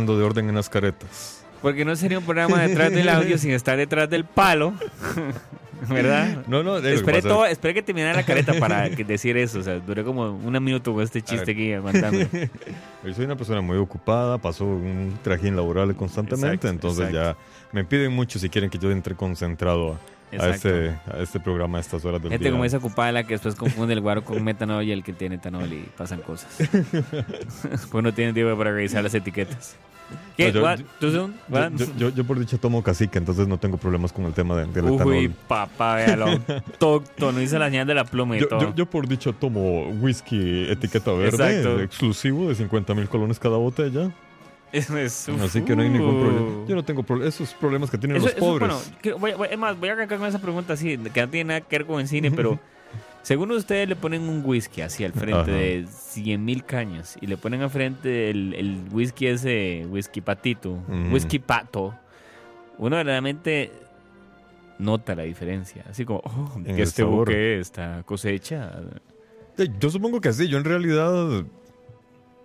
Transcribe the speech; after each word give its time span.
De 0.00 0.24
orden 0.24 0.48
en 0.48 0.54
las 0.54 0.68
caretas. 0.68 1.44
Porque 1.60 1.84
no 1.84 1.94
sería 1.94 2.18
un 2.18 2.24
programa 2.24 2.60
detrás 2.62 2.90
del 2.90 3.08
audio 3.08 3.38
sin 3.38 3.50
estar 3.52 3.76
detrás 3.76 4.08
del 4.10 4.24
palo. 4.24 4.72
¿Verdad? 5.88 6.44
No, 6.46 6.62
no, 6.62 6.76
Esperé, 6.78 7.18
pasa- 7.18 7.28
todo, 7.28 7.46
esperé 7.46 7.74
que 7.74 7.82
terminara 7.82 8.14
la 8.14 8.22
careta 8.24 8.54
para 8.54 8.88
que- 8.96 9.04
decir 9.04 9.36
eso. 9.36 9.58
O 9.58 9.62
sea, 9.62 9.80
duré 9.80 10.04
como 10.04 10.30
un 10.30 10.64
minuto 10.64 10.92
con 10.94 11.02
este 11.02 11.22
chiste 11.22 11.50
aquí 11.52 11.72
aguantando. 11.72 12.20
Yo 13.04 13.14
soy 13.14 13.24
una 13.24 13.36
persona 13.36 13.60
muy 13.60 13.76
ocupada, 13.78 14.38
paso 14.38 14.64
un 14.64 15.18
trajín 15.22 15.56
laboral 15.56 15.94
constantemente, 15.96 16.68
Exacto, 16.68 16.68
entonces 16.68 17.08
exacto. 17.10 17.36
ya 17.40 17.68
me 17.72 17.84
piden 17.84 18.12
mucho 18.12 18.38
si 18.38 18.48
quieren 18.48 18.70
que 18.70 18.78
yo 18.78 18.90
entre 18.92 19.14
concentrado 19.16 19.98
a, 20.40 20.48
este, 20.50 20.88
a 21.10 21.18
este 21.20 21.40
programa 21.40 21.78
a 21.78 21.80
estas 21.80 22.04
horas 22.04 22.20
del 22.22 22.30
Gente 22.30 22.44
día. 22.44 22.52
como 22.52 22.64
esa 22.64 22.78
ocupada 22.78 23.12
la 23.12 23.24
que 23.24 23.34
después 23.34 23.54
confunde 23.54 23.94
el 23.94 24.00
guaro 24.00 24.24
con 24.24 24.42
metanol 24.42 24.84
y 24.84 24.92
el 24.92 25.02
que 25.02 25.12
tiene 25.12 25.34
etanol 25.36 25.72
y 25.72 25.88
pasan 25.96 26.20
cosas. 26.20 26.48
pues 27.90 28.04
no 28.04 28.12
tienen 28.12 28.34
tiempo 28.34 28.56
para 28.56 28.72
revisar 28.72 29.02
las 29.02 29.14
etiquetas. 29.14 29.76
¿Qué? 30.36 30.48
No, 30.48 30.52
yo- 30.52 30.62
What? 30.62 30.78
yo-. 31.00 31.08
Yo, 31.10 31.30
What? 31.48 31.70
yo- 31.72 31.86
yo- 31.96 32.08
yo 32.10 32.24
por 32.24 32.38
dicho 32.38 32.58
tomo 32.58 32.82
cacique, 32.82 33.16
entonces 33.18 33.48
no 33.48 33.56
tengo 33.58 33.78
problemas 33.78 34.12
con 34.12 34.24
el 34.26 34.34
tema 34.34 34.56
de- 34.56 34.66
del 34.66 34.84
Uy, 34.84 34.94
etanol. 34.96 35.30
papá, 35.48 35.94
véalo. 35.96 36.26
Autóctono, 36.26 37.40
hizo 37.40 37.58
la 37.58 37.66
señal 37.70 37.86
de 37.86 37.94
la 37.94 38.04
pluma 38.04 38.36
y 38.36 38.40
Yo, 38.40 38.48
todo. 38.48 38.74
yo- 38.74 38.86
por 38.86 39.08
dicho 39.08 39.32
tomo 39.32 39.88
whisky 40.00 40.66
etiqueta 40.70 41.12
verde, 41.12 41.56
Exacto. 41.58 41.80
exclusivo 41.80 42.48
de 42.48 42.54
50 42.56 42.94
mil 42.94 43.08
colones 43.08 43.38
cada 43.38 43.56
botella. 43.56 44.10
Eso 44.72 44.96
es- 44.96 45.28
Así 45.40 45.62
que 45.62 45.76
no 45.76 45.82
hay 45.82 45.88
ningún 45.90 46.20
problema. 46.20 46.40
Uh. 46.46 46.66
Yo 46.66 46.74
no 46.74 46.84
tengo 46.84 47.02
problemas. 47.02 47.34
Esos 47.34 47.52
problemas 47.54 47.90
que 47.90 47.98
tienen 47.98 48.16
Eso- 48.16 48.26
los 48.26 48.34
eso, 48.36 48.44
pobres. 48.44 48.68
bueno, 48.68 48.98
que- 49.02 49.12
voy, 49.12 49.32
voy- 49.34 49.48
es 49.50 49.58
más, 49.58 49.78
voy 49.78 49.90
a 49.90 49.92
arrancar 49.92 50.18
con 50.18 50.26
esa 50.28 50.40
pregunta 50.40 50.72
así, 50.74 50.96
que 50.98 51.20
no 51.20 51.28
tiene 51.28 51.44
nada 51.48 51.60
que 51.60 51.78
ver 51.78 51.86
con 51.86 52.00
el 52.00 52.08
cine, 52.08 52.30
pero 52.30 52.58
según 53.22 53.50
ustedes 53.52 53.88
le 53.88 53.96
ponen 53.96 54.22
un 54.22 54.42
whisky 54.44 54.80
así 54.80 55.04
al 55.04 55.12
frente 55.12 55.34
Ajá. 55.34 55.50
de 55.50 55.86
100 55.88 56.44
mil 56.44 56.64
cañas 56.64 57.16
y 57.20 57.26
le 57.26 57.36
ponen 57.36 57.60
al 57.62 57.70
frente 57.70 58.30
el, 58.30 58.54
el 58.54 58.80
whisky 58.90 59.26
ese, 59.26 59.86
whisky 59.88 60.20
patito, 60.20 60.78
whisky 61.12 61.38
pato, 61.38 61.94
uno 62.78 62.96
verdaderamente 62.96 63.70
nota 64.78 65.14
la 65.14 65.22
diferencia. 65.22 65.84
Así 65.88 66.04
como, 66.04 66.20
oh, 66.24 66.60
que 66.64 66.82
este 66.82 67.04
buque, 67.04 67.60
esta 67.60 68.02
cosecha. 68.04 68.72
Eh, 69.58 69.68
Yo 69.78 69.90
supongo 69.90 70.20
que 70.20 70.32
sí. 70.32 70.48
Yo 70.48 70.58
en 70.58 70.64
realidad. 70.64 71.44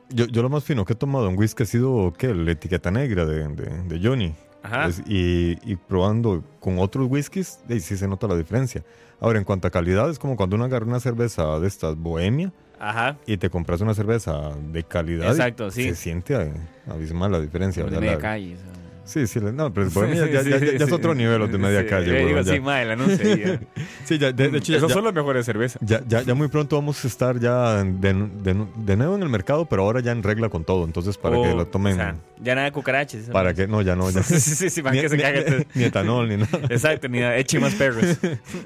Yo, 0.10 0.26
yo 0.26 0.42
lo 0.42 0.50
más 0.50 0.64
fino 0.64 0.86
que 0.86 0.94
he 0.94 0.96
tomado 0.96 1.30
en 1.30 1.38
whisky 1.38 1.64
ha 1.64 1.66
sido 1.66 2.14
¿qué? 2.18 2.34
la 2.34 2.52
etiqueta 2.52 2.92
negra 2.92 3.26
de, 3.26 3.48
de- 3.50 3.84
de 3.84 4.00
Johnny. 4.08 4.34
Ajá. 4.64 4.90
Y, 5.06 5.58
y 5.72 5.76
probando 5.78 6.44
con 6.60 6.80
otros 6.80 7.08
whiskies, 7.10 7.60
eh, 7.70 7.80
sí 7.80 7.96
se 7.96 8.08
nota 8.08 8.28
la 8.28 8.36
diferencia. 8.36 8.84
Ahora, 9.20 9.38
en 9.40 9.46
cuanto 9.46 9.68
a 9.68 9.72
calidad, 9.72 10.10
es 10.10 10.20
como 10.20 10.36
cuando 10.36 10.56
uno 10.56 10.66
agarra 10.66 10.86
una 10.86 11.00
cerveza 11.00 11.60
de 11.60 11.68
estas 11.68 11.96
bohemia 11.96 12.52
Ajá. 12.80 13.18
y 13.26 13.38
te 13.38 13.50
compras 13.50 13.80
una 13.82 13.94
cerveza 13.94 14.52
de 14.72 14.84
calidad. 14.84 15.28
y 15.28 15.30
Exacto, 15.32 15.72
sí. 15.72 15.84
Se 15.90 15.96
siente 15.96 16.52
abismal 16.90 17.32
la 17.32 17.40
diferencia. 17.40 17.84
Como 17.86 18.00
de 18.00 18.18
calle. 18.18 18.58
Sí, 19.08 19.26
sí, 19.26 19.40
no, 19.40 19.74
pero 19.74 19.90
bohemia 19.94 20.28
ya, 20.28 20.42
ya- 20.44 20.58
ya- 20.60 20.78
ya 20.78 20.86
es 20.86 20.92
otro 20.92 21.16
nivel 21.16 21.50
de 21.52 21.58
media 21.58 21.88
calle. 21.88 22.08
yo 22.22 22.28
digo, 22.28 22.42
ya. 22.42 22.54
sí, 22.54 22.60
madre, 22.60 22.86
la 22.86 22.96
no 22.98 23.08
sé. 23.08 23.40
ya. 23.40 23.60
Sí, 24.06 24.18
ya, 24.18 24.32
de, 24.32 24.50
de 24.50 24.58
hecho, 24.60 24.76
Esos 24.76 24.92
son 24.92 25.04
los 25.04 25.14
mejores 25.14 25.46
cervezas. 25.46 25.82
Ya, 25.82 26.02
ya, 26.08 26.22
ya 26.22 26.34
muy 26.36 26.48
pronto 26.50 26.76
vamos 26.76 27.04
a 27.04 27.08
estar 27.08 27.40
ya 27.40 27.84
de, 27.84 28.14
de- 28.14 28.66
de 28.76 28.96
nuevo 28.98 29.16
en 29.16 29.24
el 29.24 29.30
mercado, 29.30 29.66
pero 29.66 29.84
ahora 29.84 30.00
ya 30.02 30.12
en 30.12 30.24
regla 30.24 30.50
con 30.50 30.64
todo. 30.64 30.86
Entonces, 30.86 31.18
para 31.18 31.36
que 31.36 31.50
Oh, 31.52 31.56
lo 31.56 31.68
tomen. 31.68 31.94
o 31.94 31.96
sea, 31.96 32.16
ya 32.42 32.54
nada 32.56 32.66
de 32.66 32.72
cucarachas. 32.74 33.24
para 33.32 33.54
que. 33.54 33.66
No, 33.68 33.82
ya 33.82 33.96
no. 33.96 34.10
Ya, 34.12 34.24
sí, 34.24 34.40
sí, 34.40 34.70
sí, 34.70 34.82
para 34.82 34.96
ni, 34.96 35.02
que 35.02 35.10
se 35.10 35.18
caguen. 35.18 35.66
ni 35.74 35.84
etanol, 35.86 36.28
ni 36.30 36.38
nada. 36.38 36.60
Exacto, 36.70 37.08
ni 37.08 37.20
nada. 37.20 37.38
Eche 37.38 37.60
más 37.60 37.74
perros. 37.76 38.06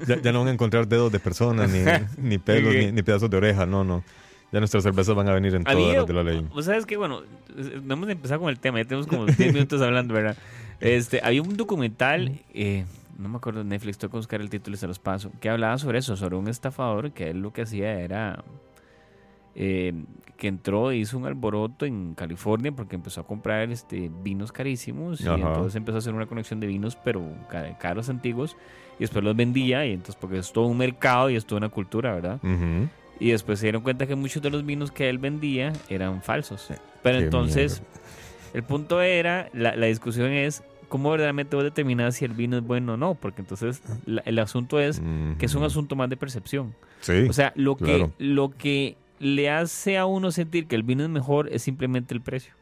Ya, 0.06 0.20
ya 0.20 0.32
no 0.32 0.40
van 0.40 0.48
a 0.48 0.52
encontrar 0.52 0.86
dedos 0.88 1.10
de 1.12 1.18
personas, 1.20 1.70
ni, 1.70 1.84
ni 2.18 2.38
pelos, 2.38 2.74
ni, 2.74 2.90
ni 2.92 3.02
pedazos 3.02 3.30
de 3.30 3.36
oreja. 3.36 3.64
No, 3.66 3.84
no. 3.84 4.02
Ya 4.52 4.58
nuestras 4.60 4.82
cervezas 4.84 5.14
van 5.14 5.28
a 5.28 5.32
venir 5.34 5.54
en 5.54 5.66
A 5.66 5.74
mí, 5.74 5.80
todas 5.82 5.96
las 5.96 6.06
de 6.06 6.12
la 6.12 6.22
ley. 6.22 6.46
¿Vos 6.54 6.66
sabes 6.66 6.84
qué? 6.86 6.96
Bueno, 6.96 7.22
no 7.82 7.94
hemos 7.94 8.08
empezado 8.10 8.40
con 8.40 8.50
el 8.50 8.58
tema. 8.60 8.78
Ya 8.78 8.84
tenemos 8.84 9.06
como 9.06 9.26
10 9.26 9.52
minutos 9.52 9.80
hablando, 9.80 10.12
¿verdad? 10.14 10.36
Este, 10.80 11.20
había 11.22 11.40
un 11.42 11.56
documental, 11.56 12.40
eh, 12.52 12.84
no 13.18 13.28
me 13.28 13.36
acuerdo 13.38 13.60
de 13.60 13.68
Netflix, 13.70 13.98
tengo 13.98 14.10
que 14.12 14.16
buscar 14.18 14.40
el 14.40 14.50
título 14.50 14.74
y 14.74 14.78
se 14.78 14.86
los 14.86 14.98
paso, 14.98 15.30
que 15.40 15.48
hablaba 15.48 15.78
sobre 15.78 15.98
eso, 15.98 16.16
sobre 16.16 16.36
un 16.36 16.48
estafador 16.48 17.12
que 17.12 17.30
él 17.30 17.40
lo 17.40 17.52
que 17.52 17.62
hacía 17.62 17.98
era 18.00 18.42
eh, 19.54 19.92
que 20.36 20.48
entró 20.48 20.90
e 20.90 20.96
hizo 20.96 21.16
un 21.18 21.26
alboroto 21.26 21.86
en 21.86 22.14
California 22.14 22.72
porque 22.72 22.96
empezó 22.96 23.20
a 23.20 23.26
comprar 23.26 23.70
este, 23.70 24.10
vinos 24.24 24.50
carísimos 24.50 25.20
y 25.20 25.24
entonces 25.48 25.76
empezó 25.76 25.96
a 25.96 25.98
hacer 25.98 26.14
una 26.14 26.26
conexión 26.26 26.58
de 26.58 26.66
vinos, 26.66 26.96
pero 27.04 27.22
ca- 27.48 27.78
caros 27.78 28.08
antiguos, 28.08 28.56
y 28.98 29.02
después 29.02 29.22
los 29.24 29.36
vendía, 29.36 29.86
y 29.86 29.92
entonces 29.92 30.16
porque 30.16 30.38
es 30.38 30.52
todo 30.52 30.66
un 30.66 30.78
mercado 30.78 31.30
y 31.30 31.36
es 31.36 31.44
toda 31.46 31.58
una 31.58 31.68
cultura, 31.68 32.14
¿verdad? 32.14 32.40
Ujú. 32.42 32.88
Y 33.22 33.30
después 33.30 33.58
se 33.60 33.66
dieron 33.66 33.82
cuenta 33.82 34.06
que 34.06 34.14
muchos 34.16 34.42
de 34.42 34.50
los 34.50 34.64
vinos 34.66 34.90
que 34.90 35.08
él 35.08 35.18
vendía 35.18 35.72
eran 35.88 36.22
falsos. 36.22 36.68
Pero 37.02 37.18
Qué 37.18 37.24
entonces, 37.24 37.80
mierda. 37.80 38.00
el 38.54 38.62
punto 38.64 39.00
era, 39.00 39.48
la, 39.52 39.76
la 39.76 39.86
discusión 39.86 40.32
es, 40.32 40.62
¿cómo 40.88 41.10
verdaderamente 41.10 41.54
vos 41.54 41.64
determinás 41.64 42.16
si 42.16 42.24
el 42.24 42.32
vino 42.32 42.56
es 42.58 42.64
bueno 42.64 42.94
o 42.94 42.96
no? 42.96 43.14
Porque 43.14 43.40
entonces 43.42 43.80
la- 44.06 44.22
el 44.26 44.38
asunto 44.40 44.80
es 44.80 45.00
que 45.38 45.46
es 45.46 45.54
un 45.54 45.62
asunto 45.62 45.94
más 45.94 46.10
de 46.10 46.16
percepción. 46.16 46.74
Sí. 47.00 47.26
O 47.28 47.32
sea, 47.32 47.52
lo, 47.54 47.76
claro. 47.76 48.12
que, 48.18 48.24
lo 48.24 48.50
que 48.50 48.96
le 49.20 49.50
hace 49.50 49.98
a 49.98 50.06
uno 50.06 50.32
sentir 50.32 50.66
que 50.66 50.74
el 50.74 50.82
vino 50.82 51.04
es 51.04 51.08
mejor 51.08 51.48
es 51.52 51.62
simplemente 51.62 52.14
el 52.14 52.20
precio. 52.20 52.54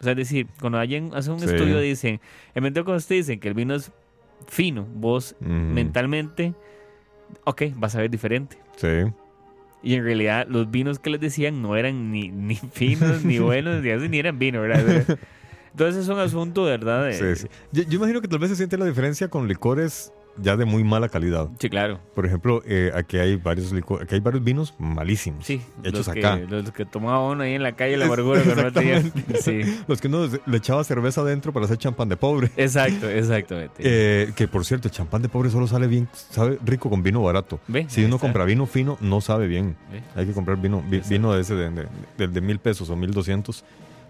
O 0.00 0.04
sea, 0.04 0.12
es 0.12 0.18
decir, 0.18 0.46
cuando 0.60 0.78
alguien 0.78 1.10
hace 1.14 1.30
un 1.32 1.40
Sí. 1.40 1.46
estudio 1.46 1.80
dicen, 1.80 2.20
en 2.54 2.62
momento 2.62 2.84
que 2.84 2.92
ustedes 2.92 3.26
dicen 3.26 3.40
que 3.40 3.48
el 3.48 3.54
vino 3.54 3.74
es 3.74 3.90
fino, 4.46 4.86
vos 4.94 5.34
mentalmente, 5.40 6.54
ok, 7.44 7.62
vas 7.76 7.96
a 7.96 8.00
ver 8.00 8.10
diferente. 8.10 8.58
Sí. 8.76 8.88
Y 9.84 9.94
en 9.94 10.04
realidad 10.04 10.46
los 10.48 10.70
vinos 10.70 10.98
que 10.98 11.10
les 11.10 11.20
decían 11.20 11.62
no 11.62 11.76
eran 11.76 12.10
ni, 12.10 12.30
ni 12.30 12.56
finos, 12.72 13.24
ni 13.24 13.38
buenos, 13.38 13.82
ni 13.82 13.90
así, 13.90 14.08
ni 14.08 14.18
eran 14.18 14.38
vino, 14.38 14.62
¿verdad? 14.62 15.18
Entonces 15.70 16.04
es 16.04 16.08
un 16.08 16.18
asunto, 16.18 16.64
¿verdad? 16.64 17.12
Sí, 17.12 17.36
sí. 17.36 17.46
Yo, 17.72 17.82
yo 17.82 17.98
imagino 17.98 18.20
que 18.20 18.28
tal 18.28 18.38
vez 18.38 18.50
se 18.50 18.56
siente 18.56 18.78
la 18.78 18.86
diferencia 18.86 19.28
con 19.28 19.46
licores 19.46 20.12
ya 20.38 20.56
de 20.56 20.64
muy 20.64 20.84
mala 20.84 21.08
calidad. 21.08 21.48
Sí, 21.58 21.68
claro. 21.68 21.98
Por 22.14 22.26
ejemplo, 22.26 22.62
eh, 22.66 22.90
aquí 22.94 23.16
hay 23.18 23.36
varios 23.36 23.72
aquí 23.72 24.14
hay 24.14 24.20
varios 24.20 24.42
vinos 24.44 24.74
malísimos. 24.78 25.44
Sí, 25.46 25.60
Hechos 25.82 26.06
los 26.06 26.08
acá. 26.08 26.38
Que, 26.40 26.46
los 26.46 26.70
que 26.72 26.84
tomaba 26.84 27.20
uno 27.28 27.42
ahí 27.44 27.54
en 27.54 27.62
la 27.62 27.72
calle, 27.72 27.96
la 27.96 28.06
amargura, 28.06 28.40
pero 28.44 28.62
no 28.62 28.72
tenía. 28.72 29.02
Sí, 29.40 29.60
Los 29.88 30.00
que 30.00 30.08
uno 30.08 30.28
le 30.46 30.56
echaba 30.56 30.82
cerveza 30.84 31.20
adentro 31.20 31.52
para 31.52 31.66
hacer 31.66 31.78
champán 31.78 32.08
de 32.08 32.16
pobre. 32.16 32.50
exacto, 32.56 33.08
exactamente. 33.08 33.74
Eh, 33.86 34.32
que 34.36 34.48
por 34.48 34.64
cierto, 34.64 34.88
el 34.88 34.92
champán 34.94 35.22
de 35.22 35.28
pobre 35.28 35.50
solo 35.50 35.66
sale 35.66 35.86
bien, 35.86 36.08
sabe 36.30 36.58
rico 36.64 36.88
con 36.90 37.02
vino 37.02 37.22
barato. 37.22 37.60
Ve, 37.68 37.86
Si 37.88 38.04
uno 38.04 38.16
está. 38.16 38.26
compra 38.26 38.44
vino 38.44 38.66
fino, 38.66 38.96
no 39.00 39.20
sabe 39.20 39.46
bien. 39.46 39.76
Ve. 39.92 40.02
Hay 40.16 40.26
que 40.26 40.32
comprar 40.32 40.56
vino, 40.60 40.82
vi- 40.88 41.02
vino 41.08 41.32
de 41.32 41.40
ese 41.42 41.54
de, 41.54 41.70
de, 41.70 41.86
de- 42.18 42.28
de 42.28 42.40
mil 42.40 42.58
pesos 42.58 42.90
o 42.90 42.96
mil 42.96 43.10
doscientos. 43.12 43.64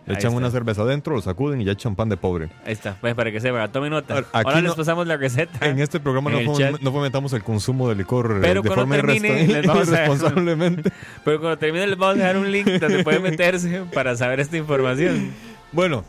Le 0.06 0.15
echan 0.15 0.35
una 0.35 0.51
cerveza 0.51 0.83
adentro, 0.83 1.15
lo 1.15 1.23
sacuden 1.23 1.61
y 1.61 1.65
ya 1.65 1.73
es 1.73 1.79
champán 1.79 2.09
de 2.11 2.17
pobre. 2.17 2.51
Ahí 2.67 2.73
está, 2.73 2.97
pues, 3.01 3.15
para 3.15 3.33
que 3.33 3.41
sepa, 3.41 3.67
tome 3.69 3.89
nota. 3.89 4.23
Ahora 4.33 4.56
no- 4.61 4.69
les 4.69 4.75
pasamos 4.75 5.06
la 5.06 5.17
receta. 5.17 5.67
En 5.67 5.79
este 5.79 5.99
programa 5.99 6.31
En 6.33 6.45
no, 6.45 6.55
fom- 6.55 6.93
fomentamos 6.93 7.33
el 7.33 7.43
consumo 7.43 7.89
de 7.89 7.95
licor 7.95 8.33
eh, 8.37 8.39
Pero 8.43 8.61
de 8.62 8.71
forma 8.71 8.97
termine, 8.97 9.47
les 9.47 9.67
vamos 9.67 9.89
irresponsablemente. 9.89 10.93
Pero 11.25 11.41
cuando 11.41 11.56
termine 11.59 11.87
les 11.87 11.97
vamos 11.97 12.17
a 12.17 12.19
dejar 12.19 12.37
un 12.37 12.53
link 12.53 12.67
donde 12.67 13.03
pueden 13.03 13.23
meterse 13.23 13.83
para 13.95 14.15
saber 14.17 14.41
esta 14.41 14.56
información. 14.59 15.33
Bueno, 15.73 16.05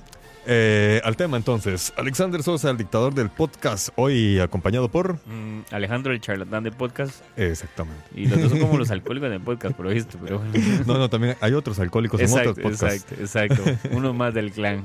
eh, 0.45 1.01
al 1.03 1.15
tema 1.17 1.37
entonces. 1.37 1.93
Alexander 1.97 2.41
Sosa, 2.43 2.69
el 2.69 2.77
dictador 2.77 3.13
del 3.13 3.29
podcast, 3.29 3.89
hoy 3.95 4.39
acompañado 4.39 4.89
por... 4.89 5.15
Mm, 5.25 5.61
Alejandro, 5.71 6.13
el 6.13 6.21
charlatán 6.21 6.63
de 6.63 6.71
podcast. 6.71 7.21
Exactamente. 7.37 8.03
Y 8.15 8.27
los 8.27 8.41
dos 8.41 8.51
son 8.51 8.59
como 8.59 8.77
los 8.77 8.91
alcohólicos 8.91 9.29
del 9.29 9.41
podcast, 9.41 9.75
por 9.75 9.87
visto. 9.93 10.17
Pero 10.23 10.39
bueno. 10.39 10.53
No, 10.85 10.97
no, 10.97 11.09
también 11.09 11.35
hay 11.41 11.53
otros 11.53 11.79
alcohólicos 11.79 12.19
en 12.19 12.27
Exacto, 12.27 12.51
otros 12.51 12.63
podcasts. 12.79 13.11
exacto, 13.19 13.55
exacto. 13.69 13.89
Uno 13.95 14.13
más 14.13 14.33
del 14.33 14.51
clan. 14.51 14.83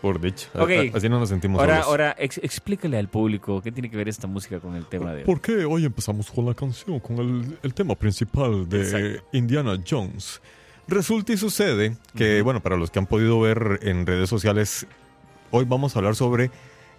Por 0.00 0.20
dicho. 0.20 0.48
Ok. 0.54 0.70
A- 0.92 0.96
Así 0.98 1.08
no 1.08 1.20
nos 1.20 1.28
sentimos 1.28 1.60
Ahora, 1.60 1.74
solos. 1.76 1.86
ahora 1.88 2.16
ex- 2.18 2.38
explícale 2.42 2.98
al 2.98 3.06
público 3.08 3.62
qué 3.62 3.70
tiene 3.70 3.88
que 3.88 3.96
ver 3.96 4.08
esta 4.08 4.26
música 4.26 4.58
con 4.58 4.74
el 4.74 4.84
tema 4.86 5.12
de. 5.14 5.22
¿Por 5.24 5.40
qué 5.40 5.64
hoy 5.64 5.84
empezamos 5.84 6.28
con 6.30 6.44
la 6.46 6.54
canción, 6.54 6.98
con 6.98 7.18
el, 7.18 7.58
el 7.62 7.72
tema 7.72 7.94
principal 7.94 8.68
de 8.68 8.80
Exacto. 8.82 9.28
Indiana 9.32 9.78
Jones? 9.88 10.40
Resulta 10.92 11.32
y 11.32 11.38
sucede 11.38 11.96
que, 12.14 12.42
bueno, 12.42 12.62
para 12.62 12.76
los 12.76 12.90
que 12.90 12.98
han 12.98 13.06
podido 13.06 13.40
ver 13.40 13.80
en 13.82 14.04
redes 14.06 14.28
sociales, 14.28 14.86
hoy 15.50 15.64
vamos 15.64 15.96
a 15.96 15.98
hablar 15.98 16.14
sobre 16.14 16.50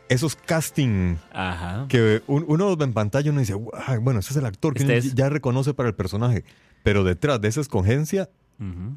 esos 0.10 0.36
casting 0.36 1.16
Ajá. 1.32 1.86
que 1.90 2.24
un- 2.26 2.44
uno 2.48 2.66
los 2.66 2.78
ve 2.78 2.86
en 2.86 2.94
pantalla 2.94 3.28
y 3.28 3.30
uno 3.30 3.40
dice, 3.40 3.54
"Guau, 3.54 4.02
bueno, 4.02 4.20
ese 4.20 4.32
es 4.32 4.38
el 4.38 4.46
actor 4.48 4.74
que 4.74 4.80
Este 4.82 4.94
uno 4.94 5.00
es". 5.00 5.14
ya 5.14 5.30
reconoce 5.30 5.76
para 5.76 5.90
el 5.90 5.96
personaje. 5.96 6.44
Pero 6.82 7.04
detrás 7.04 7.40
de 7.40 7.48
esa 7.50 7.62
escogencia, 7.62 8.30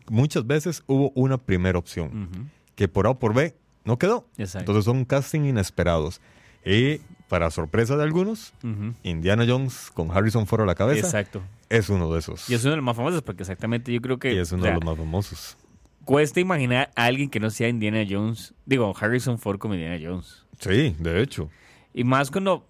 muchas 0.08 0.46
veces 0.46 0.82
hubo 0.86 1.10
una 1.14 1.36
primera 1.38 1.78
opción 1.78 2.50
que 2.74 2.88
por 2.88 3.06
A 3.06 3.10
o 3.10 3.18
por 3.18 3.34
B 3.34 3.54
no 3.84 3.98
quedó. 3.98 4.26
Exacto. 4.38 4.60
Entonces 4.60 4.84
son 4.86 5.04
casting 5.04 5.42
inesperados. 5.42 6.20
Y 6.64 6.98
para 7.28 7.50
sorpresa 7.50 7.96
de 7.96 8.02
algunos. 8.02 8.54
Indiana 9.02 9.44
Jones 9.46 9.90
con 9.92 10.10
Harrison 10.10 10.46
Ford 10.46 10.62
a 10.62 10.66
la 10.66 10.74
cabeza 10.74 11.06
Exacto. 11.06 11.42
Es 11.68 11.88
uno 11.88 12.12
de 12.12 12.18
esos. 12.20 12.48
Y 12.50 12.54
es 12.54 12.62
uno 12.64 12.70
de 12.72 12.76
los 12.76 12.84
más 12.84 12.96
famosos 12.96 13.22
porque 13.22 13.42
exactamente 13.42 13.92
yo 13.92 14.00
creo 14.00 14.18
que 14.18 14.32
Y 14.34 14.38
es 14.38 14.52
uno 14.52 14.62
o 14.62 14.64
sea, 14.64 14.74
de 14.74 14.80
los 14.80 14.84
más 14.84 14.96
famosos. 14.96 15.56
cuesta 16.04 16.40
imaginar 16.40 16.90
a 16.96 17.04
alguien 17.04 17.28
que 17.30 17.40
no 17.40 17.50
sea 17.50 17.68
Indiana 17.68 18.04
Jones. 18.08 18.54
Digo, 18.64 18.94
Harrison 18.98 19.38
Ford 19.38 19.58
como 19.58 19.74
Indiana 19.74 19.98
Jones. 20.02 20.44
Sí, 20.60 20.94
de 20.98 21.20
hecho. 21.22 21.50
Y 21.92 22.04
más 22.04 22.30
cuando 22.30 22.66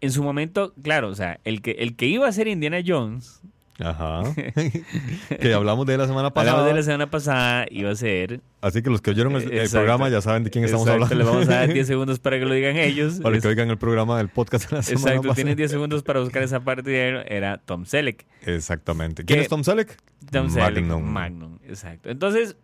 en 0.00 0.10
su 0.12 0.22
momento, 0.22 0.72
claro, 0.82 1.08
o 1.08 1.14
sea, 1.14 1.40
el 1.44 1.62
que, 1.62 1.72
el 1.72 1.94
que 1.96 2.06
iba 2.06 2.26
a 2.26 2.32
ser 2.32 2.48
Indiana 2.48 2.80
Jones, 2.84 3.42
Ajá. 3.82 4.22
que 5.40 5.54
hablamos 5.54 5.86
de 5.86 5.94
él 5.94 6.00
la 6.00 6.06
semana 6.06 6.30
pasada. 6.32 6.52
hablamos 6.52 6.70
de 6.72 6.76
la 6.80 6.82
semana 6.84 7.10
pasada, 7.10 7.66
iba 7.70 7.90
a 7.90 7.94
ser... 7.94 8.40
Así 8.60 8.82
que 8.82 8.90
los 8.90 9.00
que 9.00 9.10
oyeron 9.10 9.34
el, 9.36 9.70
programa 9.70 10.08
ya 10.08 10.20
saben 10.20 10.44
de 10.44 10.50
quién 10.50 10.64
estamos 10.64 10.86
hablando. 10.86 11.14
Les 11.14 11.26
vamos 11.26 11.48
a 11.48 11.52
dar 11.60 11.72
10 11.72 11.86
segundos 11.86 12.18
para 12.18 12.38
que 12.38 12.44
lo 12.44 12.52
digan 12.54 12.76
ellos. 12.76 13.20
Para 13.20 13.36
Es- 13.36 13.42
que 13.42 13.48
oigan 13.48 13.70
el 13.70 13.78
programa 13.78 14.18
del 14.18 14.28
podcast 14.28 14.70
de 14.70 14.76
la 14.76 14.82
semana 14.82 15.00
Exacto, 15.02 15.22
pasada. 15.22 15.34
tienen 15.34 15.56
10 15.56 15.70
segundos 15.70 16.02
para 16.02 16.20
buscar 16.20 16.42
esa 16.42 16.60
parte 16.60 16.90
de 16.90 17.24
era 17.28 17.58
Tom 17.58 17.86
Selleck. 17.86 18.26
Exactamente. 18.44 19.24
¿Quién 19.24 19.38
Que- 19.38 19.42
es 19.44 19.48
Tom 19.48 19.64
Selleck? 19.64 19.96
Tom 20.30 20.50
Selleck, 20.50 20.84
Magnum. 20.84 21.02
Magnum, 21.02 21.58
exacto. 21.66 22.10
Entonces, 22.10 22.56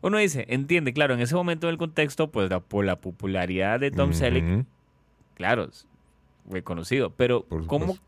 uno 0.00 0.18
dice, 0.18 0.46
entiende, 0.48 0.92
claro, 0.92 1.14
en 1.14 1.20
ese 1.20 1.34
momento 1.34 1.66
del 1.66 1.76
contexto, 1.76 2.30
pues 2.30 2.48
la, 2.50 2.60
por 2.60 2.84
la 2.84 2.96
popularidad 2.96 3.78
de 3.78 3.90
Tom. 3.90 4.12
Selleck, 4.14 4.64
claro, 5.34 5.68
reconocido, 6.50 7.10
pero 7.10 7.46
¿cómo? 7.66 7.98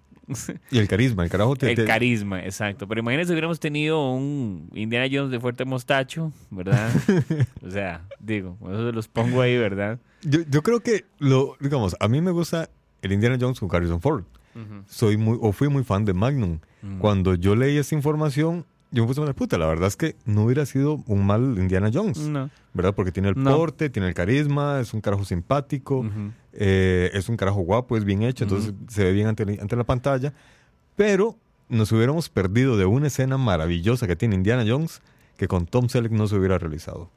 Y 0.70 0.78
el 0.78 0.88
carisma, 0.88 1.22
el 1.24 1.30
carajo 1.30 1.54
te- 1.56 1.70
El 1.70 1.76
te- 1.76 1.84
carisma, 1.84 2.42
exacto. 2.44 2.88
Pero 2.88 3.00
imagínense 3.00 3.28
si 3.28 3.32
hubiéramos 3.32 3.60
tenido 3.60 4.10
un 4.12 4.70
Indiana 4.74 5.06
Jones 5.10 5.30
de 5.30 5.38
fuerte 5.40 5.64
mostacho, 5.64 6.32
¿verdad? 6.50 6.90
o 7.62 7.70
sea, 7.70 8.06
digo, 8.20 8.56
eso 8.62 8.92
los 8.92 9.08
pongo 9.08 9.40
ahí, 9.42 9.56
¿verdad? 9.58 9.98
Yo, 10.22 10.40
yo 10.48 10.62
creo 10.62 10.80
que 10.80 11.04
lo, 11.18 11.56
digamos, 11.60 11.94
a 12.00 12.08
mí 12.08 12.20
me 12.20 12.30
gusta 12.30 12.70
el 13.02 13.12
Indiana 13.12 13.36
Jones 13.40 13.60
con 13.60 13.68
Harrison 13.74 14.00
Ford. 14.00 14.24
Soy 14.86 15.16
muy, 15.16 15.36
o 15.40 15.50
fui 15.52 15.68
muy 15.68 15.82
fan 15.82 16.04
de 16.04 16.14
Magnum. 16.14 16.60
Mm. 16.80 16.98
Cuando 17.00 17.34
yo 17.34 17.56
leí 17.56 17.76
esa 17.76 17.94
información, 17.96 18.64
yo 18.94 19.02
me 19.02 19.08
puse 19.08 19.20
a 19.20 19.24
la 19.24 19.32
puta. 19.34 19.58
La 19.58 19.66
verdad 19.66 19.88
es 19.88 19.96
que 19.96 20.16
no 20.24 20.44
hubiera 20.44 20.64
sido 20.66 21.02
un 21.06 21.26
mal 21.26 21.56
Indiana 21.58 21.90
Jones, 21.92 22.18
No. 22.20 22.48
¿verdad? 22.72 22.94
Porque 22.94 23.12
tiene 23.12 23.28
el 23.30 23.34
No. 23.42 23.56
porte, 23.56 23.90
tiene 23.90 24.08
el 24.08 24.14
carisma, 24.14 24.80
es 24.80 24.94
un 24.94 25.00
carajo 25.00 25.24
simpático, 25.24 26.06
eh, 26.52 27.10
es 27.12 27.28
un 27.28 27.36
carajo 27.36 27.60
guapo, 27.60 27.96
es 27.96 28.04
bien 28.04 28.22
hecho, 28.22 28.44
entonces 28.44 28.72
se 28.88 29.04
ve 29.04 29.12
bien 29.12 29.26
ante, 29.26 29.42
ante 29.60 29.76
la 29.76 29.84
pantalla. 29.84 30.32
Pero 30.96 31.36
nos 31.68 31.90
hubiéramos 31.92 32.28
perdido 32.28 32.76
de 32.76 32.84
una 32.86 33.08
escena 33.08 33.36
maravillosa 33.36 34.06
que 34.06 34.16
tiene 34.16 34.34
Indiana 34.36 34.64
Jones 34.66 35.00
que 35.36 35.48
con 35.48 35.66
Tom 35.66 35.88
Selleck 35.88 36.12
no 36.12 36.28
se 36.28 36.36
hubiera 36.36 36.58
realizado. 36.58 37.10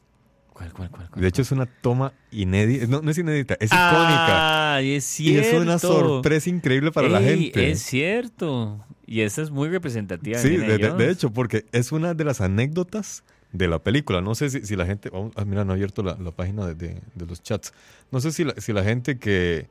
¿Cuál, 0.53 0.73
cuál, 0.73 0.89
cuál? 0.89 1.07
cuál 1.09 1.21
De 1.21 1.27
hecho, 1.27 1.43
es 1.43 1.51
una 1.51 1.67
toma 1.67 2.13
inédita. 2.31 2.87
No, 2.87 3.01
no 3.03 3.11
es 3.11 3.17
inédita, 3.19 3.53
es 3.59 3.67
icónica. 3.69 4.75
Ah, 4.75 4.81
y 4.81 4.93
es 4.93 5.19
Y 5.19 5.25
cierto. 5.25 5.49
es 5.57 5.61
una 5.61 5.77
sorpresa 5.77 6.49
increíble 6.49 6.91
para 6.91 7.09
la 7.09 7.21
Ey, 7.21 7.43
gente. 7.43 7.69
Es 7.71 7.81
cierto. 7.83 8.83
Y 9.07 9.21
esa 9.21 9.41
es 9.41 9.49
muy 9.51 9.69
representativa. 9.69 10.37
Sí, 10.37 10.57
de, 10.57 10.77
de- 10.77 10.91
de 10.93 11.09
hecho, 11.09 11.31
porque 11.31 11.65
es 11.71 11.91
una 11.91 12.13
de 12.13 12.23
las 12.25 12.41
anécdotas 12.41 13.23
de 13.53 13.67
la 13.69 13.79
película. 13.79 14.19
No 14.21 14.35
sé 14.35 14.49
si, 14.49 14.65
si 14.65 14.75
la 14.75 14.85
gente. 14.85 15.09
vamos- 15.09 15.31
ah, 15.37 15.45
mira, 15.45 15.63
no 15.63 15.71
he 15.71 15.75
abierto 15.75 16.03
la, 16.03 16.15
la 16.19 16.31
página 16.31 16.67
de, 16.67 16.75
de- 16.75 17.01
de 17.15 17.25
los 17.25 17.41
chats. 17.41 17.73
No 18.11 18.19
sé 18.19 18.31
si 18.33 18.43
la, 18.43 18.53
si 18.57 18.73
la 18.73 18.83
gente 18.83 19.17
que, 19.17 19.67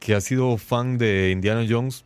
que 0.00 0.14
ha 0.14 0.20
sido 0.22 0.56
fan 0.56 0.96
de 0.98 1.30
Indiana 1.30 1.64
Jones 1.68 2.04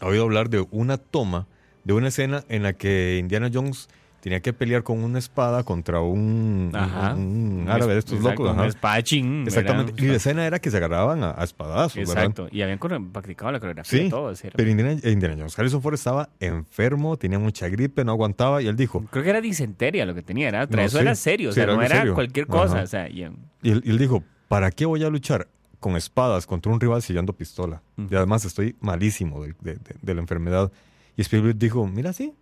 ha 0.00 0.06
oído 0.06 0.24
hablar 0.24 0.48
de 0.48 0.66
una 0.70 0.96
toma, 0.96 1.46
de 1.84 1.92
una 1.92 2.08
escena 2.08 2.42
en 2.48 2.62
la 2.62 2.72
que 2.72 3.18
Indiana 3.20 3.50
Jones 3.52 3.88
tenía 4.22 4.38
que 4.40 4.52
pelear 4.52 4.84
con 4.84 5.02
una 5.02 5.18
espada 5.18 5.64
contra 5.64 6.00
un, 6.00 6.70
Ajá. 6.72 7.14
un- 7.14 7.62
un 7.62 7.68
árabe 7.68 7.94
de 7.94 7.98
estos 7.98 8.18
Exacto, 8.20 8.42
locos. 8.44 8.54
Un 8.54 8.60
ajá. 8.60 8.68
espadachín. 8.68 9.42
Exactamente. 9.48 9.92
¿verdad? 9.92 10.04
Y 10.06 10.08
la 10.08 10.16
escena 10.16 10.46
era 10.46 10.58
que 10.60 10.70
se 10.70 10.76
agarraban 10.76 11.24
a, 11.24 11.32
a 11.36 11.42
espadazos, 11.42 11.96
¿verdad? 11.96 12.14
Exacto. 12.24 12.48
Y 12.52 12.62
habían 12.62 12.78
practicado 13.12 13.50
la 13.50 13.58
coreografía 13.58 13.98
Sí, 13.98 14.06
y 14.06 14.08
todo. 14.10 14.34
sí, 14.36 14.48
Pero 14.54 14.70
Indiana, 14.70 14.92
eh, 15.02 15.10
Indiana 15.10 15.34
Jones, 15.36 15.58
Harrison 15.58 15.82
Ford 15.82 15.94
estaba 15.94 16.28
enfermo, 16.40 17.16
tenía 17.16 17.40
mucha 17.40 17.68
gripe, 17.68 18.04
no 18.04 18.12
aguantaba 18.12 18.62
y 18.62 18.68
él 18.68 18.76
dijo, 18.76 19.04
Creo 19.10 19.24
que 19.24 19.30
era 19.30 19.40
disenteria 19.40 20.06
lo 20.06 20.14
que 20.14 20.22
tenía. 20.22 20.48
Era, 20.48 20.66
No, 20.66 20.80
eso 20.80 20.98
sí. 20.98 21.02
era 21.02 21.14
serio. 21.16 21.50
O 21.50 21.52
sea, 21.52 21.64
era 21.64 21.74
no 21.74 21.82
era 21.82 21.96
serio. 21.98 22.14
cualquier 22.14 22.46
cosa. 22.46 22.74
Ajá. 22.76 22.84
O 22.84 22.86
sea, 22.86 23.08
y, 23.08 23.22
y 23.62 23.70
él, 23.70 23.82
y 23.84 23.90
él 23.90 23.98
dijo, 23.98 24.22
¿para 24.48 24.70
qué 24.70 24.86
voy 24.86 25.02
a 25.02 25.10
luchar 25.10 25.48
con 25.80 25.96
espadas 25.96 26.46
contra 26.46 26.70
un 26.72 26.80
rival 26.80 27.02
si 27.02 27.12
yo 27.12 27.18
ando 27.18 27.32
pistola? 27.32 27.82
Y 28.08 28.14
además 28.14 28.44
estoy 28.44 28.76
malísimo 28.80 29.42
de, 29.42 29.54
de- 29.60 29.74
de- 29.74 29.96
de 30.00 30.14
la 30.14 30.20
enfermedad. 30.20 30.70
Y 31.16 31.22
Spielberg 31.22 31.58
dijo, 31.58 31.84
mira, 31.88 32.12
sí. 32.12 32.32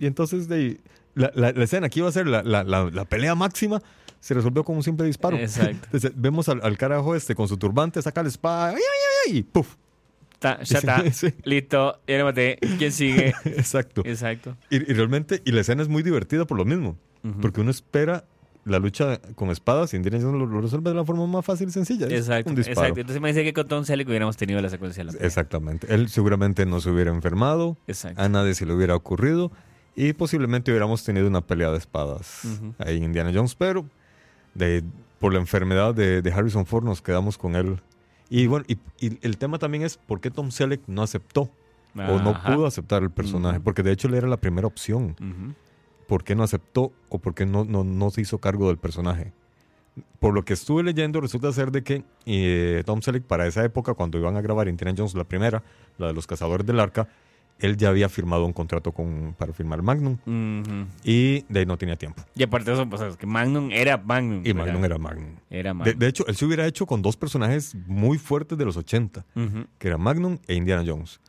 Y 0.00 0.06
entonces 0.06 0.48
de, 0.48 0.80
la, 1.16 1.32
la- 1.34 1.50
la 1.52 1.64
escena 1.64 1.88
que 1.88 1.98
iba 1.98 2.08
a 2.08 2.12
ser 2.12 2.28
la, 2.28 2.44
la- 2.44 2.62
la- 2.62 2.88
la 2.90 3.04
pelea 3.04 3.34
máxima 3.34 3.82
se 4.20 4.34
resolvió 4.34 4.62
con 4.62 4.76
un 4.76 4.82
simple 4.84 5.04
disparo. 5.06 5.36
Exacto. 5.36 5.78
Entonces, 5.86 6.12
vemos 6.14 6.48
al, 6.48 6.60
al 6.62 6.78
carajo 6.78 7.14
este 7.16 7.34
con 7.34 7.48
su 7.48 7.56
turbante, 7.56 8.00
saca 8.02 8.22
la 8.22 8.28
espada, 8.28 8.68
¡ay, 8.68 8.76
ay, 8.76 9.32
ay! 9.32 9.38
y 9.38 9.42
¡puf! 9.42 9.74
Ta- 10.38 10.62
ya 10.62 10.78
está. 10.78 11.02
Sí. 11.12 11.32
Listo. 11.44 11.98
Ya 12.06 12.16
le 12.18 12.24
maté. 12.24 12.58
¿Quién 12.78 12.92
sigue? 12.92 13.34
Exacto. 13.44 14.02
Exacto. 14.04 14.56
Y, 14.70 14.76
y 14.76 14.94
realmente, 14.94 15.42
y 15.44 15.50
la 15.52 15.62
escena 15.62 15.82
es 15.82 15.88
muy 15.88 16.02
divertida 16.02 16.44
por 16.44 16.56
lo 16.58 16.64
mismo. 16.64 16.96
Ujú. 17.24 17.40
Porque 17.40 17.60
uno 17.62 17.70
espera 17.70 18.24
la 18.64 18.80
lucha 18.80 19.20
con 19.36 19.50
espadas 19.50 19.94
y 19.94 19.96
Indiana 19.96 20.18
Jones 20.20 20.40
lo, 20.40 20.46
lo 20.46 20.60
resuelve 20.60 20.90
de 20.90 20.96
la 20.96 21.04
forma 21.04 21.24
más 21.28 21.44
fácil 21.44 21.68
y 21.68 21.70
sencilla. 21.70 22.06
Exacto. 22.08 22.50
un 22.50 22.56
disparo. 22.56 22.80
Exacto. 22.80 23.00
Entonces 23.00 23.22
me 23.22 23.28
dice 23.28 23.44
que 23.44 23.52
con 23.52 23.68
Tom 23.68 23.84
Selleck 23.84 24.08
hubiéramos 24.08 24.36
tenido 24.36 24.60
la 24.60 24.68
secuencia 24.68 25.02
de 25.02 25.04
la 25.06 25.12
pelea. 25.12 25.26
Exactamente. 25.26 25.86
Él 25.94 26.08
seguramente 26.08 26.66
no 26.66 26.80
se 26.80 26.90
hubiera 26.90 27.12
enfermado, 27.12 27.76
Exacto. 27.86 28.20
a 28.20 28.28
nadie 28.28 28.54
se 28.54 28.66
le 28.66 28.74
hubiera 28.74 28.96
ocurrido 28.96 29.52
y 29.96 30.12
posiblemente 30.12 30.70
hubiéramos 30.70 31.02
tenido 31.02 31.26
una 31.26 31.40
pelea 31.40 31.70
de 31.72 31.78
espadas 31.78 32.44
Ujú. 32.44 32.74
ahí 32.78 32.98
en 32.98 33.04
Indiana 33.04 33.30
Jones, 33.34 33.54
pero 33.54 33.86
de, 34.54 34.84
por 35.18 35.32
la 35.32 35.40
enfermedad 35.40 35.94
de, 35.94 36.22
de 36.22 36.32
Harrison 36.32 36.66
Ford 36.66 36.84
nos 36.84 37.02
quedamos 37.02 37.38
con 37.38 37.56
él. 37.56 37.80
Y 38.28 38.46
bueno, 38.46 38.64
y, 38.68 38.78
y 39.04 39.18
el 39.22 39.38
tema 39.38 39.58
también 39.58 39.82
es 39.84 39.96
por 39.96 40.20
qué 40.20 40.30
Tom 40.30 40.50
Selleck 40.50 40.82
no 40.86 41.02
aceptó 41.02 41.50
o 41.94 42.18
no 42.20 42.42
pudo 42.42 42.66
aceptar 42.66 43.02
el 43.02 43.10
personaje, 43.10 43.58
porque 43.58 43.82
de 43.82 43.90
hecho 43.92 44.06
él 44.08 44.14
era 44.14 44.28
la 44.28 44.36
primera 44.36 44.66
opción. 44.66 45.16
Ujú. 45.18 45.54
por 46.06 46.22
qué 46.24 46.34
no 46.36 46.42
aceptó 46.44 46.92
o 47.08 47.18
por 47.18 47.34
qué 47.34 47.46
no, 47.46 47.64
no, 47.64 47.82
no 47.84 48.10
se 48.10 48.20
hizo 48.20 48.38
cargo 48.38 48.68
del 48.68 48.76
personaje. 48.76 49.32
Por 50.20 50.34
lo 50.34 50.44
que 50.44 50.52
estuve 50.52 50.82
leyendo, 50.82 51.20
resulta 51.22 51.50
ser 51.52 51.72
de 51.72 51.82
que 51.82 52.04
eh, 52.26 52.82
Tom 52.84 53.00
Selleck 53.00 53.24
para 53.24 53.46
esa 53.46 53.64
época, 53.64 53.94
cuando 53.94 54.18
iban 54.18 54.36
a 54.36 54.42
grabar 54.42 54.68
Indiana 54.68 54.94
Jones, 54.96 55.14
la 55.14 55.24
primera, 55.24 55.62
la 55.98 56.08
de 56.08 56.12
los 56.12 56.26
cazadores 56.26 56.66
del 56.66 56.78
arca, 56.80 57.08
él 57.58 57.76
ya 57.76 57.88
había 57.88 58.08
firmado 58.08 58.44
un 58.44 58.52
contrato 58.52 58.92
con, 58.92 59.34
para 59.38 59.52
firmar 59.52 59.80
Magnum 59.82 60.18
y 61.04 61.40
de 61.48 61.60
ahí 61.60 61.66
no 61.66 61.76
tenía 61.78 61.96
tiempo. 61.96 62.22
Y 62.34 62.42
aparte 62.42 62.70
de 62.70 62.74
eso, 62.76 62.88
pues, 62.88 63.00
es 63.02 63.16
que 63.16 63.26
Magnum 63.26 63.70
era 63.70 63.96
Magnum. 63.96 64.42
Y. 64.44 64.52
Magnum 64.54 64.84
era 64.84 64.98
Magnum. 64.98 65.36
Era 65.50 65.70
De, 65.70 65.74
Magnum. 65.74 65.98
de 65.98 66.06
hecho, 66.06 66.26
él 66.26 66.36
se 66.36 66.44
hubiera 66.44 66.66
hecho 66.66 66.86
con 66.86 67.02
dos 67.02 67.16
personajes 67.16 67.74
muy 67.86 68.18
fuertes 68.18 68.58
de 68.58 68.64
los 68.64 68.76
80, 68.76 69.24
Ujú, 69.34 69.66
que 69.78 69.88
era 69.88 69.98
Magnum 69.98 70.38
e 70.46 70.54
Indiana 70.54 70.84
Jones. 70.86 71.20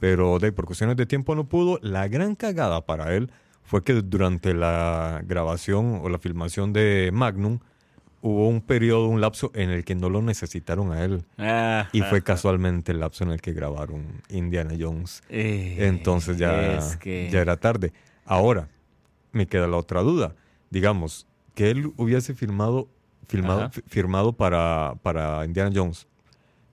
Pero 0.00 0.38
de, 0.38 0.52
por 0.52 0.66
cuestiones 0.66 0.96
de 0.96 1.06
tiempo 1.06 1.34
no 1.34 1.44
pudo. 1.48 1.78
La 1.82 2.08
gran 2.08 2.34
cagada 2.34 2.84
para 2.84 3.14
él 3.14 3.30
fue 3.62 3.82
que 3.82 3.94
durante 3.94 4.54
la 4.54 5.22
grabación 5.24 6.00
o 6.02 6.08
la 6.08 6.18
filmación 6.18 6.72
de 6.72 7.10
Magnum 7.12 7.60
hubo 8.22 8.48
un 8.48 8.60
periodo, 8.62 9.08
un 9.08 9.20
lapso 9.20 9.50
en 9.54 9.68
el 9.70 9.84
que 9.84 9.94
no 9.94 10.08
lo 10.08 10.22
necesitaron 10.22 10.92
a 10.92 11.04
él. 11.04 11.24
Ah, 11.38 11.88
Y 11.92 12.00
fue 12.02 12.18
ah, 12.18 12.22
casualmente 12.22 12.92
el 12.92 13.00
lapso 13.00 13.24
en 13.24 13.30
el 13.32 13.40
que 13.42 13.52
grabaron 13.52 14.22
Indiana 14.30 14.72
Jones. 14.78 15.22
eh, 15.28 15.76
Entonces 15.80 16.38
ya, 16.38 16.78
es 16.78 16.96
que- 16.96 17.28
ya 17.30 17.40
era 17.40 17.56
tarde. 17.58 17.92
Ahora, 18.24 18.68
me 19.32 19.46
queda 19.46 19.66
la 19.66 19.76
otra 19.76 20.00
duda. 20.02 20.34
Digamos, 20.70 21.26
que 21.54 21.70
él 21.70 21.92
hubiese 21.96 22.32
filmado, 22.34 22.88
filmado, 23.28 23.62
Ajá. 23.62 23.70
fi- 23.70 23.82
firmado 23.86 24.32
para, 24.32 24.94
para 25.02 25.44
Indiana 25.44 25.70
Jones, 25.74 26.06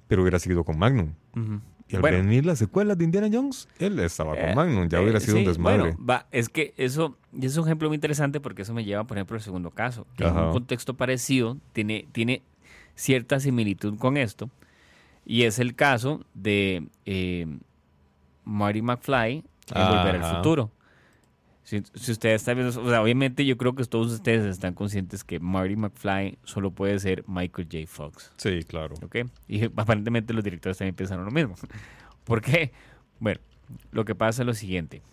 pero 0.08 0.22
hubiera 0.22 0.40
seguido 0.40 0.64
con 0.64 0.78
Magnum. 0.78 1.14
Ujú. 1.36 1.60
Y 1.90 1.96
al 1.96 2.02
Bueno, 2.02 2.18
venir 2.20 2.46
las 2.46 2.60
secuelas 2.60 2.98
de 2.98 3.04
Indiana 3.04 3.30
Jones, 3.34 3.68
él 3.80 3.98
estaba 4.00 4.36
con 4.36 4.50
Eh, 4.50 4.56
Magnum, 4.56 4.88
ya 4.88 5.00
eh, 5.00 5.02
hubiera 5.02 5.20
sido 5.20 5.38
un 5.38 5.46
desmadre. 5.46 5.80
Bueno, 5.80 5.98
va, 6.06 6.28
es 6.32 6.48
que 6.48 6.74
eso 6.78 7.18
es 7.42 7.58
un 7.58 7.66
ejemplo 7.66 7.88
muy 7.90 7.96
interesante 7.96 8.40
porque 8.40 8.62
eso 8.62 8.76
me 8.76 8.86
lleva, 8.86 9.06
por 9.06 9.18
ejemplo, 9.18 9.36
al 9.36 9.42
segundo 9.42 9.72
caso, 9.72 10.06
que 10.16 10.24
en 10.24 10.38
un 10.38 10.52
contexto 10.52 10.94
parecido 10.94 11.58
tiene, 11.74 12.06
tiene 12.12 12.44
cierta 12.94 13.40
similitud 13.40 13.98
con 13.98 14.18
esto, 14.18 14.52
y 15.26 15.44
es 15.44 15.58
el 15.58 15.74
caso 15.76 16.24
de 16.36 16.84
eh, 17.06 17.48
Marty 18.46 18.82
McFly 18.84 19.44
en 19.74 19.88
Volver 19.88 20.16
al. 20.22 20.36
Futuro. 20.36 20.72
Si, 21.70 21.84
si 21.94 22.12
ustedes 22.12 22.42
están 22.42 22.56
viendo, 22.58 22.82
o 22.82 22.90
sea, 22.90 23.04
obviamente 23.04 23.46
yo 23.46 23.56
creo 23.56 23.76
que 23.76 23.84
todos 23.86 24.12
ustedes 24.12 24.44
están 24.44 24.74
conscientes 24.74 25.24
que 25.24 25.40
Marty 25.40 25.76
McFly 25.76 26.40
solo 26.44 26.72
puede 26.72 26.98
ser 26.98 27.24
Michael 27.28 27.68
J. 27.72 27.86
Fox. 27.86 28.32
Sí, 28.38 28.64
claro. 28.64 28.96
¿ok? 29.04 29.18
Y 29.48 29.66
aparentemente 29.66 30.34
los 30.34 30.44
directores 30.44 30.80
también 30.80 30.96
pensaron 30.96 31.26
lo 31.26 31.30
mismo. 31.32 31.54
¿Por 32.24 32.42
qué? 32.42 32.72
Bueno, 33.20 33.40
lo 33.92 34.04
que 34.04 34.16
pasa 34.16 34.42
es 34.42 34.48
lo 34.48 34.56
siguiente. 34.56 35.04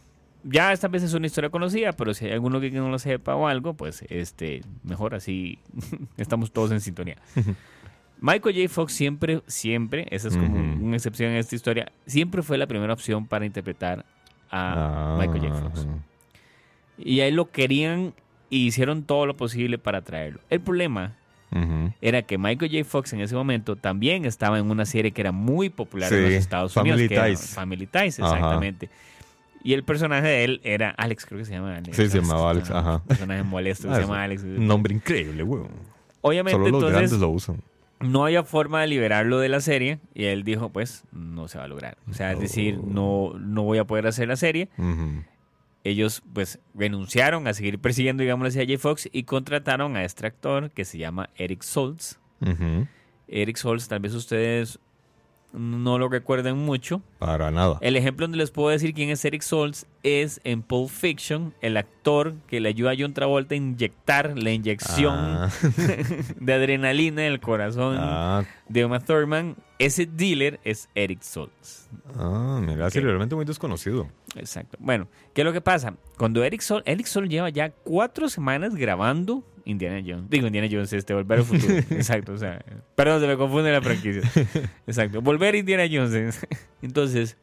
Ya 0.45 0.73
esta 0.73 0.89
vez 0.89 1.03
es 1.03 1.13
una 1.13 1.27
historia 1.27 1.51
conocida, 1.51 1.93
pero 1.93 2.15
si 2.15 2.25
hay 2.25 2.33
alguno 2.33 2.59
que 2.59 2.71
no 2.71 2.89
lo 2.89 2.99
sepa 2.99 3.35
o 3.35 3.49
algo, 3.49 3.75
pues 3.75 4.03
este, 4.09 4.63
mejor 4.83 5.15
así 5.15 5.59
estamos 6.17 6.53
todos 6.53 6.71
en 6.71 6.81
sintonía. 6.81 7.19
Michael 8.23 8.57
J. 8.57 8.69
Fox 8.73 8.95
siempre, 8.95 9.43
siempre, 9.47 10.07
esa 10.11 10.29
es 10.29 10.39
como 10.39 10.57
una 10.57 10.97
excepción 10.97 11.33
en 11.33 11.37
esta 11.37 11.55
historia, 11.55 11.93
siempre 12.07 12.43
fue 12.43 12.57
la 12.57 12.67
primera 12.67 12.95
opción 12.95 13.27
para 13.27 13.45
interpretar 13.45 14.07
a 14.51 15.17
Ah, 15.17 15.19
Michael 15.21 15.51
J. 15.51 15.61
Fox. 15.61 15.81
ajá. 15.81 15.99
Y 16.99 17.21
a 17.21 17.27
él 17.27 17.35
lo 17.35 17.51
querían 17.51 18.15
y 18.51 18.67
hicieron 18.67 19.03
todo 19.03 19.27
lo 19.27 19.37
posible 19.37 19.79
para 19.79 20.03
traerlo. 20.03 20.41
El 20.51 20.61
problema 20.61 21.15
Ujú. 21.53 21.93
era 22.01 22.23
que 22.23 22.39
Michael 22.39 22.71
J. 22.71 22.85
Fox 22.85 23.13
en 23.13 23.21
ese 23.21 23.35
momento 23.35 23.77
también 23.77 24.25
estaba 24.25 24.59
en 24.59 24.71
una 24.71 24.85
serie 24.87 25.11
que 25.13 25.21
era 25.21 25.33
muy 25.33 25.69
popular 25.69 26.13
en 26.13 26.19
Sí, 26.19 26.25
los 26.25 26.33
Estados 26.35 26.73
Family 26.73 26.93
Unidos. 26.95 27.09
que 27.09 27.15
era 27.15 27.27
Ties. 27.27 27.49
Family 27.55 27.87
Ties, 27.87 28.21
Ajá. 28.21 28.35
exactamente. 28.37 28.89
Y 29.65 29.73
el 29.75 29.83
personaje 29.83 30.27
de 30.29 30.45
él 30.45 30.61
era 30.63 30.91
Alex, 30.91 31.27
creo 31.27 31.41
que 31.41 31.45
se 31.45 31.53
llama 31.53 31.77
Alex. 31.77 31.97
Sí, 31.97 32.09
se 32.09 32.21
llamaba 32.21 32.51
Alex, 32.51 32.71
ajá. 32.71 32.97
Un 32.97 33.01
personaje 33.09 33.43
molesto 33.43 33.89
que 33.89 33.95
se 33.97 34.01
llama 34.03 34.23
Alex. 34.23 34.45
Nombre 34.45 34.95
increíble, 34.95 35.43
weón. 35.43 35.69
Obviamente, 36.21 36.53
Solo 36.57 36.65
los 36.71 36.75
entonces, 36.83 36.99
grandes 37.11 37.19
lo 37.21 37.29
usan. 37.31 37.61
no 38.01 38.25
había 38.25 38.45
forma 38.45 38.81
de 38.81 38.87
liberarlo 38.87 39.39
de 39.41 39.49
la 39.49 39.61
serie. 39.61 39.99
Y 40.15 40.25
él 40.27 40.45
dijo, 40.45 40.69
pues, 40.71 41.03
no 41.13 41.49
se 41.49 41.59
va 41.59 41.65
a 41.65 41.69
lograr. 41.69 41.97
O 42.09 42.15
sea, 42.15 42.33
es 42.33 42.39
decir, 42.41 42.79
no, 42.79 43.33
no 43.41 43.63
voy 43.65 43.79
a 43.79 43.85
poder 43.85 44.07
hacer 44.07 44.29
la 44.29 44.37
serie. 44.37 44.69
Ujú. 44.79 45.23
Ellos 45.89 46.23
pues 46.33 46.59
renunciaron 46.75 47.47
a 47.47 47.55
seguir 47.55 47.79
persiguiendo, 47.79 48.23
digamos 48.23 48.49
así, 48.49 48.61
a 48.61 48.67
J. 48.67 48.79
Fox 48.79 49.09
y 49.13 49.25
contrataron 49.25 49.97
a 49.97 50.05
este 50.05 50.27
actor 50.27 50.71
que 50.71 50.85
se 50.85 50.99
llama 50.99 51.31
Eric 51.37 51.63
Soltz. 51.63 52.19
Eric 53.29 53.57
Soltz, 53.57 53.89
tal 53.89 54.01
vez 54.01 54.15
ustedes 54.15 54.79
no 55.57 55.99
lo 55.99 56.09
recuerden 56.09 56.57
mucho. 56.59 57.03
Para 57.19 57.51
nada. 57.51 57.79
El 57.81 57.97
ejemplo 57.97 58.25
donde 58.25 58.39
les 58.39 58.51
puedo 58.51 58.69
decir 58.69 58.95
quién 58.95 59.11
es 59.11 59.25
Eric 59.25 59.43
Soltz 59.43 59.87
es 60.03 60.41
en 60.45 60.63
Pulp 60.63 60.91
Fiction, 60.91 61.55
el 61.61 61.77
actor 61.77 62.35
que 62.47 62.61
le 62.61 62.69
ayuda 62.69 62.93
a 62.93 62.95
John 62.99 63.13
Travolta 63.15 63.55
a 63.55 63.57
inyectar 63.59 64.37
la 64.39 64.51
inyección 64.53 65.15
Ah, 65.17 65.51
de 66.41 66.53
adrenalina 66.53 67.27
en 67.27 67.33
el 67.33 67.41
corazón 67.41 67.97
ah, 67.99 68.45
de 68.69 68.85
Uma 68.85 69.01
Thurman. 69.01 69.57
Ese 69.79 70.07
dealer 70.07 70.61
es 70.65 70.89
Eric 70.95 71.23
Soltz. 71.23 71.89
ah, 72.19 72.61
mira, 72.63 72.89
sí, 72.91 72.99
Ok. 72.99 73.05
realmente 73.05 73.35
muy 73.35 73.45
desconocido. 73.45 74.09
Exacto. 74.35 74.77
Bueno, 74.81 75.09
¿qué 75.35 75.43
es 75.43 75.45
lo 75.45 75.53
que 75.53 75.61
pasa? 75.61 75.95
Cuando 76.19 76.43
Eric 76.45 76.61
Sol, 76.61 76.83
Eric 76.87 77.07
Sol 77.07 77.29
lleva 77.29 77.49
ya 77.51 77.71
cuatro 77.71 78.29
semanas 78.29 78.75
grabando 78.75 79.43
Indiana 79.67 80.03
Jones. 80.07 80.31
Digo, 80.31 80.47
Indiana 80.47 80.69
Jones, 80.71 80.93
este, 80.93 81.13
Volver 81.13 81.41
al 81.41 81.45
Futuro. 81.45 81.75
Exacto, 81.91 82.33
o 82.33 82.39
sea, 82.39 82.65
perdón, 82.95 83.21
se 83.21 83.27
me 83.27 83.37
confunde 83.37 83.71
la 83.71 83.83
franquicia. 83.83 84.23
Exacto, 84.87 85.21
Volver 85.21 85.55
a 85.55 85.59
Indiana 85.59 85.85
Jones. 85.91 86.47
Entonces, 86.83 87.37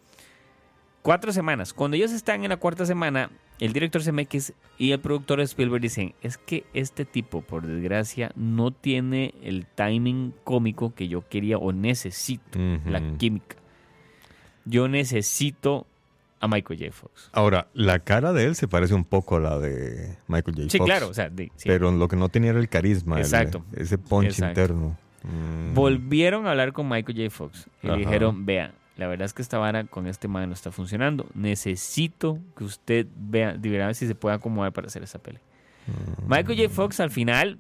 cuatro 1.04 1.32
semanas. 1.32 1.74
Cuando 1.74 1.96
ellos 1.96 2.12
están 2.12 2.44
en 2.44 2.50
la 2.50 2.58
cuarta 2.58 2.86
semana, 2.86 3.30
el 3.60 3.74
director 3.74 4.02
Zemeckis 4.02 4.54
y 4.78 4.92
el 4.92 5.00
productor 5.00 5.42
Spielberg 5.42 5.82
dicen, 5.82 6.16
es 6.22 6.38
que 6.38 6.66
este 6.74 7.06
tipo, 7.06 7.42
por 7.42 7.68
desgracia, 7.68 8.32
no 8.36 8.72
tiene 8.72 9.36
el 9.44 9.68
timing 9.68 10.34
cómico 10.44 10.96
que 10.96 11.08
yo 11.08 11.28
quería 11.28 11.58
o 11.58 11.72
necesito, 11.72 12.58
la 12.86 13.18
química. 13.18 13.58
Yo 14.66 14.88
necesito 14.88 15.86
a 16.44 16.48
Michael 16.50 16.78
J. 16.80 16.92
Fox. 16.92 17.30
Ahora, 17.32 17.68
la 17.74 18.00
cara 18.00 18.34
de 18.34 18.44
él 18.46 18.56
se 18.56 18.68
parece 18.68 18.94
un 18.94 19.06
poco 19.06 19.38
a 19.38 19.40
la 19.40 19.60
de 19.60 20.18
Michael 20.28 20.58
J. 20.58 20.70
Sí, 20.70 20.78
Fox. 20.78 20.88
claro, 20.90 21.08
o 21.08 21.14
sea, 21.14 21.30
de- 21.30 21.52
sí. 21.56 21.70
Pero 21.70 21.92
lo 21.92 22.08
que 22.10 22.16
no 22.18 22.28
tenía 22.30 22.50
era 22.52 22.60
el 22.60 22.68
carisma. 22.68 23.16
el- 23.16 23.22
Exacto. 23.22 23.64
ese 23.76 23.98
punch 23.98 24.26
Exacto. 24.28 24.62
interno. 24.62 24.98
Mm. 25.26 25.74
volvieron 25.74 26.46
a 26.48 26.52
hablar 26.52 26.74
con 26.74 26.90
Michael 26.90 27.18
J. 27.18 27.30
Fox 27.30 27.68
y 27.82 27.88
le 27.88 27.96
dijeron, 27.96 28.46
vea, 28.46 28.74
la 28.98 29.08
verdad 29.08 29.24
es 29.26 29.32
que 29.34 29.42
esta 29.42 29.58
vara 29.58 29.86
con 29.86 30.06
este 30.08 30.28
man 30.28 30.50
no 30.50 30.54
está 30.54 30.70
funcionando. 30.70 31.28
Necesito 31.34 32.40
que 32.58 32.66
usted 32.66 33.08
vea, 33.16 33.56
verdad, 33.58 33.94
si 33.94 34.06
se 34.06 34.16
puede 34.16 34.36
acomodar 34.36 34.74
para 34.74 34.88
hacer 34.88 35.02
esa 35.02 35.20
peli. 35.20 35.40
Mm. 35.88 36.30
Michael 36.30 36.58
J. 36.60 36.70
Fox 36.70 37.00
al 37.00 37.10
final 37.10 37.58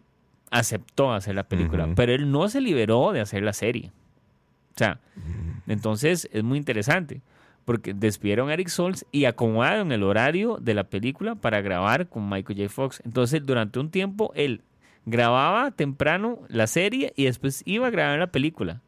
aceptó 0.51 1.13
hacer 1.13 1.35
la 1.35 1.43
película, 1.43 1.87
pero 1.95 2.11
él 2.13 2.29
no 2.31 2.49
se 2.49 2.59
liberó 2.59 3.13
de 3.13 3.21
hacer 3.21 3.43
la 3.43 3.53
serie. 3.53 3.91
O 4.75 4.77
sea, 4.77 4.99
Mm. 5.15 5.71
entonces 5.71 6.27
es 6.33 6.43
muy 6.43 6.57
interesante. 6.57 7.21
Porque 7.65 7.93
despidieron 7.93 8.49
a 8.49 8.53
Eric 8.53 8.67
Solz 8.67 9.05
y 9.11 9.25
acomodaron 9.25 9.91
el 9.91 10.03
horario 10.03 10.57
de 10.61 10.73
la 10.73 10.83
película 10.83 11.35
para 11.35 11.61
grabar 11.61 12.07
con 12.09 12.29
Michael 12.29 12.59
J. 12.59 12.69
Fox. 12.69 13.01
Entonces, 13.05 13.45
durante 13.45 13.79
un 13.79 13.89
tiempo, 13.89 14.31
él 14.35 14.61
grababa 15.05 15.71
temprano 15.71 16.39
la 16.49 16.67
serie 16.67 17.13
y 17.15 17.25
después 17.25 17.61
iba 17.65 17.87
a 17.87 17.89
grabar 17.89 18.19
la 18.19 18.27
película. 18.27 18.81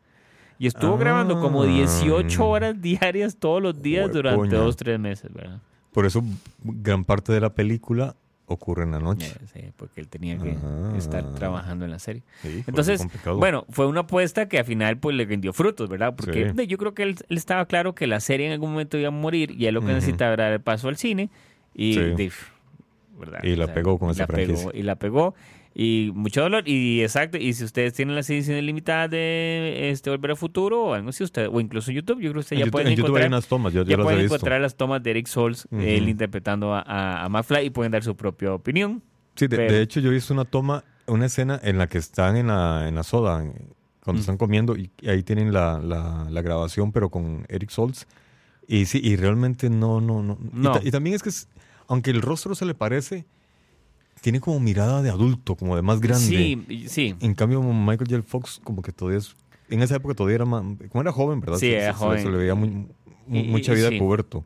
Y 0.59 0.67
estuvo 0.67 0.95
Ah. 0.95 0.97
grabando 0.97 1.39
como 1.41 1.65
18 1.65 2.47
horas 2.47 2.81
diarias 2.81 3.37
todos 3.37 3.61
los 3.61 3.81
días 3.81 4.11
durante 4.11 4.39
Huepuña. 4.41 4.57
dos, 4.61 4.77
tres 4.77 4.99
meses, 4.99 5.33
¿verdad? 5.33 5.59
Por 5.91 6.05
eso 6.05 6.21
gran 6.63 7.03
parte 7.05 7.31
de 7.33 7.39
la 7.41 7.53
película 7.53 8.15
ocurre 8.47 8.83
en 8.83 8.91
la 8.91 8.99
noche. 8.99 9.33
Eh, 9.41 9.45
sí, 9.53 9.71
porque 9.75 10.01
él 10.01 10.07
tenía 10.07 10.37
que 10.37 10.51
Ah. 10.63 10.93
estar 10.97 11.23
trabajando 11.35 11.85
en 11.85 11.91
la 11.91 11.99
serie. 11.99 12.23
Sí, 12.41 12.63
Entonces, 12.67 13.05
bueno, 13.37 13.65
fue 13.69 13.87
una 13.87 14.01
apuesta 14.01 14.47
que 14.47 14.59
al 14.59 14.65
final 14.65 14.97
pues 14.97 15.15
le 15.15 15.25
rindió 15.25 15.51
frutos, 15.53 15.89
¿verdad? 15.89 16.13
Porque 16.15 16.53
Sí. 16.55 16.67
yo 16.67 16.77
creo 16.77 16.93
que 16.93 17.03
él, 17.03 17.15
él 17.29 17.37
estaba 17.37 17.65
claro 17.65 17.95
que 17.95 18.07
la 18.07 18.19
serie 18.19 18.45
en 18.47 18.53
algún 18.53 18.71
momento 18.71 18.97
iba 18.97 19.07
a 19.07 19.11
morir 19.11 19.51
y 19.51 19.65
él 19.65 19.73
lo 19.73 19.81
que 19.81 19.87
Ujú. 19.87 19.95
necesitaba 19.95 20.33
era 20.33 20.53
el 20.53 20.61
paso 20.61 20.87
al 20.89 20.97
cine 20.97 21.29
y, 21.73 21.93
Sí. 21.93 22.29
¿verdad? 23.19 23.39
Y 23.43 23.55
la 23.55 23.73
pegó 23.73 23.97
con 23.97 24.09
esa 24.11 24.23
la 24.23 24.27
pegó, 24.27 24.45
franquicia. 24.55 24.71
y 24.79 24.83
la 24.83 24.95
pegó 24.95 25.35
y 25.77 26.09
mucho 26.15 26.41
dolor 26.41 26.65
y 26.67 27.01
exacto 27.01 27.37
y 27.37 27.51
si 27.53 27.65
ustedes 27.65 27.91
tienen 27.93 28.15
las 28.15 28.29
ediciones 28.29 28.63
limitadas 28.63 29.11
de 29.11 29.89
este 29.91 30.09
Volver 30.09 30.31
al 30.31 30.37
Futuro 30.37 30.85
o 30.85 30.93
algo 30.93 31.09
así 31.09 31.21
usted 31.23 31.49
o 31.51 31.59
incluso 31.59 31.91
YouTube, 31.91 32.15
yo 32.21 32.31
creo 32.31 32.33
que 32.35 32.39
ustedes 32.39 32.51
en 32.53 32.59
ya 32.59 32.65
YouTube, 32.65 32.71
pueden 32.71 32.87
en 32.87 32.91
hay 32.93 32.97
encontrar 32.99 33.27
unas 33.27 33.47
tomas, 33.47 33.73
yo, 33.73 33.83
ya 33.83 33.97
las 33.97 34.03
pueden 34.05 34.19
visto. 34.21 34.35
encontrar 34.35 34.61
las 34.61 34.75
tomas 34.77 35.03
de 35.03 35.11
Eric 35.11 35.27
Souls 35.27 35.67
él 35.71 36.07
interpretando 36.07 36.73
a, 36.73 36.79
a, 36.81 37.25
a 37.25 37.29
McFly 37.29 37.65
y 37.65 37.69
pueden 37.71 37.91
dar 37.91 38.03
su 38.03 38.15
propia 38.15 38.53
opinión. 38.53 39.03
Sí, 39.35 39.47
de, 39.47 39.57
pero- 39.57 39.73
de 39.73 39.81
hecho 39.81 39.99
yo 39.99 40.09
he 40.11 40.13
visto 40.13 40.33
una 40.33 40.45
toma, 40.45 40.85
una 41.07 41.25
escena 41.25 41.59
en 41.61 41.77
la 41.77 41.87
que 41.87 41.97
están 41.97 42.37
en 42.37 42.47
la, 42.47 42.87
en 42.87 42.95
la 42.95 43.03
soda, 43.03 43.39
cuando 44.01 44.19
Mm. 44.19 44.21
están 44.21 44.37
comiendo, 44.37 44.77
y, 44.77 44.91
y 45.01 45.09
ahí 45.09 45.23
tienen 45.23 45.51
la, 45.51 45.79
la, 45.83 46.25
la 46.29 46.41
grabación, 46.41 46.91
pero 46.93 47.09
con 47.09 47.45
Eric 47.49 47.69
Solz. 47.71 48.05
Y 48.67 48.85
sí, 48.85 49.01
y 49.03 49.15
realmente 49.17 49.69
no, 49.69 49.99
no, 49.99 50.23
no. 50.23 50.37
Y 50.41 50.49
No. 50.57 50.71
ta- 50.71 50.79
Y, 50.83 50.91
también 50.91 51.15
es 51.17 51.21
que, 51.23 51.29
es- 51.29 51.49
aunque 51.87 52.11
el 52.11 52.21
rostro 52.21 52.55
se 52.55 52.65
le 52.65 52.75
parece, 52.75 53.25
tiene 54.25 54.39
como 54.39 54.59
mirada 54.59 55.03
de 55.03 55.11
adulto, 55.11 55.53
como 55.55 55.75
de 55.75 55.83
más 55.83 56.01
grande. 56.01 56.25
Sí, 56.25 56.85
sí. 56.87 57.15
En 57.19 57.35
cambio, 57.35 57.61
Michael 57.61 58.09
J. 58.09 58.23
Fox, 58.23 58.59
como 58.63 58.81
que 58.81 58.91
todavía 58.91 59.19
es. 59.19 59.35
En 59.69 59.83
esa 59.83 59.97
época 59.97 60.15
todavía 60.15 60.37
era 60.37 60.45
más. 60.45 60.63
Como 60.89 61.03
era 61.03 61.11
joven, 61.11 61.41
¿verdad? 61.41 61.59
Sí, 61.59 61.67
era 61.67 61.93
se- 61.93 61.99
joven. 61.99 62.23
Se, 62.23 62.31
le 62.31 62.37
veía 62.37 62.55
muy, 62.55 62.87
mucha 63.27 63.73
vida 63.75 63.89
sí. 63.89 63.93
de 63.93 63.99
puberto. 63.99 64.43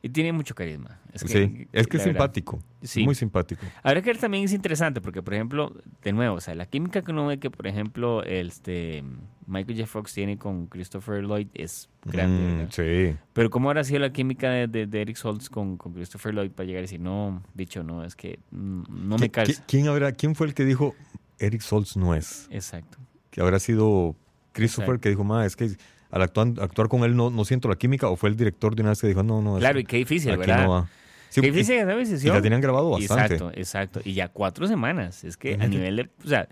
Y 0.00 0.10
tiene 0.10 0.32
mucho 0.32 0.54
carisma. 0.54 1.00
Es 1.12 1.24
que, 1.24 1.28
sí, 1.28 1.68
es 1.72 1.86
que 1.88 1.96
es 1.96 2.02
simpático. 2.04 2.62
Sí. 2.82 3.02
Muy 3.04 3.14
simpático. 3.16 3.66
Habrá 3.82 4.00
que 4.00 4.10
ver 4.10 4.18
también 4.18 4.44
es 4.44 4.52
interesante 4.52 5.00
porque, 5.00 5.22
por 5.22 5.34
ejemplo, 5.34 5.74
de 6.02 6.12
nuevo, 6.12 6.36
o 6.36 6.40
sea, 6.40 6.54
la 6.54 6.66
química 6.66 7.02
que 7.02 7.10
uno 7.10 7.26
ve 7.26 7.38
que, 7.38 7.50
por 7.50 7.66
ejemplo, 7.66 8.22
este 8.22 9.02
Michael 9.48 9.76
J. 9.78 9.86
Fox 9.88 10.12
tiene 10.14 10.38
con 10.38 10.66
Christopher 10.66 11.24
Lloyd 11.24 11.48
es 11.54 11.88
grande. 12.04 12.66
Mm, 12.66 12.70
sí. 12.70 13.16
Pero 13.32 13.50
¿cómo 13.50 13.70
habrá 13.70 13.82
sido 13.82 13.98
la 13.98 14.12
química 14.12 14.50
de, 14.50 14.66
de- 14.68 14.86
de 14.86 15.00
Eric 15.00 15.16
Stoltz 15.16 15.48
con, 15.48 15.76
con 15.76 15.92
Christopher 15.94 16.32
Lloyd 16.32 16.50
para 16.52 16.66
llegar 16.66 16.80
y 16.80 16.82
decir, 16.82 17.00
no, 17.00 17.42
dicho, 17.54 17.82
no, 17.82 18.04
es 18.04 18.14
que 18.14 18.38
no 18.52 19.16
me 19.18 19.26
¿Qui- 19.26 19.30
calza? 19.32 19.52
qui- 19.52 19.64
¿Quién, 19.66 19.88
habrá, 19.88 20.12
¿Quién 20.12 20.34
fue 20.36 20.46
el 20.46 20.54
que 20.54 20.64
dijo 20.64 20.94
Eric 21.40 21.62
Solz 21.62 21.96
no 21.96 22.14
es? 22.14 22.46
Exacto. 22.52 22.98
Que 23.30 23.40
habrá 23.40 23.58
sido 23.58 24.14
Christopher 24.52 24.90
Exacto. 24.90 25.00
que 25.00 25.08
dijo, 25.08 25.24
ma, 25.24 25.44
es 25.44 25.56
que 25.56 25.70
al 26.10 26.22
actuar, 26.22 26.48
actuar 26.60 26.88
con 26.88 27.04
él 27.04 27.14
no, 27.16 27.30
no 27.30 27.44
siento 27.44 27.68
la 27.68 27.76
química, 27.76 28.08
o 28.08 28.16
fue 28.16 28.28
el 28.30 28.36
director 28.36 28.74
de 28.74 28.82
una 28.82 28.90
vez 28.90 29.00
que 29.00 29.06
dijo, 29.08 29.22
no, 29.22 29.42
no, 29.42 29.52
eso 29.52 29.60
Claro, 29.60 29.78
y 29.78 29.84
qué 29.84 29.98
difícil, 29.98 30.30
aquí 30.30 30.40
¿verdad? 30.40 30.64
no 30.64 30.70
va. 30.70 30.88
Sí, 31.28 31.40
qué 31.42 31.48
y- 31.48 31.50
difícil 31.50 31.76
esa 31.76 31.92
y, 31.92 31.96
decisión. 31.98 32.34
la 32.36 32.42
tenían 32.42 32.60
grabado 32.60 32.90
bastante. 32.90 33.34
Exacto, 33.34 33.50
exacto. 33.58 34.00
Y 34.04 34.14
ya 34.14 34.28
cuatro 34.28 34.66
semanas. 34.66 35.24
Es 35.24 35.36
que 35.36 35.54
a 35.54 35.66
nivel 35.66 35.96
de... 35.96 36.10
O 36.24 36.28
sea, 36.28 36.48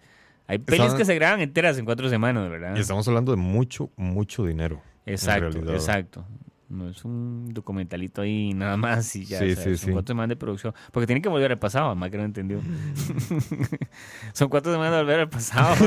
hay 0.46 0.58
pelis 0.58 0.92
que 0.92 1.04
se 1.06 1.14
graban 1.14 1.40
enteras 1.40 1.78
en 1.78 1.84
cuatro 1.86 2.08
semanas, 2.10 2.48
¿verdad? 2.50 2.76
Y 2.76 2.80
estamos 2.80 3.08
hablando 3.08 3.32
de 3.32 3.38
mucho, 3.38 3.90
mucho 3.96 4.44
dinero. 4.44 4.82
Exacto, 5.06 5.48
realidad. 5.50 5.74
exacto. 5.74 6.26
No 6.68 6.88
es 6.88 7.04
un 7.04 7.54
documentalito 7.54 8.22
ahí 8.22 8.52
nada 8.52 8.76
más 8.76 9.14
y 9.14 9.24
ya. 9.24 9.38
Sí, 9.38 9.52
o 9.52 9.54
sea, 9.54 9.62
sí, 9.64 9.76
son 9.76 9.86
sí. 9.86 9.92
cuatro 9.92 10.12
semanes 10.14 10.30
de 10.30 10.36
producción. 10.36 10.74
Porque 10.90 11.06
tienen 11.06 11.22
que 11.22 11.28
volver 11.28 11.52
al 11.52 11.58
pasado, 11.60 11.94
más 11.94 12.10
que 12.10 12.16
no 12.18 12.24
entendió. 12.24 12.60
son 14.32 14.48
cuatro 14.48 14.72
semanas 14.72 14.94
de 14.94 14.98
volver 14.98 15.20
al 15.20 15.28
pasado. 15.28 15.76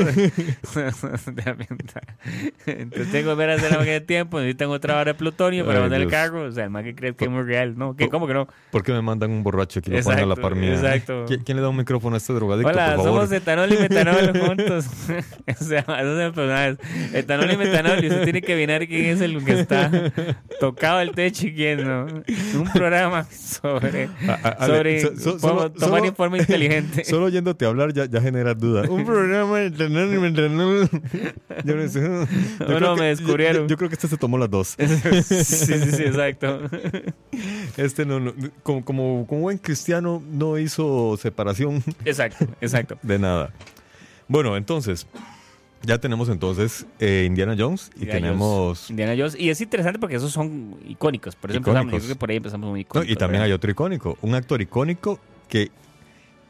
Entonces 2.66 3.10
tengo 3.12 3.24
que 3.24 3.24
volver 3.24 3.50
a 3.50 3.54
hacer 3.54 3.70
la 3.72 3.76
máquina 3.78 3.92
de 3.94 4.00
tiempo. 4.00 4.38
Necesitan 4.38 4.70
otra 4.70 4.94
hora 4.94 5.04
de 5.12 5.14
plutonio 5.14 5.64
para 5.66 5.78
Ay, 5.78 5.82
mandar 5.82 6.00
el 6.00 6.08
Dios. 6.08 6.12
cargo. 6.20 6.42
O 6.44 6.50
sea, 6.52 6.64
el 6.64 6.70
más 6.70 6.84
que 6.84 6.94
cree 6.94 7.14
que 7.14 7.24
es 7.24 7.30
muy 7.30 7.42
real. 7.42 7.76
No, 7.76 7.94
¿qué? 7.94 8.08
¿Cómo 8.08 8.26
que 8.26 8.34
no? 8.34 8.48
¿Por 8.70 8.82
qué 8.82 8.92
me 8.92 9.02
mandan 9.02 9.30
un 9.30 9.42
borracho 9.42 9.80
y 9.84 9.90
lo 9.90 10.02
ponen 10.02 10.20
a 10.20 10.26
la 10.26 10.34
Exacto, 10.34 10.42
par 10.42 10.54
mía? 10.56 10.72
exacto. 10.74 11.26
¿Qui- 11.26 11.42
¿Quién 11.44 11.56
le 11.56 11.62
da 11.62 11.68
un 11.68 11.76
micrófono 11.76 12.14
a 12.14 12.18
este 12.18 12.32
drogadicto, 12.32 12.70
Hola, 12.70 12.94
por 12.96 13.04
favor? 13.04 13.20
somos 13.20 13.32
etanol 13.32 13.72
y 13.72 13.76
metanol 13.76 14.38
juntos. 14.46 14.86
o 14.86 15.64
sea, 15.64 15.80
esos 15.80 16.18
son 16.18 16.32
personajes. 16.32 16.78
Etanol 17.14 17.50
y 17.52 17.56
metanol. 17.56 18.02
Y 18.04 18.08
usted 18.08 18.24
tiene 18.24 18.40
que 18.42 18.52
adivinar 18.54 18.86
quién 18.86 19.04
es 19.06 19.20
el 19.20 19.44
que 19.44 19.60
está 19.60 19.90
tocado 20.74 21.00
el 21.00 21.12
techo 21.12 21.46
y 21.46 21.54
quién 21.54 21.86
no. 21.86 22.06
Un 22.06 22.70
programa 22.72 23.24
sobre, 23.30 24.08
A- 24.28 24.32
a- 24.58 24.66
sobre 24.66 25.00
so- 25.00 25.16
so- 25.16 25.38
cómo 25.38 25.54
solo- 25.60 25.72
tomar 25.72 25.98
solo- 26.00 26.06
informe 26.06 26.38
inteligente. 26.38 27.04
Solo 27.10 27.26
oyéndote 27.26 27.64
hablar 27.66 27.92
ya, 27.92 28.04
ya 28.06 28.20
genera 28.20 28.54
duda. 28.54 28.88
Un 28.90 29.04
programa 29.04 29.58
de 29.58 29.66
etanol 29.66 30.14
y 30.14 30.18
metanol. 30.18 30.88
Yo 31.64 31.76
no 31.76 31.88
sé. 31.88 32.00
Yo 32.00 32.08
No, 32.10 32.66
creo 32.66 32.80
no, 32.80 32.94
que- 32.94 33.00
me 33.00 33.06
descubrieron. 33.08 33.62
Yo, 33.62 33.68
yo 33.68 33.76
creo 33.76 33.88
que 33.88 33.94
este 33.94 34.08
se 34.08 34.16
tomó 34.16 34.38
las 34.38 34.50
dos. 34.50 34.76
sí, 35.24 35.44
sí, 35.44 35.90
sí, 35.92 36.02
exacto. 36.04 36.60
Este 37.76 38.04
no, 38.06 38.20
no 38.20 38.32
como, 38.62 38.84
como, 38.84 39.26
como 39.26 39.40
buen 39.42 39.58
cristiano 39.58 40.22
no 40.30 40.58
hizo 40.58 41.16
separación 41.20 41.82
Exacto, 42.04 42.46
exacto. 42.60 42.98
de 43.02 43.18
nada. 43.18 43.50
Bueno, 44.28 44.56
entonces, 44.56 45.06
ya 45.82 45.98
tenemos 45.98 46.28
entonces 46.28 46.86
eh, 46.98 47.24
Indiana 47.26 47.54
Jones 47.58 47.90
y 47.96 48.00
Indiana 48.00 48.20
tenemos... 48.20 48.90
Indiana 48.90 49.14
Jones. 49.16 49.36
Y 49.38 49.50
es 49.50 49.60
interesante 49.60 49.98
porque 49.98 50.16
esos 50.16 50.32
son 50.32 50.76
icónicos. 50.86 51.36
Por 51.36 51.50
eso 51.50 51.58
empezamos. 51.58 51.92
Yo 51.92 51.98
creo 51.98 52.08
que 52.08 52.16
por 52.16 52.30
ahí 52.30 52.36
empezamos 52.36 52.68
muy 52.70 52.80
No, 52.80 52.82
icónicos. 52.82 53.12
y 53.12 53.16
también 53.16 53.40
¿verdad? 53.40 53.46
hay 53.46 53.52
otro 53.52 53.70
icónico, 53.70 54.18
un 54.22 54.34
actor 54.34 54.60
icónico 54.60 55.18
que 55.48 55.70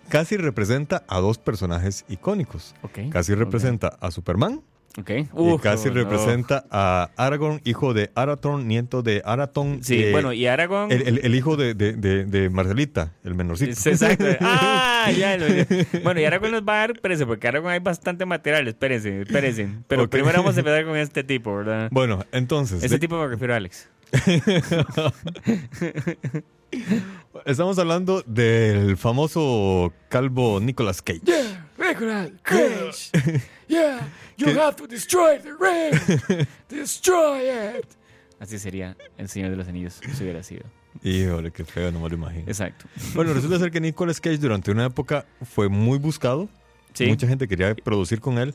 casi 0.08 0.37
representa 0.37 1.04
a 1.08 1.20
dos 1.20 1.38
personajes 1.38 2.04
icónicos. 2.08 2.75
Casi 3.10 3.34
representa 3.34 3.88
a 4.00 4.10
Superman 4.10 4.62
Ok. 4.99 5.11
y 5.11 5.28
Uf, 5.32 5.64
no. 5.64 5.94
representa 5.94 6.64
a 6.70 7.11
Aragorn, 7.16 7.61
hijo 7.64 7.94
de 7.94 8.11
Arathorn, 8.16 8.66
nieto 8.66 9.02
de 9.02 9.23
Arathorn. 9.25 9.85
Sí, 9.85 10.02
eh, 10.02 10.11
bueno, 10.11 10.32
y 10.32 10.47
Aragorn. 10.49 10.90
el, 10.90 11.02
el- 11.06 11.20
el 11.23 11.35
hijo 11.37 11.56
de, 11.56 11.75
de- 11.75 11.92
de- 11.92 12.25
de 12.25 12.50
Marcelita, 12.50 13.12
el 13.23 13.35
menorcito. 13.37 13.70
Exacto. 13.70 14.25
Ah, 14.40 15.11
ya. 15.16 15.37
lo- 15.38 15.47
Bueno, 16.02 16.20
y 16.20 16.25
Aragorn 16.25 16.50
nos 16.52 16.62
va 16.62 16.75
a 16.75 16.78
dar, 16.78 16.90
espérense, 16.90 17.25
porque 17.25 17.47
Aragorn 17.49 17.73
hay 17.73 17.78
bastante 17.78 18.26
material, 18.26 18.66
espérense, 18.68 19.23
espérense. 19.23 19.68
Pero 19.87 20.11
primero 20.11 20.38
vamos 20.38 20.56
a 20.56 20.61
empezar 20.61 20.85
con 20.85 20.97
este 20.97 21.23
tipo, 21.30 21.54
¿verdad? 21.56 21.88
Bueno, 21.92 22.25
entonces, 22.32 22.82
Este 22.82 22.97
de- 22.97 23.00
tipo 23.00 23.16
me 23.20 23.28
refiero 23.28 23.54
a 23.54 23.59
Alex. 23.59 23.88
estamos 27.47 27.78
hablando 27.78 28.23
del 28.26 28.97
famoso 28.97 29.92
calvo 30.09 30.61
Nicolas 30.61 31.02
Cage. 31.02 31.20
Nicolas 31.78 32.30
Cage. 32.42 33.40
Yeah, 33.70 34.00
you 34.36 34.46
¿Qué? 34.46 34.58
have 34.58 34.76
to 34.76 34.86
destroy 34.88 35.38
the 35.38 35.52
ring. 35.52 36.46
destroy 36.68 37.48
it. 37.78 37.86
Así 38.40 38.58
sería 38.58 38.96
el 39.16 39.28
Señor 39.28 39.50
de 39.50 39.56
los 39.56 39.68
Anillos, 39.68 40.00
si 40.14 40.22
hubiera 40.24 40.42
sido. 40.42 40.62
Híjole, 41.04 41.52
qué 41.52 41.64
feo, 41.64 41.92
no 41.92 42.00
me 42.00 42.08
lo 42.08 42.16
imagino. 42.16 42.44
Exacto. 42.48 42.86
Bueno, 43.14 43.32
resulta 43.32 43.58
ser 43.58 43.70
que 43.70 43.80
Nicolas 43.80 44.20
Cage 44.20 44.38
durante 44.38 44.70
una 44.72 44.86
época 44.86 45.24
fue 45.42 45.68
muy 45.68 45.98
buscado. 45.98 46.48
Sí. 46.94 47.06
Mucha 47.06 47.28
gente 47.28 47.46
quería 47.46 47.74
producir 47.76 48.20
con 48.20 48.38
él 48.38 48.54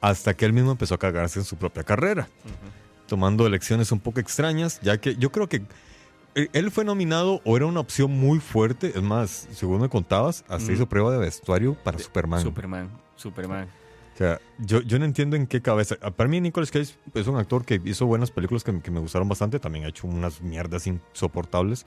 hasta 0.00 0.34
que 0.34 0.46
él 0.46 0.52
mismo 0.54 0.70
empezó 0.70 0.94
a 0.94 0.98
cagarse 0.98 1.40
en 1.40 1.44
su 1.44 1.56
propia 1.56 1.82
carrera, 1.84 2.28
tomando 3.06 3.46
elecciones 3.46 3.92
un 3.92 4.00
poco 4.00 4.20
extrañas, 4.20 4.80
ya 4.80 4.96
que 4.98 5.16
yo 5.16 5.30
creo 5.30 5.48
que 5.48 5.62
eh, 6.34 6.48
él 6.54 6.70
fue 6.70 6.84
nominado 6.84 7.42
o 7.44 7.56
era 7.56 7.66
una 7.66 7.80
opción 7.80 8.12
muy 8.12 8.38
fuerte. 8.40 8.92
Es 8.94 9.02
más, 9.02 9.46
según 9.52 9.82
me 9.82 9.88
contabas, 9.90 10.42
hasta 10.48 10.64
Ujú. 10.64 10.72
hizo 10.72 10.88
prueba 10.88 11.12
de 11.12 11.18
vestuario 11.18 11.74
para 11.74 11.98
Superman. 11.98 12.40
Superman. 12.42 12.90
Superman. 13.16 13.68
O 14.14 14.16
sea, 14.16 14.40
yo, 14.58 14.80
yo 14.82 14.98
no 15.00 15.04
entiendo 15.04 15.34
en 15.36 15.46
qué 15.46 15.60
cabeza. 15.60 15.96
Ah, 16.00 16.10
Para 16.12 16.28
mí, 16.28 16.40
Nicolas 16.40 16.70
Cage 16.70 16.94
es 17.14 17.26
un 17.26 17.36
actor 17.36 17.64
que 17.64 17.80
hizo 17.84 18.06
buenas 18.06 18.30
películas 18.30 18.62
que, 18.62 18.80
que 18.80 18.90
me 18.92 19.00
gustaron 19.00 19.28
bastante. 19.28 19.58
También 19.58 19.84
ha 19.84 19.88
hecho 19.88 20.06
unas 20.06 20.40
mierdas 20.40 20.86
insoportables. 20.86 21.84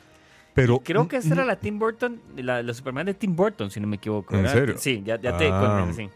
Pero. 0.53 0.79
Creo 0.79 1.07
que 1.07 1.17
esa 1.17 1.29
no- 1.29 1.35
era 1.35 1.45
la 1.45 1.55
Tim 1.57 1.79
Burton, 1.79 2.19
la, 2.35 2.61
la 2.63 2.73
Superman 2.73 3.05
de 3.05 3.13
Tim 3.13 3.35
Burton, 3.35 3.71
si 3.71 3.79
no 3.79 3.87
me 3.87 3.95
equivoco. 3.95 4.35
¿En 4.35 4.41
¿verdad? 4.43 4.55
serio? 4.57 4.75
Sí, 4.77 5.01
ya, 5.05 5.19
ya 5.21 5.37
te 5.37 5.47
Ah. 5.49 5.87
sí. 5.95 6.09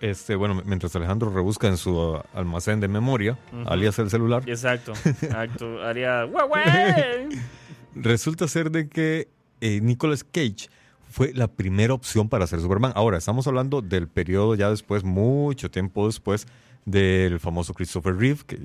Este, 0.00 0.34
bueno, 0.34 0.62
mientras 0.64 0.96
Alejandro 0.96 1.30
rebusca 1.30 1.68
en 1.68 1.76
su 1.76 1.94
uh, 1.98 2.22
almacén 2.34 2.80
de 2.80 2.88
memoria, 2.88 3.38
Ujú. 3.52 3.68
alias 3.68 3.98
el 3.98 4.08
celular, 4.10 4.42
Exacto. 4.48 4.92
Exacto. 5.04 5.82
Haría. 5.82 6.24
¡Guau, 6.24 6.48
guau! 6.48 6.62
resulta 7.94 8.48
ser 8.48 8.70
de 8.70 8.88
que 8.88 9.28
eh, 9.60 9.80
Nicolas 9.82 10.24
Cage 10.24 10.68
fue 11.14 11.32
la 11.32 11.46
primera 11.46 11.94
opción 11.94 12.28
para 12.28 12.44
ser 12.48 12.58
Superman. 12.60 12.90
Ahora, 12.96 13.18
estamos 13.18 13.46
hablando 13.46 13.80
del 13.82 14.08
periodo 14.08 14.56
ya 14.56 14.68
después, 14.68 15.04
mucho 15.04 15.70
tiempo 15.70 16.06
después, 16.06 16.48
del 16.86 17.38
famoso 17.38 17.72
Christopher 17.72 18.16
Reeve, 18.16 18.40
que 18.44 18.58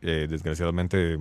eh, 0.00 0.26
desgraciadamente, 0.26 1.18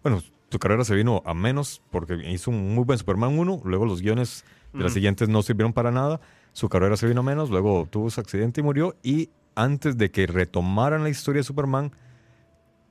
bueno, 0.00 0.22
su 0.48 0.60
carrera 0.60 0.84
se 0.84 0.94
vino 0.94 1.24
a 1.26 1.34
menos 1.34 1.82
porque 1.90 2.14
hizo 2.30 2.52
un 2.52 2.72
muy 2.72 2.84
buen 2.84 3.00
Superman 3.00 3.36
1, 3.36 3.62
luego 3.64 3.84
los 3.84 4.00
guiones 4.00 4.44
de 4.72 4.78
las 4.78 4.92
Ujú. 4.92 4.94
siguientes 4.94 5.28
no 5.28 5.42
sirvieron 5.42 5.72
para 5.72 5.90
nada, 5.90 6.20
su 6.52 6.68
carrera 6.68 6.96
se 6.96 7.08
vino 7.08 7.22
a 7.22 7.24
menos, 7.24 7.50
luego 7.50 7.88
tuvo 7.90 8.08
su 8.08 8.20
accidente 8.20 8.60
y 8.60 8.62
murió, 8.62 8.94
y 9.02 9.28
antes 9.56 9.98
de 9.98 10.12
que 10.12 10.28
retomaran 10.28 11.02
la 11.02 11.08
historia 11.08 11.40
de 11.40 11.44
Superman, 11.44 11.90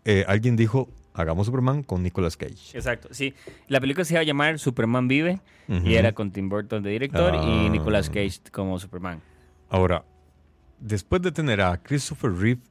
eh, 0.04 0.26
alguien 0.28 0.58
dijo, 0.58 0.90
hagamos 1.14 1.46
Superman 1.48 1.84
con 1.84 2.04
Nicolas 2.04 2.38
Cage. 2.38 2.76
Exacto, 2.78 3.10
sí. 3.12 3.34
La 3.68 3.80
película 3.80 4.06
se 4.06 4.14
iba 4.14 4.22
a 4.22 4.24
llamar 4.24 4.60
Superman 4.60 5.08
Vive 5.08 5.40
y 5.68 5.96
era 5.96 6.14
con 6.14 6.32
Tim 6.32 6.50
Burton 6.50 6.84
de 6.84 6.90
director 6.92 7.34
y 7.36 7.68
Ah. 7.68 7.70
Nicolas 7.70 8.10
Cage 8.10 8.40
como 8.52 8.78
Superman. 8.80 9.22
Ahora, 9.70 10.04
después 10.80 11.22
de 11.22 11.32
tener 11.32 11.62
a 11.62 11.78
Christopher 11.82 12.32
Reeve, 12.34 12.62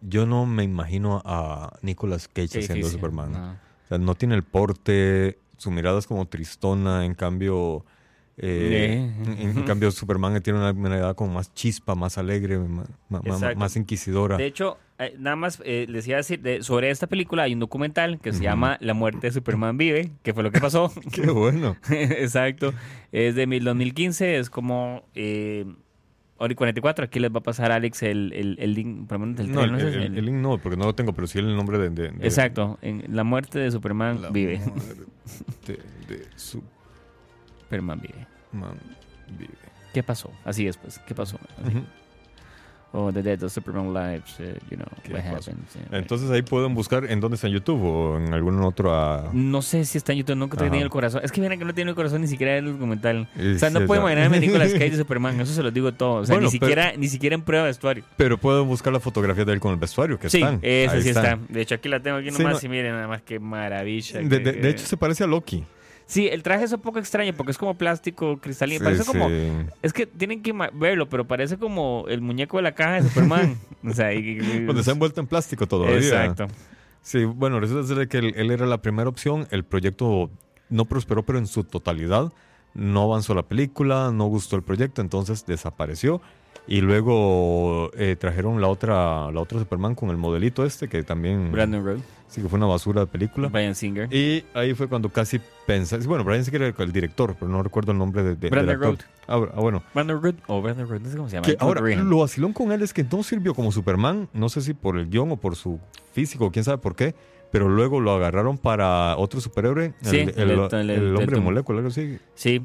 yo 0.00 0.26
no 0.26 0.46
me 0.46 0.62
imagino 0.64 1.20
a 1.24 1.76
Nicolas 1.82 2.26
Cage 2.28 2.48
Qué 2.48 2.58
haciendo 2.60 2.74
difícil, 2.86 2.92
Superman. 2.98 3.32
no. 3.32 3.52
O 3.52 3.88
sea, 3.88 3.98
no 3.98 4.14
tiene 4.14 4.34
el 4.36 4.44
porte, 4.44 5.38
su 5.56 5.70
mirada 5.70 5.98
es 5.98 6.06
como 6.06 6.26
tristona, 6.26 7.04
en 7.04 7.14
cambio... 7.14 7.84
eh, 8.42 9.10
en, 9.38 9.58
en 9.58 9.62
cambio, 9.64 9.90
Superman 9.90 10.40
tiene 10.42 10.58
una 10.58 10.72
mirada 10.72 11.14
como 11.14 11.34
más 11.34 11.52
chispa, 11.54 11.94
más 11.94 12.16
alegre, 12.18 12.58
más 13.08 13.76
inquisidora. 13.76 14.36
De 14.36 14.46
hecho, 14.46 14.78
eh, 14.98 15.14
nada 15.18 15.36
más 15.36 15.60
eh, 15.64 15.86
les 15.88 16.06
iba 16.08 16.16
a 16.16 16.18
decir, 16.18 16.40
de- 16.40 16.62
sobre 16.62 16.90
esta 16.90 17.06
película 17.06 17.42
hay 17.44 17.54
un 17.54 17.60
documental 17.60 18.18
que 18.20 18.32
se 18.32 18.42
llama 18.42 18.76
La 18.80 18.94
muerte 18.94 19.26
de 19.26 19.32
Superman 19.32 19.76
vive, 19.76 20.10
que 20.22 20.32
fue 20.34 20.42
lo 20.42 20.50
que 20.50 20.60
pasó. 20.60 20.92
Qué 21.12 21.30
bueno. 21.30 21.76
Exacto. 21.90 22.72
Es 23.12 23.34
de 23.34 23.46
mil- 23.46 23.64
2015, 23.64 24.38
es 24.38 24.50
como... 24.50 25.04
Eh, 25.14 25.66
y 26.48 26.54
44, 26.54 27.04
aquí 27.04 27.20
les 27.20 27.30
va 27.30 27.40
a 27.40 27.42
pasar 27.42 27.70
a 27.70 27.74
Alex 27.74 28.02
el, 28.02 28.32
el, 28.32 28.56
el 28.60 28.72
link, 28.72 29.06
por 29.06 29.18
menos 29.18 29.36
del 29.36 29.52
No, 29.52 29.62
el, 29.62 29.72
trailer, 29.72 29.84
no 29.86 29.92
sé, 29.92 29.98
el- 30.06 30.12
el- 30.12 30.18
el 30.20 30.24
link 30.24 30.36
no, 30.36 30.56
porque 30.56 30.78
no 30.78 30.86
lo 30.86 30.94
tengo, 30.94 31.12
pero 31.12 31.26
sí 31.26 31.38
el 31.38 31.54
nombre 31.54 31.76
de... 31.78 31.90
de- 31.90 32.08
de- 32.12 32.26
Exacto, 32.26 32.78
en 32.80 33.04
La 33.14 33.24
muerte 33.24 33.58
de 33.58 33.70
Superman 33.70 34.22
La 34.22 34.30
vive. 34.30 34.58
muerte 34.58 35.82
de 36.08 36.22
Superman 36.36 36.79
Superman 37.70 38.00
vive. 38.00 38.26
vive. 39.38 39.54
¿Qué 39.94 40.02
pasó? 40.02 40.30
Así 40.44 40.66
es, 40.66 40.76
pues, 40.76 40.98
¿qué 41.06 41.14
pasó? 41.14 41.38
Así. 41.64 41.82
Oh, 42.92 43.12
the 43.12 43.22
death 43.22 43.44
of 43.44 43.52
Superman 43.52 43.94
lives, 43.94 44.34
eh, 44.40 44.58
you 44.68 44.76
know, 44.76 44.84
¿Qué 45.04 45.12
what 45.12 45.20
eh, 45.46 45.52
Entonces 45.92 46.28
ahí 46.28 46.42
pueden 46.42 46.74
buscar 46.74 47.04
en 47.08 47.20
dónde 47.20 47.36
está 47.36 47.46
en 47.46 47.52
YouTube 47.52 47.80
o 47.84 48.18
en 48.18 48.34
algún 48.34 48.60
otro... 48.64 48.92
ah, 48.92 49.30
No 49.32 49.62
sé 49.62 49.84
si 49.84 49.96
está 49.96 50.10
en 50.10 50.18
YouTube, 50.18 50.34
nunca 50.34 50.56
tenía 50.58 50.82
el 50.82 50.90
corazón. 50.90 51.20
Es 51.22 51.30
que 51.30 51.40
miren 51.40 51.56
que 51.60 51.64
no 51.64 51.72
tiene 51.72 51.90
el 51.90 51.94
corazón 51.94 52.20
ni 52.22 52.26
siquiera 52.26 52.56
el 52.58 52.72
documental. 52.72 53.28
O 53.36 53.58
sea, 53.60 53.70
no 53.70 53.78
sí, 53.78 53.86
puedo 53.86 54.00
imaginarme 54.00 54.40
Nicolas 54.40 54.72
Cage 54.72 54.90
de 54.90 54.96
Superman, 54.96 55.40
eso 55.40 55.52
se 55.54 55.62
lo 55.62 55.70
digo 55.70 55.92
todo. 55.94 56.14
O 56.22 56.26
sea, 56.26 56.34
Bueno, 56.34 56.50
ni, 56.50 56.58
pero- 56.58 56.68
siquiera, 56.72 56.92
ni 56.96 57.06
siquiera 57.06 57.34
en 57.36 57.42
prueba 57.42 57.62
de 57.66 57.70
vestuario. 57.70 58.02
Pero 58.16 58.38
pueden 58.38 58.66
buscar 58.66 58.92
la 58.92 58.98
fotografía 58.98 59.44
de 59.44 59.52
él 59.52 59.60
con 59.60 59.70
el 59.72 59.78
vestuario, 59.78 60.18
que 60.18 60.28
Sí, 60.28 60.38
están. 60.38 60.58
esa 60.60 60.92
Ahí 60.96 61.02
sí 61.02 61.08
están. 61.10 61.42
está. 61.42 61.52
De 61.52 61.60
hecho, 61.60 61.76
aquí 61.76 61.88
la 61.88 62.00
tengo 62.00 62.16
aquí 62.16 62.32
Sí, 62.32 62.42
nomás 62.42 62.60
no- 62.60 62.66
y 62.66 62.70
miren 62.70 62.92
nada 62.94 63.06
más 63.06 63.22
qué 63.22 63.38
maravilla. 63.38 64.18
De, 64.18 64.28
que- 64.28 64.38
de- 64.40 64.52
de 64.52 64.60
que- 64.62 64.68
hecho, 64.68 64.84
se 64.84 64.96
parece 64.96 65.22
a 65.22 65.28
Loki. 65.28 65.64
Sí, 66.10 66.26
el 66.26 66.42
traje 66.42 66.64
es 66.64 66.72
un 66.72 66.80
poco 66.80 66.98
extraño 66.98 67.32
porque 67.36 67.52
es 67.52 67.58
como 67.58 67.74
plástico 67.74 68.38
cristalino. 68.38 68.78
Sí, 68.80 68.84
parece 68.84 69.04
como. 69.04 69.30
Es 69.80 69.92
que 69.92 70.06
tienen 70.06 70.42
que 70.42 70.52
verlo, 70.72 71.08
pero 71.08 71.24
parece 71.24 71.56
como 71.56 72.04
el 72.08 72.20
muñeco 72.20 72.56
de 72.56 72.64
la 72.64 72.72
caja 72.74 72.94
de 73.00 73.02
Superman. 73.08 73.56
o 73.88 73.92
sea, 73.94 74.12
y- 74.12 74.18
y- 74.40 74.64
Donde 74.64 74.80
está 74.80 74.90
envuelto 74.90 75.20
en 75.20 75.28
plástico 75.28 75.68
todavía. 75.68 75.98
Exacto. 75.98 76.48
Sí, 77.00 77.24
bueno, 77.24 77.60
resulta 77.60 77.94
ser 77.94 78.08
que 78.08 78.18
él, 78.18 78.32
él 78.36 78.50
era 78.50 78.66
la 78.66 78.82
primera 78.82 79.08
opción. 79.08 79.46
El 79.52 79.62
proyecto 79.62 80.30
no 80.68 80.84
prosperó, 80.84 81.22
pero 81.24 81.38
en 81.38 81.46
su 81.46 81.62
totalidad. 81.62 82.32
No 82.74 83.02
avanzó 83.04 83.34
la 83.34 83.44
película, 83.44 84.10
no 84.12 84.26
gustó 84.26 84.56
el 84.56 84.62
proyecto, 84.62 85.00
entonces 85.02 85.46
desapareció. 85.46 86.20
Y 86.66 86.80
luego 86.82 87.90
eh, 87.96 88.16
trajeron 88.18 88.60
la 88.60 88.68
otra, 88.68 89.30
la 89.32 89.40
otra 89.40 89.58
Superman 89.58 89.94
con 89.94 90.10
el 90.10 90.16
modelito 90.16 90.64
este, 90.64 90.88
que 90.88 91.02
también 91.02 91.50
Brandon 91.50 91.84
Road, 91.84 91.98
sí 92.28 92.40
que 92.42 92.48
fue 92.48 92.58
una 92.58 92.66
basura 92.66 93.00
de 93.00 93.06
película. 93.08 93.48
Brian 93.48 93.74
Singer. 93.74 94.12
Y 94.14 94.44
ahí 94.54 94.74
fue 94.74 94.86
cuando 94.86 95.08
casi 95.08 95.40
pensé, 95.66 95.98
bueno, 95.98 96.22
Brian 96.22 96.44
Singer 96.44 96.62
era 96.62 96.84
el 96.84 96.92
director, 96.92 97.34
pero 97.38 97.50
no 97.50 97.62
recuerdo 97.62 97.90
el 97.92 97.98
nombre 97.98 98.22
de, 98.22 98.36
de- 98.36 98.50
Brandon. 98.50 98.80
Road. 98.80 98.98
Ah, 99.26 99.40
ah, 99.54 99.60
bueno. 99.60 99.82
Brandon 99.94 100.22
Road. 100.22 100.34
O 100.46 100.62
Brandon 100.62 100.88
Road, 100.88 101.00
no 101.00 101.08
sé 101.10 101.16
cómo 101.16 101.28
se 101.28 101.36
llama. 101.36 101.46
Que 101.46 101.56
ahora, 101.58 101.80
lo 101.80 102.18
vacilón 102.18 102.52
con 102.52 102.70
él 102.72 102.82
es 102.82 102.92
que 102.92 103.04
no 103.04 103.22
sirvió 103.24 103.54
como 103.54 103.72
Superman, 103.72 104.28
no 104.32 104.48
sé 104.48 104.60
si 104.60 104.74
por 104.74 104.96
el 104.96 105.08
guion 105.10 105.32
o 105.32 105.36
por 105.38 105.56
su 105.56 105.80
físico, 106.12 106.52
quién 106.52 106.64
sabe 106.64 106.78
por 106.78 106.94
qué, 106.94 107.14
pero 107.50 107.68
luego 107.68 107.98
lo 108.00 108.12
agarraron 108.12 108.58
para 108.58 109.16
otro 109.16 109.40
superhéroe, 109.40 109.94
Sí, 110.02 110.18
el, 110.18 110.28
el- 110.36 110.50
el- 110.72 110.90
el- 110.90 111.16
hombre 111.16 111.36
algo 111.36 111.88
así. 111.88 112.18
Sí, 112.34 112.64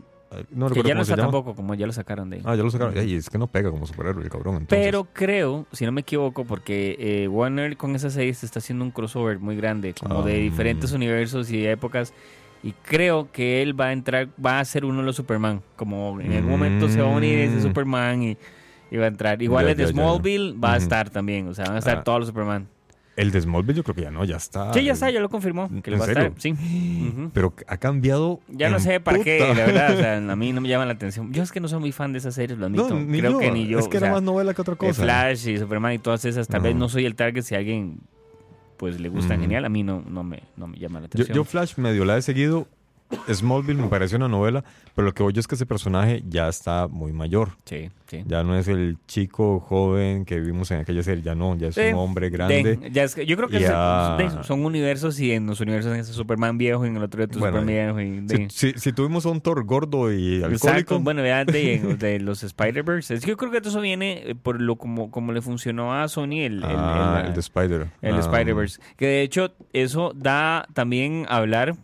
No 0.52 0.70
que 0.70 0.84
ya 0.84 0.96
no 0.96 1.02
está 1.02 1.16
tampoco, 1.16 1.56
como 1.56 1.76
ya 1.76 1.86
lo 1.88 1.94
sacaron 1.94 2.30
de 2.30 2.38
ahí. 2.38 2.42
Ah, 2.46 2.56
ya 2.56 2.64
lo 2.64 2.70
sacaron. 2.70 2.98
Ey, 2.98 3.14
es 3.16 3.30
que 3.30 3.38
no 3.38 3.48
pega 3.48 3.72
como 3.72 3.86
superhéroe, 3.86 4.24
el 4.24 4.30
cabrón. 4.30 4.56
Entonces. 4.58 4.86
Pero 4.86 5.08
creo, 5.14 5.66
si 5.72 5.86
no 5.86 5.92
me 5.92 6.02
equivoco, 6.02 6.44
porque 6.46 6.96
eh, 7.00 7.28
Warner 7.28 7.78
con 7.78 7.96
esa 7.96 8.10
serie 8.10 8.34
se 8.34 8.46
está 8.46 8.60
haciendo 8.60 8.84
un 8.84 8.92
crossover 8.92 9.40
muy 9.40 9.56
grande, 9.56 9.94
como 9.94 10.24
de 10.24 10.34
Ah. 10.34 10.38
diferentes 10.40 10.92
universos 10.92 11.50
y 11.52 11.66
épocas. 11.66 12.14
Y 12.64 12.72
creo 12.72 13.32
que 13.32 13.62
él 13.62 13.80
va 13.80 13.88
a 13.88 13.94
entrar, 13.94 14.28
va 14.44 14.60
a 14.60 14.66
ser 14.66 14.84
uno 14.86 15.00
de 15.00 15.06
los 15.06 15.16
Superman. 15.16 15.62
Como 15.76 16.20
en 16.20 16.34
algún 16.34 16.52
momento 16.52 16.90
se 16.90 17.00
va 17.02 17.08
a 17.14 17.16
unir 17.16 17.38
ese 17.40 17.58
Mm. 17.58 17.62
Superman 17.62 18.24
y, 18.24 18.38
y 18.90 18.98
va 18.98 19.06
a 19.06 19.08
entrar. 19.08 19.42
Igual 19.42 19.66
Ya, 19.66 19.72
el 19.72 19.78
de 19.78 19.84
ya, 19.84 19.90
ya, 19.92 19.96
ya. 19.96 20.02
Smallville 20.02 20.54
va 20.60 20.74
a 20.74 20.78
estar 20.78 21.10
también. 21.12 21.48
O 21.48 21.54
sea, 21.54 21.66
van 21.66 21.76
a 21.76 21.80
estar 21.80 22.00
Ah. 22.00 22.04
todos 22.04 22.20
los 22.20 22.28
Superman. 22.28 22.68
El 23.16 23.32
de 23.32 23.40
Smallville 23.42 23.76
yo 23.78 23.84
creo 23.84 23.96
que 23.96 24.02
ya 24.02 24.12
no, 24.12 24.26
ya 24.26 24.36
está. 24.36 24.74
sí, 24.74 24.84
ya 24.84 24.92
está, 24.94 25.10
ya 25.10 25.20
lo 25.22 25.30
confirmó. 25.30 25.70
Que 25.82 25.90
¿En 25.90 25.98
lo 25.98 26.00
va 26.00 26.06
a 26.06 26.10
estar. 26.10 26.32
Sí. 26.38 26.54
Pero 27.34 27.54
ha 27.68 27.78
cambiado. 27.78 28.42
Ya 28.50 28.70
no 28.70 28.80
sé 28.80 29.00
para 29.00 29.20
qué, 29.20 29.40
la 29.40 29.54
verdad. 29.54 29.94
O 29.94 29.98
sea, 29.98 30.18
a 30.32 30.36
mí 30.36 30.52
no 30.52 30.60
me 30.62 30.68
llama 30.68 30.86
la 30.86 30.94
atención. 30.94 31.32
Yo 31.32 31.42
es 31.44 31.52
que 31.52 31.60
no 31.62 31.68
soy 31.70 31.80
muy 31.80 31.92
fan 31.94 32.12
de 32.12 32.20
esas 32.20 32.36
series, 32.36 32.60
lo 32.60 32.66
admito. 32.66 32.90
No, 32.90 33.00
ni 33.00 33.20
creo 33.20 33.32
yo. 33.32 33.40
que 33.40 33.52
ni 33.52 33.68
yo. 33.68 33.80
Es 33.80 33.88
que 33.88 33.98
o 33.98 34.00
era 34.00 34.08
sea, 34.08 34.14
más 34.16 34.24
novela 34.24 34.54
que 34.54 34.62
otra 34.62 34.76
cosa. 34.76 35.02
Flash 35.04 35.48
y 35.48 35.58
Superman 35.58 35.94
y 35.94 36.00
todas 36.00 36.26
esas, 36.26 36.48
tal 36.48 36.62
No. 36.62 36.68
vez 36.68 36.76
no 36.76 36.90
soy 36.90 37.06
el 37.06 37.16
target 37.16 37.44
si 37.44 37.56
a 37.56 37.60
alguien 37.60 38.00
pues 38.78 39.00
le 39.00 39.08
gustan 39.08 39.38
Mm. 39.40 39.42
genial, 39.44 39.64
a 39.66 39.70
mí 39.70 39.84
no, 39.84 40.04
no, 40.06 40.22
me, 40.26 40.44
no 40.58 40.68
me 40.68 40.78
llama 40.78 41.00
la 41.00 41.06
Yo, 41.06 41.12
atención. 41.14 41.36
yo 41.38 41.44
Flash 41.46 41.78
medio 41.78 42.04
la 42.04 42.18
he 42.18 42.22
seguido. 42.22 42.68
Smallville 43.32 43.82
me 43.82 43.88
pareció 43.88 44.18
una 44.18 44.28
novela, 44.28 44.64
pero 44.96 45.06
lo 45.06 45.14
que 45.14 45.22
voy 45.24 45.32
yo 45.34 45.40
es 45.40 45.48
que 45.48 45.56
ese 45.56 45.66
personaje 45.66 46.24
ya 46.28 46.48
está 46.48 46.88
muy 46.88 47.14
mayor. 47.14 47.50
sí, 47.66 47.90
sí. 48.08 48.24
Ya 48.28 48.44
no 48.44 48.56
es 48.58 48.68
el 48.68 48.98
chico 49.08 49.60
joven 49.60 50.26
que 50.26 50.40
vimos 50.40 50.70
en 50.72 50.80
aquella 50.80 51.04
serie, 51.04 51.24
ya 51.24 51.36
no, 51.36 51.56
ya 51.56 51.68
es 51.68 51.76
Sí. 51.76 51.82
un 51.92 51.96
hombre 51.96 52.30
grande. 52.30 52.78
De- 52.78 52.92
ya 52.92 53.04
es 53.04 53.16
yo 53.16 53.36
creo 53.38 53.48
que 53.50 53.60
Ya. 53.60 54.18
es- 54.20 54.36
de- 54.36 54.44
son 54.44 54.66
universos 54.66 55.20
y 55.20 55.32
en 55.32 55.46
los 55.48 55.60
universos 55.62 55.96
es 55.98 56.08
Superman 56.08 56.58
viejo 56.58 56.86
y 56.86 56.90
en 56.90 56.98
el 56.98 57.04
otro 57.04 57.24
es 57.24 57.30
Bueno, 57.30 57.60
Superman 57.60 57.96
viejo. 57.96 58.02
Y 58.02 58.48
Si, 58.50 58.72
si- 58.74 58.80
si 58.80 58.92
tuvimos 58.94 59.26
a 59.26 59.30
un 59.30 59.42
Thor 59.42 59.64
gordo 59.66 60.12
y 60.12 60.38
Exacto, 60.38 60.54
alcohólico, 60.68 61.00
bueno, 61.00 61.24
ya 61.26 61.46
de, 61.46 61.96
de 62.00 62.20
los 62.20 62.44
Spider-Verse. 62.44 63.16
Es 63.16 63.22
que 63.22 63.32
Yo 63.32 63.38
creo 63.38 63.52
que 63.52 63.60
todo 63.60 63.70
eso 63.70 63.82
viene 63.82 64.24
eh, 64.32 64.36
por 64.36 64.62
lo 64.62 64.76
como, 64.78 65.12
como 65.12 65.32
le 65.32 65.42
funcionó 65.42 65.94
a 65.94 66.08
Sony 66.08 66.42
el, 66.44 66.58
el- 66.58 66.64
ah, 66.66 67.20
el- 67.22 67.28
el 67.28 67.34
de 67.34 67.40
Spider. 67.40 67.88
El 68.02 68.16
Ah, 68.16 68.20
Spider-Verse. 68.20 68.80
Que 68.98 69.06
de 69.08 69.22
hecho, 69.22 69.52
eso 69.74 70.12
da 70.16 70.68
también 70.74 71.26
a 71.30 71.38
hablar 71.38 71.76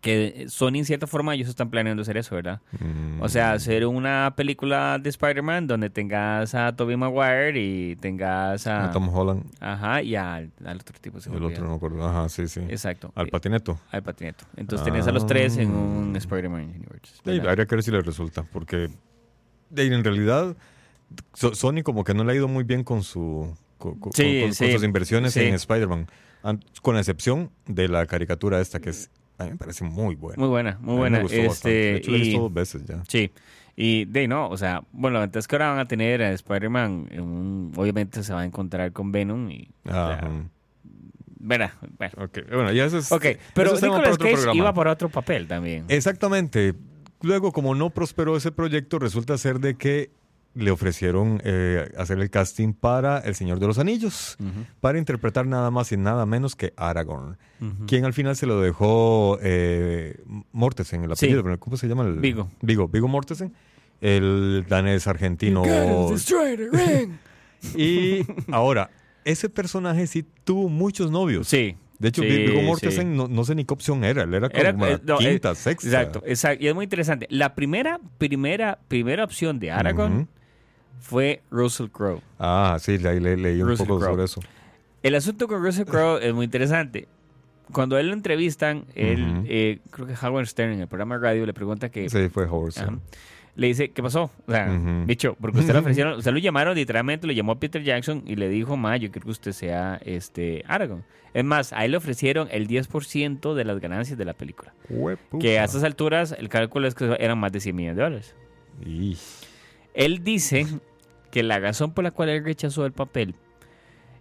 que 0.00 0.46
Sony, 0.48 0.76
en 0.76 0.84
cierta 0.86 1.06
forma, 1.06 1.34
ellos 1.34 1.48
están 1.48 1.68
planeando 1.68 2.00
hacer 2.02 2.16
eso, 2.16 2.34
¿verdad? 2.34 2.60
mm, 2.80 3.20
O 3.20 3.28
sea, 3.28 3.52
hacer 3.52 3.84
una 3.86 4.32
película 4.34 4.98
de 4.98 5.10
Spider-Man 5.10 5.66
donde 5.66 5.90
tengas 5.90 6.54
a 6.54 6.74
Tobey 6.74 6.96
Maguire 6.96 7.60
y 7.60 7.96
tengas 7.96 8.66
a. 8.66 8.84
a 8.86 8.90
Tom 8.92 9.08
Holland, 9.14 9.44
Ajá, 9.60 10.02
y 10.02 10.16
al, 10.16 10.50
al 10.64 10.76
otro 10.78 10.96
tipo. 11.00 11.20
se 11.20 11.30
el 11.30 11.42
otro 11.44 11.64
no 11.64 11.70
me 11.70 11.76
acuerdo. 11.76 12.08
Ajá, 12.08 12.28
sí, 12.30 12.48
sí. 12.48 12.60
Exacto. 12.68 13.12
Al 13.14 13.26
eh, 13.26 13.30
patineto. 13.30 13.78
al 13.90 14.02
patineto. 14.02 14.44
Entonces 14.56 14.84
tenés 14.86 15.06
a 15.06 15.12
los 15.12 15.26
tres 15.26 15.56
en 15.58 15.70
un 15.70 16.12
Ah. 16.14 16.18
Spider-Man 16.18 16.62
Universe. 16.62 17.14
Sí, 17.22 17.38
habría 17.46 17.66
que 17.66 17.74
ver 17.74 17.82
si 17.84 17.90
le 17.90 18.00
resulta, 18.00 18.42
porque 18.44 18.88
en 19.76 20.04
realidad 20.04 20.56
So- 21.34 21.54
Sony 21.54 21.82
como 21.82 22.04
que 22.04 22.14
no 22.14 22.24
le 22.24 22.32
ha 22.32 22.34
ido 22.36 22.48
muy 22.48 22.64
bien 22.64 22.84
con 22.84 23.02
su 23.02 23.54
con, 23.78 23.98
con- 23.98 24.12
Sí, 24.12 24.44
sus 24.52 24.82
inversiones 24.84 25.36
en 25.36 25.54
Spider-Man, 25.54 26.06
An- 26.42 26.62
con 26.82 26.94
la 26.94 27.00
excepción 27.00 27.50
de 27.66 27.88
la 27.88 28.06
caricatura 28.06 28.60
esta 28.60 28.78
que 28.80 28.90
es 28.90 29.10
a 29.40 29.44
mí 29.46 29.50
me 29.52 29.56
parece 29.56 29.84
muy 29.84 30.14
buena. 30.14 30.38
Muy 30.40 30.48
buena, 30.48 30.78
muy 30.80 30.96
buena. 30.96 31.18
Me 31.18 31.22
gustó 31.24 31.42
bastante. 31.46 31.68
De 31.70 31.94
Este, 31.94 31.96
hecho, 31.96 32.10
la 32.10 32.16
he 32.16 32.20
y- 32.20 32.22
visto 32.24 32.40
dos 32.42 32.52
veces 32.54 32.84
ya. 32.84 33.02
Sí. 33.08 33.30
Y 33.76 34.04
de 34.04 34.28
no, 34.28 34.48
o 34.48 34.56
sea, 34.58 34.82
bueno, 34.92 35.14
la 35.14 35.20
verdad 35.20 35.38
es 35.38 35.48
que 35.48 35.56
ahora 35.56 35.70
van 35.70 35.78
a 35.78 35.88
tener 35.88 36.22
a 36.22 36.32
Spider-Man, 36.32 37.72
obviamente 37.76 38.22
se 38.22 38.32
va 38.34 38.40
a 38.40 38.44
encontrar 38.44 38.92
con 38.92 39.10
Venom 39.10 39.50
y... 39.50 39.70
o 39.86 39.90
sea, 39.90 40.08
Ajá. 40.14 40.30
Verá, 41.42 41.72
bueno. 41.96 42.12
Ok, 42.18 42.38
bueno, 42.52 42.70
ya 42.72 42.84
eso 42.84 42.98
es. 42.98 43.10
Ok, 43.10 43.24
pero 43.54 43.72
es 43.72 43.80
para 43.80 43.92
Nicolas 43.94 44.18
Cage 44.18 44.32
programa. 44.34 44.54
iba 44.58 44.74
por 44.74 44.88
otro 44.88 45.08
papel 45.08 45.46
también. 45.46 45.86
Exactamente. 45.88 46.74
Luego, 47.22 47.52
como 47.52 47.74
no 47.74 47.88
prosperó 47.90 48.36
ese 48.36 48.52
proyecto, 48.52 48.98
resulta 48.98 49.38
ser 49.38 49.58
de 49.58 49.74
que 49.76 50.10
le 50.54 50.70
ofrecieron 50.70 51.40
eh, 51.44 51.90
hacer 51.96 52.18
el 52.18 52.28
casting 52.28 52.72
para 52.72 53.18
El 53.18 53.34
Señor 53.34 53.60
de 53.60 53.66
los 53.68 53.78
Anillos, 53.78 54.36
para 54.80 54.98
interpretar 54.98 55.46
nada 55.46 55.70
más 55.70 55.92
y 55.92 55.96
nada 55.96 56.26
menos 56.26 56.56
que 56.56 56.72
Aragorn, 56.76 57.38
quien 57.86 58.04
al 58.04 58.12
final 58.12 58.36
se 58.36 58.46
lo 58.46 58.60
dejó 58.60 59.38
eh, 59.42 60.20
Mortensen, 60.52 61.04
el 61.04 61.12
apellido, 61.12 61.44
¿cómo 61.58 61.76
se 61.76 61.86
llama? 61.88 62.04
El, 62.04 62.18
Vigo. 62.18 62.50
Vigo, 62.62 62.88
Vigo 62.88 63.06
Mortensen, 63.08 63.52
el 64.00 64.64
danés 64.68 65.06
argentino. 65.06 65.62
Y 67.76 68.24
ahora, 68.50 68.90
ese 69.24 69.50
personaje 69.50 70.06
sí 70.06 70.24
tuvo 70.44 70.70
muchos 70.70 71.10
novios. 71.10 71.46
Sí. 71.46 71.76
De 71.98 72.08
hecho, 72.08 72.22
sí, 72.22 72.28
Vigo 72.28 72.60
sí. 72.60 72.66
Mortensen 72.66 73.14
no, 73.14 73.28
no 73.28 73.44
sé 73.44 73.54
ni 73.54 73.66
qué 73.66 73.74
opción 73.74 74.02
era, 74.02 74.22
él 74.22 74.32
era 74.32 74.48
como 74.48 74.60
Era- 74.62 74.72
la 74.72 74.88
eh, 74.94 75.00
no, 75.04 75.18
quinta, 75.18 75.50
eh, 75.50 75.54
sexta. 75.54 75.86
Exacto, 75.86 76.22
exacto. 76.24 76.64
Y 76.64 76.68
es 76.68 76.74
muy 76.74 76.84
interesante. 76.84 77.26
La 77.28 77.54
primera, 77.54 78.00
primera, 78.16 78.78
primera 78.88 79.24
opción 79.24 79.58
de 79.60 79.70
Aragorn. 79.70 80.28
Fue 81.00 81.42
Russell 81.50 81.88
Crowe. 81.88 82.20
Ah, 82.38 82.76
sí, 82.80 82.98
le- 82.98 83.20
leí 83.36 83.60
un 83.62 83.68
Russell 83.68 83.86
poco 83.86 84.00
Crowe. 84.00 84.10
sobre 84.12 84.24
eso. 84.24 84.40
El 85.02 85.14
asunto 85.14 85.48
con 85.48 85.62
Russell 85.62 85.84
Crowe 85.86 86.18
es 86.26 86.32
muy 86.34 86.44
interesante. 86.44 87.08
Cuando 87.72 87.96
a 87.96 88.00
él 88.00 88.08
lo 88.08 88.14
entrevistan, 88.14 88.84
él, 88.94 89.44
eh, 89.46 89.78
creo 89.90 90.06
que 90.06 90.14
Howard 90.26 90.46
Stern 90.46 90.72
en 90.72 90.80
el 90.80 90.88
programa 90.88 91.16
de 91.18 91.22
radio 91.22 91.46
le 91.46 91.54
pregunta 91.54 91.88
que 91.88 92.08
Sí, 92.10 92.28
fue 92.28 92.44
Howard. 92.46 92.72
Ajá. 92.78 92.98
Le 93.56 93.66
dice, 93.66 93.90
¿qué 93.90 94.02
pasó? 94.02 94.30
O 94.46 94.52
sea, 94.52 94.70
Ujú. 94.72 95.06
bicho, 95.06 95.36
porque 95.40 95.58
usted 95.60 95.72
le 95.72 95.80
ofrecieron, 95.80 96.18
usted 96.18 96.32
lo 96.32 96.38
llamaron 96.38 96.74
literalmente, 96.74 97.26
lo 97.26 97.32
llamó 97.32 97.52
a 97.52 97.60
Peter 97.60 97.82
Jackson 97.82 98.22
y 98.26 98.36
le 98.36 98.48
dijo, 98.48 98.76
ma, 98.76 98.96
yo 98.96 99.10
quiero 99.10 99.24
que 99.26 99.30
usted 99.30 99.52
sea 99.52 100.00
este 100.04 100.64
Aragorn. 100.66 101.04
Es 101.34 101.44
más, 101.44 101.72
a 101.72 101.84
él 101.84 101.92
le 101.92 101.96
ofrecieron 101.98 102.48
el 102.50 102.66
10% 102.66 103.54
de 103.54 103.64
las 103.64 103.78
ganancias 103.80 104.18
de 104.18 104.24
la 104.24 104.34
película. 104.34 104.72
Que 105.40 105.58
a 105.58 105.64
estas 105.64 105.84
alturas, 105.84 106.34
el 106.38 106.48
cálculo 106.48 106.88
es 106.88 106.94
que 106.94 107.16
eran 107.20 107.38
más 107.38 107.52
de 107.52 107.60
100 107.60 107.76
millones 107.76 107.96
de 107.96 108.02
dólares. 108.02 108.34
Y- 108.84 109.16
Él 109.94 110.22
dice 110.24 110.66
que 111.30 111.42
la 111.42 111.58
razón 111.58 111.92
por 111.92 112.04
la 112.04 112.10
cual 112.10 112.28
él 112.28 112.44
rechazó 112.44 112.84
el 112.86 112.92
papel 112.92 113.34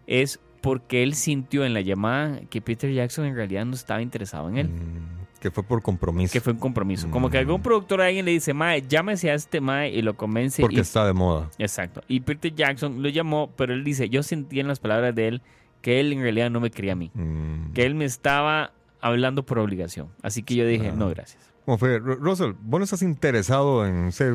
es 0.08 0.40
porque 0.62 1.04
él 1.04 1.14
sintió 1.14 1.66
en 1.66 1.74
la 1.74 1.82
llamada 1.82 2.42
que 2.50 2.62
Peter 2.62 2.92
Jackson 2.92 3.26
en 3.26 3.36
realidad 3.36 3.66
no 3.66 3.74
estaba 3.76 4.02
interesado 4.02 4.50
en 4.50 4.58
él. 4.58 4.68
Mm, 4.68 5.40
que 5.40 5.52
fue 5.52 5.64
por 5.64 5.82
compromiso. 5.82 6.34
Que 6.34 6.42
fue 6.42 6.52
un 6.54 6.60
compromiso. 6.60 7.10
Como 7.12 7.30
que 7.30 7.38
Mm. 7.38 7.40
algún 7.42 7.62
productor 7.62 8.02
a 8.02 8.08
alguien 8.08 8.26
le 8.26 8.32
dice, 8.32 8.54
Mae, 8.54 8.84
llámese 8.88 9.32
a 9.32 9.36
este 9.36 9.62
Mae 9.62 9.90
y 9.90 10.02
lo 10.02 10.18
convence. 10.18 10.62
Porque 10.62 10.76
y 10.78 10.80
está 10.82 11.06
de 11.06 11.14
moda. 11.14 11.50
Exacto. 11.58 12.02
Y 12.10 12.20
Peter 12.20 12.54
Jackson 12.54 13.02
lo 13.02 13.08
llamó, 13.08 13.50
pero 13.56 13.74
él 13.74 13.84
dice, 13.86 14.10
yo 14.10 14.22
sentí 14.22 14.60
en 14.60 14.68
las 14.68 14.80
palabras 14.82 15.16
de 15.16 15.30
él 15.30 15.42
que 15.82 16.02
él 16.02 16.12
en 16.12 16.22
realidad 16.22 16.50
no 16.52 16.60
me 16.60 16.72
quería 16.72 16.92
a 16.92 16.96
mí, 16.96 17.10
Mm. 17.14 17.72
que 17.72 17.86
él 17.86 17.96
me 17.96 18.04
estaba 18.04 18.74
hablando 19.00 19.44
por 19.46 19.60
obligación. 19.60 20.10
Así 20.22 20.44
que 20.44 20.56
yo 20.56 20.66
dije, 20.68 20.90
Ah. 20.90 20.96
no, 20.98 21.08
gracias. 21.10 21.49
¿Cómo 21.70 21.78
fue? 21.78 22.02
Ru- 22.02 22.18
Russell, 22.20 22.54
¿vos 22.64 22.80
no 22.80 22.84
estás 22.84 23.04
interesado 23.04 23.86
en 23.86 24.12
ser... 24.12 24.34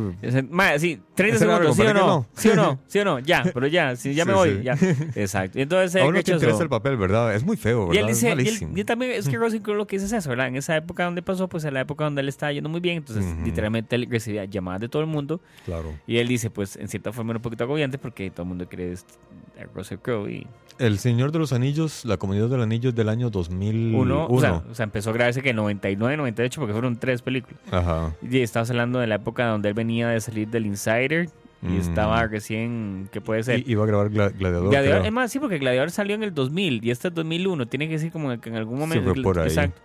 Mae, 0.51 0.79
sí, 0.79 1.01
30 1.17 1.35
Ese 1.37 1.47
largo, 1.47 1.75
segundos, 1.75 1.77
¿sí 1.77 1.83
o 1.83 1.85
¿para 1.85 1.93
qué 1.93 2.01
no? 2.01 2.07
no? 2.07 2.27
¿Sí 2.33 2.49
o 2.51 2.55
no? 2.55 2.81
¿Sí 2.87 2.99
o 3.01 3.05
no? 3.05 3.19
Ya, 3.19 3.43
pero 3.53 3.67
ya, 3.67 3.97
sí, 3.97 4.15
ya 4.15 4.25
me 4.25 4.35
voy, 4.35 4.59
sí. 4.59 4.63
ya. 4.63 4.75
Exacto. 5.17 5.59
Entonces 5.59 5.97
A 5.97 6.05
él 6.05 6.11
uno 6.11 6.23
te 6.23 6.31
interesa 6.31 6.63
el 6.63 6.69
papel, 6.69 6.97
¿verdad? 6.97 7.35
Es 7.35 7.43
muy 7.43 7.57
feo, 7.57 7.89
Y 7.93 7.97
él 7.97 8.05
¿verdad? 8.05 8.09
dice, 8.09 8.19
es 8.19 8.23
y 8.23 8.27
él- 8.29 8.37
malísimo. 8.37 8.79
y 8.79 8.85
también 8.85 9.11
es 9.11 9.29
que 9.29 9.37
Russell 9.37 9.63
Crowe 9.63 9.77
lo 9.77 9.89
que 9.89 9.97
dice 9.97 10.07
es 10.07 10.13
eso, 10.13 10.31
¿verdad? 10.31 10.47
En 10.47 10.55
esa 10.55 10.77
época 10.77 11.05
donde 11.07 11.23
pasó, 11.23 11.49
pues 11.49 11.65
en 11.65 11.75
la 11.75 11.81
época 11.81 12.05
donde 12.05 12.21
él 12.21 12.29
estaba 12.29 12.53
yendo 12.53 12.69
muy 12.69 12.79
bien, 12.79 12.99
entonces 12.99 13.25
literalmente 13.45 13.97
él 13.97 14.07
recibía 14.09 14.45
llamadas 14.45 14.83
de 14.83 14.89
todo 14.89 15.03
el 15.03 15.09
mundo 15.09 15.41
Claro. 15.65 15.93
y 16.07 16.19
él 16.19 16.29
dice, 16.29 16.51
pues 16.51 16.77
en 16.77 16.87
cierta 16.87 17.13
forma 17.13 17.33
era 17.33 17.39
un 17.39 17.43
poquito 17.43 17.65
agobiante 17.65 17.99
porque 17.99 18.31
todo 18.31 18.43
el 18.43 18.49
mundo 18.49 18.69
quiere 18.69 18.93
este- 18.93 19.13
a 19.61 19.65
Russell 19.75 19.99
Crowe 19.99 20.29
y 20.31 20.47
El 20.79 20.99
Señor 20.99 21.31
de 21.31 21.39
los 21.39 21.53
Anillos, 21.53 22.05
la 22.05 22.17
Comunidad 22.17 22.49
del 22.49 22.61
Anillo 22.63 22.89
es 22.91 22.95
del 22.97 23.09
año 23.09 23.31
2001. 23.31 24.01
uno, 24.01 24.27
o 24.29 24.41
sea, 24.41 24.65
o 24.69 24.75
sea, 24.75 24.83
empezó 24.85 25.11
a 25.11 25.13
grabarse 25.13 25.41
que 25.43 25.51
en 25.51 25.57
99, 25.57 26.17
98 26.17 26.61
porque 26.61 26.73
fueron 26.73 26.97
tres 26.97 27.23
películas. 27.25 27.59
Ajá. 27.73 28.15
Y 28.23 28.41
estabas 28.41 28.71
hablando 28.71 29.01
de 29.01 29.07
la 29.09 29.17
época 29.17 29.47
donde 29.47 29.69
él 29.71 29.75
venía 29.75 30.09
de 30.09 30.21
salir 30.21 30.49
del 30.49 30.67
Insider 30.67 31.29
y 31.63 31.67
Mm. 31.67 31.77
estaba 31.81 32.27
recién, 32.27 33.09
¿qué 33.11 33.21
puede 33.21 33.43
ser? 33.43 33.61
I- 33.61 33.65
iba 33.69 33.83
a 33.85 33.87
grabar 33.87 34.11
Gla- 34.11 34.33
Gladiador, 34.37 34.69
Gladiador, 34.69 34.99
creo. 35.01 35.05
es 35.07 35.13
más, 35.13 35.33
sí, 35.33 35.39
porque 35.41 35.59
Gladiador 35.59 35.91
salió 35.91 36.15
en 36.15 36.23
el 36.23 36.35
2000 36.35 36.85
y 36.85 36.91
este 36.91 37.09
es 37.09 37.15
2001. 37.15 37.67
Tiene 37.67 37.87
que 37.89 37.95
decir 37.95 38.13
como 38.13 38.39
que 38.41 38.49
en 38.51 38.57
algún 38.57 38.79
momento. 38.79 39.13
fue 39.15 39.23
por 39.23 39.39
ahí. 39.39 39.47
Exacto. 39.49 39.81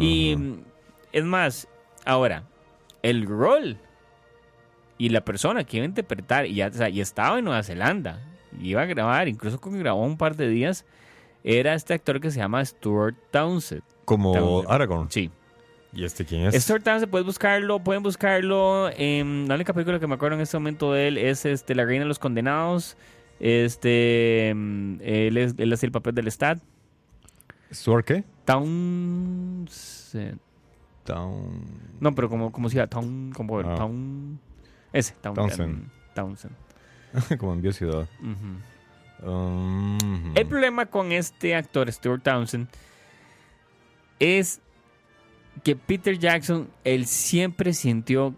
Y 0.00 0.36
es 1.12 1.24
más, 1.24 1.66
ahora, 2.04 2.44
el 3.02 3.26
rol 3.26 3.76
y 4.98 5.08
la 5.08 5.22
persona 5.24 5.64
que 5.64 5.78
iba 5.78 5.84
a 5.84 5.88
interpretar, 5.88 6.46
y 6.46 6.54
ya 6.54 6.68
o 6.68 6.72
sea, 6.72 6.88
y 6.88 7.00
estaba 7.00 7.38
en 7.38 7.46
Nueva 7.46 7.62
Zelanda, 7.62 8.20
y 8.60 8.68
iba 8.68 8.82
a 8.82 8.86
grabar, 8.86 9.26
incluso 9.28 9.60
cuando 9.60 9.80
grabó 9.80 10.04
un 10.04 10.16
par 10.16 10.36
de 10.36 10.48
días, 10.48 10.84
era 11.42 11.74
este 11.74 11.94
actor 11.94 12.20
que 12.20 12.30
se 12.30 12.38
llama 12.38 12.64
Stuart 12.64 13.16
Townsend. 13.30 13.82
Como 14.04 14.32
Townsend. 14.32 14.72
Aragorn. 14.72 15.10
Sí. 15.10 15.30
¿Y 15.94 16.04
este 16.04 16.24
quién 16.24 16.46
es? 16.46 16.54
Stuart 16.62 16.82
Townsend, 16.82 17.10
puedes 17.10 17.24
buscarlo, 17.26 17.78
pueden 17.78 18.02
buscarlo. 18.02 18.90
En, 18.96 19.46
la 19.48 19.54
única 19.54 19.72
película 19.72 20.00
que 20.00 20.06
me 20.06 20.14
acuerdo 20.14 20.36
en 20.36 20.42
este 20.42 20.56
momento 20.56 20.92
de 20.92 21.08
él 21.08 21.18
es 21.18 21.44
este, 21.46 21.74
La 21.74 21.84
Reina 21.84 22.04
de 22.04 22.08
los 22.08 22.18
Condenados. 22.18 22.96
Este, 23.40 24.52
mm, 24.54 24.96
él, 25.02 25.36
es, 25.36 25.54
él 25.58 25.72
hace 25.72 25.86
el 25.86 25.92
papel 25.92 26.14
del 26.14 26.30
Stat. 26.30 26.58
¿Stuart 27.72 28.04
qué? 28.04 28.24
Townsend. 28.44 30.38
Town... 31.04 31.64
No, 32.00 32.14
pero 32.14 32.28
como, 32.28 32.50
como 32.50 32.68
si 32.70 32.76
era 32.78 32.86
Town, 32.86 33.30
como 33.34 33.58
Ah. 33.60 33.74
Town. 33.76 34.38
Ese, 34.92 35.14
Town- 35.20 35.34
Townsend. 35.34 35.60
em, 35.82 35.88
Townsend. 36.14 36.54
como 37.38 37.54
en 37.54 37.72
Ciudad. 37.72 38.08
Um, 39.22 39.98
El 40.34 40.46
problema 40.46 40.86
con 40.86 41.12
este 41.12 41.54
actor, 41.54 41.90
Stuart 41.92 42.22
Townsend, 42.22 42.68
es 44.18 44.60
que 45.62 45.76
Peter 45.76 46.18
Jackson, 46.18 46.68
él 46.84 47.06
siempre 47.06 47.72
sintió 47.72 48.34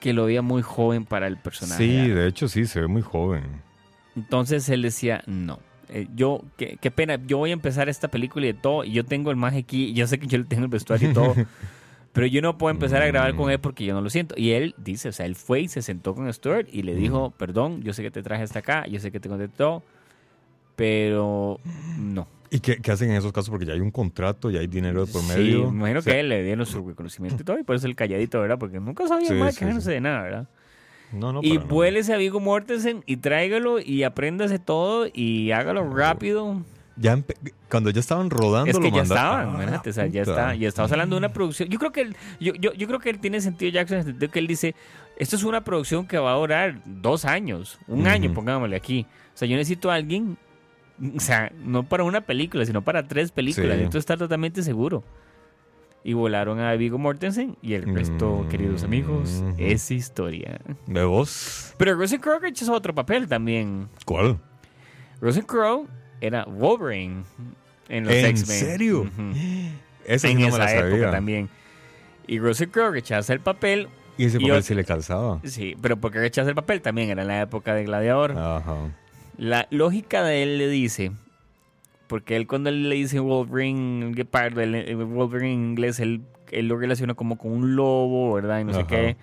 que 0.00 0.12
lo 0.12 0.26
veía 0.26 0.42
muy 0.42 0.62
joven 0.62 1.04
para 1.04 1.26
el 1.26 1.36
personaje. 1.38 1.82
Sí, 1.84 2.08
de 2.08 2.28
hecho 2.28 2.48
sí, 2.48 2.66
se 2.66 2.80
ve 2.80 2.86
muy 2.86 3.02
joven. 3.02 3.62
Entonces 4.16 4.68
él 4.68 4.82
decía, 4.82 5.22
no. 5.26 5.60
eh, 5.88 6.06
yo, 6.14 6.44
qué, 6.56 6.78
qué 6.80 6.90
pena, 6.90 7.18
yo 7.26 7.38
voy 7.38 7.50
a 7.50 7.52
empezar 7.52 7.88
esta 7.88 8.08
película 8.08 8.46
y 8.46 8.52
de 8.52 8.58
todo, 8.58 8.84
y 8.84 8.92
yo 8.92 9.04
tengo 9.04 9.30
el 9.30 9.36
mago 9.36 9.58
aquí, 9.58 9.92
yo 9.94 10.06
sé 10.06 10.18
que 10.18 10.26
yo 10.26 10.38
le 10.38 10.44
tengo 10.44 10.64
el 10.64 10.70
vestuario 10.70 11.10
y 11.10 11.14
todo, 11.14 11.34
pero 12.12 12.26
yo 12.26 12.42
no 12.42 12.58
puedo 12.58 12.70
empezar 12.70 13.02
a 13.02 13.06
grabar 13.06 13.34
con 13.34 13.50
él 13.50 13.58
porque 13.58 13.84
yo 13.84 13.94
no 13.94 14.00
lo 14.00 14.10
siento. 14.10 14.34
Y 14.36 14.50
él 14.52 14.74
dice, 14.78 15.08
o 15.08 15.12
sea, 15.12 15.26
él 15.26 15.34
fue 15.34 15.62
y 15.62 15.68
se 15.68 15.82
sentó 15.82 16.14
con 16.14 16.32
Stuart 16.32 16.68
y 16.72 16.82
le 16.82 16.94
dijo, 16.94 17.30
perdón, 17.36 17.82
yo 17.82 17.92
sé 17.92 18.02
que 18.02 18.10
te 18.10 18.22
traje 18.22 18.42
hasta 18.42 18.60
acá, 18.60 18.86
yo 18.86 19.00
sé 19.00 19.10
que 19.10 19.20
te 19.20 19.28
todo, 19.48 19.82
pero 20.76 21.60
no. 21.98 22.26
¿Y 22.50 22.60
qué, 22.60 22.76
qué 22.78 22.90
hacen 22.92 23.10
en 23.10 23.16
esos 23.16 23.32
casos? 23.32 23.50
Porque 23.50 23.66
ya 23.66 23.72
hay 23.74 23.80
un 23.80 23.90
contrato, 23.90 24.50
ya 24.50 24.60
hay 24.60 24.66
dinero 24.66 25.04
de 25.06 25.12
por 25.12 25.22
Sí, 25.22 25.28
medio. 25.28 25.70
me 25.70 25.78
imagino 25.78 25.98
O 25.98 26.02
sea, 26.02 26.14
que 26.14 26.20
él 26.20 26.28
le 26.28 26.42
dieron 26.42 26.66
su 26.66 26.86
reconocimiento 26.86 27.42
y 27.42 27.44
todo, 27.44 27.58
y 27.58 27.62
por 27.62 27.76
eso 27.76 27.86
el 27.86 27.94
calladito, 27.96 28.40
¿verdad? 28.40 28.58
Porque 28.58 28.80
nunca 28.80 29.06
sabía 29.06 29.28
Sí, 29.28 29.34
más 29.34 29.54
sí, 29.54 29.60
que 29.60 29.66
no 29.66 29.74
sí. 29.76 29.82
sé 29.82 29.92
de 29.92 30.00
nada, 30.00 30.22
¿verdad? 30.22 30.48
No, 31.12 31.32
no, 31.32 31.42
y 31.42 31.56
vuélese 31.58 32.12
a 32.12 32.16
Vigo 32.18 32.38
Mortensen 32.38 33.02
y 33.06 33.16
tráigalo 33.16 33.80
y 33.80 34.02
apréndase 34.02 34.58
todo 34.58 35.06
y 35.12 35.52
hágalo 35.52 35.94
rápido. 35.94 36.62
Ya 36.96 37.16
cuando 37.70 37.90
ya 37.90 38.00
estaban 38.00 38.28
rodando 38.28 38.70
Es 38.70 38.76
que 38.76 38.90
lo 38.90 38.96
ya 38.96 39.02
estaban, 39.02 39.48
Ah, 39.72 39.82
o 39.86 39.92
sea, 39.92 40.06
ya 40.08 40.22
está, 40.22 40.54
ya 40.54 40.68
estamos 40.68 40.90
hablando 40.90 41.14
de 41.16 41.18
una 41.18 41.32
producción. 41.32 41.68
Yo 41.68 41.78
creo 41.78 41.92
que 41.92 42.00
él, 42.00 42.16
yo, 42.40 42.54
yo, 42.54 42.72
yo 42.74 42.86
creo 42.88 42.98
que 42.98 43.08
él 43.10 43.20
tiene 43.20 43.40
sentido 43.40 43.70
Jackson 43.70 43.98
en 43.98 44.00
el 44.00 44.06
sentido 44.12 44.32
que 44.32 44.38
él 44.40 44.46
dice, 44.48 44.74
esto 45.16 45.36
es 45.36 45.44
una 45.44 45.62
producción 45.62 46.06
que 46.06 46.18
va 46.18 46.32
a 46.32 46.36
durar 46.36 46.80
dos 46.84 47.24
años, 47.24 47.78
un 47.86 48.00
Ujú. 48.00 48.08
año, 48.08 48.34
pongámosle 48.34 48.74
aquí. 48.76 49.06
O 49.34 49.38
sea, 49.38 49.46
yo 49.46 49.56
necesito 49.56 49.90
a 49.90 49.94
alguien, 49.94 50.36
o 51.16 51.20
sea, 51.20 51.52
no 51.64 51.82
para 51.84 52.04
una 52.04 52.22
película, 52.22 52.64
sino 52.66 52.82
para 52.82 53.06
tres 53.06 53.30
películas. 53.32 53.70
Sí. 53.72 53.76
Necesito 53.76 53.98
estar 53.98 54.18
totalmente 54.18 54.62
seguro. 54.62 55.04
Y 56.04 56.12
volaron 56.14 56.60
a 56.60 56.72
Vigo 56.74 56.96
Mortensen 56.96 57.56
y 57.60 57.74
el 57.74 57.92
resto, 57.94 58.42
Mm. 58.44 58.48
queridos 58.48 58.84
amigos, 58.84 59.42
es 59.58 59.90
historia. 59.90 60.60
¿De 60.86 61.04
vos? 61.04 61.74
Pero 61.76 61.94
Russell 61.94 62.20
Crowe 62.20 62.48
hizo 62.48 62.72
otro 62.72 62.94
papel 62.94 63.26
también. 63.28 63.88
¿Cuál? 64.04 64.38
Russell 65.20 65.44
Crowe 65.44 65.86
era 66.20 66.44
Wolverine 66.44 67.24
en 67.88 68.04
los 68.04 68.14
¿En 68.14 68.26
X-Men. 68.26 68.58
serio? 68.58 69.00
Ujú 69.02 69.32
Esa 70.06 70.28
sí 70.28 70.32
en 70.32 70.38
no 70.40 70.44
me 70.44 70.48
esa 70.48 70.58
la 70.58 70.72
época 70.72 70.90
sabía. 70.90 71.10
también. 71.10 71.48
Y 72.26 72.38
Russell 72.38 72.68
Crowe 72.68 72.90
rechaza 72.92 73.32
el 73.32 73.40
papel, 73.40 73.88
Y 74.16 74.24
ese 74.24 74.38
Y 74.38 74.40
papel 74.46 74.56
ot- 74.56 74.62
sí 74.62 74.74
le 74.74 74.84
calzaba. 74.84 75.40
sí, 75.44 75.76
pero 75.82 75.96
porque 75.98 76.18
rechaza 76.20 76.48
el 76.48 76.54
papel 76.54 76.80
también 76.80 77.10
era 77.10 77.22
en 77.22 77.28
la 77.28 77.40
época 77.42 77.74
de 77.74 77.84
Gladiador. 77.84 78.32
Ajá. 78.38 78.76
La 79.38 79.68
lógica 79.70 80.24
de 80.24 80.42
él 80.42 80.58
le 80.58 80.68
dice, 80.68 81.12
porque 82.08 82.36
él 82.36 82.46
cuando 82.46 82.70
él 82.70 82.88
le 82.88 82.96
dice 82.96 83.20
Wolverine, 83.20 84.12
el, 84.16 84.74
el 84.74 84.96
Wolverine 84.96 85.54
en 85.54 85.70
inglés, 85.70 86.00
él, 86.00 86.22
él 86.50 86.66
lo 86.66 86.76
relaciona 86.76 87.14
como 87.14 87.38
con 87.38 87.52
un 87.52 87.76
lobo, 87.76 88.34
¿verdad? 88.34 88.60
Y 88.60 88.64
no 88.64 88.74
sé 88.74 88.84
qué. 88.86 89.16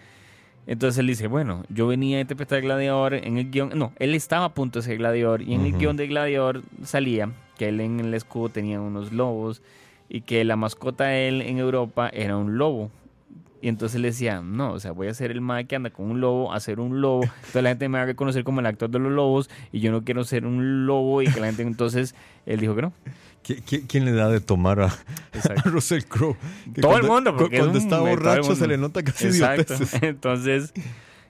Entonces 0.67 0.99
él 0.99 1.07
dice, 1.07 1.27
bueno, 1.27 1.63
yo 1.69 1.85
venía 1.85 2.17
a 2.17 2.21
interpretar 2.21 2.61
Gladiador 2.61 3.13
en 3.13 3.37
el 3.37 3.51
guion, 3.51 3.71
no, 3.75 3.93
él 3.99 4.15
estaba 4.15 4.45
a 4.45 4.53
punto 4.53 4.79
de 4.79 4.85
ser 4.85 4.97
Gladiador 4.97 5.41
y 5.41 5.53
en 5.53 5.65
el 5.65 5.77
guion 5.77 5.95
de 5.95 6.07
Gladiador 6.07 6.63
salía 6.83 7.29
que 7.57 7.67
él 7.67 7.81
en 7.81 7.99
el 7.99 8.13
escudo 8.13 8.49
tenía 8.49 8.81
unos 8.81 9.11
lobos 9.11 9.61
y 10.09 10.21
que 10.21 10.43
la 10.43 10.55
mascota 10.55 11.05
de 11.05 11.27
él 11.27 11.41
en 11.41 11.59
Europa 11.59 12.09
era 12.11 12.37
un 12.37 12.57
lobo. 12.57 12.89
Y 13.65 13.67
entonces 13.67 13.99
le 13.99 14.09
decía, 14.09 14.41
no, 14.41 14.73
o 14.73 14.79
sea, 14.79 14.91
voy 14.91 15.07
a 15.07 15.13
ser 15.15 15.31
el 15.31 15.41
mae 15.41 15.65
que 15.65 15.75
anda 15.75 15.89
con 15.89 16.05
un 16.11 16.21
lobo, 16.21 16.53
a 16.53 16.59
ser 16.59 16.79
un 16.79 17.01
lobo. 17.01 17.23
Entonces 17.23 17.63
la 17.63 17.69
gente 17.69 17.89
me 17.89 17.97
va 17.97 18.03
a 18.03 18.05
reconocer 18.05 18.43
como 18.43 18.59
el 18.59 18.67
actor 18.67 18.91
de 18.91 18.99
los 18.99 19.11
lobos 19.11 19.49
y 19.71 19.79
yo 19.79 19.91
no 19.91 20.03
quiero 20.03 20.23
ser 20.23 20.45
un 20.45 20.85
lobo 20.85 21.23
y 21.23 21.25
que 21.25 21.39
la 21.39 21.47
gente 21.47 21.63
entonces, 21.63 22.13
él 22.45 22.59
dijo 22.59 22.75
que 22.75 22.83
no. 22.83 22.93
¿Qui- 23.43 23.63
qui- 23.63 23.85
¿Quién 23.87 24.05
le 24.05 24.11
da 24.11 24.29
de 24.29 24.39
tomar 24.39 24.81
a, 24.81 24.85
a. 24.85 25.61
Russell 25.65 26.03
Crowe? 26.03 26.37
Todo 26.79 26.95
el 26.95 27.05
mundo, 27.07 27.35
porque 27.35 27.55
es 27.55 27.61
cuando 27.63 27.79
está 27.79 27.99
borracho 28.01 28.53
se 28.55 28.67
le 28.67 28.77
nota 28.77 29.01
casi 29.01 29.25
Exacto. 29.25 29.73
Entonces, 30.03 30.71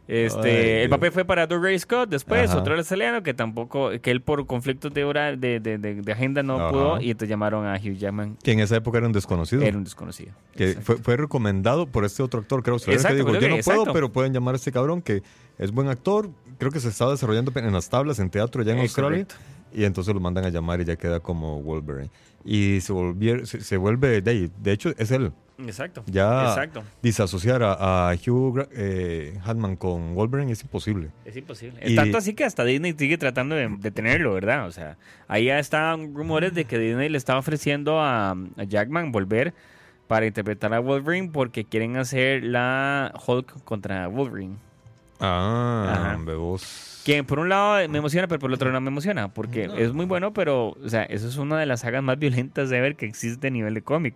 este, 0.07 0.49
Ay, 0.77 0.83
el 0.83 0.89
papel 0.89 1.11
fue 1.11 1.25
para 1.25 1.47
Doug 1.47 1.63
Ray 1.63 1.79
Scott, 1.79 2.09
después 2.09 2.49
Ajá. 2.51 2.59
otro 2.59 2.75
australiano 2.75 3.23
que 3.23 3.33
tampoco, 3.33 3.89
que 4.01 4.11
él 4.11 4.21
por 4.21 4.45
conflictos 4.45 4.93
de 4.93 5.03
hora, 5.03 5.35
de, 5.35 5.59
de, 5.59 5.77
de- 5.77 6.01
de 6.01 6.11
agenda 6.11 6.43
no 6.43 6.55
Ajá. 6.59 6.69
pudo 6.71 7.01
y 7.01 7.11
entonces 7.11 7.29
llamaron 7.29 7.65
a 7.65 7.75
Hugh 7.75 7.95
Jackman, 7.97 8.37
Que 8.43 8.51
en 8.51 8.59
esa 8.59 8.75
época 8.75 8.97
era 8.99 9.07
un 9.07 9.13
desconocido. 9.13 9.63
era 9.63 9.77
un 9.77 9.83
desconocido. 9.83 10.31
que 10.55 10.73
fue, 10.81 10.97
fue 10.97 11.17
recomendado 11.17 11.87
por 11.87 12.05
este 12.05 12.21
otro 12.23 12.41
actor, 12.41 12.61
creo, 12.63 12.75
Exacto, 12.77 13.07
que 13.09 13.13
dijo, 13.15 13.27
creo 13.29 13.41
yo 13.41 13.47
que- 13.47 13.57
no 13.57 13.63
puedo, 13.63 13.77
exacto. 13.79 13.93
pero 13.93 14.11
pueden 14.11 14.33
llamar 14.33 14.53
a 14.55 14.57
este 14.57 14.71
cabrón 14.71 15.01
que 15.01 15.23
es 15.57 15.71
buen 15.71 15.87
actor, 15.87 16.29
creo 16.57 16.71
que 16.71 16.79
se 16.79 16.89
está 16.89 17.09
desarrollando 17.09 17.51
en 17.55 17.71
las 17.73 17.89
tablas, 17.89 18.19
en 18.19 18.29
teatro 18.29 18.61
ya 18.63 18.73
en 18.73 18.79
Eh, 18.79 18.81
Australia, 18.81 19.25
correcto. 19.25 19.35
y 19.73 19.85
entonces 19.85 20.13
lo 20.13 20.19
mandan 20.19 20.45
a 20.45 20.49
llamar 20.49 20.81
y 20.81 20.85
ya 20.85 20.95
queda 20.97 21.19
como 21.19 21.61
Wolverine. 21.61 22.09
Y 22.43 22.79
se, 22.81 22.93
volvier- 22.93 23.45
se, 23.45 23.61
se 23.61 23.75
vuelve, 23.77 24.21
de, 24.21 24.51
de 24.61 24.71
hecho 24.71 24.91
es 24.97 25.09
él, 25.11 25.31
Exacto. 25.57 26.03
ya 26.07 26.49
Exacto. 26.49 26.83
disasociar 27.01 27.63
a, 27.63 28.09
a 28.09 28.13
Hugh 28.15 28.67
eh, 28.73 29.39
Hackman 29.43 29.75
con 29.77 30.13
Wolverine 30.15 30.51
es 30.51 30.61
imposible. 30.63 31.09
Es 31.23 31.35
imposible. 31.37 31.79
Y- 31.83 31.89
Es 31.91 31.95
tanto 31.95 32.17
así 32.17 32.33
que 32.33 32.43
hasta 32.43 32.63
Disney 32.65 32.93
sigue 32.97 33.17
tratando 33.17 33.55
de, 33.55 33.69
de 33.69 33.91
tenerlo, 33.91 34.33
¿verdad? 34.33 34.67
O 34.67 34.71
sea, 34.71 34.97
ahí 35.27 35.45
ya 35.45 35.59
estaban 35.59 36.13
rumores 36.13 36.53
de 36.53 36.65
que 36.65 36.77
Disney 36.77 37.07
le 37.09 37.17
estaba 37.17 37.39
ofreciendo 37.39 38.01
a, 38.01 38.31
a 38.31 38.63
Jackman 38.67 39.11
volver 39.11 39.53
para 40.07 40.25
interpretar 40.25 40.73
a 40.73 40.79
Wolverine 40.79 41.29
porque 41.31 41.63
quieren 41.65 41.97
hacer 41.97 42.43
la 42.43 43.13
Hulk 43.25 43.63
contra 43.63 44.07
Wolverine. 44.07 44.57
Ah, 45.19 46.17
bebos. 46.25 47.01
Que 47.05 47.23
por 47.23 47.39
un 47.39 47.49
lado 47.49 47.87
me 47.87 47.99
emociona, 47.99 48.27
pero 48.27 48.39
por 48.39 48.49
el 48.49 48.55
otro 48.55 48.71
no 48.71 48.81
me 48.81 48.89
emociona, 48.89 49.29
porque 49.33 49.69
es 49.77 49.93
muy 49.93 50.05
bueno, 50.05 50.33
pero, 50.33 50.69
o 50.83 50.89
sea, 50.89 51.03
eso 51.03 51.27
es 51.27 51.37
una 51.37 51.57
de 51.59 51.65
las 51.65 51.81
sagas 51.81 52.03
más 52.03 52.17
violentas 52.19 52.69
de 52.69 52.81
ver 52.81 52.95
que 52.95 53.05
existe 53.05 53.47
a 53.47 53.49
nivel 53.51 53.73
de 53.75 53.81
cómic, 53.83 54.15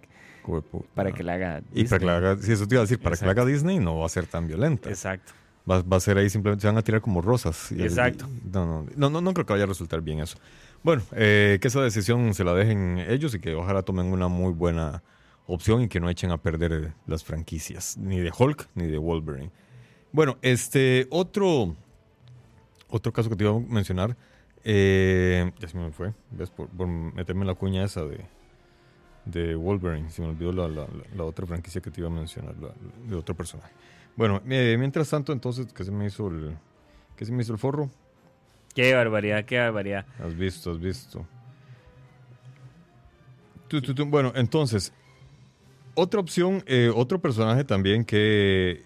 Para 0.96 1.12
que 1.12 1.24
la 1.24 1.34
haga. 1.34 1.62
Y 1.74 1.84
para 1.86 2.00
que 2.00 2.06
la 2.06 2.14
Disney. 2.20 2.32
haga, 2.32 2.42
si 2.42 2.52
eso 2.52 2.68
te 2.68 2.76
iba 2.76 2.82
a 2.82 2.86
decir, 2.86 3.00
para 3.00 3.16
que 3.18 3.26
la 3.26 3.32
haga 3.32 3.46
Disney 3.46 3.80
no 3.80 3.98
va 4.00 4.06
a 4.06 4.10
ser 4.10 4.26
tan 4.28 4.48
violenta. 4.48 4.90
Exacto. 4.90 5.34
Va, 5.70 5.82
va 5.82 5.98
a 5.98 6.00
ser 6.00 6.18
ahí 6.18 6.30
simplemente 6.30 6.62
se 6.62 6.68
van 6.68 6.78
a 6.78 6.82
tirar 6.82 7.02
como 7.02 7.22
rosas. 7.22 7.72
Y- 7.72 7.82
Exacto. 7.84 8.28
no, 8.52 8.66
no, 8.66 8.86
no, 8.96 9.10
no, 9.10 9.22
no 9.22 9.34
creo 9.34 9.46
que 9.46 9.54
vaya 9.54 9.66
a 9.66 9.68
resultar 9.68 10.02
bien 10.02 10.20
eso. 10.20 10.38
Bueno, 10.82 11.04
eh, 11.12 11.60
que 11.62 11.68
esa 11.68 11.82
decisión 11.82 12.34
se 12.34 12.44
la 12.44 12.54
dejen 12.54 12.98
ellos 13.00 13.36
y 13.36 13.40
que 13.40 13.54
ojalá 13.54 13.82
tomen 13.84 14.08
una 14.08 14.28
muy 14.30 14.54
buena 14.54 15.04
opción 15.48 15.82
y 15.82 15.88
que 15.90 16.00
no 16.00 16.10
echen 16.10 16.32
a 16.32 16.38
perder 16.38 16.72
eh, 16.74 16.94
las 17.08 17.24
franquicias, 17.24 17.98
ni 17.98 18.20
de 18.20 18.32
Hulk 18.38 18.68
ni 18.76 18.86
de 18.88 18.98
Wolverine. 18.98 19.52
Bueno, 20.12 20.38
este 20.42 21.08
otro, 21.12 21.76
otro 22.90 23.12
caso 23.14 23.30
que 23.30 23.36
te 23.36 23.44
iba 23.44 23.54
a 23.56 23.60
mencionar, 23.60 24.16
eh, 24.64 25.52
ya 25.60 25.68
se 25.68 25.78
me 25.78 25.92
fue, 25.92 26.14
¿ves? 26.32 26.50
Por, 26.50 26.68
por 26.70 26.88
meterme 26.88 27.42
en 27.42 27.48
la 27.48 27.56
cuña 27.56 27.84
esa 27.84 28.04
de, 28.06 28.26
de 29.32 29.56
Wolverine, 29.56 30.10
se 30.10 30.22
me 30.22 30.30
olvidó 30.30 30.52
la, 30.52 30.68
la- 30.68 31.24
otra 31.24 31.46
franquicia 31.46 31.82
que 31.82 31.92
te 31.92 32.02
iba 32.02 32.10
a 32.10 32.14
mencionar, 32.14 32.56
la- 32.58 32.74
de 33.08 33.16
otro 33.16 33.36
personaje. 33.36 33.72
Bueno, 34.16 34.42
eh, 34.50 34.76
mientras 34.78 35.10
tanto, 35.10 35.32
entonces, 35.32 35.72
¿qué 35.74 35.84
se 35.84 35.92
me 35.92 36.06
hizo 36.06 36.28
el, 36.28 36.58
qué 37.16 37.26
se 37.26 37.32
me 37.32 37.42
hizo 37.44 37.54
el 37.54 37.60
forro? 37.60 37.90
Qué 38.76 38.94
barbaridad, 38.94 39.46
qué 39.46 39.58
barbaridad. 39.60 40.06
Has 40.20 40.36
visto, 40.36 40.72
has 40.72 40.80
visto. 40.80 41.26
Bueno, 44.08 44.32
entonces, 44.36 44.92
otra 45.94 46.20
opción, 46.20 46.64
eh, 46.66 46.92
otro 46.94 47.20
personaje 47.20 47.64
también 47.64 48.04
que, 48.04 48.84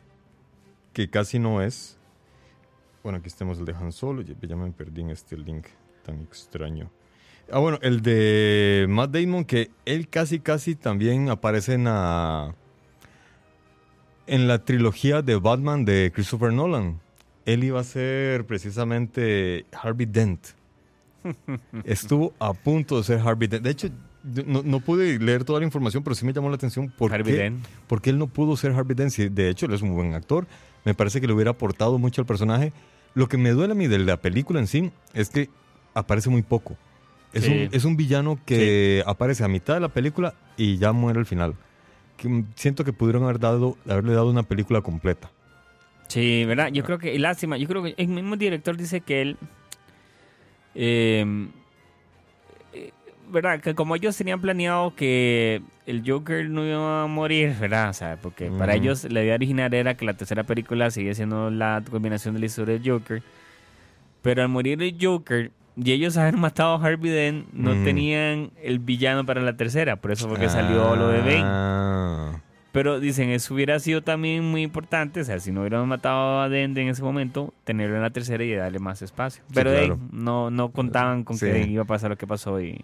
que 0.91 1.10
casi 1.10 1.39
no 1.39 1.62
es. 1.62 1.97
Bueno, 3.01 3.19
aquí 3.19 3.29
tenemos 3.29 3.60
el 3.60 3.65
de 3.65 3.73
Han 3.73 3.91
Solo, 3.91 4.21
ya, 4.21 4.34
ya 4.41 4.56
me 4.56 4.71
perdí 4.71 5.01
en 5.01 5.10
este 5.12 5.38
link 5.38 5.67
tan 6.06 6.21
extraño. 6.21 6.89
Ah, 7.51 7.60
bueno, 7.60 7.77
el 7.82 8.01
de 8.01 8.86
Matt 8.89 9.12
Damon, 9.12 9.45
que 9.45 9.69
él 9.86 10.08
casi, 10.08 10.39
casi 10.39 10.75
también 10.75 11.29
aparece 11.29 11.73
en 11.73 11.84
la, 11.86 12.56
en 14.27 14.47
la 14.47 14.63
trilogía 14.63 15.21
de 15.21 15.36
Batman 15.36 15.86
de 15.86 16.12
Christopher 16.13 16.53
Nolan. 16.53 16.99
Él 17.45 17.63
iba 17.63 17.79
a 17.79 17.84
ser 17.84 18.45
precisamente 18.45 19.65
Harvey 19.71 20.06
Dent. 20.06 20.47
Estuvo 21.84 22.34
a 22.39 22.53
punto 22.53 22.97
de 22.97 23.03
ser 23.03 23.19
Harvey 23.19 23.47
Dent. 23.47 23.63
De 23.63 23.69
hecho, 23.69 23.89
no, 24.23 24.63
no 24.63 24.79
pude 24.79 25.19
leer 25.19 25.43
toda 25.43 25.60
la 25.60 25.65
información, 25.65 26.03
pero 26.03 26.15
sí 26.15 26.25
me 26.25 26.34
llamó 26.34 26.49
la 26.49 26.56
atención 26.56 26.89
por 26.89 27.13
Harvey 27.13 27.34
qué, 27.34 27.41
Dent. 27.41 27.65
por 27.88 28.01
qué 28.01 28.10
él 28.12 28.17
no 28.17 28.27
pudo 28.27 28.56
ser 28.56 28.71
Harvey 28.71 28.95
Dent. 28.95 29.12
Si 29.12 29.27
de 29.27 29.49
hecho, 29.49 29.65
él 29.65 29.73
es 29.73 29.82
un 29.82 29.93
buen 29.93 30.13
actor. 30.13 30.47
Me 30.86 30.93
parece 30.93 31.19
que 31.19 31.27
le 31.27 31.34
hubiera 31.34 31.51
aportado 31.51 31.99
mucho 31.99 32.21
al 32.21 32.25
personaje. 32.25 32.71
Lo 33.13 33.27
que 33.27 33.38
me 33.38 33.51
duele 33.51 33.73
a 33.73 33.75
mí 33.75 33.88
de 33.88 33.99
la 33.99 34.17
película 34.17 34.60
en 34.60 34.67
sí 34.67 34.91
es 35.13 35.29
que 35.29 35.49
aparece 35.93 36.29
muy 36.29 36.41
poco. 36.41 36.77
Es, 37.34 37.43
Sí. 37.46 37.52
un, 37.52 37.69
es 37.76 37.86
un 37.86 37.98
villano 37.98 38.39
que 38.46 39.04
aparece 39.06 39.43
a 39.43 39.48
mitad 39.48 39.74
de 39.74 39.80
la 39.80 39.89
película 39.89 40.36
y 40.56 40.78
ya 40.78 40.91
muere 40.91 41.19
al 41.19 41.26
final. 41.26 41.56
Que 42.17 42.30
mm, 42.30 42.46
siento 42.56 42.84
que 42.86 42.93
pudieron 42.93 43.24
haber 43.24 43.39
dado, 43.39 43.76
haberle 43.89 44.13
dado 44.13 44.30
una 44.30 44.43
película 44.43 44.82
completa. 44.82 45.32
Sí, 46.08 46.46
¿verdad? 46.46 46.69
Yo 46.72 46.84
creo 46.84 47.00
que, 47.00 47.17
lástima, 47.17 47.58
yo 47.58 47.67
creo 47.67 47.82
que 47.82 47.96
el 47.98 48.08
mismo 48.08 48.36
director 48.36 48.78
dice 48.78 49.02
que 49.02 49.22
él, 49.24 49.38
eh, 50.76 51.26
eh, 52.74 52.91
¿verdad? 53.32 53.60
Que 53.62 53.74
como 53.74 53.96
ellos 53.96 54.15
tenían 54.15 54.41
planeado 54.41 54.93
que 54.96 55.62
el 55.86 56.04
Joker 56.06 56.50
no 56.50 56.65
iba 56.65 57.04
a 57.04 57.08
morir, 57.08 57.56
¿verdad? 57.60 57.89
O 57.89 57.93
sea, 57.93 58.17
porque 58.22 58.52
para 58.52 58.76
ellos 58.76 59.06
la 59.12 59.24
idea 59.24 59.36
original 59.36 59.74
era 59.74 59.96
que 59.96 60.06
la 60.06 60.13
tercera 60.13 60.43
película 60.43 60.91
sigue 60.91 61.13
siendo 61.15 61.50
la 61.50 61.84
combinación 61.89 62.34
de 62.36 62.41
la 62.41 62.46
historia 62.46 62.78
del 62.78 62.89
Joker, 62.89 63.24
pero 64.22 64.43
al 64.43 64.50
morir 64.50 64.82
el 64.84 64.96
Joker 65.00 65.52
y 65.76 65.92
ellos 65.92 66.18
haber 66.18 66.38
matado 66.38 66.76
a 66.76 66.86
Harvey 66.86 67.12
Dent, 67.12 67.48
no 67.54 67.72
Ujú. 67.72 67.84
tenían 67.84 68.52
el 68.62 68.80
villano 68.80 69.26
para 69.26 69.42
la 69.42 69.56
tercera, 69.58 69.96
por 69.98 70.12
eso 70.12 70.28
fue 70.30 70.40
que 70.40 70.50
salió 70.50 70.96
lo 70.96 71.08
de 71.10 71.20
Bane. 71.20 71.42
Ah. 71.44 72.40
Pero 72.72 73.00
dicen, 73.00 73.30
eso 73.30 73.54
hubiera 73.54 73.78
sido 73.80 74.02
también 74.02 74.44
muy 74.44 74.64
importante. 74.64 75.22
O 75.22 75.24
sea, 75.24 75.40
si 75.40 75.52
no 75.52 75.62
hubieran 75.62 75.88
matado 75.88 76.42
a 76.42 76.50
Dende 76.50 76.82
en 76.82 76.88
ese 76.90 77.04
momento, 77.04 77.54
tenerlo 77.66 77.98
en 77.98 78.02
la 78.02 78.10
tercera 78.10 78.44
y 78.44 78.52
darle 78.56 78.80
más 78.80 79.04
espacio. 79.04 79.44
Pero 79.54 80.00
no, 80.12 80.50
no 80.50 80.72
contaban 80.72 81.24
con 81.24 81.38
Sí. 81.38 81.46
que 81.46 81.68
iba 81.68 81.84
a 81.84 81.86
pasar 81.86 82.10
lo 82.10 82.18
que 82.18 82.26
pasó. 82.26 82.60
Y... 82.60 82.82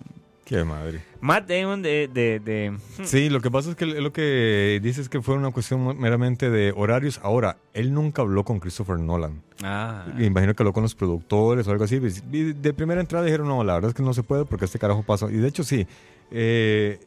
Qué 0.49 0.63
madre. 0.63 0.99
Matt 1.21 1.47
Damon 1.47 1.83
de... 1.83 2.09
de, 2.11 2.39
de- 2.39 2.75
Sí, 3.05 3.29
lo 3.29 3.39
que 3.39 3.51
pasa 3.51 3.69
es 3.69 3.75
que 3.75 3.85
lo 3.85 4.11
que 4.11 4.79
dice 4.81 4.99
es 4.99 5.07
que 5.07 5.21
fue 5.21 5.35
una 5.35 5.51
cuestión 5.51 5.95
meramente 5.99 6.49
de 6.49 6.73
horarios. 6.75 7.19
Ahora, 7.21 7.57
él 7.75 7.93
nunca 7.93 8.23
habló 8.23 8.43
con 8.43 8.59
Christopher 8.59 8.97
Nolan. 8.97 9.43
Ah, 9.61 10.07
Me 10.17 10.25
imagino 10.25 10.55
que 10.55 10.63
habló 10.63 10.73
con 10.73 10.81
los 10.81 10.95
productores 10.95 11.67
o 11.67 11.71
algo 11.71 11.83
así. 11.83 11.97
Y 12.31 12.53
de 12.53 12.73
primera 12.73 12.99
entrada 12.99 13.23
dijeron, 13.25 13.47
no, 13.47 13.63
la 13.63 13.75
verdad 13.75 13.89
es 13.89 13.95
que 13.95 14.01
no 14.01 14.11
se 14.15 14.23
puede 14.23 14.43
porque 14.45 14.65
este 14.65 14.79
carajo 14.79 15.03
pasa. 15.03 15.27
Y 15.29 15.35
de 15.37 15.47
hecho, 15.47 15.63
sí. 15.63 15.85
Eh, 16.31 16.99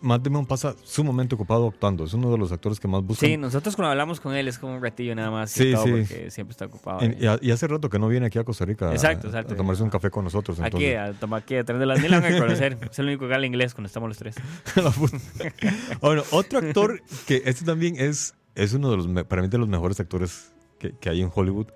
Matt 0.00 0.22
Damon 0.22 0.46
pasa 0.46 0.76
sumamente 0.84 1.34
ocupado 1.34 1.66
actuando. 1.66 2.04
Es 2.04 2.14
uno 2.14 2.30
de 2.30 2.38
los 2.38 2.52
actores 2.52 2.78
que 2.78 2.86
más 2.86 3.02
buscan. 3.02 3.28
sí, 3.28 3.36
nosotros 3.36 3.74
cuando 3.74 3.90
hablamos 3.90 4.20
con 4.20 4.34
él 4.36 4.46
es 4.46 4.56
como 4.58 4.76
un 4.76 4.82
ratillo 4.82 5.14
nada 5.16 5.30
más. 5.32 5.50
Sí, 5.50 5.74
sí. 5.82 5.90
Porque 5.90 6.30
siempre 6.30 6.52
está 6.52 6.66
ocupado. 6.66 7.00
En- 7.02 7.16
y, 7.20 7.26
a- 7.26 7.38
y 7.42 7.50
hace 7.50 7.66
rato 7.66 7.90
que 7.90 7.98
no 7.98 8.06
viene 8.06 8.26
aquí 8.26 8.38
a 8.38 8.44
Costa 8.44 8.64
Rica 8.64 8.90
a- 8.90 8.92
Exacto, 8.92 9.26
a, 9.26 9.30
exacto. 9.30 9.56
tomarse 9.56 9.82
un 9.82 9.90
café 9.90 10.10
con 10.10 10.22
nosotros. 10.22 10.60
aquí, 10.60 10.84
entonces- 10.84 11.16
a 11.16 11.20
tomar 11.20 11.42
aquí, 11.42 11.56
atrás 11.56 11.80
de 11.80 11.86
las 11.86 12.00
mil, 12.00 12.14
a 12.14 12.20
conocer. 12.38 12.78
es 12.90 12.98
el 13.00 13.06
único 13.06 13.26
que 13.26 13.34
habla 13.34 13.46
inglés 13.46 13.74
cuando 13.74 13.86
estamos 13.88 14.08
los 14.08 14.18
tres. 14.18 14.36
Bueno, 16.00 16.22
otro 16.30 16.58
actor 16.60 17.02
que 17.26 17.42
este 17.46 17.64
también 17.64 17.96
es, 17.98 18.34
es 18.54 18.72
uno 18.74 18.90
de 18.90 18.96
los, 18.96 19.24
para 19.26 19.42
mí, 19.42 19.48
de 19.48 19.58
los 19.58 19.68
mejores 19.68 19.98
actores 20.00 20.52
que, 20.78 20.92
que 20.98 21.10
hay 21.10 21.20
en 21.22 21.30
Hollywood, 21.34 21.66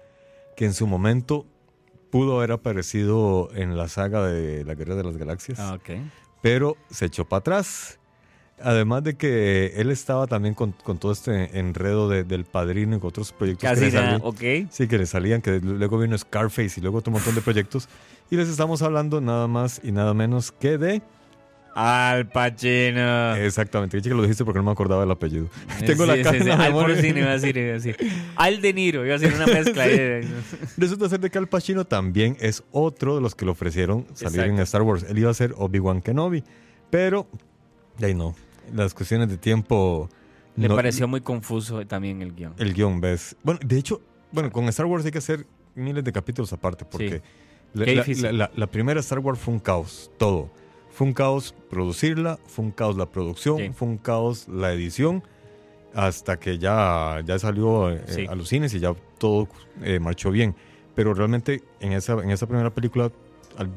que 0.57 0.65
en 0.65 0.75
su 0.75 0.87
momento 0.87 1.47
pudo 2.11 2.37
haber 2.39 2.53
aparecido 2.53 3.49
en 3.55 3.77
la 3.77 3.89
saga 3.89 4.27
de 4.27 4.65
La 4.65 4.75
Guerra 4.75 4.95
de 4.95 5.03
las 5.05 5.17
Galaxias, 5.17 5.59
Ah, 5.59 5.75
ok. 5.75 5.91
Pero 6.43 6.77
se 6.91 7.07
echó 7.07 7.25
para 7.25 7.39
atrás. 7.39 7.99
Además 8.65 9.03
de 9.03 9.15
que 9.17 9.73
él 9.77 9.91
estaba 9.91 10.27
también 10.29 10.55
con, 10.55 10.71
con 10.73 10.99
todo 10.99 11.11
este 11.11 11.59
enredo 11.59 12.09
de- 12.09 12.23
del 12.23 12.45
padrino 12.45 12.97
y 12.97 13.01
con 13.01 13.09
otros 13.09 13.33
proyectos 13.33 13.63
que 13.63 13.75
Casi 13.75 13.87
le 13.87 13.91
nada, 13.91 14.05
salían. 14.05 14.23
Sí, 14.71 14.87
que 14.87 14.99
le 14.99 15.07
salían, 15.07 15.43
que 15.43 15.59
luego 15.59 15.99
vino 15.99 16.17
Scarface 16.17 16.75
y 16.79 16.81
luego 16.81 16.99
otro 16.99 17.13
montón 17.13 17.35
de 17.35 17.41
proyectos. 17.41 17.89
Y 18.31 18.37
les 18.37 18.49
estamos 18.49 18.83
hablando 18.83 19.21
nada 19.21 19.49
más 19.49 19.81
y 19.83 19.91
nada 19.91 20.15
menos 20.15 20.53
que 20.53 20.79
de... 20.79 21.03
Al 21.75 22.29
Pacino. 22.29 23.35
Exactamente, 23.37 24.01
que 24.03 24.11
lo 24.11 24.23
dijiste 24.23 24.45
porque 24.45 24.59
no 24.59 24.65
me 24.65 24.73
acordaba 24.73 25.05
el 25.05 25.11
apellido. 25.11 25.47
Tengo 25.87 26.03
Sí, 26.05 26.09
la 26.09 26.17
sí, 26.17 26.23
cara 26.23 26.39
sí. 26.39 26.45
la 26.45 26.55
Al. 26.65 26.73
Pacino 26.75 27.19
iba 27.19 27.31
a 27.31 27.33
decir, 27.39 27.57
iba 27.57 27.71
a 27.71 27.73
decir. 27.73 27.97
Al 28.37 28.61
De 28.61 28.73
Niro, 28.75 29.05
iba 29.05 29.15
a 29.15 29.17
hacer 29.17 29.33
una 29.35 29.47
mezcla. 29.47 29.85
Resulta 30.77 31.09
ser 31.09 31.21
de 31.21 31.31
que 31.31 31.39
Al 31.39 31.49
Pacino 31.49 31.85
también 31.87 32.37
es 32.41 32.63
otro 32.73 33.15
de 33.17 33.21
los 33.23 33.35
que 33.35 33.45
le 33.45 33.51
ofrecieron 33.53 34.05
salir 34.15 34.41
Exacto. 34.41 34.53
en 34.55 34.59
Star 34.61 34.83
Wars. 34.83 35.05
Él 35.09 35.19
iba 35.19 35.31
a 35.31 35.35
ser 35.35 35.55
Obi-Wan 35.57 36.01
Kenobi, 36.03 36.45
pero 36.91 37.27
de 37.99 38.07
ahí 38.07 38.15
no. 38.15 38.35
Las 38.75 38.95
cuestiones 38.95 39.29
de 39.29 39.37
tiempo... 39.39 40.09
Le 40.57 40.69
no- 40.69 40.77
pareció 40.77 41.09
muy 41.09 41.23
confuso 41.23 41.87
también 41.87 42.21
el 42.21 42.35
guion. 42.35 42.53
El 42.59 42.75
guion, 42.75 43.01
¿ves? 43.01 43.35
Bueno, 43.43 43.59
de 43.65 43.79
hecho, 43.79 44.03
bueno, 44.31 44.51
con 44.53 44.69
Star 44.69 44.85
Wars 44.87 45.05
hay 45.07 45.11
que 45.11 45.19
hacer 45.19 45.47
miles 45.75 46.05
de 46.05 46.13
capítulos 46.13 46.53
aparte 46.53 46.85
porque 46.85 47.23
Qué 47.75 48.51
la 48.55 48.67
primera 48.67 49.01
Star 49.01 49.19
Wars 49.21 49.39
fue 49.39 49.55
un 49.55 49.61
caos, 49.61 50.11
todo. 50.19 50.51
Fue 50.93 51.07
un 51.07 51.13
caos 51.15 51.55
producirla, 51.71 52.39
fue 52.47 52.65
un 52.67 52.71
caos 52.71 52.97
la 52.97 53.07
producción, 53.07 53.59
Sí. 53.59 53.71
fue 53.75 53.89
un 53.89 53.97
caos 53.99 54.47
la 54.49 54.73
edición, 54.73 55.23
hasta 55.95 56.39
que 56.39 56.59
ya, 56.59 57.21
ya 57.25 57.39
salió 57.39 57.91
eh, 57.91 58.03
Sí. 58.07 58.27
a 58.29 58.35
los 58.35 58.49
cines 58.49 58.73
y 58.75 58.81
ya 58.81 58.95
todo 59.19 59.49
eh, 59.83 59.99
marchó 59.99 60.31
bien. 60.31 60.55
Pero 60.95 61.15
realmente 61.15 61.63
en 61.81 61.93
esa, 61.93 62.15
en 62.23 62.31
esa 62.31 62.47
primera 62.47 62.71
película, 62.71 63.11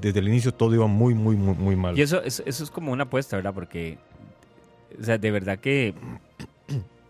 desde 0.01 0.19
el 0.19 0.28
inicio 0.28 0.54
todo 0.54 0.73
iba 0.75 0.88
muy, 0.88 1.13
muy, 1.13 1.36
muy, 1.36 1.56
muy 1.56 1.75
mal. 1.75 1.97
Y 1.97 2.01
eso, 2.01 2.21
eso, 2.23 2.43
eso 2.45 2.63
es 2.63 2.69
como 2.71 2.91
una 2.91 3.04
apuesta, 3.06 3.38
¿verdad? 3.38 3.54
Porque, 3.54 3.97
o 4.99 5.04
sea, 5.04 5.17
de 5.17 5.32
verdad 5.32 5.60
que 5.60 5.93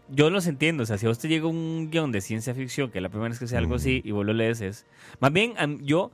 yo 0.09 0.29
los 0.29 0.45
entiendo. 0.47 0.83
O 0.83 0.85
sea, 0.85 0.97
si 0.99 1.07
a 1.07 1.09
usted 1.09 1.29
llega 1.29 1.47
un 1.47 1.89
guion 1.91 2.11
de 2.11 2.21
ciencia 2.21 2.53
ficción, 2.53 2.91
que 2.91 3.01
la 3.01 3.09
primera 3.09 3.29
vez 3.29 3.39
que 3.39 3.47
sea 3.47 3.57
algo 3.59 3.75
así, 3.75 4.01
y 4.03 4.11
vos 4.11 4.25
lo 4.25 4.33
lees, 4.33 4.61
es... 4.61 4.85
Más 5.19 5.33
bien, 5.33 5.53
yo... 5.83 6.11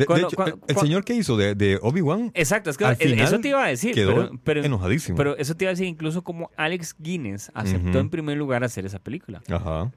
De, 0.00 0.04
de 0.04 0.06
cuando- 0.06 0.26
hecho, 0.28 0.36
cuando- 0.36 0.54
el, 0.56 0.60
cuando- 0.60 0.80
señor 0.82 1.04
que 1.04 1.14
hizo 1.14 1.36
de, 1.36 1.54
de 1.54 1.78
Obi-Wan 1.82 2.30
Exacto, 2.34 2.70
es 2.70 2.76
que 2.76 2.84
eso 2.98 3.38
te 3.40 3.48
iba 3.48 3.64
a 3.64 3.68
decir. 3.68 3.94
quedó 3.94 4.14
pero, 4.14 4.30
pero, 4.42 4.64
enojadísimo. 4.64 5.16
pero 5.16 5.36
eso 5.36 5.54
te 5.54 5.64
iba 5.64 5.70
a 5.70 5.74
decir 5.74 5.86
incluso 5.86 6.22
como 6.22 6.50
Alex 6.56 6.96
Guinness 6.98 7.50
aceptó 7.54 7.90
Ujú. 7.90 7.98
en 7.98 8.10
primer 8.10 8.36
lugar 8.36 8.64
hacer 8.64 8.86
esa 8.86 8.98
película. 8.98 9.42
Ajá. 9.50 9.90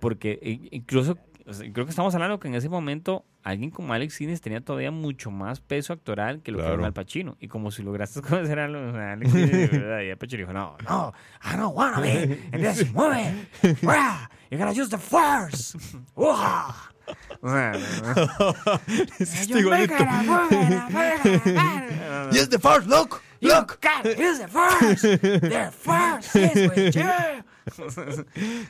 Porque 0.00 0.38
incluso, 0.70 1.18
o 1.46 1.52
sea, 1.52 1.72
creo 1.72 1.84
que 1.84 1.90
estamos 1.90 2.14
hablando 2.14 2.38
que 2.38 2.46
en 2.48 2.54
ese 2.54 2.68
momento 2.68 3.24
alguien 3.42 3.70
como 3.70 3.92
Alex 3.92 4.16
Guinness 4.18 4.40
tenía 4.40 4.60
todavía 4.60 4.90
mucho 4.92 5.30
más 5.32 5.60
peso 5.60 5.92
actoral 5.92 6.40
que 6.42 6.52
lo 6.52 6.58
que 6.58 6.66
era 6.66 6.86
Al 6.86 6.92
Pacino. 6.92 7.36
Y 7.40 7.48
como 7.48 7.70
si 7.72 7.82
lograste 7.82 8.20
conocer 8.22 8.60
a, 8.60 8.66
Alex 9.12 9.34
Guinness, 9.34 9.70
¿verdad? 9.72 10.02
y 10.02 10.10
Al 10.10 10.16
Pacino 10.18 10.40
dijo, 10.42 10.52
no, 10.52 10.76
no, 10.88 11.12
I 11.42 11.56
don't 11.56 11.76
wanna 11.76 12.00
be 12.00 12.38
this 12.52 12.92
movie. 12.92 13.32
Wow, 13.82 14.28
you're 14.50 14.64
gonna 14.64 14.70
use 14.70 14.88
the 14.90 14.98
force. 14.98 15.76
Wow. 16.14 16.28
O 16.30 16.97
sea, 17.42 17.72
Sí, 19.24 19.48
"You 19.50 19.56
igualito. 19.58 19.70
make 19.70 20.00
it 20.00 20.08
a 20.08 20.22
movie, 20.22 20.56
a 20.56 20.90
movie, 20.90 21.54
a 21.54 22.24
movie." 22.24 22.36
Yes, 22.36 22.48
the 22.48 22.58
first 22.58 22.86
look. 22.86 23.22
You 23.40 23.50
gotta 23.80 24.16
use 24.18 24.38
the 24.40 24.48
force. 24.48 25.02
The 25.02 25.70
force 25.72 26.36
is 26.36 26.68
with 26.70 26.96
you. 26.96 27.42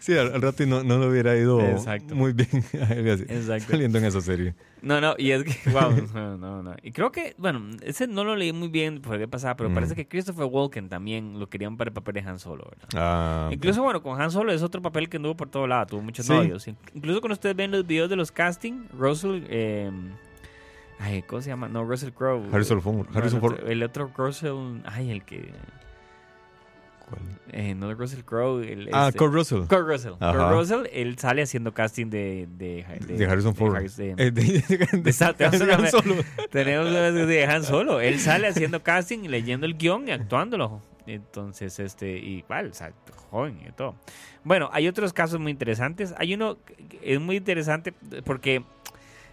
Sí, 0.00 0.16
al, 0.16 0.32
al 0.34 0.42
rato 0.42 0.62
y 0.62 0.66
no, 0.66 0.82
no 0.82 0.98
le 0.98 1.08
hubiera 1.08 1.36
ido 1.36 1.60
Exacto. 1.60 2.14
muy 2.14 2.32
bien 2.32 2.48
Exacto. 2.72 3.70
saliendo 3.72 3.98
en 3.98 4.04
esa 4.04 4.20
serie. 4.20 4.54
No, 4.82 5.00
no, 5.00 5.14
y 5.18 5.32
es 5.32 5.44
que, 5.44 5.70
wow, 5.70 5.90
no, 6.14 6.36
no, 6.38 6.62
no. 6.62 6.76
Y 6.82 6.92
creo 6.92 7.10
que, 7.10 7.34
bueno, 7.38 7.68
ese 7.82 8.06
no 8.06 8.24
lo 8.24 8.36
leí 8.36 8.52
muy 8.52 8.68
bien 8.68 9.00
por 9.00 9.18
qué 9.18 9.26
pasaba, 9.26 9.56
pero 9.56 9.70
Mm. 9.70 9.74
parece 9.74 9.94
que 9.94 10.06
Christopher 10.06 10.44
Walken 10.44 10.88
también 10.88 11.38
lo 11.40 11.48
querían 11.48 11.76
para 11.76 11.88
el 11.88 11.94
papel 11.94 12.14
de 12.14 12.20
Han 12.20 12.38
Solo, 12.38 12.64
¿verdad? 12.70 12.88
Ah, 12.94 13.48
Incluso, 13.52 13.82
bueno, 13.82 14.02
con 14.02 14.20
Han 14.20 14.30
Solo 14.30 14.52
es 14.52 14.62
otro 14.62 14.80
papel 14.82 15.08
que 15.08 15.16
anduvo 15.16 15.36
por 15.36 15.48
todo 15.48 15.66
lado, 15.66 15.86
tuvo 15.86 16.02
muchos 16.02 16.26
Sí. 16.26 16.32
novios. 16.32 16.66
Incluso 16.94 17.20
cuando 17.20 17.34
ustedes 17.34 17.56
ven 17.56 17.70
los 17.70 17.86
videos 17.86 18.08
de 18.08 18.16
los 18.16 18.30
casting, 18.32 18.84
Russell, 18.96 19.42
eh, 19.48 19.90
ay, 21.00 21.22
¿cómo 21.22 21.42
se 21.42 21.48
llama? 21.50 21.68
No, 21.68 21.84
Russell 21.84 22.10
Crowe. 22.10 22.46
Harrison 22.52 22.80
Ford. 22.80 23.08
No, 23.10 23.18
Harrison 23.18 23.40
Ford. 23.40 23.58
el 23.66 23.82
otro 23.82 24.10
Russell, 24.16 24.80
ay, 24.84 25.10
el 25.10 25.24
que, 25.24 25.50
¿Cuál? 27.08 27.20
eh, 27.52 27.74
no 27.74 27.92
Russell 27.94 28.20
Crowe, 28.24 28.60
el, 28.62 28.88
Ah, 28.92 29.08
este- 29.08 29.18
Kurt 29.18 29.32
Russell. 29.32 29.60
Kurt 29.66 29.86
Russell. 29.86 30.12
Kurt 30.18 30.50
Russell, 30.52 30.86
él 30.92 31.18
sale 31.18 31.42
haciendo 31.42 31.72
casting 31.72 32.06
de... 32.10 32.46
De, 32.58 32.84
De, 33.06 33.26
Harrison 33.26 33.54
Ford. 33.54 33.74
De- 33.80 34.14
Han 35.74 35.90
Solo. 35.90 36.16
Tenemos 36.50 36.90
de 36.90 37.46
Han 37.46 37.64
Solo. 37.64 38.00
Él 38.00 38.18
sale 38.20 38.48
haciendo 38.48 38.82
casting, 38.82 39.20
leyendo 39.28 39.66
el 39.66 39.76
guion 39.76 40.08
y 40.08 40.10
actuándolo. 40.10 40.80
Entonces, 41.06 41.78
este, 41.78 42.18
igual, 42.18 42.68
o 42.70 42.74
sea, 42.74 42.92
joven 43.30 43.58
y 43.66 43.72
todo. 43.72 43.94
Bueno, 44.44 44.68
hay 44.72 44.86
otros 44.88 45.12
casos 45.14 45.40
muy 45.40 45.50
interesantes. 45.50 46.14
Hay 46.18 46.34
uno 46.34 46.58
que 46.64 47.00
es 47.02 47.18
muy 47.20 47.36
interesante 47.36 47.94
porque 48.24 48.62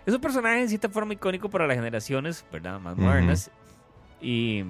es 0.05 0.13
un 0.13 0.21
personaje 0.21 0.61
en 0.61 0.69
cierta 0.69 0.87
forma 0.87 1.13
icónico 1.13 1.49
para 1.49 1.67
las 1.67 1.75
generaciones, 1.75 2.45
¿verdad? 2.51 2.79
Más 2.79 2.95
modernas. 2.95 3.51
Y 4.21 4.63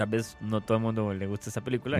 tal 0.00 0.08
vez 0.08 0.38
no 0.40 0.62
todo 0.62 0.78
el 0.78 0.82
mundo 0.82 1.12
le 1.12 1.26
gusta 1.26 1.50
esta 1.50 1.60
película. 1.60 1.98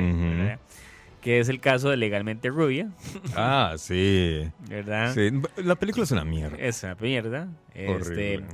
Que 1.21 1.39
es 1.39 1.51
el 1.51 1.61
caso 1.61 1.91
de 1.91 1.99
Legalmente 1.99 2.49
Rubia, 2.49 2.89
Ah, 3.37 3.75
sí. 3.77 4.51
¿verdad? 4.71 5.13
sí. 5.13 5.31
La 5.63 5.75
película 5.75 6.05
es 6.05 6.11
una 6.13 6.25
mierda. 6.25 6.57
Es 6.57 6.83
una 6.83 6.95
mierda. 6.95 7.47
Este, 7.75 7.89
Horrible. 8.39 8.47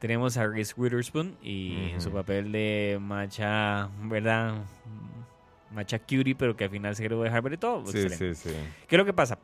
tenemos 0.00 0.36
a 0.36 0.46
Reese 0.46 0.74
Witherspoon 0.76 1.36
y 1.42 1.92
en 1.92 2.00
su 2.02 2.10
papel 2.12 2.52
de 2.52 2.98
macha, 3.00 3.88
¿verdad? 4.02 4.56
Macha 5.72 5.98
cutie, 5.98 6.34
pero 6.34 6.54
que 6.54 6.64
al 6.64 6.70
final 6.70 6.94
se 6.94 7.04
graduó 7.04 7.22
de 7.22 7.30
Harvard 7.30 7.54
y 7.54 7.56
todo. 7.56 7.86
Sí, 7.86 7.98
Excelente. 8.02 8.34
sí, 8.34 8.50
sí. 8.50 8.54
¿Qué 8.86 8.96
es 8.96 8.98
lo 8.98 9.06
que 9.06 9.14
pasa? 9.14 9.38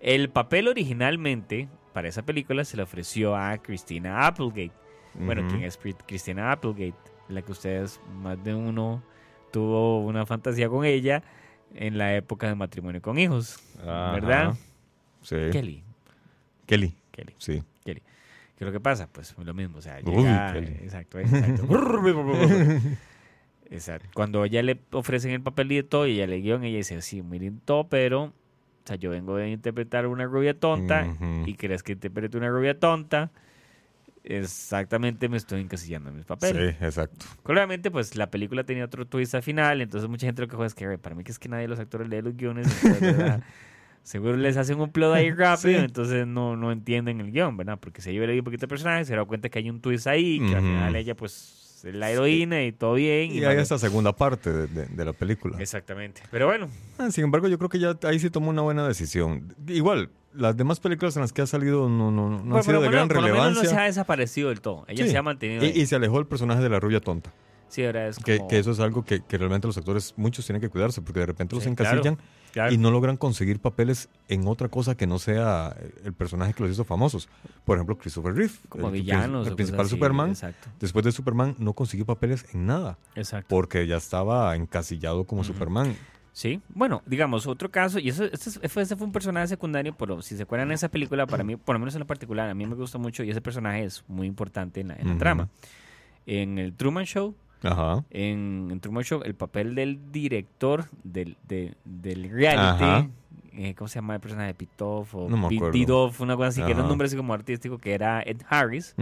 El 0.00 0.30
papel 0.30 0.68
originalmente 0.68 1.68
para 1.92 2.08
esa 2.08 2.22
película 2.22 2.64
se 2.64 2.78
le 2.78 2.84
ofreció 2.84 3.36
a 3.36 3.58
Christina 3.58 4.26
Applegate. 4.26 4.72
Bueno, 5.12 5.42
Ujú. 5.42 5.50
¿quién 5.50 5.64
es 5.64 5.78
Christina 6.06 6.52
Applegate? 6.52 6.94
La 7.28 7.42
que 7.42 7.52
ustedes, 7.52 8.00
más 8.22 8.42
de 8.44 8.54
uno, 8.54 9.02
tuvo 9.52 10.00
una 10.00 10.26
fantasía 10.26 10.68
con 10.68 10.84
ella 10.84 11.22
en 11.74 11.98
la 11.98 12.14
época 12.14 12.48
de 12.48 12.54
matrimonio 12.54 13.00
con 13.02 13.18
hijos, 13.18 13.58
Ajá. 13.80 14.12
¿verdad? 14.12 14.54
Sí. 15.22 15.36
Kelly. 15.52 15.82
Kelly. 16.66 16.94
Kelly. 17.10 17.34
Sí. 17.38 17.62
¿Qué 18.56 18.62
es 18.62 18.66
lo 18.66 18.72
que 18.72 18.80
pasa? 18.80 19.08
Pues 19.10 19.34
lo 19.36 19.52
mismo, 19.52 19.78
o 19.78 19.82
sea, 19.82 19.98
Uy, 20.04 20.14
llega... 20.22 20.52
Kelly. 20.52 20.76
exacto, 20.82 21.18
exacto. 21.18 21.66
Exacto. 23.70 24.08
Cuando 24.14 24.44
ella 24.44 24.62
le 24.62 24.78
ofrecen 24.92 25.32
el 25.32 25.40
papelito 25.40 26.06
y 26.06 26.12
ella 26.12 26.26
le 26.28 26.40
guion, 26.40 26.62
ella 26.62 26.76
dice, 26.76 27.00
sí, 27.02 27.22
muy 27.22 27.40
lindo, 27.40 27.88
pero, 27.90 28.24
o 28.24 28.32
sea, 28.84 28.94
yo 28.94 29.10
vengo 29.10 29.36
de 29.36 29.50
interpretar 29.50 30.06
una 30.06 30.26
rubia 30.26 30.58
tonta 30.58 31.16
y 31.46 31.54
crees 31.54 31.82
que 31.82 31.92
interprete 31.92 32.36
una 32.36 32.48
rubia 32.50 32.78
tonta, 32.78 33.32
exactamente 34.24 35.28
me 35.28 35.36
estoy 35.36 35.60
encasillando 35.60 36.08
en 36.10 36.16
mis 36.16 36.24
papeles. 36.24 36.74
Sí, 36.78 36.84
exacto. 36.84 37.26
Obviamente, 37.44 37.90
pues 37.90 38.16
la 38.16 38.30
película 38.30 38.64
tenía 38.64 38.84
otro 38.84 39.06
twist 39.06 39.34
al 39.34 39.42
final, 39.42 39.80
entonces 39.80 40.08
mucha 40.08 40.26
gente 40.26 40.42
lo 40.42 40.48
que 40.48 40.56
juega 40.56 40.66
es 40.66 40.74
que, 40.74 40.86
"Güey, 40.86 40.96
para 40.98 41.14
mí 41.14 41.24
que 41.24 41.30
es 41.32 41.38
que 41.38 41.48
nadie 41.48 41.62
de 41.62 41.68
los 41.68 41.78
actores 41.78 42.08
lee 42.08 42.22
los 42.22 42.36
guiones, 42.36 42.66
seguro 44.02 44.36
les 44.36 44.56
hacen 44.56 44.80
un 44.80 44.90
plot 44.90 45.14
ahí 45.14 45.30
rápido, 45.30 45.78
Sí. 45.78 45.84
entonces 45.84 46.26
no, 46.26 46.56
no 46.56 46.72
entienden 46.72 47.20
el 47.20 47.30
guion, 47.32 47.56
¿verdad? 47.56 47.78
Porque 47.80 48.00
se 48.02 48.12
lleva 48.12 48.32
un 48.32 48.44
poquito 48.44 48.66
el 48.66 48.68
personaje, 48.68 49.04
se 49.04 49.14
da 49.16 49.24
cuenta 49.24 49.48
que 49.48 49.58
hay 49.58 49.70
un 49.70 49.80
twist 49.80 50.06
ahí, 50.06 50.40
que 50.40 50.54
al 50.56 50.62
final 50.62 50.96
ella 50.96 51.14
pues 51.14 51.32
es 51.32 51.63
la 51.92 52.10
heroína 52.10 52.62
y 52.64 52.72
todo 52.72 52.94
bien. 52.94 53.32
Y 53.32 53.44
hay 53.44 53.58
esta 53.58 53.78
segunda 53.78 54.12
parte 54.14 54.52
de, 54.52 54.66
de- 54.66 54.86
de 54.86 55.04
la 55.04 55.12
película. 55.12 55.58
Exactamente. 55.60 56.22
Pero 56.30 56.46
bueno, 56.46 56.68
Ah, 56.98 57.10
Sin 57.10 57.24
embargo, 57.24 57.48
yo 57.48 57.58
creo 57.58 57.68
que 57.68 57.78
ya 57.78 57.98
ahí 58.04 58.18
sí 58.18 58.30
tomó 58.30 58.50
una 58.50 58.62
buena 58.62 58.86
decisión. 58.88 59.54
Igual, 59.66 60.10
las 60.32 60.56
demás 60.56 60.80
películas 60.80 61.14
en 61.16 61.22
las 61.22 61.32
que 61.32 61.42
ha 61.42 61.46
salido 61.46 61.88
no, 61.88 62.10
no, 62.10 62.30
no 62.30 62.36
han 62.38 62.48
por, 62.50 62.64
sido 62.64 62.80
de 62.80 62.88
gran 62.88 63.08
por 63.08 63.16
lo 63.18 63.22
menos 63.22 63.36
no 63.36 63.42
se 63.42 63.48
relevancia. 63.60 63.80
ha 63.82 63.84
desaparecido 63.86 64.48
del 64.48 64.60
todo. 64.60 64.84
Ella 64.88 65.04
Sí. 65.04 65.10
se 65.10 65.16
ha 65.18 65.22
mantenido. 65.22 65.64
Y, 65.64 65.86
se 65.86 65.94
alejó 65.96 66.18
el 66.20 66.26
personaje 66.26 66.62
de 66.62 66.68
la 66.68 66.80
rubia 66.80 67.00
tonta. 67.00 67.32
sí, 67.68 67.84
ahora 67.84 68.06
es 68.08 68.18
Que, 68.18 68.36
como- 68.38 68.48
que 68.48 68.58
eso 68.58 68.70
es 68.70 68.78
algo 68.80 69.04
que, 69.04 69.20
que 69.24 69.36
realmente 69.38 69.66
los 69.66 69.76
actores, 69.76 70.14
muchos 70.16 70.46
tienen 70.46 70.60
que 70.60 70.68
cuidarse, 70.68 71.02
porque 71.02 71.20
de 71.20 71.26
repente 71.26 71.54
los 71.56 71.64
Sí, 71.64 71.70
encasillan 71.70 72.14
claro. 72.16 72.18
Y 72.70 72.78
no 72.78 72.90
logran 72.90 73.16
conseguir 73.16 73.58
papeles 73.60 74.08
en 74.28 74.46
otra 74.46 74.68
cosa 74.68 74.96
que 74.96 75.06
no 75.06 75.18
sea 75.18 75.76
el 76.04 76.12
personaje 76.12 76.54
que 76.54 76.62
los 76.62 76.72
hizo 76.72 76.84
famosos. 76.84 77.28
Por 77.64 77.76
ejemplo, 77.76 77.96
Christopher 77.98 78.34
Reeve, 78.34 78.52
como 78.68 78.88
el, 78.88 78.94
villanos. 78.94 79.46
el 79.46 79.54
principal 79.54 79.82
así. 79.82 79.90
Superman. 79.90 80.30
Exacto. 80.30 80.68
Después 80.80 81.04
de 81.04 81.12
Superman 81.12 81.54
no 81.58 81.72
consiguió 81.72 82.06
papeles 82.06 82.46
en 82.54 82.66
nada, 82.66 82.98
Exacto. 83.14 83.46
porque 83.48 83.86
ya 83.86 83.96
estaba 83.96 84.54
encasillado 84.56 85.24
como. 85.24 85.44
Superman. 85.44 85.96
Sí, 86.32 86.60
bueno, 86.70 87.00
digamos, 87.06 87.46
otro 87.46 87.70
caso, 87.70 88.00
y 88.00 88.08
eso 88.08 88.24
este, 88.24 88.50
es- 88.50 88.72
fue, 88.72 88.82
ese 88.82 88.96
fue 88.96 89.06
un 89.06 89.12
personaje 89.12 89.46
secundario, 89.46 89.94
pero 89.96 90.20
si 90.20 90.36
se 90.36 90.42
acuerdan 90.42 90.68
de 90.68 90.74
esa 90.74 90.88
película, 90.88 91.26
para 91.28 91.44
mí, 91.44 91.54
por 91.54 91.74
lo 91.76 91.78
menos 91.78 91.94
en 91.94 92.00
lo 92.00 92.06
particular, 92.08 92.48
a 92.50 92.54
mí 92.54 92.66
me 92.66 92.74
gusta 92.74 92.98
mucho 92.98 93.22
y 93.22 93.30
ese 93.30 93.40
personaje 93.40 93.84
es 93.84 94.02
muy 94.08 94.26
importante 94.26 94.80
en 94.80 94.88
la, 94.88 94.96
en 94.96 95.08
la 95.10 95.18
trama. 95.18 95.48
En 96.26 96.58
el 96.58 96.72
Truman 96.74 97.04
Show, 97.04 97.36
Ajá. 97.64 98.04
en, 98.10 98.68
en 98.70 98.80
Truman 98.80 99.02
Show, 99.04 99.22
el 99.24 99.34
papel 99.34 99.74
del 99.74 100.12
director 100.12 100.86
del, 101.02 101.36
de- 101.48 101.74
del 101.84 102.30
reality, 102.30 103.10
eh, 103.56 103.74
¿cómo 103.74 103.88
se 103.88 103.96
llama 103.96 104.14
el 104.14 104.20
personaje? 104.20 104.52
Pitoff 104.54 105.14
o 105.14 105.28
No 105.28 105.36
me 105.36 105.48
Pi- 105.48 105.56
acuerdo. 105.56 105.72
Pidoff, 105.72 106.20
una 106.20 106.36
cosa 106.36 106.48
así, 106.48 106.62
que 106.62 106.72
era 106.72 106.82
un 106.82 106.88
nombre 106.88 107.06
así 107.06 107.16
como 107.16 107.32
artístico, 107.34 107.78
que 107.78 107.94
era 107.94 108.20
Ed 108.22 108.38
Harris. 108.48 108.94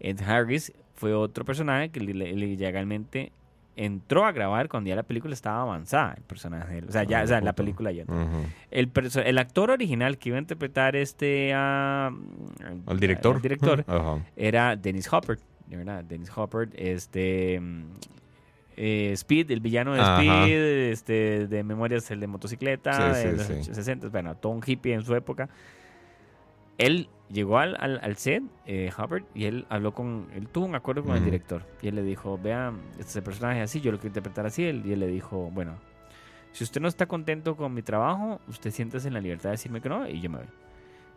Ed 0.00 0.20
Harris 0.22 0.72
fue 0.94 1.14
otro 1.14 1.44
personaje 1.44 1.90
que 1.90 2.00
le- 2.00 2.14
le- 2.14 2.32
le- 2.34 2.56
legalmente 2.56 3.32
entró 3.76 4.26
a 4.26 4.32
grabar 4.32 4.68
cuando 4.68 4.88
ya 4.88 4.96
la 4.96 5.02
película 5.04 5.32
estaba 5.32 5.62
avanzada, 5.62 6.12
el 6.16 6.22
personaje 6.24 6.70
de 6.72 6.78
él. 6.80 6.84
O 6.88 6.92
sea, 6.92 7.04
ya, 7.04 7.20
Ah, 7.20 7.24
o 7.24 7.26
sea, 7.26 7.40
la 7.40 7.54
película 7.54 7.92
ya. 7.92 8.04
El, 8.70 8.92
perso- 8.92 9.22
el 9.24 9.38
actor 9.38 9.70
original 9.70 10.18
que 10.18 10.30
iba 10.30 10.36
a 10.38 10.40
interpretar 10.40 10.96
este 10.96 11.54
Al 11.54 12.14
director. 12.98 13.40
director 13.40 13.84
era 14.36 14.76
Dennis 14.76 15.10
Hopper, 15.12 15.38
de 15.70 15.76
verdad, 15.76 16.04
Dennis 16.04 16.30
Hopper, 16.36 16.68
este 16.74 17.58
mm, 17.60 17.84
eh, 18.76 19.12
Speed, 19.12 19.50
el 19.50 19.60
villano 19.60 19.94
de 19.94 20.00
Ajá. 20.00 20.20
Speed, 20.20 20.90
este 20.92 21.46
de 21.46 21.62
Memorias 21.64 22.10
el 22.10 22.20
de 22.20 22.26
motocicleta 22.26 23.14
Sí, 23.14 23.28
de 23.28 23.38
sí, 23.38 23.52
los 23.54 23.66
sí. 23.66 23.74
60, 23.74 24.08
bueno, 24.08 24.36
todo 24.36 24.52
un 24.52 24.62
hippie 24.64 24.94
en 24.94 25.02
su 25.02 25.14
época. 25.14 25.48
Él 26.78 27.08
llegó 27.28 27.58
al, 27.58 27.76
al, 27.78 28.00
al 28.02 28.16
set, 28.16 28.42
eh, 28.66 28.90
Hubbard, 28.96 29.24
y 29.34 29.44
él 29.44 29.66
habló 29.68 29.92
con, 29.92 30.28
él 30.34 30.48
tuvo 30.48 30.64
un 30.64 30.74
acuerdo 30.74 31.02
con 31.02 31.12
el 31.12 31.18
Ujú. 31.18 31.24
director. 31.26 31.66
Y 31.82 31.88
él 31.88 31.94
le 31.94 32.02
dijo, 32.02 32.38
vean, 32.38 32.80
este 32.92 33.02
es 33.10 33.16
el 33.16 33.22
personaje 33.22 33.60
así, 33.60 33.80
yo 33.80 33.92
lo 33.92 33.98
quiero 33.98 34.08
interpretar 34.08 34.46
así. 34.46 34.64
Él, 34.64 34.82
y 34.86 34.92
él 34.92 35.00
le 35.00 35.06
dijo, 35.08 35.50
bueno, 35.52 35.76
si 36.52 36.64
usted 36.64 36.80
no 36.80 36.88
está 36.88 37.06
contento 37.06 37.54
con 37.56 37.74
mi 37.74 37.82
trabajo, 37.82 38.40
usted 38.48 38.70
siéntese 38.70 39.08
en 39.08 39.14
la 39.14 39.20
libertad 39.20 39.50
de 39.50 39.52
decirme 39.52 39.80
que 39.82 39.88
no 39.90 40.08
y 40.08 40.20
yo 40.22 40.30
me 40.30 40.38
voy. 40.38 40.46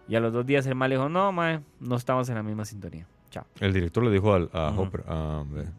Y 0.10 0.16
a 0.16 0.20
los 0.20 0.34
dos 0.34 0.46
días 0.46 0.66
el 0.68 0.76
mal 0.76 0.92
dijo, 0.92 1.08
no, 1.08 1.32
mae, 1.32 1.62
no 1.80 1.96
estamos 1.96 2.28
en 2.28 2.36
la 2.36 2.44
misma 2.44 2.66
sintonía. 2.66 3.08
Chao. 3.34 3.46
El 3.60 3.74
director 3.74 4.04
le 4.04 4.12
dijo 4.12 4.32
al, 4.32 4.48
a. 4.54 4.72
Hopper, 4.78 5.04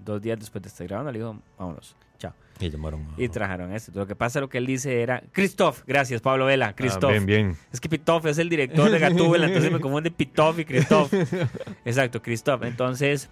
Dos 0.04 0.20
días 0.20 0.38
después 0.40 0.60
de 0.60 0.68
estar 0.68 0.86
grabando, 0.88 1.12
le 1.12 1.20
dijo, 1.20 1.38
vámonos. 1.56 1.94
Chao. 2.18 2.32
y 2.58 2.68
llamaron 2.68 3.02
a- 3.16 3.20
Y 3.22 3.28
trajeron 3.28 3.72
esto. 3.72 3.92
Lo 3.94 4.06
que 4.08 4.16
pasa, 4.16 4.40
lo 4.40 4.48
que 4.48 4.58
él 4.58 4.66
dice 4.66 5.02
era, 5.02 5.22
Christoph, 5.32 5.82
gracias, 5.86 6.20
Pablo 6.20 6.46
Vela, 6.46 6.68
Ah, 6.68 6.74
Christoph. 6.74 7.10
bien, 7.10 7.26
bien. 7.26 7.56
Es 7.72 7.80
que 7.80 7.88
Pitoff 7.88 8.26
es 8.26 8.38
el 8.38 8.48
director 8.48 8.90
de 8.90 8.98
Gatúbela, 8.98 9.46
entonces 9.46 9.70
me 9.70 9.78
confunde 9.80 10.10
Pitoff 10.10 10.58
y 10.58 10.64
Christoph. 10.64 11.12
Exacto, 11.84 12.20
Christoph. 12.22 12.62
Entonces 12.64 13.28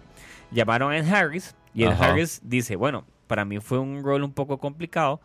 llamaron 0.51 0.93
a 0.93 0.97
Harris 1.19 1.53
y 1.73 1.83
Ajá. 1.83 2.11
Harris 2.11 2.41
dice, 2.45 2.75
bueno, 2.77 3.03
para 3.27 3.43
mí 3.45 3.59
fue 3.59 3.79
un 3.79 4.03
rol 4.03 4.23
un 4.23 4.31
poco 4.31 4.57
complicado 4.57 5.19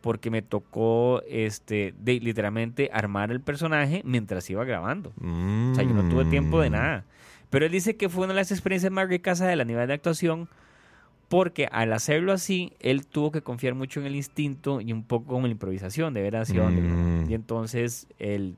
porque 0.00 0.30
me 0.30 0.40
tocó 0.42 1.22
este 1.28 1.92
de, 1.98 2.20
literalmente 2.20 2.90
armar 2.92 3.30
el 3.32 3.40
personaje 3.40 4.02
mientras 4.04 4.48
iba 4.50 4.64
grabando. 4.64 5.10
O 5.18 5.74
sea, 5.74 5.82
yo 5.84 5.90
no 5.94 6.08
tuve 6.08 6.24
tiempo 6.26 6.60
de 6.60 6.68
Mm. 6.70 6.72
nada. 6.72 7.04
Pero 7.50 7.66
él 7.66 7.72
dice 7.72 7.96
que 7.96 8.08
fue 8.08 8.24
una 8.24 8.32
de 8.34 8.40
las 8.40 8.50
experiencias 8.50 8.92
más 8.92 9.08
ricas 9.08 9.38
de 9.38 9.54
la 9.56 9.64
nivel 9.64 9.86
de 9.88 9.94
actuación 9.94 10.48
porque 11.28 11.66
al 11.72 11.92
hacerlo 11.92 12.32
así, 12.32 12.72
él 12.78 13.04
tuvo 13.06 13.32
que 13.32 13.42
confiar 13.42 13.74
mucho 13.74 13.98
en 14.00 14.06
el 14.06 14.14
instinto 14.14 14.80
y 14.80 14.92
un 14.92 15.02
poco 15.02 15.32
con 15.34 15.42
la 15.42 15.48
improvisación 15.48 16.14
de 16.14 16.22
ver 16.22 16.36
hacia 16.36 16.62
dónde. 16.62 16.82
Mm. 16.82 17.30
Y 17.30 17.34
entonces 17.34 18.06
él 18.20 18.54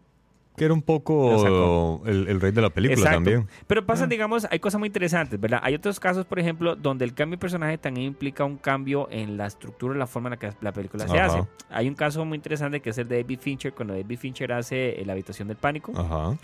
Que 0.56 0.66
era 0.66 0.74
un 0.74 0.82
poco 0.82 2.02
el, 2.04 2.28
el 2.28 2.40
rey 2.42 2.50
de 2.52 2.60
la 2.60 2.68
película 2.68 2.98
Exacto. 2.98 3.16
también. 3.16 3.46
Pero 3.66 3.86
pasa, 3.86 4.04
Ah. 4.04 4.06
digamos, 4.08 4.46
hay 4.50 4.58
cosas 4.58 4.78
muy 4.80 4.88
interesantes, 4.88 5.40
¿verdad? 5.40 5.60
Hay 5.62 5.74
otros 5.76 5.98
casos, 5.98 6.26
por 6.26 6.38
ejemplo, 6.40 6.76
donde 6.76 7.04
el 7.06 7.14
cambio 7.14 7.36
de 7.36 7.40
personaje 7.40 7.78
también 7.78 8.08
implica 8.08 8.44
un 8.44 8.58
cambio 8.58 9.08
en 9.10 9.36
la 9.38 9.46
estructura 9.46 9.94
y 9.94 9.98
la 9.98 10.06
forma 10.06 10.28
en 10.28 10.32
la 10.32 10.36
que 10.38 10.52
la 10.60 10.72
película 10.72 11.08
se 11.08 11.16
Ajá. 11.18 11.38
hace. 11.38 11.48
Hay 11.70 11.88
un 11.88 11.94
caso 11.94 12.22
muy 12.26 12.36
interesante 12.36 12.80
que 12.80 12.90
es 12.90 12.98
el 12.98 13.08
de 13.08 13.22
David 13.22 13.38
Fincher, 13.40 13.72
cuando 13.72 13.94
David 13.94 14.18
Fincher 14.18 14.52
hace 14.52 15.00
eh, 15.00 15.04
La 15.06 15.12
habitación 15.14 15.48
del 15.48 15.56
pánico. 15.56 15.92
Ajá. 15.96 16.36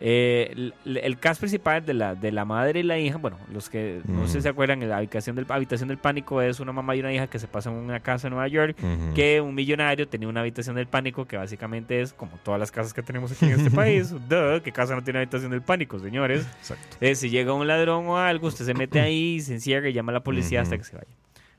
Eh, 0.00 0.72
el, 0.84 0.96
el 0.96 1.18
cast 1.18 1.40
principal 1.40 1.84
de 1.84 1.92
la, 1.92 2.14
de 2.14 2.30
la 2.30 2.44
madre 2.44 2.80
y 2.80 2.82
la 2.84 2.98
hija, 2.98 3.16
bueno, 3.18 3.36
los 3.52 3.68
que 3.68 4.00
no 4.06 4.26
sé 4.26 4.34
si 4.34 4.38
Mm. 4.38 4.42
se 4.42 4.48
acuerdan, 4.50 4.88
la 4.88 4.96
habitación 4.98 5.34
del, 5.34 5.44
habitación 5.48 5.88
del 5.88 5.98
pánico 5.98 6.40
es 6.40 6.60
una 6.60 6.72
mamá 6.72 6.94
y 6.94 7.00
una 7.00 7.12
hija 7.12 7.26
que 7.26 7.38
se 7.40 7.48
pasan 7.48 7.72
en 7.74 7.80
una 7.80 7.98
casa 7.98 8.28
en 8.28 8.34
Nueva 8.34 8.46
York 8.46 8.76
que 9.16 9.40
un 9.40 9.54
millonario 9.56 10.06
tenía 10.08 10.28
una 10.28 10.40
habitación 10.40 10.76
del 10.76 10.86
pánico 10.86 11.26
que 11.26 11.36
básicamente 11.36 12.00
es 12.00 12.12
como 12.12 12.38
todas 12.44 12.60
las 12.60 12.70
casas 12.70 12.94
que 12.94 13.02
tenemos 13.02 13.32
aquí 13.32 13.46
en 13.46 13.52
este 13.58 13.70
país. 13.74 14.10
Duh, 14.12 14.60
¿Qué 14.62 14.70
casa 14.70 14.94
no 14.94 15.02
tiene 15.02 15.18
habitación 15.18 15.50
del 15.50 15.62
pánico, 15.62 15.98
señores? 15.98 16.46
Exacto. 16.58 16.96
Eh, 17.00 17.16
si 17.16 17.28
llega 17.30 17.52
un 17.52 17.66
ladrón 17.66 18.06
o 18.06 18.18
algo, 18.18 18.46
usted 18.46 18.64
se 18.66 18.74
mete 18.74 19.00
ahí, 19.00 19.40
se 19.40 19.54
encierra 19.54 19.88
y 19.88 19.92
llama 19.92 20.12
a 20.12 20.14
la 20.14 20.20
policía 20.22 20.60
hasta 20.62 20.78
que 20.78 20.84
se 20.84 20.94
vaya. 20.94 21.08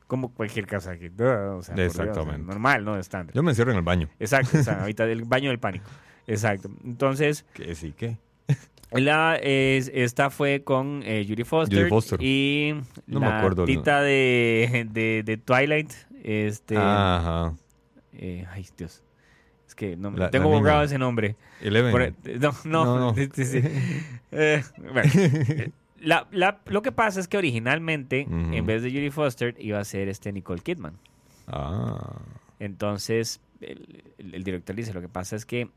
Como 0.08 0.34
cualquier 0.34 0.66
casa 0.66 0.92
aquí. 0.92 1.10
Duh, 1.10 1.58
o 1.58 1.62
sea, 1.62 1.76
Dios, 1.76 1.88
Exactamente. 1.88 2.44
normal, 2.48 2.86
¿no? 2.86 2.98
Estándar. 2.98 3.36
Yo 3.36 3.44
me 3.44 3.52
encierro 3.52 3.72
en 3.72 3.78
el 3.78 3.84
baño. 3.84 4.08
Exacto, 4.20 4.58
o 4.58 4.64
sea, 4.64 4.76
ahorita 4.82 5.04
el 5.04 5.24
baño 5.26 5.50
del 5.50 5.60
pánico. 5.60 5.90
Exacto. 6.26 6.70
Entonces, 6.86 7.46
Que 7.54 7.76
sí, 7.76 7.92
que. 7.92 8.18
La, 8.92 9.36
es- 9.42 9.92
esta 9.94 10.30
fue 10.30 10.64
con 10.64 11.02
eh, 11.06 11.26
Judy 11.28 11.44
Foster, 11.44 11.78
Judy 11.80 11.90
Foster. 11.90 12.22
y 12.22 12.74
No 13.08 13.20
me 13.20 13.28
la 13.28 13.38
acuerdo 13.40 13.64
el- 13.64 13.68
tita 13.68 14.02
de, 14.02 14.88
de, 14.92 15.24
de 15.24 15.38
Twilight. 15.38 15.92
Este, 16.24 16.76
Ajá. 16.78 17.54
eh, 18.14 18.46
ay, 18.52 18.66
Dios. 18.78 19.04
Es 19.68 19.76
que 19.76 19.96
no, 19.96 20.12
La- 20.12 20.30
tengo 20.32 20.50
la 20.52 20.58
borrado 20.58 20.84
ese 20.84 20.98
nombre. 20.98 21.36
Eleven. 21.62 21.92
Por- 21.92 22.14
no, 22.66 23.14
no, 23.14 23.16
sí, 23.34 23.62
bueno, 24.32 25.72
la- 26.32 26.60
lo 26.66 26.82
que 26.82 26.92
pasa 26.92 27.20
es 27.20 27.28
que 27.28 27.38
originalmente, 27.38 28.22
en 28.30 28.66
vez 28.66 28.82
de 28.84 28.90
Judy 28.90 29.12
Foster, 29.12 29.56
iba 29.60 29.80
a 29.80 29.86
ser 29.86 30.10
este 30.10 30.32
Nicole 30.32 30.62
Kidman. 30.62 30.98
Ah. 31.48 32.16
Entonces, 32.60 33.40
el, 33.62 34.04
el- 34.18 34.36
el 34.36 34.44
director 34.44 34.76
dice, 34.76 34.94
lo 34.94 35.02
que 35.02 35.10
pasa 35.10 35.36
es 35.36 35.46
que 35.46 35.70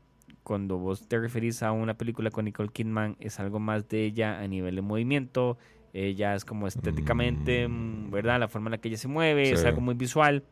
cuando 0.43 0.77
vos 0.77 1.07
te 1.07 1.19
referís 1.19 1.63
a 1.63 1.71
una 1.71 1.93
película 1.95 2.29
con 2.31 2.45
Nicole 2.45 2.69
Kidman, 2.69 3.15
es 3.19 3.39
algo 3.39 3.59
más 3.59 3.87
de 3.89 4.03
ella 4.05 4.39
a 4.39 4.47
nivel 4.47 4.75
de 4.75 4.81
movimiento, 4.81 5.57
ella 5.93 6.35
es 6.35 6.43
como 6.45 6.67
estéticamente, 6.67 7.67
Mm. 7.67 8.07
mm, 8.07 8.11
¿verdad? 8.11 8.39
La 8.39 8.47
forma 8.47 8.67
en 8.67 8.71
la 8.71 8.77
que 8.79 8.87
ella 8.89 8.97
se 8.97 9.07
mueve, 9.07 9.51
es 9.51 9.63
algo 9.65 9.81
muy 9.81 9.95
visual. 9.95 10.43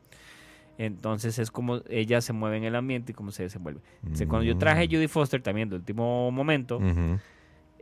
Entonces 0.77 1.37
es 1.37 1.51
como 1.51 1.81
ella 1.89 2.21
se 2.21 2.33
mueve 2.33 2.57
en 2.57 2.63
el 2.63 2.75
ambiente 2.75 3.11
y 3.11 3.15
cómo 3.15 3.31
se 3.31 3.43
desenvuelve. 3.43 3.81
Entonces, 4.03 4.27
Cuando 4.27 4.45
yo 4.45 4.57
traje 4.57 4.83
a 4.83 4.85
Mm. 4.85 4.89
Judy 4.89 5.07
Foster 5.07 5.41
también 5.41 5.69
de 5.69 5.75
último 5.75 6.31
momento, 6.31 6.79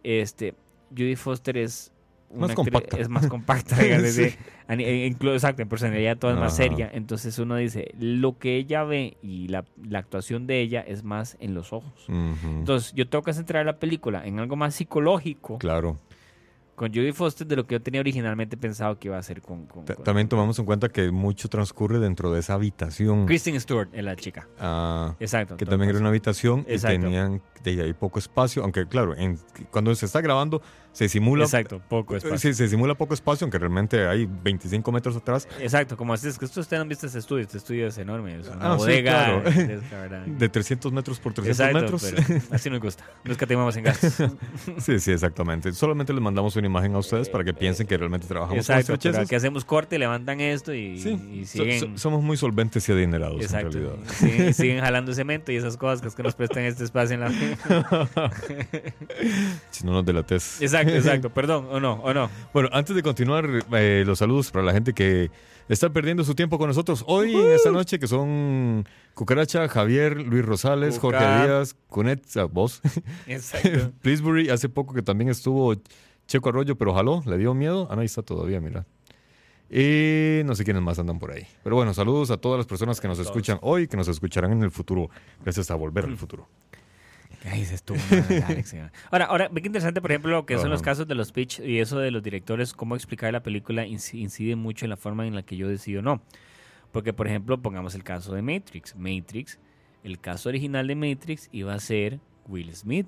este, 0.03 0.55
Judy 0.91 1.15
Foster 1.15 1.57
es 1.57 1.91
Más 2.33 2.53
compacta. 2.53 2.97
es 2.97 3.09
más 3.09 3.27
compacta, 3.27 3.75
Sí. 4.11 4.35
ni- 4.69 4.83
e- 4.83 5.07
incluso, 5.07 5.33
exacto, 5.35 5.61
en 5.63 5.69
personalidad 5.69 6.17
toda 6.17 6.33
es 6.33 6.39
más 6.39 6.55
seria. 6.55 6.89
Entonces 6.93 7.37
uno 7.39 7.55
dice, 7.55 7.91
lo 7.99 8.37
que 8.37 8.55
ella 8.57 8.83
ve 8.83 9.17
y 9.23 9.47
la, 9.47 9.65
la 9.83 9.99
actuación 9.99 10.45
de 10.45 10.61
ella 10.61 10.81
es 10.81 11.03
más 11.03 11.37
en 11.39 11.53
los 11.55 11.73
ojos. 11.73 12.05
Entonces 12.07 12.93
yo 12.93 13.07
tengo 13.09 13.23
que 13.23 13.33
centrar 13.33 13.65
la 13.65 13.77
película 13.79 14.25
en 14.25 14.39
algo 14.39 14.55
más 14.55 14.75
psicológico, 14.75 15.57
Claro. 15.57 15.97
con 16.75 16.93
Judy 16.93 17.11
Foster 17.11 17.45
de 17.45 17.57
lo 17.57 17.67
que 17.67 17.75
yo 17.75 17.81
tenía 17.81 17.99
originalmente 17.99 18.55
pensado 18.55 18.97
que 18.99 19.09
iba 19.09 19.17
a 19.17 19.19
hacer 19.19 19.41
con, 19.41 19.65
con, 19.65 19.83
Ta- 19.85 19.95
con- 19.95 20.03
También 20.05 20.29
tomamos 20.29 20.57
en 20.59 20.65
cuenta 20.65 20.87
que 20.87 21.11
mucho 21.11 21.49
transcurre 21.49 21.99
dentro 21.99 22.31
de 22.31 22.39
esa 22.39 22.53
habitación. 22.53 23.25
Kristen 23.25 23.59
Stewart, 23.59 23.89
es 23.91 24.03
la 24.03 24.15
chica. 24.15 24.47
ah, 24.59 25.13
Exacto. 25.19 25.57
que 25.57 25.65
también 25.65 25.89
era 25.89 25.99
una 25.99 26.07
habitación 26.09 26.63
y 26.69 26.73
Exacto. 26.73 27.01
tenían 27.01 27.41
de 27.63 27.81
ahí 27.81 27.91
poco 27.93 28.19
espacio, 28.19 28.63
aunque 28.63 28.87
claro, 28.87 29.13
en- 29.17 29.37
cuando 29.71 29.93
se 29.95 30.05
está 30.05 30.21
grabando 30.21 30.61
se 30.91 31.07
simula 31.07 31.45
Exacto, 31.45 31.81
poco 31.87 32.15
espacio. 32.15 32.37
Sí, 32.37 32.53
se 32.53 32.67
simula 32.67 32.95
poco 32.95 33.13
espacio, 33.13 33.45
aunque 33.45 33.57
realmente 33.59 34.07
hay 34.07 34.25
25 34.25 34.91
metros 34.91 35.15
atrás. 35.15 35.47
Exacto, 35.59 35.95
como 35.95 36.13
así 36.13 36.27
es 36.27 36.37
que 36.37 36.45
esto 36.45 36.59
ustedes 36.61 36.81
han 36.81 36.89
visto 36.89 37.05
este 37.05 37.19
estudio, 37.19 37.43
este 37.43 37.57
estudio 37.57 37.87
es 37.87 37.97
enorme, 37.97 38.39
es 38.39 38.47
una 38.47 38.73
Ah, 38.73 38.77
sí, 38.77 38.79
bodega. 38.79 39.41
claro. 39.41 39.47
es. 39.49 39.81
De 40.39 40.49
300 40.49 40.91
metros 40.91 41.19
por 41.19 41.33
300 41.33 41.59
Exacto, 41.59 41.81
metros. 41.81 42.13
pero 42.27 42.41
así 42.51 42.69
nos 42.69 42.79
gusta. 42.79 43.03
No 43.23 43.31
escatimamos 43.31 43.75
en 43.77 43.83
gastos. 43.85 44.13
Sí, 44.79 44.99
sí, 44.99 45.11
exactamente. 45.11 45.71
Solamente 45.73 46.13
les 46.13 46.21
mandamos 46.21 46.55
una 46.55 46.67
imagen 46.67 46.93
a 46.95 46.99
ustedes 46.99 47.29
para 47.29 47.43
que 47.43 47.53
piensen 47.53 47.85
que 47.87 47.97
realmente 47.97 48.27
trabajamos 48.27 48.59
Exacto, 48.69 48.93
con 48.93 48.99
pero 49.11 49.19
aquí 49.23 49.35
hacemos 49.35 49.65
corte, 49.65 49.97
levantan 49.99 50.39
esto 50.41 50.73
y, 50.73 50.99
Sí, 50.99 51.45
siguen. 51.45 51.79
so- 51.79 51.97
somos 51.97 52.23
muy 52.23 52.37
solventes 52.37 52.87
y 52.89 52.91
adinerados 52.91 53.41
Exacto. 53.41 53.77
en 53.77 53.83
realidad. 53.85 54.13
siguen, 54.13 54.53
siguen 54.53 54.79
jalando 54.81 55.13
cemento 55.13 55.51
y 55.51 55.55
esas 55.57 55.77
cosas 55.77 56.01
que, 56.01 56.07
es 56.07 56.15
que 56.15 56.23
nos 56.23 56.35
prestan 56.35 56.63
este 56.63 56.83
espacio 56.83 57.13
en 57.15 57.19
la. 57.21 57.31
Si 59.71 59.85
no 59.85 59.91
nos 59.93 60.05
delates. 60.05 60.61
exacto, 60.61 60.78
exacto. 60.87 61.29
Perdón, 61.29 61.67
o 61.71 61.79
no, 61.79 61.93
o 61.93 62.13
no. 62.13 62.29
Bueno, 62.53 62.69
antes 62.71 62.95
de 62.95 63.03
continuar, 63.03 63.47
eh, 63.73 64.03
los 64.05 64.19
saludos 64.19 64.51
para 64.51 64.65
la 64.65 64.73
gente 64.73 64.93
que 64.93 65.29
está 65.67 65.89
perdiendo 65.91 66.23
su 66.23 66.35
tiempo 66.35 66.57
con 66.57 66.67
nosotros 66.67 67.03
hoy 67.07 67.35
en 67.35 67.51
esta 67.51 67.71
noche, 67.71 67.99
que 67.99 68.07
son 68.07 68.85
Cucaracha, 69.13 69.67
Javier, 69.67 70.17
Luis 70.17 70.45
Rosales, 70.45 70.99
Cuca. 70.99 71.19
Jorge 71.19 71.47
Díaz, 71.47 71.75
Cunet, 71.87 72.23
ah, 72.37 72.45
vos, 72.45 72.81
Exacto. 73.27 73.91
Plisbury, 74.01 74.49
hace 74.49 74.69
poco 74.69 74.93
que 74.93 75.01
también 75.01 75.29
estuvo 75.29 75.75
Checo 76.27 76.49
Arroyo, 76.49 76.75
pero 76.75 76.93
jaló, 76.93 77.23
le 77.25 77.37
dio 77.37 77.53
miedo. 77.53 77.87
Ah, 77.89 77.95
no, 77.95 78.01
ahí 78.01 78.05
está 78.05 78.21
todavía, 78.21 78.59
mira. 78.59 78.85
Y 79.69 80.41
no 80.45 80.55
sé 80.55 80.63
quiénes 80.63 80.81
más 80.81 80.97
andan 80.97 81.19
por 81.19 81.31
ahí. 81.31 81.45
Pero 81.63 81.75
bueno, 81.75 81.93
saludos 81.93 82.31
a 82.31 82.37
todas 82.37 82.57
las 82.57 82.65
personas 82.65 82.99
que 82.99 83.07
nos 83.07 83.19
escuchan 83.19 83.59
hoy, 83.61 83.87
que 83.87 83.97
nos 83.97 84.07
escucharán 84.07 84.51
en 84.51 84.63
el 84.63 84.71
futuro, 84.71 85.09
gracias 85.43 85.69
a 85.69 85.75
Volver 85.75 86.05
al 86.05 86.17
Futuro. 86.17 86.47
Se 87.41 87.75
estuvo 87.75 87.97
Alex. 88.47 88.75
Ahora, 89.11 89.25
ahora, 89.25 89.47
ve 89.49 89.61
que 89.61 89.67
interesante, 89.67 90.01
por 90.01 90.11
ejemplo, 90.11 90.31
lo 90.31 90.45
que 90.45 90.57
son 90.57 90.69
los 90.69 90.81
casos 90.81 91.07
de 91.07 91.15
los 91.15 91.31
pitch 91.31 91.59
y 91.59 91.79
eso 91.79 91.97
de 91.99 92.11
los 92.11 92.21
directores, 92.21 92.73
cómo 92.73 92.95
explicar 92.95 93.31
la 93.31 93.41
película 93.41 93.85
inci- 93.85 94.19
incide 94.19 94.55
mucho 94.55 94.85
en 94.85 94.89
la 94.89 94.97
forma 94.97 95.25
en 95.25 95.35
la 95.35 95.43
que 95.43 95.55
yo 95.55 95.67
decido 95.67 96.01
no. 96.01 96.21
Porque, 96.91 97.13
por 97.13 97.27
ejemplo, 97.27 97.61
pongamos 97.61 97.95
el 97.95 98.03
caso 98.03 98.33
de 98.33 98.41
Matrix. 98.41 98.95
Matrix, 98.95 99.59
el 100.03 100.19
caso 100.19 100.49
original 100.49 100.87
de 100.87 100.95
Matrix 100.95 101.47
iba 101.51 101.73
a 101.73 101.79
ser 101.79 102.19
Will 102.47 102.75
Smith. 102.75 103.07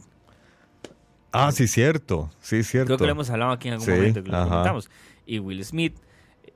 Ah, 1.34 1.52
sí, 1.52 1.68
cierto. 1.68 2.30
Sí, 2.42 2.64
cierto. 2.64 2.88
Creo 2.88 2.98
que 3.00 3.06
lo 3.06 3.12
hemos 3.12 3.30
hablado 3.30 3.52
aquí 3.52 3.68
en 3.70 3.74
algún 3.76 3.86
Sí, 3.86 3.92
momento, 3.92 4.24
que 4.24 4.30
lo 4.30 4.44
comentamos. 4.44 4.90
Y 5.26 5.40
Will 5.40 5.64
Smith, 5.66 5.96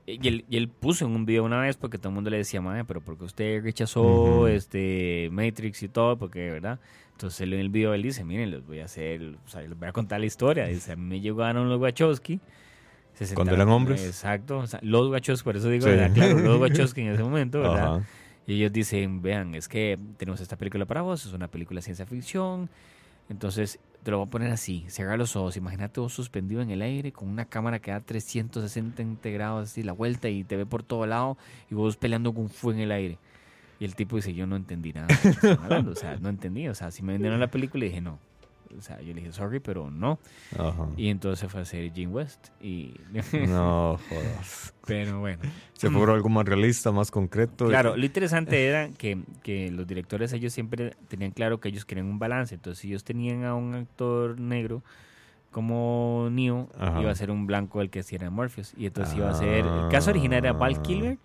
y 0.06 0.28
él, 0.28 0.44
y 0.48 0.56
él 0.56 0.68
puso 0.68 1.04
en 1.06 1.12
un 1.12 1.26
video 1.26 1.44
una 1.44 1.60
vez 1.60 1.76
porque 1.76 1.98
todo 1.98 2.10
el 2.10 2.14
mundo 2.14 2.30
le 2.30 2.36
decía, 2.38 2.60
madre, 2.60 2.84
pero 2.84 3.00
porque 3.00 3.24
usted 3.24 3.62
rechazó 3.62 4.46
este 4.48 5.28
Matrix 5.32 5.82
y 5.82 5.88
todo, 5.88 6.16
porque, 6.16 6.50
¿verdad? 6.50 6.78
Entonces 7.12 7.40
él 7.40 7.54
en 7.54 7.60
el 7.60 7.70
video 7.70 7.94
él 7.94 8.02
dice, 8.02 8.24
miren, 8.24 8.50
les 8.50 8.64
voy 8.66 8.80
a 8.80 8.84
hacer, 8.84 9.22
o 9.44 9.48
sea, 9.48 9.62
les 9.62 9.76
voy 9.78 9.88
a 9.88 9.92
contar 9.92 10.20
la 10.20 10.26
historia. 10.26 10.66
Dice, 10.66 10.92
a 10.92 10.96
mí 10.96 11.02
me 11.02 11.20
llegaron 11.20 11.68
los 11.68 11.80
Wachowski. 11.80 12.40
se 13.14 13.34
Cuando 13.34 13.54
eran 13.54 13.68
hombres. 13.68 14.04
Exacto, 14.04 14.58
o 14.58 14.66
sea, 14.66 14.78
los 14.82 15.08
Wachowski, 15.10 15.44
por 15.44 15.56
eso 15.56 15.68
digo, 15.70 15.84
Sí. 15.84 15.90
¿verdad? 15.90 16.12
claro, 16.12 16.38
los 16.38 16.60
Wachowski 16.60 17.00
en 17.00 17.08
ese 17.08 17.22
momento, 17.22 17.60
¿verdad? 17.60 18.02
Y 18.46 18.54
ellos 18.54 18.72
dicen, 18.72 19.22
vean, 19.22 19.54
es 19.56 19.66
que 19.66 19.98
tenemos 20.18 20.40
esta 20.40 20.56
película 20.56 20.84
para 20.84 21.02
vos, 21.02 21.26
es 21.26 21.32
una 21.32 21.48
película 21.48 21.78
de 21.78 21.82
ciencia 21.82 22.06
ficción. 22.06 22.68
Entonces, 23.28 23.80
te 24.06 24.12
lo 24.12 24.18
voy 24.18 24.28
a 24.28 24.30
poner 24.30 24.52
así, 24.52 24.84
cierra 24.86 25.16
los 25.16 25.34
ojos, 25.34 25.56
imagínate 25.56 25.98
vos 25.98 26.12
suspendido 26.12 26.62
en 26.62 26.70
el 26.70 26.80
aire 26.80 27.10
con 27.10 27.28
una 27.28 27.44
cámara 27.44 27.80
que 27.80 27.90
da 27.90 27.98
360 27.98 29.30
grados 29.30 29.68
así 29.68 29.82
la 29.82 29.90
vuelta 29.90 30.28
y 30.28 30.44
te 30.44 30.56
ve 30.56 30.64
por 30.64 30.84
todo 30.84 31.04
lado 31.06 31.36
y 31.68 31.74
vos 31.74 31.96
peleando 31.96 32.32
con 32.32 32.48
fuego 32.48 32.78
en 32.78 32.84
el 32.84 32.92
aire. 32.92 33.18
Y 33.80 33.84
el 33.84 33.96
tipo 33.96 34.14
dice, 34.14 34.32
yo 34.32 34.46
no 34.46 34.54
entendí 34.54 34.92
nada. 34.92 35.08
de 35.08 35.14
lo 35.14 35.20
que 35.22 35.28
están 35.48 35.64
hablando", 35.64 35.90
O 35.90 35.96
sea, 35.96 36.18
no 36.18 36.28
entendí. 36.28 36.68
O 36.68 36.74
sea, 36.76 36.92
si 36.92 37.02
me 37.02 37.14
vendieron 37.14 37.40
la 37.40 37.50
película 37.50 37.84
y 37.84 37.88
dije, 37.88 38.00
no. 38.00 38.20
O 38.76 38.80
sea, 38.80 39.00
yo 39.00 39.14
le 39.14 39.20
dije, 39.20 39.32
sorry, 39.32 39.60
pero 39.60 39.90
no. 39.90 40.18
Ajá. 40.58 40.88
Y 40.96 41.08
entonces 41.08 41.50
fue 41.50 41.60
a 41.60 41.62
hacer 41.62 41.92
Jim 41.92 42.12
West. 42.12 42.48
Y... 42.60 42.94
No, 43.48 43.98
jodas. 44.08 44.74
pero 44.86 45.20
bueno. 45.20 45.42
Se 45.74 45.90
fue 45.90 46.00
por 46.00 46.10
algo 46.10 46.28
más 46.28 46.46
realista, 46.46 46.92
más 46.92 47.10
concreto. 47.10 47.66
Claro, 47.68 47.96
lo 47.96 48.04
interesante 48.04 48.66
era 48.66 48.88
que, 48.90 49.22
que 49.42 49.70
los 49.70 49.86
directores 49.86 50.32
ellos 50.32 50.52
siempre 50.52 50.94
tenían 51.08 51.30
claro 51.32 51.60
que 51.60 51.68
ellos 51.68 51.84
querían 51.84 52.06
un 52.06 52.18
balance. 52.18 52.54
Entonces, 52.54 52.80
si 52.80 52.88
ellos 52.88 53.04
tenían 53.04 53.44
a 53.44 53.54
un 53.54 53.74
actor 53.74 54.40
negro 54.40 54.82
como 55.50 56.28
Neo, 56.30 56.68
Ajá. 56.78 57.00
iba 57.00 57.10
a 57.10 57.14
ser 57.14 57.30
un 57.30 57.46
blanco 57.46 57.80
el 57.80 57.88
que 57.90 58.00
hiciera 58.00 58.28
Morpheus. 58.30 58.74
Y 58.76 58.86
entonces 58.86 59.16
iba 59.16 59.30
a 59.30 59.34
ser... 59.34 59.64
El 59.64 59.88
caso 59.90 60.10
original 60.10 60.38
era 60.38 60.52
Val 60.52 60.82
Kilmer. 60.82 61.18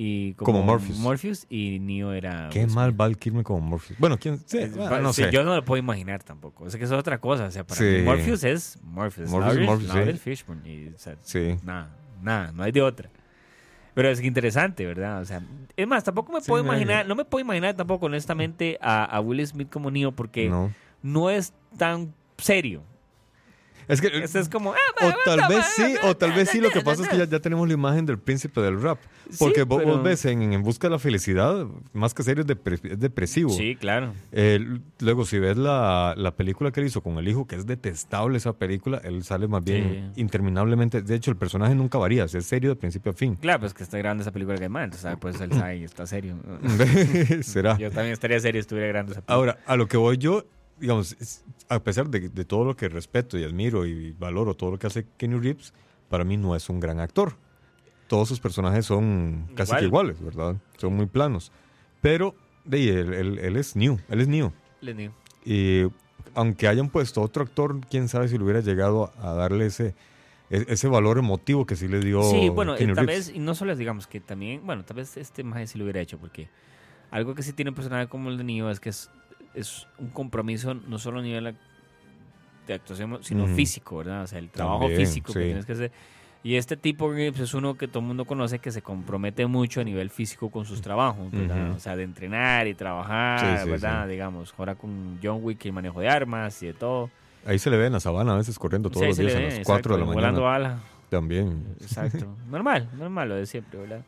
Y 0.00 0.34
Como 0.34 0.62
Morpheus. 0.62 1.44
y 1.50 1.80
Neo 1.80 2.12
era... 2.12 2.50
Qué 2.52 2.66
mal 2.68 2.90
Smith. 2.90 2.96
Val 2.98 3.16
Kilmer 3.18 3.42
como 3.42 3.60
Morpheus. 3.60 3.98
Bueno, 3.98 4.16
quién 4.16 4.38
sí, 4.46 4.58
Es- 4.58 4.76
bueno, 4.76 5.00
no 5.00 5.12
sí, 5.12 5.24
sé. 5.24 5.32
Yo 5.32 5.42
no 5.42 5.56
lo 5.56 5.64
puedo 5.64 5.78
imaginar 5.80 6.22
tampoco. 6.22 6.64
O 6.64 6.70
sea, 6.70 6.78
que 6.78 6.84
eso 6.84 6.94
es 6.94 7.00
otra 7.00 7.18
cosa. 7.20 7.46
O 7.46 7.50
sea, 7.50 7.66
para 7.66 7.80
mí 7.80 8.02
Morpheus 8.02 8.44
es 8.44 8.78
Morpheus. 8.82 9.28
Morpheus 9.28 9.56
Lawrence- 9.56 9.86
Morpheus, 9.88 10.12
sí. 10.14 10.18
Fishburne. 10.18 10.68
Y, 10.72 10.88
o 10.94 10.98
sea, 10.98 11.16
Sí. 11.22 11.56
Nada, 11.64 11.96
nada, 12.22 12.52
no 12.52 12.62
hay 12.62 12.70
de 12.70 12.80
otra. 12.82 13.10
Pero 13.94 14.08
es 14.10 14.20
que 14.20 14.28
interesante, 14.28 14.86
¿verdad? 14.86 15.20
O 15.20 15.24
sea, 15.24 15.42
es 15.76 15.86
más, 15.88 16.04
tampoco 16.04 16.32
me 16.32 16.40
puedo 16.42 16.62
imaginar, 16.62 17.04
no. 17.04 17.08
no 17.08 17.14
me 17.16 17.24
puedo 17.24 17.44
imaginar 17.44 17.74
tampoco 17.74 18.06
honestamente 18.06 18.78
a, 18.80 19.04
a 19.04 19.20
Will 19.20 19.44
Smith 19.44 19.68
como 19.68 19.90
Neo 19.90 20.12
porque 20.12 20.48
no. 20.48 20.70
No. 21.02 21.28
es 21.30 21.52
tan 21.76 22.14
serio. 22.36 22.84
Es 23.88 24.00
que. 24.00 24.08
Eso 24.08 24.38
es 24.38 24.48
como... 24.48 24.72
ah, 24.72 25.06
O 25.06 25.12
tal 25.24 25.40
vez 25.48 25.64
sí, 25.74 25.94
o 26.04 26.16
tal 26.16 26.32
vez 26.32 26.50
sí. 26.50 26.60
Lo 26.60 26.70
que 26.70 26.82
pasa 26.82 27.02
es 27.02 27.08
que 27.08 27.16
ya, 27.18 27.24
ya 27.24 27.40
tenemos 27.40 27.66
la 27.66 27.74
imagen 27.74 28.04
del 28.06 28.18
príncipe 28.18 28.60
del 28.60 28.80
rap. 28.80 28.98
Porque 29.38 29.60
Sí, 29.60 29.66
vos, 29.66 29.78
pero- 29.82 29.94
vos 29.96 30.02
ves 30.02 30.24
en, 30.26 30.52
en 30.52 30.62
Busca 30.62 30.86
de 30.88 30.92
la 30.92 30.98
Felicidad, 30.98 31.66
más 31.92 32.14
que 32.14 32.22
serio, 32.22 32.44
es, 32.46 32.80
es 32.84 33.00
depresivo. 33.00 33.50
Sí, 33.50 33.76
claro. 33.76 34.12
Eh, 34.32 34.78
luego, 35.00 35.24
si 35.24 35.38
ves 35.38 35.56
la, 35.56 36.14
la 36.16 36.36
película 36.36 36.70
que 36.70 36.80
él 36.80 36.86
hizo 36.86 37.02
con 37.02 37.18
el 37.18 37.26
hijo, 37.28 37.46
que 37.46 37.56
es 37.56 37.66
detestable 37.66 38.36
esa 38.38 38.52
película, 38.54 39.00
él 39.04 39.22
sale 39.24 39.48
más 39.48 39.64
bien 39.64 40.12
Sí. 40.14 40.20
interminablemente. 40.20 41.02
De 41.02 41.14
hecho, 41.14 41.30
el 41.30 41.36
personaje 41.36 41.74
nunca 41.74 41.98
varía, 41.98 42.24
es 42.24 42.32
serio 42.46 42.70
de 42.70 42.76
principio 42.76 43.12
a 43.12 43.14
fin. 43.14 43.36
Claro, 43.36 43.60
pues 43.60 43.74
que 43.74 43.82
está 43.82 43.98
grabando 43.98 44.22
esa 44.22 44.32
película 44.32 44.56
que 44.58 44.68
más, 44.68 44.84
entonces 44.84 45.06
ah, 45.06 45.16
pues 45.20 45.40
él 45.40 45.52
sabe 45.52 45.78
y 45.78 45.84
está 45.84 46.06
serio. 46.06 46.36
Será. 47.42 47.76
Yo 47.78 47.90
también 47.90 48.12
estaría 48.12 48.38
serio 48.40 48.60
si 48.60 48.64
estuviera 48.64 48.88
grabando 48.88 49.12
esa 49.12 49.20
película. 49.22 49.34
Ahora, 49.36 49.58
a 49.66 49.76
lo 49.76 49.86
que 49.88 49.96
voy 49.96 50.18
yo, 50.18 50.44
digamos, 50.80 51.16
es- 51.20 51.44
a 51.68 51.80
pesar 51.82 52.08
de, 52.08 52.28
de 52.28 52.44
todo 52.44 52.64
lo 52.64 52.76
que 52.76 52.88
respeto 52.88 53.38
y 53.38 53.44
admiro 53.44 53.86
y 53.86 54.12
valoro 54.12 54.54
todo 54.54 54.70
lo 54.72 54.78
que 54.78 54.86
hace 54.86 55.06
Kenny 55.16 55.38
Reeves, 55.38 55.72
para 56.08 56.24
mí 56.24 56.36
no 56.36 56.54
es 56.56 56.68
un 56.68 56.80
gran 56.80 57.00
actor. 57.00 57.34
Todos 58.06 58.28
sus 58.28 58.40
personajes 58.40 58.86
son 58.86 59.48
casi 59.54 59.70
Igual. 59.72 59.80
que 59.80 59.86
iguales, 59.86 60.20
¿verdad? 60.22 60.56
Son 60.78 60.94
muy 60.96 61.06
planos. 61.06 61.52
Pero 62.00 62.34
de 62.64 63.00
él, 63.00 63.12
él- 63.12 63.38
él 63.38 63.56
es 63.56 63.76
new, 63.76 63.98
él 64.08 64.20
es 64.20 64.28
new. 64.28 64.50
Les 64.80 64.96
digo. 64.96 65.12
Y 65.44 65.82
aunque 66.34 66.68
hayan 66.68 66.88
puesto 66.88 67.20
otro 67.20 67.42
actor, 67.42 67.80
quién 67.90 68.08
sabe 68.08 68.28
si 68.28 68.38
le 68.38 68.44
hubiera 68.44 68.60
llegado 68.60 69.12
a, 69.18 69.32
darle 69.34 69.66
ese, 69.66 69.94
e- 70.50 70.64
ese 70.68 70.88
valor 70.88 71.18
emotivo 71.18 71.66
que 71.66 71.76
sí 71.76 71.88
le 71.88 72.00
dio 72.00 72.22
Sí, 72.22 72.48
bueno, 72.48 72.74
eh, 72.74 72.78
Keanu 72.78 72.94
tal 72.94 73.06
Reeves. 73.06 73.26
vez, 73.28 73.36
y 73.36 73.40
no 73.40 73.54
solo 73.54 73.72
es, 73.72 73.78
digamos, 73.78 74.06
que 74.06 74.20
también, 74.20 74.64
bueno, 74.64 74.84
tal 74.84 74.96
vez 74.98 75.16
este 75.18 75.42
más 75.44 75.68
sí 75.68 75.76
lo 75.78 75.84
hubiera 75.84 76.00
hecho, 76.00 76.16
porque 76.18 76.48
algo 77.10 77.34
que 77.34 77.42
sí 77.42 77.52
tiene 77.52 77.70
un 77.70 77.74
personaje 77.74 78.06
como 78.08 78.30
el 78.30 78.38
de 78.38 78.44
Neo 78.44 78.70
es 78.70 78.80
que 78.80 78.90
es, 78.90 79.10
es 79.58 79.86
un 79.98 80.08
compromiso 80.10 80.74
no 80.74 80.98
solo 80.98 81.18
a 81.18 81.22
nivel 81.22 81.54
de 82.66 82.74
actuación, 82.74 83.18
sino 83.22 83.44
Ujú. 83.44 83.54
físico, 83.54 83.98
¿verdad? 83.98 84.22
O 84.22 84.26
sea, 84.26 84.38
el 84.38 84.50
trabajo 84.50 84.80
También, 84.80 85.00
físico 85.00 85.32
que 85.32 85.40
sí. 85.40 85.44
tienes 85.46 85.66
que 85.66 85.72
hacer. 85.72 85.92
Y 86.44 86.54
este 86.54 86.76
tipo 86.76 87.12
es 87.14 87.52
uno 87.54 87.76
que 87.76 87.88
todo 87.88 87.98
el 88.00 88.06
mundo 88.06 88.24
conoce 88.24 88.60
que 88.60 88.70
se 88.70 88.80
compromete 88.80 89.46
mucho 89.46 89.80
a 89.80 89.84
nivel 89.84 90.08
físico 90.10 90.50
con 90.50 90.64
sus 90.64 90.80
trabajos, 90.80 91.32
¿verdad? 91.32 91.68
Ujú. 91.68 91.76
O 91.76 91.80
sea, 91.80 91.96
de 91.96 92.04
entrenar 92.04 92.68
y 92.68 92.74
trabajar, 92.74 93.58
Sí, 93.58 93.64
sí, 93.64 93.70
¿verdad? 93.70 94.04
sí. 94.04 94.12
Digamos, 94.12 94.54
ahora 94.56 94.76
con 94.76 95.18
John 95.22 95.40
Wick 95.42 95.64
y 95.64 95.68
el 95.68 95.74
manejo 95.74 96.00
de 96.00 96.08
armas 96.08 96.62
y 96.62 96.66
de 96.66 96.74
todo. 96.74 97.10
Ahí 97.44 97.58
se 97.58 97.70
le 97.70 97.76
ve 97.76 97.86
en 97.86 97.92
la 97.94 98.00
sabana 98.00 98.34
a 98.34 98.36
veces 98.36 98.58
corriendo 98.58 98.88
todos 98.90 99.06
los 99.08 99.16
días 99.18 99.32
le 99.32 99.38
a 99.38 99.40
ve, 99.48 99.56
las 99.56 99.66
4 99.66 99.94
de 99.94 100.00
la 100.00 100.06
mañana. 100.06 100.28
Volando 100.28 100.42
bala. 100.42 100.78
También. 101.08 101.74
Exacto. 101.80 102.36
normal, 102.50 102.88
normal 102.96 103.28
lo 103.30 103.34
de 103.34 103.46
siempre, 103.46 103.80
¿verdad? 103.80 104.04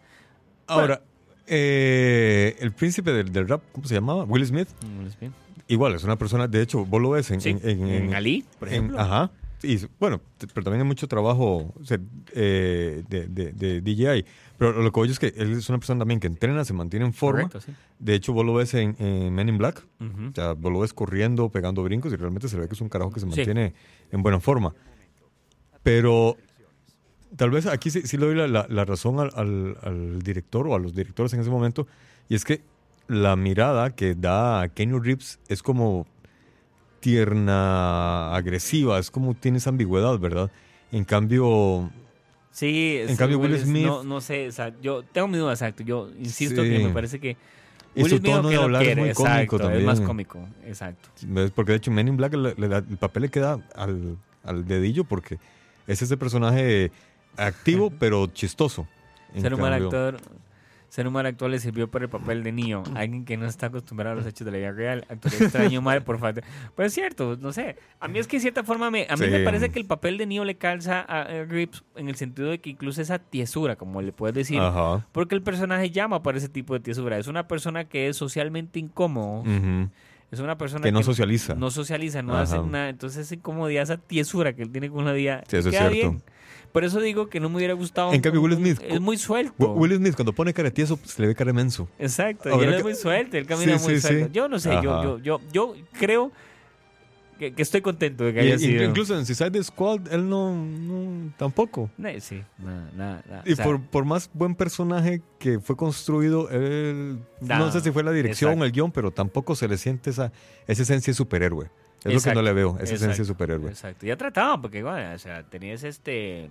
Ahora, 0.66 1.02
eh, 1.50 2.56
el 2.60 2.72
príncipe 2.72 3.12
del, 3.12 3.30
del 3.32 3.48
rap, 3.48 3.62
¿cómo 3.72 3.86
se 3.86 3.94
llamaba? 3.94 4.24
Will 4.24 4.46
Smith. 4.46 4.68
Mm, 4.86 5.06
es 5.06 5.18
bien. 5.20 5.32
Igual, 5.68 5.94
es 5.94 6.04
una 6.04 6.16
persona, 6.16 6.48
de 6.48 6.62
hecho, 6.62 6.84
vos 6.84 7.00
lo 7.02 7.10
ves 7.10 7.30
en... 7.30 7.40
Sí, 7.40 7.50
en, 7.62 7.86
en- 7.88 8.14
Ali, 8.14 8.44
por 8.58 8.68
ejemplo. 8.68 8.98
ajá. 8.98 9.30
Y, 9.62 9.78
bueno, 9.98 10.22
pero 10.54 10.64
también 10.64 10.80
hay 10.80 10.86
mucho 10.88 11.06
trabajo 11.06 11.74
o 11.78 11.84
sea, 11.84 11.98
eh, 12.32 13.02
de, 13.10 13.26
de, 13.28 13.52
de 13.52 13.80
DJI. 13.82 14.24
Pero 14.56 14.72
lo 14.82 14.90
que 14.90 15.00
oye 15.00 15.12
es 15.12 15.18
que 15.18 15.34
él 15.36 15.52
es 15.52 15.68
una 15.68 15.76
persona 15.78 15.98
también 15.98 16.18
que 16.18 16.28
entrena, 16.28 16.64
se 16.64 16.72
mantiene 16.72 17.04
en 17.04 17.12
forma. 17.12 17.42
Correcto, 17.48 17.60
sí. 17.60 17.72
De 17.98 18.14
hecho, 18.14 18.32
vos 18.32 18.46
lo 18.46 18.54
ves 18.54 18.72
en, 18.72 18.96
en 18.98 19.34
Men 19.34 19.50
in 19.50 19.58
Black. 19.58 19.86
Ujú. 20.00 20.28
O 20.30 20.34
sea, 20.34 20.54
vos 20.54 20.72
lo 20.72 20.80
ves 20.80 20.94
corriendo, 20.94 21.50
pegando 21.50 21.82
brincos 21.82 22.10
y 22.12 22.16
realmente 22.16 22.48
se 22.48 22.56
ve 22.56 22.68
que 22.68 22.74
es 22.74 22.80
un 22.80 22.88
carajo 22.88 23.10
que 23.12 23.20
se 23.20 23.26
Sí. 23.30 23.36
mantiene 23.36 23.74
en 24.10 24.22
buena 24.22 24.40
forma. 24.40 24.74
Pero 25.82 26.36
tal 27.36 27.50
vez 27.50 27.66
aquí 27.66 27.90
sí, 27.90 28.02
sí 28.02 28.16
le 28.16 28.26
doy 28.26 28.34
la, 28.36 28.48
la- 28.48 28.66
la 28.68 28.84
razón 28.84 29.20
al, 29.20 29.30
al- 29.34 29.76
al 29.82 30.22
director 30.22 30.66
o 30.66 30.74
a 30.74 30.78
los 30.78 30.94
directores 30.94 31.32
en 31.34 31.40
ese 31.40 31.50
momento. 31.50 31.86
Y 32.28 32.34
es 32.34 32.44
que 32.44 32.62
la 33.08 33.34
mirada 33.36 33.90
que 33.94 34.14
da 34.14 34.68
Kenny 34.68 34.98
Reeves 34.98 35.38
es 35.48 35.62
como 35.62 36.06
tierna, 37.00 38.34
agresiva, 38.34 38.98
es 38.98 39.10
como 39.10 39.34
tiene 39.34 39.58
esa 39.58 39.70
ambigüedad, 39.70 40.18
¿verdad? 40.18 40.50
En 40.92 41.04
cambio, 41.04 41.90
Sí, 42.52 42.96
En 43.02 43.10
sí, 43.10 43.16
cambio, 43.16 43.38
Will 43.38 43.56
Smith- 43.58 43.86
No, 43.86 44.02
no 44.02 44.20
sé, 44.20 44.46
exacto. 44.46 44.80
Yo 44.82 45.02
tengo 45.04 45.28
mi 45.28 45.38
duda, 45.38 45.52
exacto. 45.52 45.84
Yo 45.84 46.10
insisto 46.18 46.62
Sí. 46.64 46.68
que 46.70 46.78
me 46.80 46.90
parece 46.90 47.20
que. 47.20 47.36
Y 47.94 48.02
Will 48.02 48.10
su 48.10 48.16
Smith 48.18 48.32
tono 48.32 48.48
de 48.48 48.56
hablar 48.56 48.82
es 48.82 48.96
muy 48.96 49.12
cómico 49.12 49.56
exacto, 49.56 49.70
Es 49.70 49.84
más 49.84 49.94
también. 50.00 50.06
cómico, 50.06 50.48
exacto. 50.66 51.08
porque 51.54 51.72
de 51.72 51.78
hecho 51.78 51.90
Men 51.92 52.08
in 52.08 52.16
Black 52.16 52.34
le- 52.34 52.54
le 52.56 52.66
el 52.76 52.96
papel 52.98 53.22
le 53.22 53.28
queda 53.30 53.60
al, 53.76 54.16
al 54.42 54.66
dedillo 54.66 55.04
porque 55.04 55.38
es 55.86 56.02
ese 56.02 56.16
personaje 56.16 56.90
activo 57.36 57.90
pero 57.98 58.26
chistoso. 58.26 58.86
Ser 59.36 59.54
un 59.54 59.60
mal 59.60 59.72
actor. 59.72 60.18
Ser 60.88 61.06
un 61.06 61.12
mal 61.12 61.24
actor 61.24 61.48
le 61.48 61.60
sirvió 61.60 61.88
para 61.88 62.06
el 62.06 62.10
papel 62.10 62.42
de 62.42 62.50
Neo. 62.50 62.82
Alguien 62.96 63.24
que 63.24 63.36
no 63.36 63.46
está 63.46 63.66
acostumbrado 63.66 64.14
a 64.14 64.16
los 64.16 64.26
hechos 64.26 64.44
de 64.44 64.50
la 64.50 64.58
vida 64.58 64.72
real. 64.72 65.04
Actor 65.08 65.32
extraño 65.34 65.80
mal 65.82 66.02
por 66.02 66.18
falta. 66.18 66.40
Pues 66.74 66.88
es 66.88 66.94
cierto, 66.94 67.36
no 67.40 67.52
sé. 67.52 67.76
A 68.00 68.08
mí 68.08 68.18
es 68.18 68.26
que 68.26 68.38
de 68.38 68.40
cierta 68.40 68.64
forma 68.64 68.90
me, 68.90 69.06
a 69.08 69.14
mí 69.16 69.24
Sí. 69.24 69.30
me 69.30 69.44
parece 69.44 69.70
que 69.70 69.78
el 69.78 69.86
papel 69.86 70.18
de 70.18 70.26
Neo 70.26 70.44
le 70.44 70.56
calza 70.56 70.98
a, 71.02 71.44
Reeves 71.44 71.84
en 71.94 72.08
el 72.08 72.16
sentido 72.16 72.50
de 72.50 72.58
que 72.60 72.70
incluso 72.70 73.00
esa 73.00 73.20
tiesura, 73.20 73.76
como 73.76 74.02
le 74.02 74.10
puedes 74.10 74.34
decir, 74.34 74.58
Ajá. 74.58 75.06
porque 75.12 75.36
el 75.36 75.42
personaje 75.42 75.92
llama 75.92 76.24
para 76.24 76.38
ese 76.38 76.48
tipo 76.48 76.74
de 76.74 76.80
tiesura. 76.80 77.18
Es 77.18 77.28
una 77.28 77.46
persona 77.46 77.84
que 77.84 78.08
es 78.08 78.16
socialmente 78.16 78.80
incómodo. 78.80 79.44
Es 80.32 80.40
una 80.40 80.58
persona 80.58 80.82
Que 80.82 80.90
no 80.90 81.04
socializa. 81.04 81.54
No 81.54 81.70
socializa, 81.70 82.20
no 82.22 82.32
Ajá. 82.34 82.42
hace 82.42 82.58
nada. 82.62 82.88
Entonces 82.88 83.26
esa 83.26 83.34
incomodidad, 83.36 83.84
esa 83.84 83.96
tiesura 83.96 84.54
que 84.54 84.62
él 84.62 84.72
tiene 84.72 84.90
con 84.90 85.04
la 85.04 85.12
vida, 85.12 85.44
Sí, 85.46 85.56
eso 85.58 85.68
es 85.68 85.76
cierto. 85.76 85.92
bien. 85.92 86.22
Por 86.72 86.84
eso 86.84 87.00
digo 87.00 87.28
que 87.28 87.40
no 87.40 87.48
me 87.48 87.56
hubiera 87.56 87.74
gustado. 87.74 88.12
En 88.12 88.20
cambio, 88.20 88.40
Will 88.42 88.54
Smith, 88.54 88.78
Es 88.82 89.00
muy 89.00 89.16
suelto. 89.16 89.54
Wi- 89.58 89.88
Will 89.90 89.96
Smith 89.98 90.14
cuando 90.14 90.32
pone 90.32 90.52
cara 90.54 90.70
tieso 90.70 90.96
pues, 90.96 91.10
se 91.12 91.22
le 91.22 91.28
ve 91.28 91.34
cara 91.34 91.52
menso. 91.52 91.88
Exacto, 91.98 92.48
y 92.60 92.64
él 92.64 92.74
es 92.74 92.82
muy 92.82 92.94
suelto, 92.94 93.36
él 93.36 93.46
camina 93.46 93.78
Sí, 93.78 93.84
muy 93.86 93.94
sí, 93.96 94.00
suelto. 94.06 94.26
sí. 94.26 94.32
Yo 94.32 94.48
no 94.48 94.58
sé, 94.58 94.70
yo, 94.82 95.02
yo, 95.02 95.18
yo, 95.18 95.40
yo 95.52 95.74
creo 95.98 96.30
que, 97.40 97.54
que 97.54 97.62
estoy 97.62 97.80
contento 97.80 98.22
de 98.24 98.34
que 98.34 98.40
haya 98.40 98.58
sido. 98.58 98.84
incluso 98.84 99.18
en 99.18 99.24
Suicide 99.24 99.64
Squad 99.64 100.12
él 100.12 100.28
no, 100.28 100.54
no- 100.54 101.32
tampoco. 101.38 101.90
Sí, 102.20 102.42
nada, 102.58 102.90
nada. 102.94 103.42
Y 103.46 103.52
O 103.52 103.56
sea, 103.56 103.64
por, 103.64 103.80
por 103.80 104.04
más 104.04 104.28
buen 104.34 104.54
personaje 104.54 105.22
que 105.38 105.58
fue 105.58 105.74
construido, 105.74 106.50
él, 106.50 107.18
No, 107.40 107.58
no 107.58 107.72
sé 107.72 107.80
si 107.80 107.90
fue 107.90 108.02
la 108.04 108.12
dirección 108.12 108.60
o 108.60 108.64
el 108.64 108.72
guion, 108.72 108.92
pero 108.92 109.10
tampoco 109.10 109.56
se 109.56 109.66
le 109.68 109.78
siente 109.78 110.10
esa, 110.10 110.30
esa 110.66 110.82
esencia 110.82 111.10
de 111.12 111.16
superhéroe. 111.16 111.70
Es 112.00 112.04
lo 112.06 112.10
que 112.10 112.16
Exacto, 112.16 112.40
no 112.40 112.44
le 112.46 112.52
veo, 112.52 112.70
esa 112.76 112.82
esencia 112.84 113.06
de 113.08 113.12
exacto, 113.12 113.32
superhéroe. 113.32 113.70
Exacto, 113.70 114.06
ya 114.06 114.16
trataban, 114.16 114.60
porque 114.62 114.82
bueno, 114.82 115.14
o 115.14 115.18
sea, 115.18 115.42
tenías 115.44 115.84
este 115.84 116.48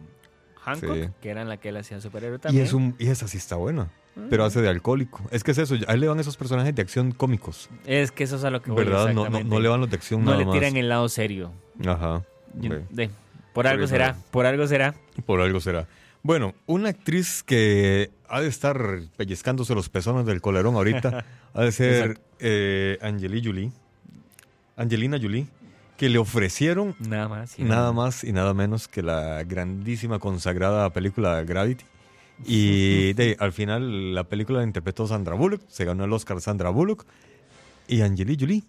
Hancock, 0.64 0.94
Sí. 0.96 1.10
que 1.22 1.30
era 1.30 1.42
en 1.42 1.50
la 1.50 1.58
que 1.58 1.70
él 1.70 1.78
hacía 1.78 2.00
superhéroe 2.02 2.38
Y, 2.38 2.40
también. 2.40 2.66
es 2.66 2.74
un, 2.74 2.96
y 3.00 3.08
esa 3.08 3.28
sí 3.28 3.38
está 3.38 3.56
buena, 3.56 3.90
Ah. 4.16 4.22
pero 4.30 4.44
hace 4.46 4.62
de 4.62 4.70
alcohólico. 4.70 5.22
Es 5.32 5.44
que 5.44 5.52
es 5.52 5.58
eso, 5.58 5.76
a 5.88 5.94
él 5.94 6.00
le 6.02 6.08
van 6.08 6.20
esos 6.20 6.38
personajes 6.38 6.76
de 6.76 6.82
acción 6.82 7.12
cómicos, 7.14 7.70
Es 7.86 8.12
que 8.12 8.24
eso 8.26 8.36
es 8.36 8.44
a 8.44 8.52
lo 8.52 8.62
que 8.62 8.70
voy, 8.72 8.84
¿verdad? 8.84 9.14
No, 9.14 9.28
no, 9.30 9.44
no 9.44 9.60
le 9.60 9.68
van 9.70 9.80
los 9.80 9.90
de 9.90 9.96
acción 9.96 10.24
No 10.24 10.32
nada 10.32 10.44
le 10.44 10.52
tiran 10.52 10.74
más. 10.74 10.80
el 10.80 10.90
lado 10.90 11.10
serio. 11.10 11.52
Ajá. 11.86 12.24
Yo- 12.56 12.82
de- 12.90 13.10
por 13.54 13.66
algo 13.68 13.88
será, 13.88 14.16
por 14.32 14.46
algo 14.46 14.68
será. 14.68 14.94
Por 15.26 15.42
algo 15.42 15.60
será. 15.60 15.88
Bueno, 16.22 16.54
una 16.66 16.90
actriz 16.90 17.42
que 17.44 18.12
ha 18.28 18.42
de 18.42 18.48
estar 18.50 18.78
pellizcándose 19.18 19.74
los 19.74 19.90
pezones 19.90 20.26
del 20.26 20.42
colerón 20.42 20.76
ahorita, 20.76 21.26
ha 21.54 21.62
de 21.64 21.72
ser 21.72 21.94
Exacto. 22.12 22.22
eh, 22.40 22.98
Angeli 23.02 23.42
Jolie, 23.44 23.72
Angelina 24.80 25.20
Jolie, 25.22 25.48
que 25.98 26.10
le 26.10 26.18
ofrecieron 26.18 26.96
Nada 27.00 27.28
más. 27.28 27.60
y 27.60 27.64
nada 27.64 27.92
más 27.92 28.24
y 28.24 28.32
nada 28.32 28.54
menos 28.54 28.88
que 28.88 29.04
la 29.04 29.44
grandísima 29.44 30.18
consagrada 30.20 30.92
película 30.92 31.44
Gravity. 31.44 31.86
Y 32.46 33.12
de, 33.14 33.36
al 33.40 33.52
final 33.52 34.16
la 34.16 34.24
película 34.24 34.60
la 34.60 34.66
interpretó 34.66 35.06
Sandra 35.06 35.36
Bullock, 35.36 35.62
se 35.68 35.84
ganó 35.84 36.06
el 36.06 36.14
Oscar 36.14 36.40
Sandra 36.40 36.70
Bullock 36.70 37.06
y 37.88 38.00
Angeli 38.02 38.38
Jolie 38.40 38.64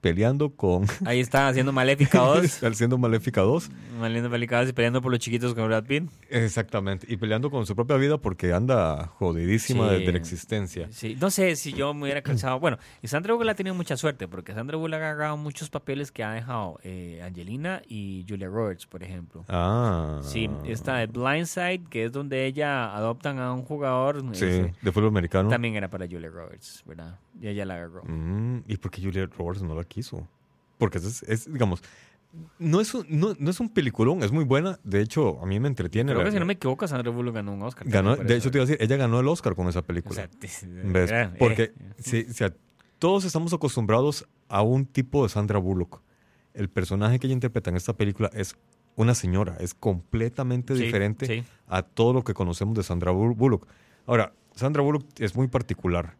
peleando 0.00 0.50
con 0.50 0.84
Ahí 1.04 1.18
está 1.20 1.48
haciendo 1.48 1.72
Maléfica 1.72 2.18
2. 2.20 2.62
haciendo 2.62 2.96
Maléfica 2.98 3.40
2. 3.40 3.70
Maliendo 3.98 4.30
Pelicadas 4.30 4.68
y 4.68 4.72
peleando 4.72 5.00
por 5.02 5.10
los 5.10 5.18
chiquitos 5.18 5.54
con 5.54 5.66
Brad 5.66 5.84
Pitt. 5.84 6.08
Exactamente, 6.28 7.06
y 7.10 7.16
peleando 7.16 7.50
con 7.50 7.66
su 7.66 7.74
propia 7.74 7.96
vida 7.96 8.18
porque 8.18 8.52
anda 8.52 9.06
jodidísima 9.18 9.88
Sí. 9.88 9.94
de, 9.94 10.00
de 10.06 10.12
la 10.12 10.18
existencia. 10.18 10.86
Sí, 10.90 11.16
no 11.20 11.30
sé 11.30 11.56
si 11.56 11.72
yo 11.72 11.92
me 11.94 12.02
hubiera 12.04 12.22
cansado. 12.22 12.60
Bueno, 12.60 12.78
y 13.02 13.08
Sandra 13.08 13.34
Bullock 13.34 13.52
ha 13.52 13.54
tenido 13.54 13.74
mucha 13.74 13.96
suerte 13.96 14.28
porque 14.28 14.52
Sandra 14.52 14.76
Bullock 14.76 15.00
ha 15.00 15.10
agarrado 15.10 15.36
muchos 15.38 15.70
papeles 15.70 16.12
que 16.12 16.22
ha 16.22 16.32
dejado 16.32 16.78
eh, 16.84 17.20
Angelina 17.24 17.82
y 17.88 18.24
Julia 18.28 18.48
Roberts, 18.48 18.86
por 18.86 19.02
ejemplo. 19.02 19.44
Ah. 19.48 20.20
Sí, 20.22 20.48
está 20.66 20.96
de 20.98 21.06
Blindside, 21.06 21.84
que 21.88 22.04
es 22.04 22.12
donde 22.12 22.46
ella 22.46 22.94
adoptan 22.94 23.38
a 23.38 23.52
un 23.52 23.62
jugador. 23.62 24.20
Sí, 24.36 24.44
ese, 24.44 24.74
de 24.80 24.92
fútbol 24.92 25.08
americano. 25.08 25.48
También 25.48 25.74
era 25.74 25.88
para 25.88 26.06
Julia 26.06 26.28
Roberts, 26.28 26.82
¿verdad? 26.86 27.18
Y 27.40 27.48
ella 27.48 27.64
la 27.64 27.74
agarró. 27.74 28.02
Mm, 28.04 28.62
¿Y 28.66 28.76
por 28.78 28.90
qué 28.90 29.02
Julia 29.02 29.26
Roberts 29.36 29.62
no 29.62 29.74
la 29.76 29.84
quiso? 29.84 30.26
Porque 30.78 30.98
es, 30.98 31.22
es, 31.22 31.52
digamos, 31.52 31.82
no 32.58 32.80
es, 32.82 32.92
un, 32.92 33.06
no, 33.08 33.34
no 33.38 33.50
es 33.50 33.60
un 33.60 33.70
peliculón, 33.70 34.22
es 34.22 34.30
muy 34.32 34.44
buena. 34.44 34.78
De 34.84 35.00
hecho, 35.00 35.40
a 35.42 35.46
mí 35.46 35.58
me 35.58 35.68
entretiene. 35.68 36.12
Creo 36.12 36.24
que 36.24 36.32
si 36.32 36.38
no 36.38 36.44
me 36.44 36.52
equivoco, 36.54 36.86
Sandra 36.86 37.10
Bullock 37.10 37.34
ganó 37.36 37.54
un 37.54 37.62
Oscar. 37.62 37.88
ganó, 37.88 38.14
de 38.16 38.36
hecho, 38.36 38.50
te 38.50 38.58
iba 38.58 38.64
a 38.64 38.66
decir, 38.66 38.82
ella 38.82 38.96
ganó 38.96 39.20
el 39.20 39.28
Oscar 39.28 39.54
con 39.54 39.68
esa 39.68 39.78
O 39.80 39.82
película. 39.84 40.14
sea, 40.14 40.28
te- 40.28 40.48
¿Ves? 40.66 41.10
eh, 41.12 41.30
Porque 41.38 41.72
o 41.98 42.32
sea, 42.34 42.52
todos 42.98 43.24
estamos 43.24 43.52
acostumbrados 43.54 44.26
a 44.48 44.62
un 44.62 44.84
tipo 44.86 45.22
de 45.22 45.28
Sandra 45.30 45.58
Bullock. 45.58 46.02
El 46.52 46.68
personaje 46.68 47.18
que 47.18 47.26
ella 47.26 47.34
interpreta 47.34 47.70
en 47.70 47.76
esta 47.76 47.94
película 47.96 48.30
es 48.34 48.56
una 48.96 49.14
señora, 49.14 49.56
es 49.60 49.74
completamente 49.74 50.74
Sí, 50.76 50.84
diferente 50.84 51.26
sí. 51.26 51.44
a 51.68 51.82
todo 51.82 52.12
lo 52.14 52.24
que 52.24 52.32
conocemos 52.34 52.74
de 52.76 52.82
Sandra 52.82 53.12
Bull- 53.12 53.34
Bullock. 53.34 53.66
Ahora, 54.06 54.32
Sandra 54.54 54.82
Bullock 54.82 55.04
es 55.20 55.34
muy 55.36 55.48
particular, 55.48 56.16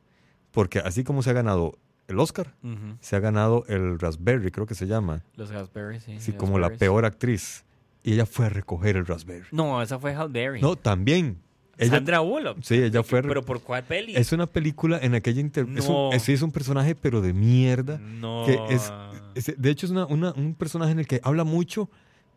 porque 0.51 0.79
así 0.81 1.03
como 1.05 1.23
se 1.23 1.31
ha 1.31 1.33
ganado 1.33 1.79
el 2.09 2.19
Oscar, 2.21 2.55
se 3.01 3.17
ha 3.17 3.21
ganado 3.21 3.65
el 3.69 3.99
Raspberry, 3.99 4.51
creo 4.51 4.67
que 4.67 4.75
se 4.75 4.87
llama, 4.87 5.23
Los 5.35 5.51
Raspberries, 5.51 6.03
sí. 6.05 6.17
sí, 6.21 6.33
como 6.33 6.59
la 6.59 6.71
peor 6.71 7.05
actriz. 7.05 7.65
Y 8.03 8.13
ella 8.13 8.25
fue 8.27 8.47
a 8.47 8.49
recoger 8.49 8.97
el 8.97 9.05
Raspberry. 9.07 9.47
No, 9.51 9.83
esa 9.83 9.99
fue 9.99 10.15
Halle 10.15 10.31
Berry. 10.33 10.61
No, 10.61 10.77
también. 10.77 11.39
Ella, 11.79 11.91
Sandra 11.91 12.21
Bullock. 12.21 12.59
sí, 12.63 12.77
ella 12.77 13.03
fue 13.03 13.21
¿Pero 13.23 13.43
por 13.45 13.61
cuál 13.61 13.83
peli? 13.85 14.15
Es 14.17 14.33
una 14.33 14.47
película 14.47 14.99
en 15.03 15.13
la 15.13 15.21
que 15.21 15.31
ella 15.31 15.41
inter- 15.41 15.67
es, 15.77 15.89
un, 15.89 16.13
es, 16.15 16.27
es 16.29 16.41
un 16.41 16.53
personaje, 16.53 16.95
pero 16.95 17.21
de 17.21 17.33
mierda. 17.35 17.99
No. 17.99 18.45
Que 18.47 18.59
es, 18.75 18.93
es- 19.35 19.61
de 19.61 19.71
hecho, 19.71 19.85
es 19.87 19.93
una- 19.93 20.07
una- 20.07 20.33
un 20.33 20.55
personaje 20.55 20.93
en 20.93 21.01
el 21.01 21.07
que 21.07 21.21
habla 21.25 21.45
mucho 21.45 21.91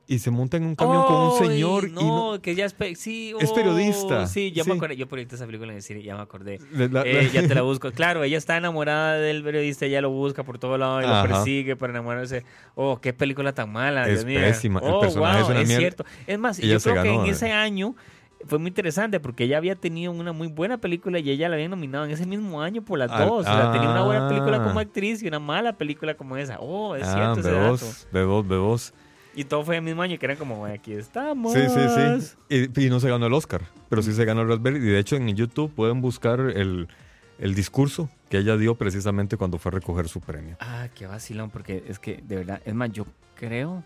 y 0.10 0.20
se 0.20 0.32
monta 0.32 0.58
en 0.58 0.64
un 0.66 0.76
camión 0.76 1.04
con 1.06 1.16
un 1.16 1.32
¡Ay, 1.40 1.48
señor 1.48 1.88
y 1.88 1.92
No, 1.92 2.34
no- 2.34 2.42
que 2.42 2.56
ya 2.56 2.66
es. 2.66 2.74
pe- 2.74 2.96
Sí, 2.96 3.34
Es 3.40 3.52
oh, 3.52 3.54
periodista, 3.54 4.26
Sí, 4.28 4.52
ya 4.52 4.64
sí. 4.64 4.70
me 4.72 4.76
acordé. 4.76 4.98
Yo 4.98 5.08
proyecté 5.08 5.36
esa 5.36 5.46
película 5.46 5.72
en 5.72 5.78
el 5.78 5.84
cine, 5.84 6.02
ya 6.02 6.16
me 6.16 6.22
acordé. 6.24 6.60
La- 6.74 6.88
la- 6.88 7.02
Eh, 7.06 7.30
ya 7.32 7.48
te 7.48 7.54
la 7.54 7.62
busco. 7.62 7.92
Claro, 7.92 8.24
ella 8.24 8.38
está 8.38 8.58
enamorada 8.58 9.14
del 9.14 9.44
periodista, 9.44 9.86
ella 9.86 10.02
lo 10.02 10.10
busca 10.10 10.44
por 10.44 10.58
todo 10.58 10.78
lado 10.78 11.02
y 11.02 11.06
Ajá. 11.06 11.24
lo 11.28 11.30
persigue 11.36 11.76
para 11.76 11.94
enamorarse. 11.94 12.44
Oh, 12.76 13.00
qué 13.00 13.14
película 13.14 13.54
tan 13.54 13.72
mala. 13.72 14.10
Es 14.10 14.26
Dios 14.26 14.42
pésima, 14.42 14.80
el 14.84 14.90
Oh, 14.92 15.00
personaje 15.00 15.42
wow, 15.42 15.44
es 15.44 15.50
una 15.52 15.60
mierda. 15.64 15.78
cierto. 15.80 16.06
Es 16.28 16.40
más, 16.40 16.58
Ella 16.60 16.74
yo 16.78 16.80
creo 16.82 17.04
que 17.04 17.14
en 17.14 17.26
eh. 17.26 17.30
ese 17.30 17.52
año 17.52 17.96
fue 18.48 18.58
muy 18.58 18.70
interesante 18.70 19.20
porque 19.20 19.44
ella 19.44 19.58
había 19.58 19.76
tenido 19.76 20.12
una 20.12 20.32
muy 20.32 20.48
buena 20.48 20.78
película 20.80 21.20
y 21.20 21.30
ella 21.30 21.50
la 21.50 21.56
había 21.56 21.68
nominado 21.70 22.06
en 22.06 22.12
ese 22.12 22.26
mismo 22.26 22.62
año 22.64 22.82
por 22.82 22.98
las 22.98 23.12
dos. 23.12 23.42
O 23.42 23.44
sea, 23.44 23.72
tenía 23.74 23.90
una 23.92 24.04
buena 24.06 24.28
película 24.28 24.58
ah. 24.58 24.64
como 24.64 24.80
actriz 24.80 25.22
y 25.22 25.28
una 25.28 25.40
mala 25.40 25.74
película 25.78 26.16
como 26.16 26.36
esa. 26.36 26.58
Oh, 26.60 26.96
es 26.96 27.04
Ah, 27.06 27.14
cierto 27.36 27.40
ese 27.42 27.52
dato. 27.52 27.64
bebos, 27.64 28.08
bebos, 28.12 28.48
bebos. 28.48 28.94
Y 29.40 29.46
todo 29.46 29.64
fue 29.64 29.78
el 29.78 29.82
mismo 29.82 30.02
año 30.02 30.20
que 30.20 30.26
eran 30.26 30.38
como, 30.38 30.58
"Bueno, 30.58 30.76
aquí 30.76 30.92
estamos. 30.92 31.54
Sí, 31.54 31.62
sí, 31.70 31.80
sí. 32.50 32.70
Y, 32.76 32.86
y 32.86 32.90
no 32.90 33.00
se 33.00 33.10
ganó 33.10 33.26
el 33.28 33.34
Oscar, 33.34 33.62
pero 33.88 34.02
sí 34.02 34.12
se 34.14 34.26
ganó 34.26 34.42
el 34.42 34.50
Raspberry. 34.50 34.80
Y 34.80 34.82
de 34.90 35.00
hecho, 35.00 35.16
en 35.16 35.34
YouTube 35.36 35.74
pueden 35.74 36.02
buscar 36.02 36.40
el, 36.42 36.90
el 37.38 37.56
discurso 37.56 38.10
que 38.30 38.38
ella 38.40 38.58
dio 38.58 38.76
precisamente 38.76 39.38
cuando 39.38 39.58
fue 39.58 39.70
a 39.70 39.76
recoger 39.76 40.10
su 40.10 40.20
premio. 40.20 40.58
Ah, 40.60 40.90
qué 40.94 41.08
vacilón, 41.08 41.52
porque 41.52 41.86
es 41.88 42.00
que, 42.00 42.22
de 42.22 42.36
verdad, 42.36 42.62
es 42.66 42.74
más, 42.74 42.92
yo 42.92 43.06
creo... 43.36 43.82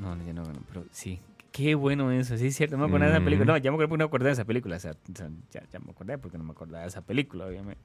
No, 0.00 0.16
ya 0.26 0.32
no, 0.32 0.42
no, 0.42 0.60
pero 0.68 0.84
sí. 0.90 1.20
Qué 1.52 1.76
bueno 1.76 2.10
eso, 2.10 2.36
sí, 2.36 2.48
es 2.48 2.56
cierto. 2.56 2.76
No 2.76 2.82
me 2.82 2.88
acordaba 2.88 3.10
de 3.12 3.16
esa 3.18 3.20
Mm. 3.20 3.24
película. 3.24 3.52
No, 3.52 3.56
ya 3.58 3.70
me 3.70 3.76
acordé 3.76 3.88
porque 3.88 3.98
no 3.98 4.04
me 4.04 4.08
acordé 4.08 4.26
de 4.26 4.32
esa 4.32 4.44
película. 4.44 4.76
O 4.76 4.80
sea, 4.80 4.90
o 4.92 5.16
sea, 5.16 5.28
ya, 5.52 5.62
ya 5.72 5.78
me 5.78 5.90
acordé 5.92 6.18
porque 6.18 6.38
no 6.38 6.42
me 6.44 6.50
acordaba 6.50 6.82
de 6.82 6.88
esa 6.88 7.02
película, 7.02 7.46
obviamente. 7.46 7.80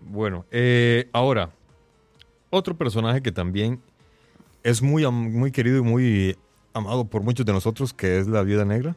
Bueno, 0.00 0.46
eh, 0.50 1.08
ahora, 1.12 1.50
otro 2.50 2.74
personaje 2.76 3.20
que 3.22 3.32
también 3.32 3.80
es 4.64 4.82
muy, 4.82 5.08
muy 5.10 5.52
querido 5.52 5.78
y 5.78 5.82
muy 5.82 6.36
amado 6.72 7.04
por 7.04 7.22
muchos 7.22 7.46
de 7.46 7.52
nosotros, 7.52 7.94
que 7.94 8.18
es 8.18 8.26
la 8.26 8.42
Viuda 8.42 8.64
Negra, 8.64 8.96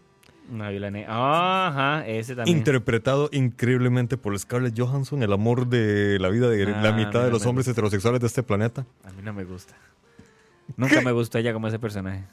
negra. 0.50 1.08
Ah, 1.10 1.68
ajá, 2.00 2.08
ese 2.08 2.36
también. 2.36 2.58
interpretado 2.58 3.30
increíblemente 3.32 4.18
por 4.18 4.38
Scarlett 4.40 4.74
Johansson, 4.80 5.22
el 5.22 5.32
amor 5.34 5.68
de 5.68 6.18
la 6.20 6.30
vida 6.30 6.50
de 6.50 6.64
Ah, 6.64 6.82
la 6.82 6.90
a 6.90 6.92
mí 6.94 7.06
mitad 7.06 7.24
de 7.24 7.30
los 7.32 7.46
hombres 7.46 7.68
gusta. 7.68 7.72
heterosexuales 7.72 8.22
de 8.22 8.28
este 8.28 8.42
planeta. 8.44 8.86
A 9.04 9.12
mí 9.12 9.22
no 9.24 9.34
me 9.34 9.44
gusta. 9.44 9.76
Nunca 10.76 11.02
me 11.02 11.12
gustó 11.12 11.38
ella 11.38 11.54
como 11.54 11.68
ese 11.68 11.80
personaje. 11.80 12.24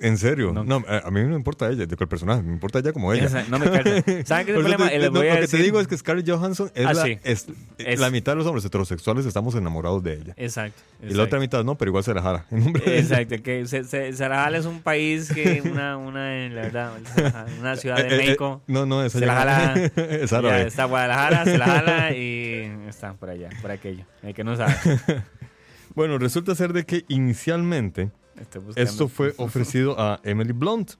¿En 0.00 0.18
serio? 0.18 0.52
No. 0.52 0.64
No, 0.64 0.84
a 0.88 1.08
mí 1.12 1.20
no 1.22 1.28
me 1.28 1.36
importa 1.36 1.68
ella, 1.70 1.86
de 1.86 1.96
el 1.98 2.08
personaje, 2.08 2.42
me 2.42 2.52
importa 2.52 2.80
ella 2.80 2.92
como 2.92 3.12
ella. 3.12 3.26
Esa- 3.26 3.44
no 3.48 3.58
me. 3.60 3.66
¿Saben 4.26 4.44
qué 4.44 4.52
es 4.52 4.56
el 4.58 4.62
problema? 4.62 4.88
te- 4.88 4.98
Les 4.98 5.12
no, 5.12 5.20
voy 5.20 5.28
a 5.28 5.34
lo 5.36 5.40
que 5.42 5.46
te 5.48 5.56
digo 5.58 5.80
es 5.80 5.86
que 5.86 5.96
Scarlett 5.96 6.28
Johansson 6.28 6.70
es, 6.74 6.84
Ah, 6.86 6.92
la, 6.94 7.02
sí. 7.04 7.18
es- 7.22 7.46
Es- 7.78 8.00
la 8.00 8.10
mitad 8.10 8.32
de 8.32 8.36
los 8.36 8.46
hombres 8.46 8.64
heterosexuales 8.64 9.24
estamos 9.24 9.54
enamorados 9.54 10.02
de 10.02 10.14
ella. 10.14 10.34
Exacto. 10.36 10.82
Y 11.00 11.14
la 11.14 11.22
otra 11.22 11.38
mitad 11.38 11.62
no, 11.64 11.76
pero 11.78 11.90
igual 11.90 12.02
se 12.02 12.12
la 12.12 12.22
jala. 12.22 12.44
Exacto, 12.86 13.36
que 13.42 13.66
se, 13.66 13.84
se, 13.84 14.12
Sarajala 14.12 14.58
es 14.58 14.66
un 14.66 14.80
país 14.82 15.30
que 15.32 15.62
una, 15.64 15.96
una, 15.96 16.48
la 16.48 16.62
verdad, 16.62 16.92
una 17.60 17.76
ciudad 17.76 18.00
Eh, 18.00 18.02
de 18.04 18.14
eh, 18.14 18.18
México. 18.18 18.62
eh, 18.66 18.72
no, 18.72 18.86
no, 18.86 19.04
esa 19.04 19.20
se 19.20 19.26
la 19.26 19.34
jala. 19.36 19.74
Ya 19.96 20.60
está 20.62 20.86
Guadalajara, 20.86 21.44
se 21.44 21.56
la 21.56 21.66
jala 21.66 22.12
y 22.16 22.68
está 22.88 23.14
por 23.14 23.30
allá, 23.30 23.48
por 23.62 23.70
aquello. 23.70 24.04
El 24.24 24.34
que 24.34 24.42
no 24.42 24.56
sabe. 24.56 24.74
Bueno, 25.94 26.18
resulta 26.18 26.54
ser 26.56 26.72
de 26.72 26.84
que 26.84 27.04
inicialmente. 27.08 28.10
Esto 28.76 29.08
fue 29.08 29.34
ofrecido 29.38 29.98
a 30.00 30.20
Emily 30.24 30.52
Blunt, 30.52 30.92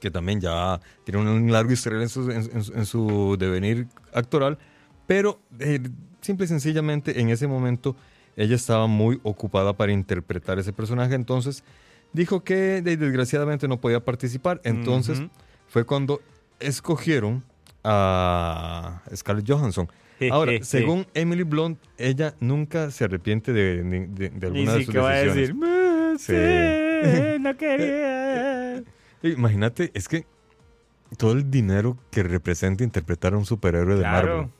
que 0.00 0.10
también 0.10 0.40
ya 0.40 0.80
tiene 1.04 1.20
un 1.20 1.50
largo 1.52 1.72
historial 1.72 2.02
en 2.02 2.08
su, 2.08 2.30
en- 2.30 2.50
en 2.52 2.62
su- 2.62 2.72
en 2.74 2.86
su 2.86 3.36
devenir 3.38 3.86
actoral, 4.12 4.58
pero 5.06 5.40
eh, 5.58 5.80
simple 6.20 6.44
y 6.44 6.48
sencillamente 6.48 7.20
en 7.20 7.30
ese 7.30 7.46
momento 7.46 7.96
ella 8.36 8.54
estaba 8.54 8.86
muy 8.86 9.18
ocupada 9.24 9.72
para 9.76 9.90
interpretar 9.92 10.58
ese 10.58 10.72
personaje, 10.72 11.14
entonces 11.14 11.64
dijo 12.12 12.44
que 12.44 12.80
de- 12.82 12.96
desgraciadamente 12.96 13.66
no 13.66 13.80
podía 13.80 14.04
participar, 14.04 14.60
entonces 14.64 15.20
fue 15.66 15.84
cuando 15.84 16.20
escogieron 16.60 17.42
a 17.84 19.02
Scarlett 19.14 19.46
Johansson. 19.50 19.88
Ahora, 20.32 20.52
según 20.62 21.06
Emily 21.14 21.44
Blunt, 21.44 21.78
ella 21.96 22.34
nunca 22.40 22.90
se 22.90 23.04
arrepiente 23.04 23.52
de, 23.52 23.82
de- 23.84 24.06
de- 24.08 24.28
de 24.30 24.46
Y 24.46 24.50
alguna 24.50 24.72
de 24.74 24.84
sus 24.84 24.92
que 24.92 24.98
va 25.00 25.10
a 25.10 25.12
decisiones. 25.14 25.36
decir, 25.48 25.54
"Me 26.28 27.34
Sí. 27.36 27.38
no 27.40 27.56
quería. 27.58 28.82
Imagínate, 29.22 29.90
es 29.94 30.08
que 30.08 30.26
todo 31.16 31.32
el 31.32 31.50
dinero 31.50 31.96
que 32.10 32.22
representa 32.22 32.84
interpretar 32.84 33.34
a 33.34 33.38
un 33.38 33.46
superhéroe 33.46 33.94
de 33.96 34.00
Claro. 34.02 34.28
Marvel. 34.36 34.50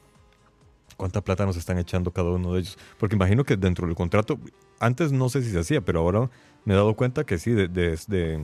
¿Cuánta 0.96 1.20
plata 1.22 1.46
nos 1.46 1.56
están 1.56 1.78
echando 1.78 2.10
cada 2.12 2.30
uno 2.30 2.54
de 2.54 2.60
ellos? 2.60 2.76
Porque 2.98 3.14
imagino 3.14 3.44
que 3.44 3.56
dentro 3.56 3.86
del 3.86 3.94
contrato, 3.94 4.38
antes 4.80 5.12
no 5.12 5.28
sé 5.28 5.42
si 5.42 5.50
se 5.50 5.60
hacía, 5.60 5.80
pero 5.80 6.00
ahora 6.00 6.28
me 6.64 6.74
he 6.74 6.76
dado 6.76 6.94
cuenta 6.94 7.24
que 7.24 7.38
sí, 7.38 7.52
de- 7.52 7.68
desde, 7.68 8.40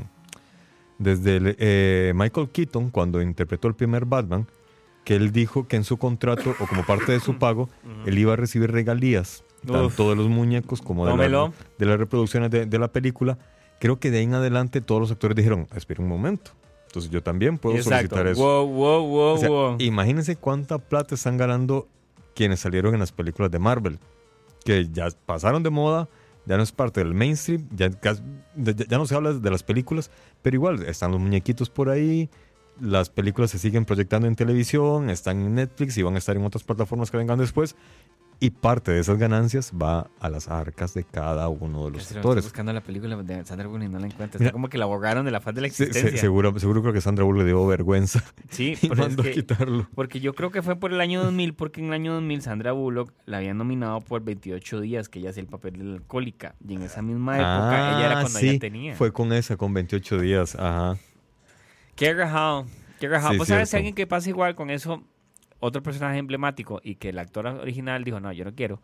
desde 0.99 1.37
el, 1.37 1.57
eh, 1.59 2.13
Michael 2.15 2.51
Keaton, 2.51 2.91
cuando 2.91 3.21
interpretó 3.21 3.67
el 3.67 3.75
primer 3.75 4.05
Batman, 4.05 4.47
que 5.05 5.17
él 5.17 5.33
dijo 5.33 5.67
que 5.67 5.75
en 5.77 5.85
su 5.85 5.97
contrato 5.97 6.55
o 6.61 6.67
como 6.67 6.85
parte 6.87 7.11
de 7.13 7.19
su 7.21 7.39
pago, 7.41 7.69
él 8.07 8.19
iba 8.19 8.35
a 8.35 8.37
recibir 8.37 8.71
regalías. 8.71 9.43
Tanto 9.65 10.11
de 10.11 10.17
los 10.17 10.29
muñecos 10.29 10.81
como 10.83 11.05
de, 11.07 11.13
Tómelo. 11.13 11.49
la- 11.49 11.53
de 11.79 11.87
las 11.87 11.99
reproducciones 11.99 12.51
de, 12.51 12.67
de 12.67 12.79
la 12.79 12.89
película. 12.89 13.39
Creo 13.81 13.99
que 13.99 14.11
de 14.11 14.19
ahí 14.19 14.25
en 14.25 14.35
adelante 14.35 14.81
todos 14.81 15.01
los 15.01 15.11
actores 15.11 15.37
dijeron, 15.37 15.67
espera 15.75 16.03
un 16.03 16.09
momento. 16.09 16.53
Entonces 16.87 17.11
yo 17.11 17.23
también 17.23 17.59
puedo 17.59 17.77
Exacto. 17.77 18.15
solicitar 18.17 18.27
eso. 18.29 18.41
Wow, 18.41 18.67
wow, 18.69 19.07
wow, 19.09 19.35
O 19.35 19.39
sea, 19.39 19.49
wow. 19.49 19.77
imagínense 19.81 20.37
cuánta 20.37 20.79
plata 20.79 21.15
están 21.17 21.37
ganando 21.37 21.89
quienes 22.35 22.61
salieron 22.61 22.95
en 22.95 23.01
las 23.01 23.11
películas 23.13 23.51
de 23.51 23.59
Marvel, 23.59 23.99
que 24.65 24.89
ya 24.93 25.09
pasaron 25.27 25.63
de 25.63 25.71
moda, 25.71 26.09
ya 26.47 26.57
no 26.57 26.63
es 26.63 26.73
parte 26.73 27.01
del 27.03 27.15
mainstream, 27.15 27.67
ya, 27.75 27.91
cas- 27.91 28.23
ya- 28.57 28.73
ya 28.73 28.99
no 28.99 29.07
se 29.07 29.15
habla 29.15 29.33
de 29.33 29.51
las 29.51 29.63
películas, 29.63 30.11
pero 30.43 30.55
igual 30.57 30.83
están 30.85 31.11
los 31.11 31.21
muñequitos 31.21 31.69
por 31.71 31.89
ahí, 31.91 32.29
las 32.81 33.09
películas 33.11 33.51
se 33.51 33.59
siguen 33.59 33.85
proyectando 33.85 34.27
en 34.29 34.35
televisión, 34.37 35.11
están 35.11 35.41
en 35.41 35.55
Netflix 35.57 35.97
y 35.99 36.03
van 36.03 36.15
a 36.15 36.19
estar 36.19 36.37
en 36.37 36.45
otras 36.45 36.65
plataformas 36.65 37.11
que 37.11 37.17
vengan 37.17 37.39
después, 37.39 37.77
y 38.45 38.51
parte 38.51 38.91
de 38.93 39.01
esas 39.01 39.17
ganancias 39.19 39.73
va 39.73 40.11
a 40.21 40.29
las 40.29 40.49
arcas 40.49 40.95
de 40.95 41.05
cada 41.05 41.49
uno 41.49 41.87
de 41.87 41.91
los 41.93 42.03
Estoy 42.03 42.17
actores. 42.19 42.45
buscando 42.45 42.73
la 42.73 42.81
película 42.83 43.17
de 43.23 43.45
Sandra 43.45 43.67
Bullock 43.69 43.85
y 43.87 43.89
no 43.89 43.99
la 43.99 44.07
encuentro. 44.07 44.39
Mira. 44.39 44.49
Está 44.49 44.53
como 44.53 44.69
que 44.69 44.79
la 44.79 44.87
borraron 44.87 45.25
de 45.25 45.31
la 45.31 45.41
faz 45.41 45.55
de 45.55 45.61
la 45.63 45.69
Se- 45.69 45.75
se- 45.77 45.85
existencia. 45.85 46.21
seguro, 46.21 46.59
seguro 46.59 46.83
creo 46.83 46.93
que 46.93 47.01
Sandra 47.01 47.25
Bullock 47.25 47.41
le 47.43 47.47
dio 47.47 47.67
vergüenza 47.67 48.23
Sí, 48.51 48.75
y 48.83 48.89
pero 48.89 49.07
es 49.07 49.19
a 49.19 49.31
quitarlo. 49.31 49.89
porque 49.95 50.21
yo 50.21 50.35
creo 50.35 50.51
que 50.51 50.63
fue 50.63 50.77
por 50.77 50.93
el 50.93 51.01
año 51.01 51.23
2000, 51.23 51.55
porque 51.55 51.81
en 51.81 51.87
el 51.89 51.93
año 51.95 52.13
2000 52.15 52.43
Sandra 52.43 52.73
Bullock 52.73 53.13
la 53.27 53.39
habían 53.39 53.59
nominado 53.59 54.01
por 54.01 54.23
28 54.23 54.81
días, 54.81 55.09
que 55.09 55.19
ella 55.21 55.31
hacía 55.31 55.43
el 55.43 55.49
papel 55.49 55.79
de 55.79 55.85
la 55.85 55.95
alcohólica. 55.95 56.55
Y 56.67 56.75
en 56.75 56.83
esa 56.83 57.03
misma 57.03 57.37
época, 57.37 57.97
ella 57.97 58.07
era 58.07 58.19
Ah, 58.19 58.23
cuando 58.23 58.39
sí, 58.39 58.49
ella 58.51 58.59
tenía. 58.59 58.95
Fue 58.97 59.13
con 59.13 59.33
esa, 59.33 59.57
con 59.57 59.73
28 59.75 60.19
días. 60.21 60.55
Ajá. 60.57 60.97
Qué 61.97 62.13
rajado. 62.13 62.67
Qué 63.01 63.09
rajado. 63.09 63.33
Sí, 63.33 63.39
¿Vos 63.39 63.49
sabes 63.49 63.71
si 63.71 63.77
alguien 63.77 63.95
que 63.95 64.07
pasa 64.07 64.29
igual 64.29 64.55
con 64.55 64.71
eso, 64.71 65.03
otro 65.65 65.83
personaje 65.83 66.19
emblemático 66.19 66.81
y 66.83 66.97
que 66.97 67.09
el 67.11 67.19
actor 67.19 67.47
original 67.47 68.05
dijo, 68.05 68.21
no, 68.21 68.33
yo 68.33 68.45
no 68.45 68.55
quiero? 68.55 68.81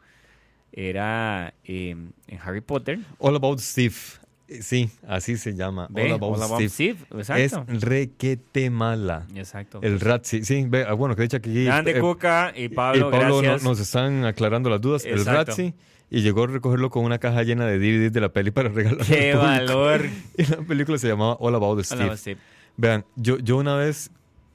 Era 0.73 1.55
eh, 1.65 1.91
en 1.91 2.39
Harry 2.43 2.61
Potter. 2.61 3.01
All 3.19 3.37
About 3.37 3.59
Steve. 3.59 3.95
Eh, 4.49 4.63
Sí, 4.63 4.91
así 5.07 5.37
se 5.37 5.55
llama. 5.55 5.87
Ve, 5.91 6.07
All 6.07 6.13
About 6.13 6.37
All 6.37 6.43
About 6.43 6.61
Steve. 6.69 6.97
Steve, 6.97 7.21
Exacto. 7.21 7.73
Es 7.73 7.83
requete 7.83 8.69
mala. 8.71 9.27
Exacto. 9.35 9.81
El 9.83 10.01
rat, 10.01 10.25
sí, 10.25 10.45
sí, 10.45 10.65
ve, 10.69 10.85
ah, 10.89 10.95
bueno, 10.95 11.15
que 11.15 11.23
dicha 11.23 11.39
que 11.41 11.51
aquí. 11.51 11.65
Grande 11.65 11.93
eh, 11.97 12.01
Cuca 12.01 12.53
y 12.57 12.65
y 12.65 12.69
Pablo, 12.69 13.11
Pablo 13.11 13.29
no- 13.29 13.39
gracias. 13.43 13.63
nos 13.63 13.79
están 13.79 14.25
aclarando 14.25 14.69
las 14.71 14.81
dudas. 14.81 15.05
El. 15.05 15.25
Ratzi 15.25 15.75
y 16.11 16.23
llegó 16.23 16.43
a 16.43 16.47
recogerlo 16.49 16.91
con 16.91 17.05
una 17.05 17.19
caja 17.19 17.45
llena 17.45 17.65
de 17.67 17.79
DVDs 17.79 18.13
de 18.13 18.21
la 18.21 18.31
peli 18.31 18.51
para 18.51 18.69
regalar. 18.69 19.07
Qué 19.07 19.33
al 19.33 19.39
valor. 19.39 20.07
Y 20.37 20.45
la 20.45 20.57
película 20.63 20.99
se 20.99 21.07
llamaba 21.07 21.35
All 21.39 21.55
About 21.55 21.85
Steve. 21.85 22.05
Hola, 22.05 22.17
Steve. 22.17 22.41
Vean, 22.77 23.05
yo, 23.15 23.39
yo 23.39 23.57
una 23.59 23.77
vez, 23.77 24.11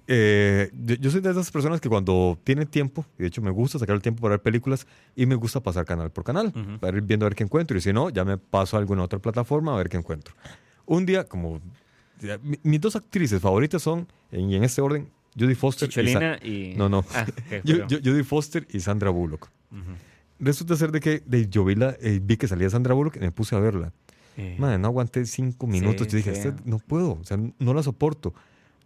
eh, 0.08 0.72
yo, 1.00 1.10
soy 1.12 1.22
de 1.22 1.32
esas 1.32 1.50
personas 1.52 1.82
que 1.82 1.90
cuando 1.90 2.38
tiene 2.44 2.66
tiempo, 2.66 3.06
y 3.18 3.24
de 3.24 3.28
hecho 3.28 3.42
me 3.42 3.52
gusta 3.52 3.80
sacar 3.80 3.96
el 3.96 4.02
tiempo 4.02 4.22
para 4.22 4.34
ver 4.34 4.42
películas 4.42 4.86
y 5.16 5.26
me 5.26 5.36
gusta 5.36 5.60
pasar 5.62 5.86
canal 5.86 6.12
por 6.12 6.24
canal, 6.24 6.52
para 6.80 6.98
ir 6.98 7.04
viendo 7.04 7.26
a 7.26 7.30
ver 7.30 7.36
qué 7.36 7.44
encuentro. 7.44 7.78
Y 7.78 7.82
si 7.82 7.92
no, 7.94 8.10
ya 8.10 8.24
me 8.26 8.38
paso 8.38 8.78
a 8.78 8.80
alguna 8.80 9.04
otra 9.04 9.20
plataforma 9.20 9.74
a 9.74 9.78
ver 9.78 9.90
qué 9.90 9.98
encuentro. 9.98 10.34
Un 10.86 11.06
día, 11.06 11.24
como 11.24 11.60
ya, 12.22 12.40
mis 12.64 12.80
dos 12.82 12.96
actrices 12.96 13.42
favoritas 13.42 13.82
son, 13.82 14.08
en- 14.32 14.50
y 14.52 14.56
en 14.56 14.64
este 14.64 14.82
orden, 14.82 15.10
Judy 15.38 15.56
Foster 15.56 15.90
y 15.90 15.92
Sa- 15.92 16.02
Chicholina 16.02 16.40
y... 16.42 16.76
No, 16.78 16.88
no. 16.88 17.04
Ah, 17.14 17.26
Judy 17.66 18.24
Foster 18.24 18.68
y 18.72 18.80
Sandra 18.80 19.10
Bullock. 19.10 19.50
Resulta 20.40 20.76
ser 20.76 20.92
de 20.92 21.00
que 21.00 21.22
de, 21.26 21.48
yo 21.50 21.64
vi, 21.64 21.76
la, 21.76 21.96
eh, 22.02 22.20
vi 22.22 22.36
que 22.38 22.48
salía 22.48 22.70
Sandra 22.70 22.94
Bullock 22.94 23.16
y 23.18 23.20
me 23.20 23.32
puse 23.32 23.56
a 23.56 23.60
verla. 23.60 23.92
Eh, 24.38 24.58
Madre, 24.60 24.78
no 24.78 24.88
aguanté 24.90 25.26
cinco 25.26 25.66
minutos. 25.66 26.08
Sí, 26.08 26.12
yo 26.12 26.18
dije, 26.18 26.36
sí. 26.36 26.48
"Este- 26.50 26.62
no 26.70 26.78
puedo, 26.80 27.14
o 27.14 27.24
sea, 27.24 27.38
no 27.58 27.74
la 27.74 27.82
soporto. 27.84 28.34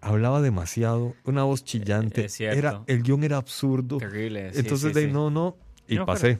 Hablaba 0.01 0.41
demasiado, 0.41 1.15
una 1.25 1.43
voz 1.43 1.63
chillante. 1.63 2.25
Es 2.25 2.39
era, 2.39 2.83
el 2.87 3.03
guion 3.03 3.23
era 3.23 3.37
absurdo. 3.37 3.97
terrible. 3.97 4.53
sí, 4.53 4.59
Entonces, 4.59 4.93
sí, 4.93 4.99
de 4.99 5.07
sí. 5.07 5.11
no, 5.13 5.29
no. 5.29 5.57
Y 5.87 5.97
me 5.99 6.05
pasé. 6.05 6.39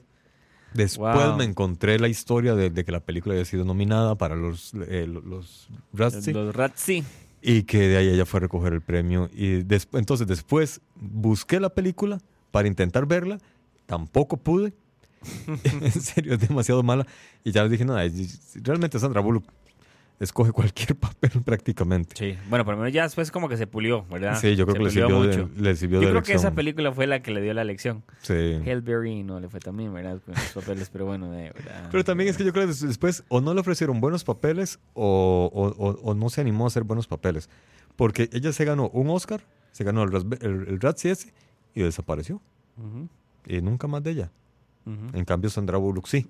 Después 0.74 1.16
Wow. 1.28 1.36
me 1.38 1.44
encontré 1.46 1.98
la 2.00 2.08
historia 2.08 2.54
de, 2.56 2.70
de 2.70 2.86
que 2.86 2.92
la 2.92 3.00
película 3.00 3.34
había 3.34 3.46
sido 3.46 3.66
nominada 3.66 4.16
para 4.16 4.36
los, 4.36 4.74
eh, 4.88 5.08
los, 5.08 5.68
Razzie 5.94 6.32
Los 6.32 6.56
Razzie. 6.56 7.04
y 7.42 7.64
que 7.64 7.80
de 7.88 7.98
ahí 7.98 8.08
ella 8.10 8.26
fue 8.26 8.38
a 8.38 8.42
recoger 8.42 8.74
el 8.74 8.82
premio. 8.82 9.30
Y 9.34 9.64
desp- 9.64 9.98
entonces 9.98 10.28
después 10.28 10.80
busqué 10.96 11.60
la 11.60 11.70
película 11.70 12.20
para 12.52 12.68
intentar 12.68 13.08
verla, 13.08 13.40
tampoco 13.88 14.38
pude. 14.38 14.74
en 15.82 15.92
serio, 15.92 16.36
es 16.36 16.40
demasiado 16.40 16.84
mala. 16.84 17.06
Y 17.44 17.52
ya 17.52 17.64
les 17.64 17.72
dije, 17.72 17.84
nada, 17.84 18.04
realmente 18.62 19.00
Sandra 19.00 19.22
Bullock 19.22 19.44
escoge 20.20 20.52
cualquier 20.52 20.96
papel 21.00 21.32
prácticamente. 21.44 22.16
Sí. 22.18 22.38
Bueno, 22.50 22.66
por 22.66 22.74
lo 22.76 22.80
menos 22.82 22.94
ya 22.94 23.04
después 23.04 23.32
como 23.32 23.48
que 23.50 23.58
se 23.58 23.68
pulió, 23.68 24.06
¿verdad? 24.08 24.38
Sí, 24.40 24.56
yo 24.56 24.66
creo 24.66 24.76
Se 24.76 24.80
que 24.80 24.84
le 24.86 24.92
sirvió, 24.92 25.22
de, 25.24 25.62
le 25.62 25.76
sirvió 25.76 26.02
Yo 26.02 26.08
de 26.08 26.12
creo 26.14 26.24
que 26.24 26.34
esa 26.34 26.52
película 26.52 26.92
fue 26.92 27.08
la 27.08 27.22
que 27.22 27.32
le 27.32 27.42
dio 27.42 27.54
la 27.54 27.64
lección. 27.64 28.04
Sí. 28.22 28.34
Hellberry 28.34 29.24
no 29.24 29.40
le 29.40 29.48
fue 29.50 29.60
también, 29.60 29.94
¿verdad? 29.94 30.20
Con 30.26 30.36
sus 30.36 30.52
papeles, 30.64 30.90
pero 30.90 31.06
bueno, 31.06 31.32
de 31.32 31.52
verdad. 31.52 31.88
Pero 31.92 32.04
también 32.04 32.30
es 32.30 32.38
que 32.38 32.44
yo 32.44 32.52
creo 32.52 32.64
que 32.66 32.68
des- 32.74 32.82
después 32.88 33.24
o 33.30 33.42
no 33.42 33.54
le 33.54 33.62
ofrecieron 33.62 34.02
buenos 34.02 34.24
papeles 34.24 34.80
o, 34.94 35.50
o- 35.54 35.84
o- 35.86 36.00
o 36.02 36.14
no 36.14 36.30
se 36.30 36.42
animó 36.42 36.66
a 36.66 36.68
hacer 36.68 36.84
buenos 36.84 37.08
papeles. 37.08 37.50
Porque 37.96 38.30
ella 38.34 38.52
se 38.54 38.64
ganó 38.66 38.90
un 38.90 39.10
Oscar, 39.10 39.42
se 39.72 39.84
ganó 39.84 40.04
el, 40.04 40.14
el, 40.42 40.68
el 40.68 40.80
Razzie 40.82 41.12
ese 41.12 41.34
y 41.76 41.82
desapareció. 41.82 42.42
Y 43.48 43.62
nunca 43.62 43.88
más 43.88 44.04
de 44.04 44.12
ella. 44.12 44.32
En 45.14 45.24
cambio, 45.26 45.50
Sandra 45.50 45.78
Bullock 45.78 46.08
sí. 46.08 46.28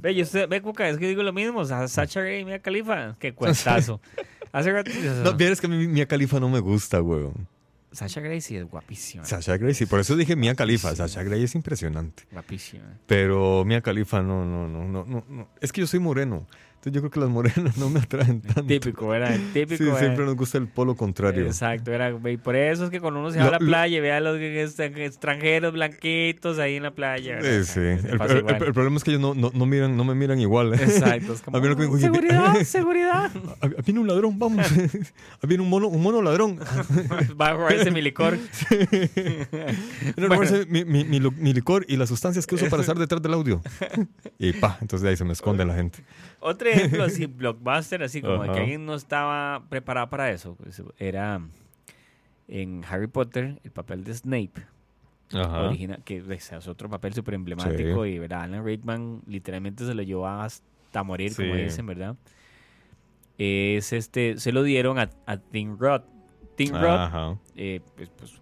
Ve, 0.00 0.14
yo 0.14 0.24
ve, 0.48 0.62
Cuca, 0.62 0.88
es 0.88 0.96
que 0.98 1.08
digo 1.08 1.22
lo 1.22 1.32
mismo. 1.32 1.64
Sa- 1.64 1.88
Sacha 1.88 2.20
Grey 2.20 2.40
y 2.40 2.44
Mia 2.44 2.60
Khalifa. 2.60 3.16
Qué 3.18 3.32
cuentazo. 3.34 4.00
Hace 4.52 4.72
rato... 4.72 4.90
No, 5.24 5.34
vieres 5.34 5.60
que 5.60 5.66
a 5.66 5.70
mí 5.70 5.86
Mia 5.88 6.06
Khalifa 6.06 6.40
no 6.40 6.48
me 6.48 6.60
gusta, 6.60 7.02
weón. 7.02 7.46
Sasha 7.90 8.20
Grey 8.20 8.40
sí 8.40 8.56
es 8.56 8.64
guapísima. 8.64 9.24
Sasha 9.24 9.56
Grey, 9.56 9.72
sí. 9.74 9.86
Por 9.86 9.98
eso 10.00 10.14
dije 10.14 10.36
Mia 10.36 10.54
Khalifa. 10.54 10.94
Sasha 10.94 11.22
Grey 11.22 11.42
es 11.44 11.54
impresionante. 11.54 12.24
Guapísima. 12.30 12.84
Pero 13.06 13.64
Mia 13.64 13.80
Khalifa 13.80 14.22
no, 14.22 14.44
no, 14.44 14.68
no, 14.68 14.86
no, 14.86 15.04
no. 15.28 15.48
Es 15.60 15.72
que 15.72 15.80
yo 15.80 15.86
soy 15.86 15.98
moreno. 16.00 16.46
Entonces 16.78 16.92
yo 16.92 17.00
creo 17.00 17.10
que 17.10 17.18
las 17.20 17.28
morenas 17.28 17.76
no 17.76 17.90
me 17.90 17.98
atraen 17.98 18.40
tanto. 18.40 18.62
Típico, 18.64 19.08
¿verdad? 19.08 19.36
Típico. 19.52 19.82
Sí, 19.84 19.90
siempre 19.98 20.24
nos 20.24 20.36
gusta 20.36 20.58
el 20.58 20.68
polo 20.68 20.94
contrario. 20.94 21.44
Exacto, 21.46 21.92
era, 21.92 22.10
y 22.30 22.36
por 22.36 22.54
eso 22.54 22.84
es 22.84 22.90
que 22.90 23.00
cuando 23.00 23.18
uno 23.18 23.32
se 23.32 23.38
Lo- 23.38 23.44
va 23.44 23.48
a 23.48 23.52
la 23.52 23.58
playa 23.58 23.98
y 23.98 24.00
ve 24.00 24.12
a 24.12 24.20
los 24.20 24.36
extran- 24.38 24.96
extranjeros 24.96 25.72
blanquitos 25.72 26.58
ahí 26.60 26.76
en 26.76 26.84
la 26.84 26.92
playa. 26.92 27.36
¿verdad? 27.36 27.64
Sí, 27.64 27.72
sí. 27.72 28.08
El, 28.08 28.72
problema 28.72 28.96
es 28.96 29.02
que 29.04 29.10
ellos 29.10 29.20
no, 29.20 29.34
no, 29.34 29.50
no 29.52 29.66
miran, 29.66 29.96
no 29.96 30.04
me 30.04 30.14
miran 30.14 30.38
igual. 30.38 30.72
Exacto, 30.74 31.32
es 31.32 31.40
como, 31.42 31.60
me- 31.60 31.98
seguridad, 31.98 32.54
seguridad. 32.64 33.30
Viene 33.84 33.98
un 34.00 34.06
ladrón, 34.06 34.38
vamos. 34.38 34.64
Viene 35.42 35.62
un 35.64 35.68
mono, 35.70 35.88
un 35.88 36.00
mono 36.00 36.22
ladrón. 36.22 36.60
Va 37.40 37.48
a 37.48 37.52
robarse 37.54 37.90
mi 37.90 38.02
licor. 38.02 38.38
A 40.16 40.20
robarse 40.28 40.66
mi, 40.66 40.84
mi- 40.84 41.04
mi 41.04 41.18
lu- 41.20 41.32
mi 41.36 41.52
licor 41.52 41.84
y 41.88 41.96
las 41.96 42.08
sustancias 42.08 42.46
que 42.46 42.54
uso 42.54 42.68
para 42.68 42.82
estar 42.82 42.96
detrás 42.98 43.20
del 43.22 43.34
audio. 43.34 43.60
Y 44.38 44.52
pa, 44.52 44.78
entonces 44.80 45.02
de 45.02 45.10
ahí 45.10 45.16
se 45.16 45.24
me 45.24 45.32
esconde 45.32 45.64
la 45.64 45.74
gente. 45.74 45.98
Otro 46.40 46.68
ejemplo 46.68 47.04
así, 47.04 47.26
blockbuster, 47.26 48.02
así 48.02 48.22
como 48.22 48.42
de 48.42 48.52
que 48.52 48.60
alguien 48.60 48.86
no 48.86 48.94
estaba 48.94 49.64
preparado 49.68 50.08
para 50.08 50.30
eso, 50.30 50.54
pues, 50.54 50.82
era 50.98 51.40
en 52.46 52.84
Harry 52.88 53.08
Potter 53.08 53.60
el 53.64 53.70
papel 53.70 54.04
de 54.04 54.14
Snape. 54.14 54.52
Ajá. 55.34 55.64
original, 55.64 56.02
que 56.04 56.22
pues, 56.22 56.52
es 56.52 56.68
otro 56.68 56.88
papel 56.88 57.12
súper 57.12 57.34
emblemático 57.34 58.06
y 58.06 58.18
¿verdad? 58.18 58.42
Alan 58.42 58.64
Rickman 58.64 59.20
literalmente 59.26 59.84
se 59.84 59.94
lo 59.94 60.02
llevó 60.02 60.26
hasta 60.26 61.02
morir, 61.02 61.34
como 61.36 61.54
dicen, 61.54 61.86
¿verdad? 61.86 62.16
Es 63.36 63.92
este, 63.92 64.38
se 64.38 64.52
lo 64.52 64.62
dieron 64.62 64.98
a, 64.98 65.10
a 65.26 65.36
Tim 65.36 65.76
Roth. 65.78 66.04
Tim 66.56 66.72
Roth, 66.72 67.36
eh, 67.56 67.80
pues, 67.94 68.10
pues, 68.16 68.40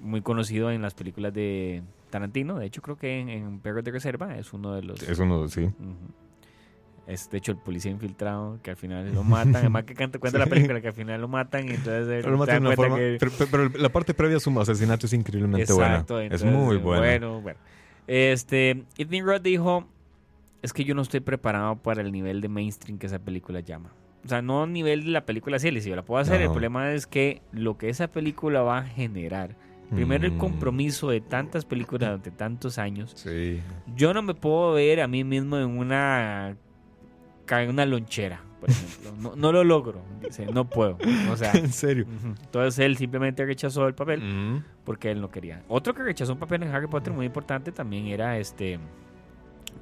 muy 0.00 0.22
conocido 0.22 0.70
en 0.70 0.82
las 0.82 0.94
películas 0.94 1.32
de 1.34 1.82
Tarantino, 2.10 2.58
de 2.58 2.66
hecho 2.66 2.82
creo 2.82 2.96
que 2.96 3.20
en, 3.20 3.28
en 3.28 3.60
Perros 3.60 3.84
de 3.84 3.90
Reserva 3.90 4.36
es 4.36 4.52
uno 4.52 4.72
de 4.72 4.82
los... 4.82 5.02
Es 5.02 5.18
uno, 5.18 5.46
sí. 5.48 5.64
Ujú. 5.64 5.74
Es 7.08 7.30
de 7.30 7.38
hecho 7.38 7.52
el 7.52 7.58
policía 7.58 7.90
infiltrado 7.90 8.58
que 8.62 8.70
al 8.70 8.76
final 8.76 9.12
lo 9.14 9.24
matan. 9.24 9.56
Además 9.56 9.84
que 9.84 9.94
canta, 9.94 10.18
cuenta 10.18 10.38
la 10.38 10.46
película 10.46 10.80
que 10.82 10.88
al 10.88 10.92
final 10.92 11.20
lo 11.20 11.26
matan 11.26 11.66
y 11.66 11.70
entonces 11.70 12.06
Pero, 12.06 12.30
lo 12.30 12.36
se 12.36 12.38
matan 12.40 12.46
da 12.46 12.52
de 12.52 12.66
una 12.66 12.76
cuenta 12.76 12.94
forma- 12.94 12.96
que- 12.98 13.16
pero- 13.18 13.32
pero- 13.50 13.50
pero 13.70 13.82
la 13.82 13.88
parte 13.88 14.12
previa 14.14 14.36
a 14.36 14.40
su 14.40 14.60
asesinato 14.60 15.06
es 15.06 15.12
increíblemente 15.14 15.62
Exacto, 15.72 16.14
buena. 16.14 16.34
Es 16.34 16.42
entonces, 16.42 16.60
muy 16.68 16.76
buena. 16.76 17.00
Bueno, 17.00 17.40
bueno. 17.40 17.58
Este, 18.06 18.84
Ethan 18.98 19.24
Roth 19.26 19.42
dijo, 19.42 19.86
es 20.62 20.72
que 20.72 20.84
yo 20.84 20.94
no 20.94 21.02
estoy 21.02 21.20
preparado 21.20 21.76
para 21.76 22.02
el 22.02 22.12
nivel 22.12 22.40
de 22.40 22.48
mainstream 22.48 22.98
que 22.98 23.06
esa 23.06 23.18
película 23.18 23.60
llama. 23.60 23.90
O 24.24 24.28
sea, 24.28 24.42
no 24.42 24.66
nivel 24.66 25.04
de 25.04 25.10
la 25.10 25.24
película 25.24 25.58
Cielo, 25.58 25.80
si 25.80 25.88
yo 25.88 25.96
la 25.96 26.02
puedo 26.04 26.20
hacer, 26.20 26.40
el 26.42 26.50
problema 26.50 26.92
es 26.92 27.06
que 27.06 27.40
lo 27.52 27.78
que 27.78 27.88
esa 27.88 28.08
película 28.08 28.62
va 28.62 28.78
a 28.78 28.82
generar, 28.84 29.54
primero 29.94 30.26
el 30.26 30.32
Mm, 30.32 30.38
compromiso 30.38 31.08
de 31.08 31.20
tantas 31.22 31.64
películas 31.64 32.00
durante 32.08 32.30
tantos 32.30 32.78
años, 32.78 33.12
Sí. 33.16 33.60
yo 33.96 34.12
no 34.12 34.20
me 34.22 34.34
puedo 34.34 34.72
ver 34.72 35.00
a 35.00 35.06
mí 35.08 35.22
mismo 35.24 35.56
en 35.56 35.78
una, 35.78 36.56
ca- 37.48 37.62
en 37.62 37.70
una 37.70 37.84
lonchera, 37.86 38.40
por 38.60 38.70
ejemplo. 38.70 39.12
No, 39.18 39.34
no 39.36 39.50
lo 39.52 39.64
logro, 39.64 40.00
dice, 40.22 40.46
no 40.46 40.68
puedo. 40.68 40.96
O 41.32 41.36
sea, 41.36 41.50
en 41.54 41.72
serio. 41.72 42.06
entonces 42.40 42.78
él 42.84 42.96
simplemente 42.96 43.44
rechazó 43.44 43.86
el 43.88 43.94
papel 43.94 44.20
Mm. 44.22 44.62
porque 44.84 45.10
él 45.10 45.20
no 45.20 45.30
quería. 45.30 45.62
Otro 45.68 45.94
que 45.94 46.02
rechazó 46.02 46.34
un 46.34 46.38
papel 46.38 46.62
en 46.62 46.68
Harry 46.74 46.86
Potter 46.86 47.12
muy 47.12 47.26
importante 47.26 47.72
también 47.72 48.06
era 48.06 48.38
este 48.38 48.78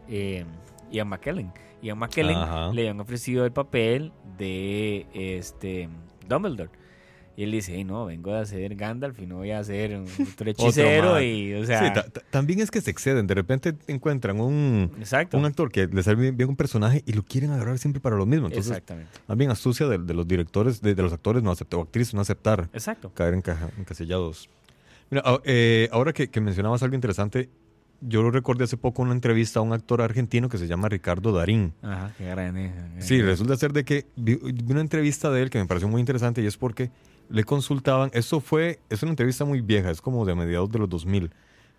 eh, 0.09 0.45
Ian 0.91 1.09
McKellen. 1.09 1.53
Ian 1.83 1.99
McKellen 1.99 2.37
Ajá. 2.37 2.73
le 2.73 2.83
habían 2.83 3.01
ofrecido 3.01 3.45
el 3.45 3.53
papel 3.53 4.13
de 4.39 5.07
este 5.13 5.89
Dumbledore. 6.29 6.71
Y 7.39 7.43
él 7.43 7.53
dice, 7.53 7.75
"Ey, 7.75 7.85
no, 7.85 8.07
vengo 8.07 8.33
de 8.33 8.41
hacer 8.41 8.75
Gandalf 8.77 9.19
y 9.21 9.27
no 9.27 9.37
voy 9.37 9.51
a 9.51 9.59
hacer 9.59 9.95
un 9.95 10.07
otro 10.35 10.51
hechicero 10.51 11.21
y, 11.21 11.53
o 11.55 11.67
sea, 11.67 11.87
Sí, 11.87 11.93
ta- 11.93 12.09
ta- 12.09 12.23
también 12.31 12.61
es 12.61 12.71
que 12.71 12.81
se 12.81 12.91
exceden. 12.91 13.27
De 13.27 13.35
repente 13.35 13.75
encuentran 13.89 14.41
un, 14.41 14.91
exacto. 14.99 15.37
un 15.37 15.45
actor 15.45 15.71
que 15.71 15.87
le 15.87 16.03
sale 16.03 16.21
bien, 16.21 16.37
bien 16.37 16.49
un 16.49 16.57
personaje 16.57 17.03
y 17.07 17.13
lo 17.13 17.23
quieren 17.23 17.51
agarrar 17.51 17.79
siempre 17.79 18.01
para 18.01 18.17
lo 18.17 18.25
mismo. 18.25 18.47
Entonces, 18.47 18.71
Exactamente. 18.73 19.11
bien 19.37 19.51
astucia 19.51 19.87
de, 19.87 19.99
de 19.99 20.15
los 20.15 20.27
directores, 20.27 20.81
de, 20.81 20.95
de 20.95 21.03
los 21.03 21.13
actores 21.13 21.43
no 21.43 21.51
aceptar, 21.51 21.79
o 21.79 21.83
actrices 21.83 22.15
no 22.15 22.23
aceptar 22.23 22.71
Exacto. 22.73 23.11
caer 23.13 23.35
encaja- 23.35 23.71
encasillados. 23.79 24.49
Mira, 25.11 25.23
eh, 25.45 25.89
ahora 25.93 26.13
que, 26.15 26.29
que 26.31 26.41
mencionabas 26.41 26.83
algo 26.83 26.95
interesante, 26.95 27.51
yo 28.01 28.23
lo 28.23 28.31
recordé 28.31 28.65
hace 28.65 28.77
poco 28.77 29.03
una 29.03 29.13
entrevista 29.13 29.61
a 29.61 29.63
un 29.63 29.73
actor 29.73 30.01
argentino 30.03 30.49
que 30.49 30.59
se 30.59 30.67
llama 30.67 30.89
Ricardo 30.89 31.33
Darín. 31.33 31.73
Ajá, 31.83 32.13
qué 32.19 32.25
gran. 32.27 32.57
eh, 32.57 32.73
Sí, 32.99 33.17
eh, 33.17 33.23
resulta 33.23 33.57
ser 33.57 33.73
de 33.73 33.85
que 33.85 34.07
vi, 34.17 34.37
vi 34.37 34.73
una 34.73 34.81
entrevista 34.81 35.31
de 35.31 35.43
él 35.43 35.51
que 35.51 35.59
me 35.59 35.67
pareció 35.67 35.87
muy 35.89 36.01
interesante 36.01 36.43
y 36.43 36.47
es 36.47 36.57
porque 36.57 36.91
le 37.29 37.45
consultaban, 37.45 38.11
esto 38.15 38.41
fue, 38.41 38.81
es 38.91 39.03
una 39.03 39.11
entrevista 39.11 39.45
muy 39.45 39.61
vieja, 39.61 39.91
es 39.91 40.01
como 40.01 40.25
de 40.25 40.35
mediados 40.35 40.71
de 40.71 40.79
los 40.79 40.89
2000, 40.89 41.31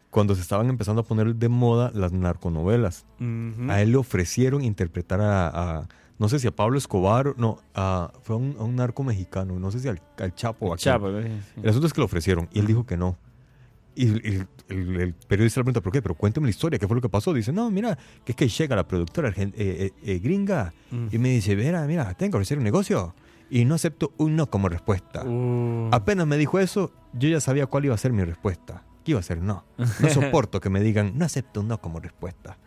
cuando 0.09 0.35
se 0.35 0.41
estaban 0.41 0.69
empezando 0.69 1.01
a 1.01 1.03
poner 1.05 1.35
de 1.35 1.49
moda 1.49 1.91
las 1.93 2.11
narconovelas. 2.13 3.05
A 3.69 3.81
él 3.81 3.91
le 3.91 3.97
ofrecieron 3.97 4.63
interpretar 4.63 5.21
a, 5.21 5.47
a- 5.79 5.87
no 6.19 6.29
sé 6.29 6.39
si 6.39 6.47
a 6.47 6.51
Pablo 6.55 6.77
Escobar, 6.79 7.35
no, 7.37 7.59
a, 7.75 8.11
fue 8.23 8.35
a 8.35 8.39
un, 8.39 8.55
a 8.59 8.63
un 8.63 8.75
narco 8.75 9.03
mexicano, 9.03 9.59
no 9.59 9.69
sé 9.71 9.79
si 9.79 9.87
al, 9.87 10.01
al 10.17 10.33
Chapo 10.33 10.67
quién. 10.69 10.77
Chapo, 10.77 11.11
sí. 11.21 11.27
El 11.61 11.69
asunto 11.69 11.85
es 11.87 11.93
que 11.93 12.01
lo 12.01 12.05
ofrecieron 12.05 12.49
y 12.51 12.59
él 12.59 12.65
dijo 12.67 12.85
que 12.85 12.97
no. 12.97 13.17
Y 13.95 14.07
el, 14.07 14.21
el- 14.25 14.47
el- 14.69 15.01
el 15.01 15.13
periodista 15.13 15.59
le 15.59 15.63
pregunta, 15.65 15.81
¿por 15.81 15.91
qué? 15.93 16.01
Pero 16.01 16.15
cuéntame 16.15 16.45
la 16.47 16.51
historia, 16.51 16.77
¿qué 16.79 16.87
fue 16.87 16.95
lo 16.95 17.01
que 17.01 17.09
pasó? 17.09 17.33
Dice, 17.33 17.53
no, 17.53 17.69
mira, 17.69 17.97
que 18.25 18.31
es 18.31 18.35
que 18.35 18.47
llega 18.47 18.75
la 18.75 18.87
productora 18.87 19.29
eh, 19.29 19.51
eh, 19.55 19.91
eh, 20.03 20.19
gringa 20.19 20.73
Mm. 20.91 21.07
y 21.11 21.17
me 21.19 21.29
dice, 21.29 21.55
mira, 21.55 21.85
mira, 21.85 22.13
tengo 22.15 22.31
que 22.31 22.37
ofrecer 22.37 22.57
un 22.57 22.63
negocio 22.63 23.13
y 23.49 23.65
no 23.65 23.75
acepto 23.75 24.13
un 24.17 24.35
no 24.35 24.49
como 24.49 24.69
respuesta. 24.69 25.23
Uh, 25.23 25.89
Apenas 25.91 26.27
me 26.27 26.37
dijo 26.37 26.59
eso, 26.59 26.91
yo 27.13 27.29
ya 27.29 27.39
sabía 27.39 27.65
cuál 27.67 27.85
iba 27.85 27.95
a 27.95 27.97
ser 27.97 28.13
mi 28.13 28.23
respuesta. 28.23 28.83
Que 29.03 29.11
iba 29.11 29.19
a 29.19 29.23
ser 29.23 29.41
no. 29.41 29.63
No 29.77 30.09
soporto 30.13 30.59
que 30.59 30.69
me 30.69 30.81
digan, 30.81 31.13
no 31.17 31.25
acepto 31.25 31.61
un 31.61 31.67
no 31.69 31.79
como 31.79 31.99
respuesta. 31.99 32.57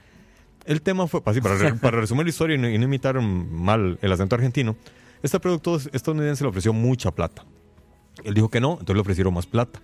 El 0.64 0.82
tema 0.82 1.06
fue, 1.06 1.22
así, 1.26 1.40
para, 1.40 1.74
para 1.80 2.00
resumir 2.00 2.24
la 2.24 2.30
historia 2.30 2.56
y 2.56 2.58
no, 2.58 2.68
y 2.68 2.78
no 2.78 2.84
imitar 2.84 3.20
mal 3.20 3.98
el 4.02 4.12
acento 4.12 4.34
argentino, 4.36 4.76
este 5.22 5.38
producto 5.40 5.76
estadounidense 5.92 6.44
le 6.44 6.48
ofreció 6.50 6.72
mucha 6.72 7.10
plata. 7.10 7.44
Él 8.24 8.34
dijo 8.34 8.48
que 8.48 8.60
no, 8.60 8.72
entonces 8.72 8.94
le 8.94 9.00
ofrecieron 9.00 9.34
más 9.34 9.46
plata. 9.46 9.80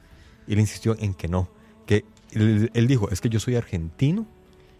Y 0.46 0.52
él 0.54 0.60
insistió 0.60 0.96
en 0.98 1.14
que 1.14 1.28
no. 1.28 1.48
Que 1.86 2.04
él, 2.32 2.70
él 2.74 2.86
dijo, 2.86 3.10
es 3.10 3.20
que 3.20 3.28
yo 3.28 3.40
soy 3.40 3.56
argentino 3.56 4.26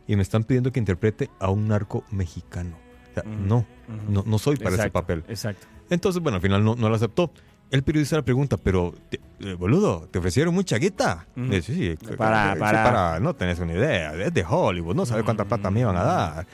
y 0.07 0.17
me 0.17 0.23
están 0.23 0.45
pidiendo 0.45 0.73
que 0.73 0.79
interprete 0.79 1.31
a 1.41 1.51
un 1.51 1.69
narco 1.69 2.05
mexicano. 2.11 2.77
O 3.11 3.15
sea, 3.15 3.23
Ujú, 3.31 3.43
no, 3.47 3.57
ujú. 3.57 3.67
no, 4.13 4.23
no 4.27 4.39
soy 4.39 4.57
para 4.57 4.71
ese 4.71 4.77
Exacto, 4.77 4.93
papel. 5.01 5.25
Exacto. 5.29 5.67
Entonces, 5.91 6.23
bueno, 6.23 6.37
al 6.37 6.43
final 6.43 6.65
no, 6.65 6.75
no 6.77 6.89
lo 6.89 6.95
aceptó. 6.95 7.31
El 7.71 7.83
periodista 7.83 8.17
le 8.17 8.23
pregunta, 8.23 8.57
pero, 8.57 8.95
te- 9.11 9.21
eh, 9.41 9.55
boludo, 9.55 10.09
¿te 10.11 10.19
ofrecieron 10.21 10.55
mucha 10.55 10.79
guita? 10.79 11.27
Dice, 11.35 11.63
sí, 11.75 11.97
sí, 12.01 12.17
Para- 12.17 12.55
sí, 12.55 12.61
para- 12.61 12.85
para- 12.85 13.21
No 13.21 13.35
tenés 13.35 13.59
una 13.59 13.73
idea, 13.75 14.15
es 14.15 14.33
de 14.33 14.45
Hollywood, 14.49 14.95
no 14.95 15.05
sabes 15.05 15.25
cuánta 15.25 15.45
plata 15.45 15.71
me 15.71 15.81
iban 15.81 15.97
a 15.97 16.05
dar. 16.05 16.47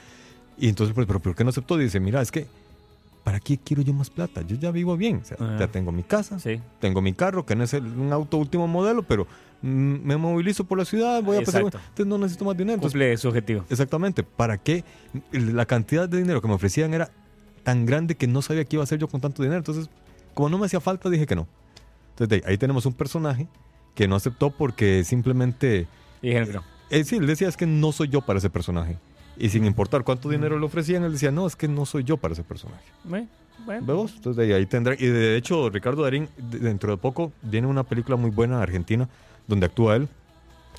Y 0.57 0.69
entonces, 0.69 0.93
pues, 0.95 1.05
¿pero 1.05 1.19
por 1.19 1.35
qué 1.35 1.43
no 1.43 1.51
aceptó? 1.51 1.77
Dice, 1.77 1.99
mira, 1.99 2.19
es 2.21 2.31
que, 2.31 2.47
¿para 3.23 3.39
qué 3.39 3.57
quiero 3.59 3.83
yo 3.83 3.93
más 3.93 4.09
plata? 4.09 4.41
Yo 4.41 4.55
ya 4.55 4.71
vivo 4.71 4.97
bien, 4.97 5.17
o 5.21 5.25
sea, 5.25 5.37
Ajá. 5.39 5.57
ya 5.59 5.67
tengo 5.67 5.91
mi 5.91 6.01
casa, 6.03 6.39
Sí. 6.39 6.59
tengo 6.79 6.99
mi 7.01 7.13
carro, 7.13 7.45
que 7.45 7.55
no 7.55 7.63
es 7.63 7.73
el- 7.75 7.85
un 7.85 8.11
auto 8.11 8.37
último 8.37 8.67
modelo, 8.67 9.03
pero 9.03 9.27
mm, 9.61 9.99
me 10.05 10.17
movilizo 10.17 10.65
por 10.65 10.77
la 10.77 10.83
ciudad, 10.83 11.23
voy 11.23 11.37
a 11.37 11.41
pasar, 11.41 11.61
entonces 11.61 12.05
no 12.05 12.17
necesito 12.17 12.43
más 12.43 12.57
dinero. 12.57 12.73
Entonces, 12.75 12.93
Cumple 12.93 13.15
su 13.17 13.27
objetivo. 13.29 13.63
Exactamente. 13.69 14.21
¿Para 14.23 14.57
qué? 14.57 14.83
La 15.31 15.65
cantidad 15.65 16.09
de 16.09 16.17
dinero 16.17 16.41
que 16.41 16.47
me 16.49 16.55
ofrecían 16.55 16.93
era 16.93 17.09
tan 17.63 17.85
grande 17.85 18.15
que 18.15 18.27
no 18.27 18.41
sabía 18.41 18.65
qué 18.65 18.75
iba 18.75 18.83
a 18.83 18.85
hacer 18.85 18.99
yo 18.99 19.07
con 19.07 19.21
tanto 19.21 19.41
dinero. 19.43 19.57
Entonces, 19.59 19.89
como 20.33 20.49
no 20.49 20.57
me 20.57 20.65
hacía 20.65 20.79
falta, 20.79 21.09
dije 21.09 21.25
que 21.25 21.35
no. 21.35 21.47
Entonces, 22.11 22.41
de 22.41 22.47
ahí, 22.49 22.57
tenemos 22.57 22.85
un 22.85 22.93
personaje 22.93 23.47
que 23.95 24.07
no 24.07 24.15
aceptó 24.15 24.51
porque 24.51 25.03
simplemente... 25.03 25.87
Y 26.21 26.27
dijeron 26.27 26.47
que 26.47 26.53
no. 26.53 26.63
eh, 26.89 27.03
sí, 27.03 27.17
él 27.17 27.27
decía, 27.27 27.47
es 27.47 27.57
que 27.57 27.65
no 27.65 27.91
soy 27.91 28.07
yo 28.09 28.21
para 28.21 28.39
ese 28.39 28.49
personaje. 28.49 28.97
Y 29.37 29.49
sin 29.49 29.65
importar 29.65 30.03
cuánto 30.03 30.29
dinero 30.29 30.59
le 30.59 30.65
ofrecían, 30.65 31.03
él 31.03 31.13
decía, 31.13 31.31
no, 31.31 31.47
es 31.47 31.55
que 31.55 31.67
no 31.67 31.85
soy 31.85 32.03
yo 32.03 32.17
para 32.17 32.33
ese 32.33 32.43
personaje. 32.43 32.83
Bueno, 33.03 33.27
bueno. 33.65 33.85
¿Vemos? 33.85 34.13
Entonces, 34.15 34.37
de 34.37 34.43
ahí, 34.45 34.59
ahí 34.59 34.65
tendrá... 34.65 34.93
Y 34.93 35.05
de 35.07 35.37
hecho, 35.37 35.69
Ricardo 35.69 36.03
Darín, 36.03 36.29
de- 36.37 36.59
dentro 36.59 36.91
de 36.91 36.97
poco, 36.97 37.31
viene 37.41 37.67
una 37.67 37.83
película 37.83 38.15
muy 38.15 38.29
buena 38.29 38.61
argentina 38.61 39.09
donde 39.47 39.65
actúa 39.65 39.95
él, 39.95 40.07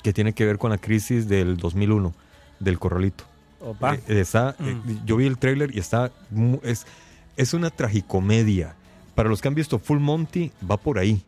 que 0.03 0.13
tiene 0.13 0.33
que 0.33 0.45
ver 0.45 0.57
con 0.57 0.69
la 0.71 0.77
crisis 0.77 1.27
del 1.27 1.57
2001, 1.57 2.13
del 2.59 2.79
corralito. 2.79 3.25
Opa. 3.59 3.95
Eh, 3.95 4.19
está, 4.19 4.55
eh, 4.59 4.75
Mm. 4.75 5.05
yo 5.05 5.17
vi 5.17 5.25
el 5.25 5.37
tráiler 5.37 5.75
y 5.75 5.79
está 5.79 6.11
es, 6.63 6.85
es 7.37 7.53
una 7.53 7.69
tragicomedia. 7.69 8.75
Para 9.15 9.29
los 9.29 9.41
que 9.41 9.47
han 9.47 9.55
visto 9.55 9.79
Full 9.79 9.99
Monty, 9.99 10.51
va 10.69 10.75
por 10.77 10.99
ahí. 10.99 11.23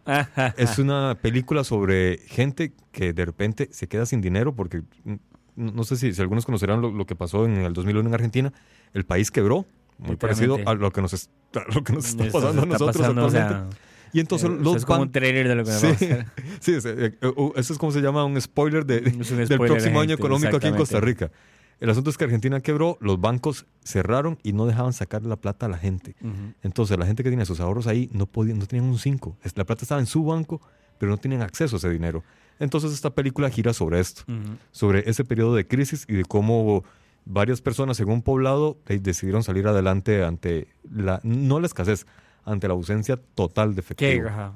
Es 0.58 0.78
una 0.78 1.18
película 1.22 1.64
sobre 1.64 2.18
gente 2.28 2.74
que 2.92 3.14
de 3.14 3.24
repente 3.26 3.70
se 3.72 3.88
queda 3.88 4.06
sin 4.06 4.20
dinero 4.20 4.54
porque 4.54 4.82
mm, 5.06 5.14
no, 5.56 5.84
sé 5.86 5.96
si, 5.96 6.14
si 6.14 6.22
algunos 6.22 6.46
conocerán 6.46 6.82
lo, 6.82 6.92
lo 6.92 7.06
que 7.06 7.16
pasó 7.16 7.46
en 7.46 7.56
el 7.58 7.72
2001 7.74 8.10
en 8.10 8.14
Argentina. 8.14 8.54
El 8.94 9.06
país 9.06 9.32
quebró, 9.32 9.66
muy 10.00 10.18
parecido 10.18 10.58
a 10.66 10.74
lo 10.74 10.92
que 10.92 11.02
nos, 11.02 11.14
es- 11.14 11.30
a 11.56 11.74
lo 11.74 11.82
que 11.84 11.94
nos 11.94 12.06
está 12.10 12.26
pasando 12.26 12.62
a 12.62 12.66
nosotros 12.66 12.98
pasando, 12.98 13.26
o 13.26 13.30
sea, 13.30 13.44
actualmente. 13.46 13.78
y 14.12 14.20
entonces 14.20 14.50
eh, 14.50 14.58
los 14.62 14.76
es 14.76 14.86
como 14.86 15.02
un 15.04 15.12
trailer 15.12 15.48
de 15.48 15.56
lo 15.56 15.64
que 15.64 15.72
Sí, 15.72 15.86
va 15.86 15.90
a 15.92 15.94
hacer. 15.96 16.26
sí, 16.60 16.74
es, 16.74 16.86
eh, 16.86 17.16
eh, 17.22 17.52
eso 17.56 17.74
es 17.74 17.80
como 17.80 17.92
se 17.94 18.02
llama 18.02 18.26
un 18.26 18.40
spoiler 18.42 18.86
de, 18.86 19.00
del 19.00 19.58
próximo 19.60 20.02
año 20.02 20.14
económico 20.14 20.58
aquí 20.58 20.68
en 20.68 20.76
Costa. 20.76 21.00
Rica. 21.00 21.32
El 21.80 21.90
asunto 21.92 22.10
es 22.10 22.18
que 22.18 22.24
Argentina 22.24 22.60
quebró, 22.60 22.98
los 23.02 23.22
bancos 23.22 23.66
cerraron 23.84 24.40
y 24.44 24.54
no 24.54 24.66
dejaban 24.66 24.94
sacar 24.94 25.24
la 25.24 25.36
plata 25.36 25.68
a 25.68 25.70
la 25.70 25.78
gente. 25.78 26.16
Entonces 26.64 26.98
la 26.98 27.06
gente 27.06 27.24
que 27.24 27.30
tenía 27.30 27.46
sus 27.46 27.60
ahorros 27.60 27.86
ahí 27.88 28.10
no 28.12 28.26
podían, 28.26 28.58
no 28.60 28.66
tenían 28.66 28.90
un 28.90 28.98
5. 28.98 29.38
La 29.56 29.64
plata 29.66 29.84
estaba 29.84 30.02
en 30.02 30.08
su 30.08 30.24
banco, 30.26 30.60
pero 30.98 31.12
no 31.12 31.18
tenían 31.18 31.42
acceso 31.44 31.76
a 31.76 31.78
ese 31.78 31.90
dinero. 31.90 32.24
Entonces 32.60 32.92
esta 32.92 33.12
película 33.12 33.50
gira 33.52 33.74
sobre 33.74 34.00
esto, 34.00 34.24
sobre 34.72 35.08
ese 35.10 35.24
periodo 35.24 35.54
de 35.54 35.68
crisis 35.68 36.06
y 36.10 36.14
de 36.16 36.26
cómo 36.26 36.84
varias 37.26 37.62
personas 37.62 38.00
en 38.00 38.10
un 38.10 38.24
poblado 38.24 38.78
eh, 38.88 38.98
decidieron 39.00 39.44
salir 39.44 39.68
adelante 39.68 40.24
ante 40.24 40.68
la, 40.92 41.20
no 41.24 41.60
la 41.60 41.68
escasez, 41.68 42.08
ante 42.46 42.68
la 42.68 42.74
ausencia 42.74 43.18
total 43.36 43.76
de 43.76 43.82
Qué, 43.84 43.94
efectivo. 44.16 44.30
ajá. 44.30 44.54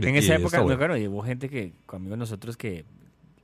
Y- 0.00 0.06
En 0.06 0.14
esa 0.14 0.36
época, 0.36 0.60
bueno. 0.60 0.78
claro, 0.78 0.96
y 0.96 1.08
hubo 1.08 1.22
gente 1.22 1.48
que, 1.48 1.72
con 1.86 2.02
amigos 2.02 2.18
nosotros 2.18 2.56
que 2.56 2.84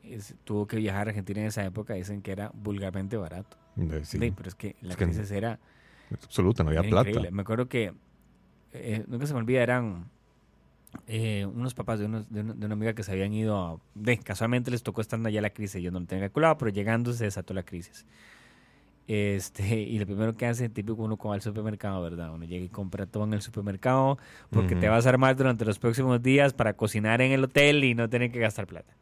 es- 0.08 0.34
tuvo 0.44 0.66
que 0.66 0.76
viajar 0.76 1.06
a 1.08 1.10
Argentina 1.10 1.40
en 1.40 1.46
esa 1.46 1.64
época, 1.64 1.94
dicen 1.94 2.22
que 2.22 2.32
era 2.32 2.50
vulgarmente 2.54 3.16
barato. 3.16 3.56
Sí, 4.02 4.18
Sí, 4.18 4.32
pero 4.34 4.48
es 4.48 4.54
que 4.54 4.76
la 4.80 4.90
Es 4.90 4.96
que 4.96 5.04
crisis 5.04 5.30
era, 5.30 5.58
absoluta, 6.12 6.62
no 6.64 6.70
había 6.70 6.82
plata. 6.82 7.08
increíble. 7.08 7.30
Me 7.30 7.42
acuerdo 7.42 7.68
que, 7.68 7.92
eh, 8.72 9.04
nunca 9.06 9.26
se 9.26 9.34
me 9.34 9.40
olvida, 9.40 9.62
eran 9.62 10.10
eh, 11.06 11.44
unos 11.46 11.74
papás 11.74 11.98
de, 11.98 12.06
unos- 12.06 12.30
de, 12.30 12.40
una, 12.40 12.54
de 12.54 12.64
una 12.66 12.72
amiga 12.74 12.94
que 12.94 13.02
se 13.02 13.12
habían 13.12 13.32
ido, 13.34 13.58
a- 13.58 13.78
de, 13.94 14.16
casualmente 14.18 14.70
les 14.70 14.82
tocó 14.82 15.02
estando 15.02 15.28
allá 15.28 15.42
la 15.42 15.50
crisis, 15.50 15.82
yo 15.82 15.90
no 15.90 16.00
lo 16.00 16.06
tenía 16.06 16.24
calculado, 16.24 16.56
pero 16.56 16.70
llegando 16.70 17.12
se 17.12 17.24
desató 17.24 17.52
la 17.52 17.64
crisis. 17.64 18.06
Este, 19.08 19.62
y 19.82 19.98
lo 19.98 20.06
primero 20.06 20.34
que 20.34 20.46
hace, 20.46 20.68
típico 20.68 21.02
uno 21.02 21.16
como 21.16 21.34
al 21.34 21.42
supermercado, 21.42 22.02
¿verdad? 22.02 22.32
Uno 22.32 22.44
llega 22.44 22.64
y 22.64 22.68
compra 22.68 23.06
todo 23.06 23.24
en 23.24 23.34
el 23.34 23.42
supermercado 23.42 24.18
porque 24.50 24.74
te 24.74 24.88
vas 24.88 25.06
a 25.06 25.10
armar 25.10 25.36
durante 25.36 25.64
los 25.64 25.78
próximos 25.78 26.22
días 26.22 26.54
para 26.54 26.72
cocinar 26.74 27.20
en 27.20 27.32
el 27.32 27.44
hotel 27.44 27.84
y 27.84 27.94
no 27.94 28.08
tener 28.08 28.30
que 28.32 28.38
gastar 28.40 28.66
plata. 28.66 28.94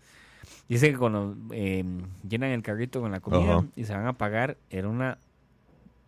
Dice 0.69 0.91
que 0.91 0.97
cuando 0.97 1.37
eh, 1.53 1.85
llenan 2.29 2.51
el 2.51 2.63
carrito 2.63 3.01
con 3.01 3.13
la 3.13 3.21
comida 3.21 3.65
y 3.77 3.85
se 3.85 3.93
van 3.93 4.07
a 4.07 4.15
pagar, 4.15 4.57
era 4.71 4.89
una 4.89 5.19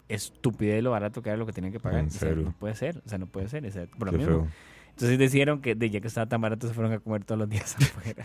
estupidez 0.08 0.82
lo 0.82 0.92
barato 0.92 1.22
que 1.22 1.28
era 1.28 1.36
lo 1.36 1.46
que 1.46 1.52
tenían 1.52 1.72
que 1.72 1.80
pagar. 1.80 2.04
No 2.36 2.52
puede 2.58 2.74
ser, 2.74 3.02
o 3.04 3.08
sea, 3.08 3.18
no 3.18 3.26
puede 3.26 3.48
ser. 3.48 3.66
o 3.66 3.70
sea, 3.70 3.86
por 3.98 4.12
lo 4.12 4.18
mismo. 4.18 4.48
Entonces 4.90 5.18
decidieron 5.18 5.60
que 5.60 5.74
de 5.74 5.90
ya 5.90 6.00
que 6.00 6.08
estaba 6.08 6.26
tan 6.26 6.40
barato 6.40 6.66
se 6.66 6.72
fueron 6.72 6.92
a 6.92 6.98
comer 7.00 7.22
todos 7.24 7.38
los 7.38 7.50
días 7.50 7.76
afuera. 7.80 8.24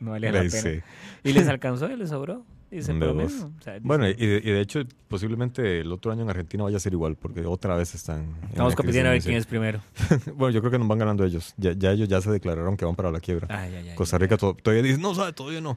No 0.00 0.10
valía 0.10 0.32
la 0.32 0.40
pena. 0.40 0.50
sí. 0.50 0.80
Y 1.24 1.32
les 1.32 1.48
alcanzó 1.48 1.90
y 1.90 1.96
les 1.96 2.10
sobró. 2.10 2.44
Dice 2.76 2.92
Número 2.92 3.12
por 3.12 3.16
lo 3.16 3.22
dos. 3.24 3.32
mismo. 3.32 3.52
O 3.58 3.62
sea, 3.62 3.74
dice- 3.74 3.86
Bueno, 3.86 4.08
y 4.08 4.14
de, 4.14 4.36
y 4.44 4.50
de 4.50 4.60
hecho, 4.60 4.80
posiblemente 5.08 5.80
el 5.80 5.92
otro 5.92 6.12
año 6.12 6.22
en 6.22 6.30
Argentina 6.30 6.62
vaya 6.64 6.76
a 6.76 6.80
ser 6.80 6.92
igual, 6.92 7.16
porque 7.16 7.44
otra 7.46 7.76
vez 7.76 7.94
están. 7.94 8.34
estamos 8.48 8.74
compitiendo 8.74 9.08
a 9.10 9.12
ver 9.12 9.22
quién 9.22 9.36
es 9.36 9.46
primero. 9.46 9.80
Bueno, 10.34 10.50
yo 10.54 10.60
creo 10.60 10.70
que 10.70 10.78
nos 10.78 10.88
van 10.88 10.98
ganando 10.98 11.24
ellos. 11.24 11.54
Ya, 11.56 11.72
ya 11.72 11.92
ellos 11.92 12.08
ya 12.08 12.20
se 12.20 12.30
declararon 12.30 12.76
que 12.76 12.84
van 12.84 12.94
para 12.96 13.10
la 13.10 13.20
quiebra. 13.20 13.46
Ay, 13.50 13.74
ay, 13.74 13.88
ay, 13.90 13.94
Costa 13.94 14.18
Rica 14.18 14.36
to- 14.36 14.54
todavía 14.62 14.82
dice, 14.82 14.98
no 15.00 15.14
sabe, 15.14 15.32
todavía 15.32 15.60
no. 15.60 15.76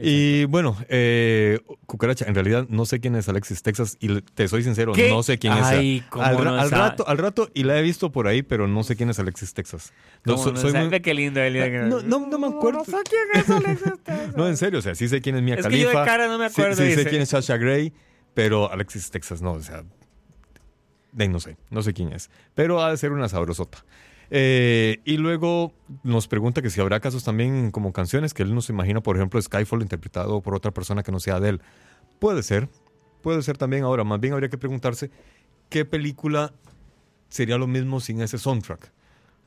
Y 0.00 0.44
bueno, 0.44 0.76
eh, 0.88 1.58
Cucaracha, 1.86 2.24
en 2.26 2.34
realidad 2.34 2.66
no 2.68 2.84
sé 2.86 3.00
quién 3.00 3.16
es 3.16 3.28
Alexis 3.28 3.62
Texas 3.62 3.96
y 3.98 4.20
te 4.22 4.46
soy 4.46 4.62
sincero, 4.62 4.92
¿Qué? 4.92 5.08
no 5.08 5.22
sé 5.24 5.38
quién 5.38 5.52
Ay, 5.54 6.04
es. 6.08 6.16
Al, 6.20 6.44
no 6.44 6.54
al 6.58 6.70
rato, 6.70 7.08
al 7.08 7.18
rato, 7.18 7.50
y 7.52 7.64
la 7.64 7.76
he 7.78 7.82
visto 7.82 8.12
por 8.12 8.28
ahí, 8.28 8.42
pero 8.42 8.68
no 8.68 8.84
sé 8.84 8.94
quién 8.94 9.10
es 9.10 9.18
Alexis 9.18 9.54
Texas. 9.54 9.92
No, 10.24 10.34
¿Cómo 10.34 10.44
so- 10.44 10.52
no 10.52 10.60
soy 10.60 10.72
muy- 10.72 11.00
qué 11.00 11.14
lindo 11.14 11.40
él. 11.40 11.88
no, 11.88 12.00
no, 12.02 12.26
no 12.28 12.38
me 12.38 12.46
acuerdo. 12.46 12.78
No 12.78 12.84
sé 12.84 12.96
quién 13.08 13.42
es 13.42 13.50
Alexis 13.50 13.92
Texas. 14.04 14.36
No, 14.36 14.46
en 14.46 14.56
serio, 14.56 14.78
o 14.78 14.82
sea, 14.82 14.94
sí 14.94 15.08
sé 15.08 15.20
quién 15.20 15.34
es 15.36 15.42
Mia 15.42 15.56
Es 15.56 15.66
que 15.66 15.78
yo 15.78 15.88
de 15.88 15.94
Khalifa. 15.94 16.04
cara 16.04 16.28
no 16.28 16.38
me 16.38 16.48
sí- 16.48 16.60
acuerdo, 16.60 16.76
Sí, 16.76 16.90
sé 16.90 16.96
dice. 16.98 17.10
quién 17.10 17.22
es 17.22 17.28
Sasha 17.30 17.56
Gray, 17.56 17.92
pero 18.34 18.70
Alexis 18.70 19.10
Texas 19.10 19.42
no, 19.42 19.52
o 19.54 19.60
sea, 19.62 19.82
de 21.12 21.24
ahí 21.24 21.28
no 21.28 21.40
sé, 21.40 21.56
no 21.70 21.82
sé 21.82 21.92
quién 21.92 22.12
es. 22.12 22.30
Pero 22.54 22.82
ha 22.82 22.90
de 22.90 22.96
ser 22.98 23.10
una 23.12 23.28
sabrosota. 23.28 23.84
Eh, 24.30 25.00
y 25.04 25.16
luego 25.16 25.72
nos 26.02 26.28
pregunta 26.28 26.60
que 26.62 26.70
si 26.70 26.80
habrá 26.80 27.00
casos 27.00 27.24
también 27.24 27.70
como 27.70 27.92
canciones 27.92 28.34
que 28.34 28.42
él 28.42 28.54
no 28.54 28.60
se 28.60 28.72
imagina, 28.72 29.00
por 29.02 29.16
ejemplo, 29.16 29.40
Skyfall 29.40 29.82
interpretado 29.82 30.40
por 30.42 30.54
otra 30.54 30.70
persona 30.72 31.02
que 31.02 31.12
no 31.12 31.20
sea 31.20 31.40
de 31.40 31.50
él. 31.50 31.60
Puede 32.18 32.42
ser, 32.42 32.68
puede 33.22 33.42
ser 33.42 33.56
también 33.56 33.84
ahora. 33.84 34.04
Más 34.04 34.20
bien 34.20 34.34
habría 34.34 34.48
que 34.48 34.58
preguntarse 34.58 35.10
qué 35.70 35.84
película 35.84 36.52
sería 37.28 37.58
lo 37.58 37.66
mismo 37.66 38.00
sin 38.00 38.20
ese 38.20 38.38
soundtrack. 38.38 38.92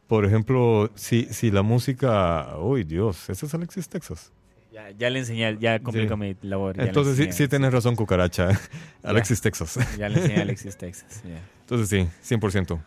Por 0.07 0.25
ejemplo, 0.25 0.91
si, 0.95 1.25
si 1.31 1.51
la 1.51 1.61
música... 1.61 2.57
Uy, 2.59 2.83
Dios, 2.83 3.29
ese 3.29 3.45
es 3.45 3.53
Alexis 3.53 3.87
Texas. 3.87 4.31
Ya, 4.73 4.89
ya 4.91 5.09
le 5.09 5.19
enseñé, 5.19 5.57
ya 5.59 5.79
complico 5.79 6.13
Sí. 6.15 6.19
mi 6.19 6.35
labor. 6.41 6.77
ya 6.77 6.83
Entonces 6.83 7.17
sí, 7.17 7.31
sí 7.31 7.47
tienes 7.47 7.71
razón, 7.73 7.95
cucaracha. 7.95 8.49
Alexis 9.03 9.41
Texas. 9.41 9.77
Ya 9.97 10.09
le 10.09 10.17
enseñé 10.17 10.39
a 10.39 10.41
Alexis 10.43 10.77
Texas. 10.77 11.21
ya. 11.23 11.39
Entonces 11.61 11.89
sí, 11.89 12.35
100%. 12.35 12.79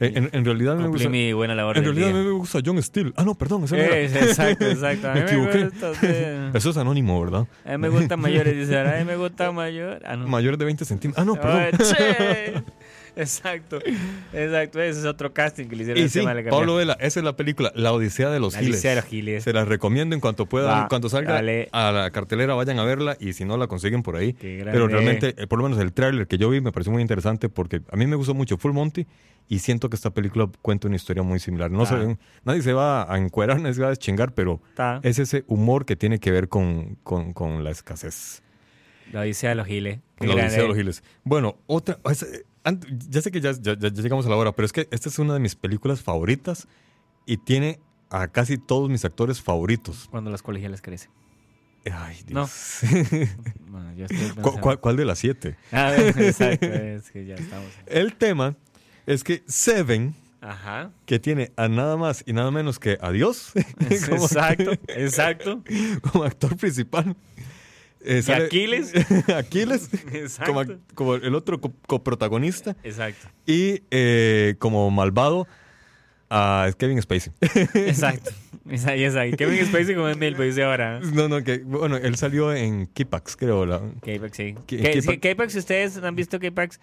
En, 0.00 0.16
en- 0.16 0.30
en 0.32 0.44
realidad 0.44 0.76
me 0.76 0.88
gusta... 0.88 1.08
mi 1.08 1.32
buena 1.32 1.54
labor 1.54 1.78
En 1.78 1.84
realidad 1.84 2.08
a 2.08 2.12
día. 2.12 2.20
mí 2.20 2.26
me 2.26 2.32
gusta 2.32 2.58
John 2.64 2.82
Steele. 2.82 3.12
Ah, 3.16 3.24
no, 3.24 3.34
perdón, 3.36 3.64
ese 3.64 3.78
era. 3.78 3.96
Eh, 3.96 4.04
exacto, 4.06 4.64
exacto. 4.70 5.10
A 5.10 5.14
Me 5.14 5.20
equivoqué. 5.20 5.64
gusta, 5.64 5.94
sí. 5.94 6.06
Eso 6.54 6.70
es 6.70 6.76
anónimo, 6.76 7.20
¿verdad? 7.22 7.46
A 7.64 7.72
mí 7.72 7.78
me 7.78 7.88
gustan 7.88 8.20
mayores, 8.20 8.56
dice, 8.58 8.78
a 8.78 8.98
mí 8.98 9.04
me 9.04 9.16
gusta 9.16 9.52
mayor. 9.52 10.02
Ah, 10.04 10.16
no. 10.16 10.26
Mayor 10.26 10.56
de 10.56 10.64
20 10.64 10.84
centímetros. 10.84 11.22
Ah, 11.22 11.24
no, 11.24 11.34
perdón. 11.40 12.64
Exacto, 13.16 13.78
exacto. 14.32 14.80
Ese 14.82 15.00
es 15.00 15.04
otro 15.06 15.32
casting 15.32 15.66
que 15.66 15.76
le 15.76 15.82
hicieron 15.82 16.02
Y 16.04 16.08
sí, 16.08 16.20
de 16.24 16.42
Pablo 16.50 16.74
Vela, 16.76 16.94
esa 17.00 17.20
es 17.20 17.24
la 17.24 17.36
película 17.36 17.70
La 17.74 17.92
Odisea 17.92 18.30
de 18.30 18.40
los 18.40 18.54
La 18.54 18.60
Giles. 18.60 18.74
Odisea 18.76 18.90
de 18.90 18.96
los 18.96 19.04
Giles. 19.04 19.44
Se 19.44 19.52
las 19.52 19.68
recomiendo 19.68 20.14
en 20.14 20.20
cuanto 20.20 20.46
puedan, 20.46 20.84
Va, 20.84 20.88
cuando 20.88 21.08
salga 21.08 21.34
dale. 21.34 21.68
a 21.72 21.92
la 21.92 22.10
cartelera 22.10 22.54
vayan 22.54 22.78
a 22.78 22.84
verla 22.84 23.16
y 23.20 23.32
si 23.32 23.44
no 23.44 23.56
la 23.56 23.66
consiguen 23.68 24.02
por 24.02 24.16
ahí. 24.16 24.32
Pero 24.34 24.88
realmente, 24.88 25.34
eh, 25.38 25.46
por 25.46 25.58
lo 25.58 25.64
menos 25.64 25.78
el 25.78 25.92
tráiler 25.92 26.26
que 26.26 26.38
yo 26.38 26.50
vi 26.50 26.60
me 26.60 26.72
pareció 26.72 26.92
muy 26.92 27.02
interesante 27.02 27.48
porque 27.48 27.82
a 27.90 27.96
mí 27.96 28.06
me 28.06 28.16
gustó 28.16 28.34
mucho 28.34 28.56
Full 28.58 28.72
Monty 28.72 29.06
y 29.48 29.58
siento 29.60 29.90
que 29.90 29.96
esta 29.96 30.10
película 30.10 30.48
cuenta 30.62 30.88
una 30.88 30.96
historia 30.96 31.22
muy 31.22 31.38
similar. 31.38 31.70
No 31.70 31.86
se- 31.86 32.16
nadie 32.44 32.62
se 32.62 32.72
va 32.72 33.12
a 33.12 33.18
encuerar, 33.18 33.58
nadie 33.60 33.74
se 33.74 33.80
va 33.82 33.88
a 33.88 33.90
deschingar, 33.90 34.32
pero 34.34 34.60
es 35.02 35.18
ese 35.18 35.44
humor 35.46 35.84
que 35.84 35.96
tiene 35.96 36.18
que 36.18 36.30
ver 36.30 36.48
con, 36.48 36.96
con- 37.02 37.32
con 37.32 37.62
la 37.62 37.70
escasez. 37.70 38.42
La 39.12 39.20
Odisea 39.20 39.50
de 39.50 39.54
los 39.56 39.66
Giles. 39.66 40.00
La 40.18 40.34
Odisea 40.34 40.62
de 40.62 40.68
los 40.68 40.76
Giles. 40.76 41.04
Bueno, 41.24 41.58
otra. 41.66 41.98
es, 42.10 42.44
ya 43.08 43.20
sé 43.22 43.30
que 43.30 43.40
ya, 43.40 43.52
ya- 43.52 43.76
ya 43.78 43.88
llegamos 43.90 44.26
a 44.26 44.28
la 44.28 44.36
hora, 44.36 44.52
pero 44.52 44.66
es 44.66 44.72
que 44.72 44.88
esta 44.90 45.08
es 45.08 45.18
una 45.18 45.34
de 45.34 45.40
mis 45.40 45.54
películas 45.54 46.00
favoritas 46.02 46.66
y 47.26 47.36
tiene 47.36 47.78
a 48.10 48.28
casi 48.28 48.58
todos 48.58 48.88
mis 48.90 49.04
actores 49.04 49.40
favoritos. 49.42 50.08
Cuando 50.10 50.30
las 50.30 50.42
colegiales 50.42 50.80
crecen. 50.82 51.10
Ay, 51.92 52.16
No. 52.28 52.46
Dios. 52.46 52.78
Bueno, 53.66 53.92
yo 53.94 54.04
estoy 54.06 54.18
¿Cu- 54.18 54.34
pensando- 54.36 54.60
cuál, 54.60 54.80
cuál 54.80 54.96
de 54.96 55.04
las 55.04 55.18
siete? 55.18 55.56
A 55.72 55.90
ver, 55.90 56.16
exacto, 56.22 56.66
es 56.66 57.10
que 57.10 57.26
ya 57.26 57.34
estamos. 57.34 57.68
El 57.86 58.14
tema 58.14 58.56
es 59.06 59.22
que 59.24 59.42
Seven, 59.46 60.14
Ajá. 60.40 60.90
que 61.06 61.18
tiene 61.18 61.50
a 61.56 61.68
nada 61.68 61.96
más 61.96 62.22
y 62.26 62.32
nada 62.32 62.50
menos 62.50 62.78
que 62.78 62.96
a 63.00 63.10
Dios 63.10 63.52
como, 64.08 64.24
Exacto, 64.24 64.72
exacto. 64.88 65.62
como 66.10 66.24
actor 66.24 66.56
principal. 66.56 67.16
Eh, 68.04 68.22
¿Y 68.26 68.30
Aquiles? 68.32 68.92
Aquiles, 69.34 69.88
como, 70.94 71.14
el 71.16 71.34
otro 71.34 71.60
co- 71.60 71.72
coprotagonista. 71.86 72.76
Exacto. 72.84 73.28
Y 73.46 73.82
eh, 73.90 74.54
como 74.58 74.90
malvado 74.90 75.46
a 76.30 76.70
Kevin 76.78 77.00
Spacey. 77.02 77.32
Exacto. 77.40 78.30
Exacto. 78.68 78.92
exacto. 79.00 79.36
Kevin 79.36 79.66
Spacey 79.66 79.94
como 79.94 80.08
Emil, 80.08 80.36
pues 80.36 80.54
dice 80.54 80.64
ahora. 80.64 81.00
no, 81.00 81.28
no, 81.28 81.42
que 81.44 81.58
bueno, 81.58 81.96
él 81.96 82.16
salió 82.16 82.52
en 82.52 82.86
Kipax, 82.86 83.36
creo. 83.36 83.66
la- 83.66 83.80
K-Pax, 84.02 84.36
sí. 84.36 84.54
¿Qué- 84.66 84.78
K- 84.78 84.90
qué 84.90 85.02
sí, 85.02 85.08
pa- 85.08 85.16
K-Pax, 85.20 85.52
si 85.52 85.58
ustedes 85.58 85.96
han 85.98 86.14
visto 86.16 86.38
K-Pax, 86.40 86.80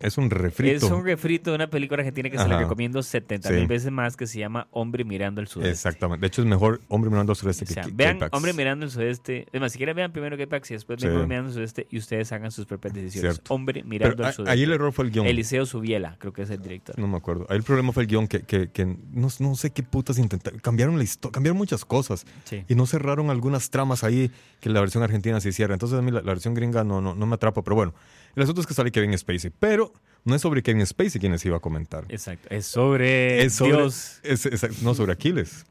es 0.00 0.16
un 0.16 0.30
refrito. 0.30 0.76
es 0.86 0.92
un 0.92 1.04
refrito 1.04 1.50
de 1.50 1.56
una 1.56 1.68
película 1.70 2.00
argentina 2.00 2.30
que 2.30 2.38
se 2.38 2.46
la 2.46 2.54
Ajá. 2.54 2.62
recomiendo 2.64 3.02
70 3.02 3.48
Sí. 3.48 3.54
mil 3.56 3.66
veces 3.66 3.90
más 3.90 4.16
que 4.16 4.26
se 4.28 4.38
llama 4.38 4.68
Hombre 4.70 5.02
mirando 5.04 5.40
al 5.40 5.48
sudeste. 5.48 5.70
Exactamente. 5.72 6.20
De 6.20 6.26
hecho, 6.28 6.42
es 6.42 6.46
mejor 6.46 6.80
Hombre 6.88 7.10
Mirando 7.10 7.32
al 7.32 7.36
Sureste 7.36 7.64
O 7.64 7.66
que 7.68 7.74
sea, 7.74 7.82
Ki- 7.82 7.90
vean 7.94 8.18
K-Pax. 8.18 8.36
Hombre 8.36 8.52
mirando 8.52 8.84
al 8.84 8.90
sudeste. 8.92 9.46
Es 9.52 9.60
más, 9.60 9.72
si 9.72 9.78
quieren 9.78 9.96
vean 9.96 10.12
primero 10.12 10.36
K-Pax 10.36 10.70
y 10.70 10.74
después 10.74 11.00
Sí. 11.00 11.08
Hombre 11.08 11.26
mirando 11.26 11.48
al 11.48 11.54
sudeste 11.54 11.86
y 11.90 11.98
ustedes 11.98 12.30
hagan 12.32 12.50
sus 12.52 12.66
propias 12.66 12.94
decisiones. 12.94 13.34
Cierto. 13.34 13.52
Hombre 13.54 13.80
Pero 13.80 13.88
mirando 13.88 14.24
a- 14.24 14.28
al 14.28 14.34
sudeste. 14.34 14.52
ahí 14.52 14.62
el 14.62 14.72
error 14.72 14.92
fue 14.92 15.04
el 15.06 15.10
guion. 15.10 15.26
Eliseo 15.26 15.66
Subiela, 15.66 16.16
creo 16.18 16.32
que 16.32 16.42
es 16.42 16.50
el 16.50 16.62
director. 16.62 16.96
No 16.98 17.08
me 17.08 17.16
acuerdo. 17.16 17.46
Ahí 17.48 17.56
el 17.56 17.64
problema 17.64 17.92
fue 17.92 18.04
el 18.04 18.08
guion 18.08 18.28
que, 18.28 18.42
que, 18.42 18.70
que 18.70 18.84
no, 18.86 19.28
no 19.40 19.54
sé 19.56 19.70
qué 19.72 19.82
putas 19.82 20.18
intentaron. 20.18 20.60
Cambiaron 20.60 20.96
la 20.96 21.02
historia, 21.04 21.32
cambiaron 21.32 21.58
muchas 21.58 21.84
cosas. 21.84 22.24
Sí. 22.44 22.64
Y 22.68 22.74
no 22.76 22.86
cerraron 22.86 23.30
algunas 23.30 23.70
tramas 23.70 24.04
ahí 24.04 24.30
que 24.60 24.70
la 24.70 24.80
versión 24.80 25.02
argentina 25.02 25.40
sí 25.40 25.50
cierra. 25.52 25.74
Entonces 25.74 25.98
a 25.98 26.02
mí 26.02 26.10
la, 26.12 26.20
la 26.20 26.32
versión 26.32 26.54
gringa 26.54 26.84
no, 26.84 27.00
no, 27.00 27.14
no 27.16 27.26
me 27.26 27.34
atrapa. 27.34 27.62
Pero 27.62 27.74
bueno, 27.74 27.94
el 28.38 28.42
asunto 28.44 28.60
es 28.60 28.66
que 28.66 28.74
sale 28.74 28.90
Kevin 28.90 29.16
Spacey. 29.18 29.50
Pero 29.58 29.92
no 30.24 30.34
es 30.34 30.42
sobre 30.42 30.62
Kevin 30.62 30.86
Spacey 30.86 31.20
quienes 31.20 31.44
iba 31.44 31.56
a 31.56 31.60
comentar. 31.60 32.04
Exacto. 32.08 32.48
Es 32.50 32.66
sobre, 32.66 33.42
Es 33.42 33.54
sobre- 33.54 33.72
Dios. 33.76 34.20
es- 34.22 34.46
es- 34.46 34.82
no 34.82 34.94
sobre 34.94 35.12
Aquiles. 35.12 35.66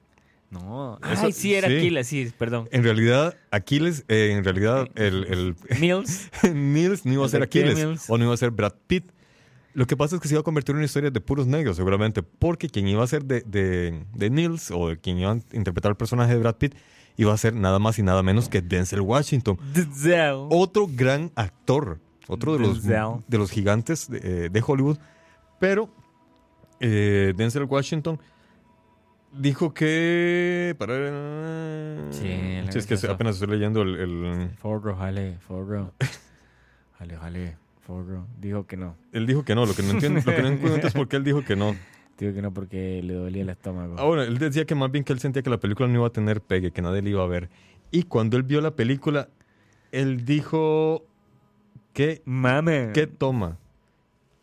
No. 0.50 0.98
Eso- 1.12 1.26
Ay, 1.26 1.34
sí, 1.34 1.54
era 1.56 1.68
sí. 1.68 1.78
Aquiles, 1.78 2.08
sí, 2.08 2.32
perdón. 2.38 2.70
En 2.72 2.84
realidad, 2.84 3.36
Aquiles, 3.52 4.06
eh, 4.08 4.34
en 4.38 4.44
realidad, 4.44 4.88
el, 4.96 5.26
el 5.26 5.56
Mills. 5.80 6.30
Nils 6.54 7.06
no 7.06 7.14
iba 7.14 7.26
a 7.26 7.30
ser 7.30 7.44
Aquiles 7.44 7.76
Mills. 7.76 8.06
o 8.10 8.18
no 8.18 8.26
iba 8.26 8.34
a 8.34 8.38
ser 8.38 8.52
Brad 8.52 8.74
Pitt. 8.88 9.12
Lo 9.74 9.86
que 9.86 9.96
pasa 9.96 10.16
es 10.16 10.22
que 10.22 10.28
se 10.28 10.34
iba 10.34 10.42
a 10.42 10.44
convertir 10.44 10.74
en 10.74 10.78
una 10.78 10.86
historia 10.86 11.12
de 11.12 11.22
puros 11.22 11.46
negros, 11.48 11.78
seguramente, 11.78 12.24
porque 12.24 12.68
quien 12.70 12.88
iba 12.88 13.04
a 13.04 13.08
ser 13.08 13.26
de, 13.26 13.42
de, 13.42 14.04
de 14.16 14.30
Nils 14.30 14.72
o 14.72 14.90
de 14.90 14.98
quien 14.98 15.20
iba 15.20 15.32
a 15.34 15.40
interpretar 15.54 15.92
el 15.92 15.98
personaje 15.98 16.34
de 16.34 16.40
Brad 16.40 16.56
Pitt 16.56 16.74
iba 17.18 17.34
a 17.34 17.38
ser 17.38 17.54
nada 17.54 17.78
más 17.80 17.98
y 18.00 18.04
nada 18.04 18.24
menos 18.24 18.48
que 18.48 18.62
Denzel 18.62 19.02
Washington. 19.02 19.60
Denzel. 19.74 20.48
Otro 20.50 20.88
gran 20.90 21.32
actor, 21.36 22.00
otro 22.30 22.54
de 22.54 22.60
los, 22.60 22.84
de 22.84 23.38
los 23.38 23.52
gigantes 23.52 24.10
de, 24.10 24.46
eh, 24.46 24.50
de 24.50 24.64
Hollywood, 24.66 24.98
pero 25.60 25.90
eh, 26.80 27.34
Denzel 27.36 27.64
Washington 27.64 28.20
dijo 29.32 29.74
que... 29.74 30.76
Para, 30.78 32.12
Sí, 32.12 32.28
es 32.30 32.86
que 32.86 33.08
apenas 33.08 33.36
estoy 33.36 33.50
leyendo 33.50 33.82
el- 33.82 33.96
el, 33.96 34.50
Forro, 34.58 34.96
jale, 34.96 35.38
Forro. 35.40 35.94
Jale, 36.98 37.18
jale, 37.18 37.58
Forro. 37.82 38.26
Dijo 38.40 38.66
que 38.66 38.78
no. 38.78 38.96
Él 39.12 39.26
dijo 39.28 39.44
que 39.44 39.56
no, 39.56 39.66
lo 39.66 39.74
que 39.74 39.84
no 39.84 39.92
entiendo, 39.92 40.22
lo 40.26 40.36
que 40.36 40.42
no 40.42 40.48
entiendo 40.50 40.88
es 40.88 40.94
por 40.94 41.08
qué 41.08 41.18
él 41.18 41.24
dijo 41.24 41.44
que 41.44 41.56
no. 41.56 41.76
Dijo 42.18 42.34
que 42.34 42.42
no 42.42 42.52
porque 42.52 43.00
le 43.04 43.14
dolía 43.14 43.44
el 43.44 43.50
estómago. 43.50 43.96
Ah, 44.00 44.06
bueno, 44.06 44.24
él 44.24 44.40
decía 44.40 44.66
que 44.66 44.74
más 44.74 44.90
bien 44.90 45.04
que 45.04 45.14
él 45.14 45.20
sentía 45.20 45.44
que 45.44 45.52
la 45.52 45.60
película 45.60 45.88
no 45.88 45.94
iba 45.94 46.08
a 46.08 46.10
tener 46.10 46.42
pegue, 46.42 46.72
que 46.72 46.82
nadie 46.82 47.04
le 47.04 47.12
iba 47.12 47.24
a 47.24 47.28
ver. 47.28 47.52
Y 47.92 48.04
cuando 48.04 48.38
él 48.38 48.44
vio 48.44 48.60
la 48.60 48.76
película, 48.76 49.30
él 49.92 50.26
dijo 50.26 51.06
que, 51.98 52.22
Mame. 52.26 52.92
¿qué 52.94 53.08
toma? 53.08 53.58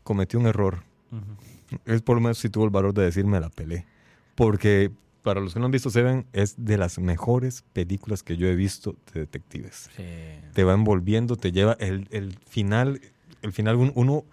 Cometió 0.02 0.38
un 0.38 0.46
error. 0.46 0.82
Ujú. 1.12 1.78
Él 1.86 2.02
por 2.02 2.16
lo 2.16 2.20
menos 2.20 2.38
sí 2.38 2.48
tuvo 2.50 2.64
el 2.64 2.70
valor 2.70 2.92
de 2.94 3.02
decirme 3.04 3.40
la 3.40 3.48
pelé. 3.48 3.86
Porque 4.34 4.90
para 5.22 5.40
los 5.40 5.54
que 5.54 5.60
no 5.60 5.66
han 5.66 5.72
visto 5.72 5.88
Seven, 5.88 6.26
es 6.32 6.54
de 6.58 6.76
las 6.76 6.98
mejores 6.98 7.64
películas 7.72 8.22
que 8.22 8.36
yo 8.36 8.46
he 8.48 8.54
visto 8.54 8.96
de 9.12 9.20
detectives. 9.20 9.88
Sí. 9.96 10.02
Te 10.52 10.64
va 10.64 10.74
envolviendo, 10.74 11.36
te 11.36 11.52
lleva 11.52 11.74
el, 11.80 12.08
el 12.10 12.36
final, 12.46 13.00
el 13.42 13.52
final 13.52 13.76
un- 13.76 13.92
uno, 13.94 14.24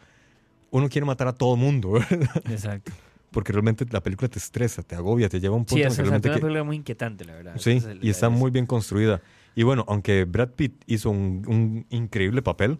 uno 0.72 0.90
quiere 0.90 1.06
matar 1.06 1.28
a 1.30 1.34
todo 1.34 1.56
mundo, 1.56 1.92
¿verdad? 2.10 2.42
Exacto. 2.50 2.92
porque 3.32 3.54
realmente 3.54 3.86
la 3.90 4.02
película 4.02 4.28
te 4.28 4.40
estresa, 4.40 4.84
te 4.84 4.96
agobia, 4.96 5.30
te 5.30 5.40
lleva 5.40 5.56
a 5.56 5.58
un 5.60 5.64
punto 5.66 5.76
Sí, 5.76 5.82
es 5.84 5.96
que 5.96 6.02
una 6.02 6.10
realmente 6.10 6.30
que- 6.30 6.40
película 6.42 6.64
muy 6.66 6.76
inquietante, 6.76 7.24
la 7.24 7.34
verdad. 7.36 7.54
Sí, 7.58 7.72
es 7.72 7.86
el- 7.86 8.04
y 8.04 8.10
está 8.10 8.28
es- 8.28 8.34
muy 8.34 8.52
bien 8.52 8.66
construida. 8.66 9.22
Y 9.56 9.64
bueno, 9.64 9.86
aunque 9.88 10.26
Brad 10.26 10.50
Pitt 10.50 10.84
hizo 10.88 11.10
un, 11.12 11.44
un 11.48 11.86
increíble 11.90 12.42
papel, 12.42 12.80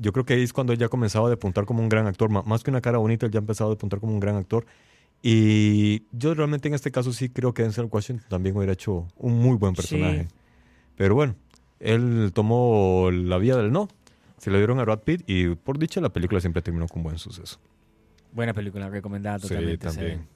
yo 0.00 0.12
creo 0.12 0.24
que 0.24 0.34
ahí 0.34 0.42
es 0.42 0.52
cuando 0.52 0.72
él 0.72 0.78
ya 0.78 0.88
comenzaba 0.88 1.26
a 1.26 1.30
depuntar 1.30 1.66
como 1.66 1.82
un 1.82 1.88
gran 1.88 2.06
actor. 2.06 2.30
Más 2.30 2.62
que 2.64 2.70
una 2.70 2.80
cara 2.80 2.98
bonita, 2.98 3.26
él 3.26 3.32
ya 3.32 3.38
empezaba 3.38 3.68
a 3.70 3.74
depuntar 3.74 4.00
como 4.00 4.12
un 4.12 4.20
gran 4.20 4.36
actor. 4.36 4.66
Y 5.22 6.04
yo 6.12 6.32
realmente 6.34 6.68
en 6.68 6.74
este 6.74 6.90
caso 6.90 7.12
sí 7.12 7.28
creo 7.28 7.52
que 7.52 7.62
Denzel 7.62 7.88
Washington 7.90 8.26
también 8.28 8.56
hubiera 8.56 8.72
hecho 8.72 9.06
un 9.16 9.38
muy 9.38 9.56
buen 9.56 9.74
personaje. 9.74 10.24
Sí. 10.24 10.28
Pero 10.96 11.14
bueno, 11.14 11.34
él 11.78 12.30
tomó 12.34 13.10
la 13.12 13.36
vía 13.38 13.56
del 13.56 13.70
no. 13.70 13.88
Se 14.38 14.50
lo 14.50 14.56
dieron 14.56 14.78
a 14.80 14.84
Brad 14.84 15.00
Pitt 15.00 15.22
y 15.26 15.54
por 15.54 15.78
dicha 15.78 16.00
la 16.00 16.08
película 16.08 16.40
siempre 16.40 16.62
terminó 16.62 16.86
con 16.88 17.02
buen 17.02 17.18
suceso. 17.18 17.58
Buena 18.32 18.54
película, 18.54 18.88
recomendada 18.88 19.38
Sí, 19.38 19.48
totalmente. 19.48 19.86
también. 19.86 20.08
Seven. 20.10 20.28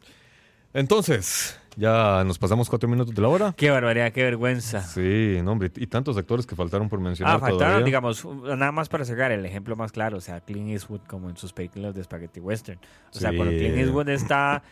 Entonces, 0.75 1.59
Ya 1.77 2.23
nos 2.25 2.39
pasamos 2.39 2.71
cuatro 2.71 2.89
minutos 2.89 3.13
de 3.13 3.21
la 3.21 3.27
hora. 3.29 3.53
Qué 3.57 3.69
barbaridad, 3.69 4.13
qué 4.13 4.23
vergüenza. 4.23 4.81
Sí, 4.81 5.39
no, 5.43 5.51
hombre, 5.53 5.73
y 5.75 5.89
tantos 5.89 6.17
actores 6.17 6.47
que 6.47 6.55
faltaron 6.55 6.89
por 6.89 7.01
mencionar 7.01 7.35
Ah, 7.35 7.39
faltaron, 7.41 7.59
todavía. 7.59 7.85
digamos, 7.85 8.25
nada 8.25 8.71
más 8.71 8.89
para 8.89 9.05
sacar 9.05 9.33
el 9.33 9.45
ejemplo 9.45 9.75
más 9.75 9.91
claro, 9.91 10.19
o 10.19 10.21
sea, 10.21 10.41
Clint 10.41 10.71
Eastwood 10.71 11.01
como 11.09 11.31
en 11.31 11.37
sus 11.37 11.53
películas 11.53 11.93
de 11.97 12.05
Spaghetti 12.05 12.39
Western. 12.39 12.79
O 13.13 13.19
sea, 13.19 13.31
Sí. 13.31 13.37
cuando 13.37 13.57
Clint 13.57 13.77
Eastwood 13.77 14.09
está, 14.11 14.63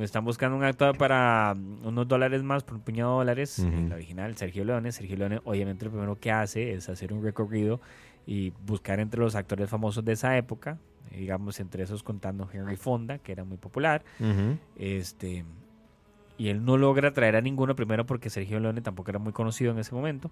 están 0.00 0.24
buscando 0.24 0.56
un 0.56 0.62
actor 0.62 0.96
para 0.96 1.52
mm, 1.56 1.84
unos 1.86 2.06
dólares 2.06 2.44
más, 2.44 2.62
por 2.62 2.76
un 2.76 2.82
puñado 2.82 3.10
de 3.10 3.16
dólares, 3.16 3.58
Ujú. 3.58 3.68
el 3.86 3.92
original, 3.92 4.36
Sergio 4.36 4.64
Leone, 4.64 4.92
Sergio 4.92 5.16
Leone 5.16 5.40
obviamente 5.44 5.84
lo 5.86 5.90
primero 5.90 6.14
que 6.20 6.30
hace 6.30 6.74
es 6.74 6.88
hacer 6.88 7.12
un 7.12 7.24
recorrido 7.24 7.80
y 8.24 8.50
buscar 8.64 9.00
entre 9.00 9.18
los 9.20 9.34
actores 9.34 9.68
famosos 9.68 10.04
de 10.04 10.12
esa 10.12 10.36
época, 10.36 10.78
digamos, 11.16 11.60
entre 11.60 11.82
esos 11.84 12.02
contando 12.02 12.48
Henry 12.52 12.76
Fonda, 12.76 13.18
que 13.18 13.32
era 13.32 13.44
muy 13.44 13.56
popular, 13.58 14.02
Ujú. 14.20 14.58
este 14.76 15.44
y 16.38 16.48
él 16.48 16.64
no 16.64 16.76
logra 16.78 17.12
traer 17.12 17.36
a 17.36 17.40
ninguno 17.40 17.76
primero 17.76 18.06
porque 18.06 18.30
Sergio 18.30 18.58
Leone 18.58 18.80
tampoco 18.80 19.10
era 19.10 19.18
muy 19.18 19.32
conocido 19.32 19.70
en 19.72 19.78
ese 19.78 19.94
momento 19.94 20.30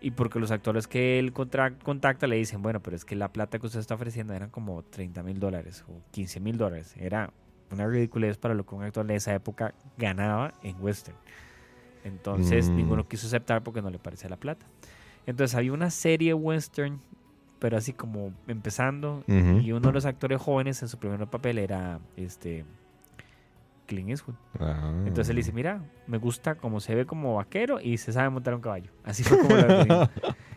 y 0.00 0.12
porque 0.12 0.38
los 0.38 0.50
actores 0.50 0.86
que 0.86 1.18
él 1.18 1.32
contacta 1.32 2.26
le 2.26 2.36
dicen 2.36 2.62
bueno 2.62 2.80
pero 2.80 2.94
es 2.96 3.04
que 3.04 3.16
la 3.16 3.28
plata 3.32 3.58
que 3.58 3.66
usted 3.66 3.80
está 3.80 3.94
ofreciendo 3.94 4.32
eran 4.32 4.50
como 4.50 4.82
30 4.84 5.22
mil 5.22 5.40
dólares 5.40 5.84
o 5.88 6.00
15 6.12 6.40
mil 6.40 6.56
dólares 6.56 6.94
era 6.98 7.30
una 7.70 7.86
ridiculez 7.86 8.36
para 8.38 8.54
lo 8.54 8.64
que 8.64 8.74
un 8.74 8.84
actor 8.84 9.04
de 9.06 9.16
esa 9.16 9.34
época 9.34 9.74
ganaba 9.98 10.54
en 10.62 10.76
western 10.80 11.16
entonces 12.04 12.70
Mm. 12.70 12.76
ninguno 12.76 13.08
quiso 13.08 13.26
aceptar 13.26 13.62
porque 13.62 13.82
no 13.82 13.90
le 13.90 13.98
parecía 13.98 14.28
la 14.30 14.36
plata 14.36 14.64
entonces 15.26 15.54
había 15.56 15.72
una 15.72 15.90
serie 15.90 16.32
western 16.34 17.00
pero 17.58 17.76
así 17.76 17.92
como 17.92 18.32
empezando 18.48 19.24
y 19.26 19.72
uno 19.72 19.88
de 19.88 19.92
los 19.92 20.04
actores 20.06 20.40
jóvenes 20.40 20.82
en 20.82 20.88
su 20.88 20.98
primer 20.98 21.26
papel 21.28 21.58
era 21.58 21.98
este 22.16 22.64
Clint 23.86 24.08
Eastwood. 24.10 24.34
Ah. 24.58 24.92
Entonces 25.06 25.28
él 25.30 25.36
dice, 25.36 25.52
mira, 25.52 25.82
me 26.06 26.16
gusta 26.18 26.54
como 26.54 26.80
se 26.80 26.94
ve 26.94 27.04
como 27.06 27.34
vaquero 27.36 27.80
y 27.80 27.98
se 27.98 28.12
sabe 28.12 28.30
montar 28.30 28.54
un 28.54 28.60
caballo. 28.62 28.90
Así 29.04 29.22
fue 29.22 29.38
como 29.38 29.54
lo 29.56 30.10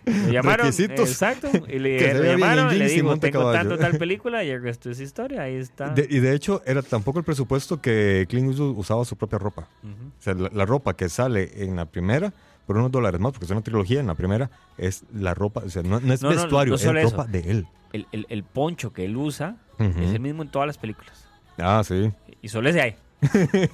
Lo 0.06 0.32
llamaron, 0.32 0.68
Requisitos. 0.68 1.10
exacto, 1.10 1.50
y 1.68 1.80
le, 1.80 2.14
lo 2.14 2.24
llamaron, 2.24 2.78
le 2.80 2.88
digo, 2.88 3.10
monte 3.10 3.28
tengo 3.30 3.40
caballo". 3.46 3.60
tanto 3.70 3.78
tal 3.78 3.98
película 4.00 4.42
y 4.46 4.50
el 4.50 4.62
resto 4.62 4.90
es 4.90 5.02
historia, 5.02 5.42
ahí 5.42 5.56
está. 5.56 5.90
De- 5.90 6.08
y 6.10 6.20
de 6.20 6.34
hecho, 6.34 6.62
era 6.66 6.82
tampoco 6.82 7.20
el 7.20 7.26
presupuesto 7.26 7.82
que 7.82 8.26
Clint 8.30 8.48
Eastwood 8.52 8.78
usaba 8.78 9.04
su 9.04 9.18
propia 9.18 9.38
ropa. 9.38 9.68
O 9.84 10.22
sea, 10.22 10.34
la, 10.34 10.50
la 10.54 10.66
ropa 10.66 10.96
que 10.96 11.10
sale 11.10 11.62
en 11.62 11.76
la 11.76 11.86
primera, 11.88 12.32
por 12.68 12.78
unos 12.78 12.92
dólares 12.92 13.20
más, 13.20 13.32
porque 13.32 13.46
es 13.46 13.52
una 13.52 13.62
trilogía, 13.62 14.00
en 14.02 14.08
la 14.08 14.14
primera 14.16 14.52
es 14.78 15.04
la 15.14 15.34
ropa, 15.34 15.62
o 15.66 15.70
sea, 15.70 15.82
no, 15.82 16.00
no 16.00 16.14
es 16.14 16.22
No, 16.22 16.30
vestuario, 16.30 16.72
no 16.72 16.76
es 16.76 16.84
eso. 16.84 16.94
ropa 16.94 17.26
de 17.26 17.40
él. 17.50 17.68
el, 17.94 18.06
el- 18.12 18.28
el 18.30 18.44
poncho 18.44 18.94
que 18.94 19.06
él 19.06 19.18
usa 19.18 19.56
es 19.80 20.12
el 20.14 20.20
mismo 20.20 20.44
en 20.44 20.50
todas 20.50 20.68
las 20.68 20.78
películas. 20.78 21.28
Ah, 21.58 21.82
sí. 21.84 22.12
Y 22.42 22.50
solo 22.50 22.70
ese 22.70 22.82
hay. 22.82 22.96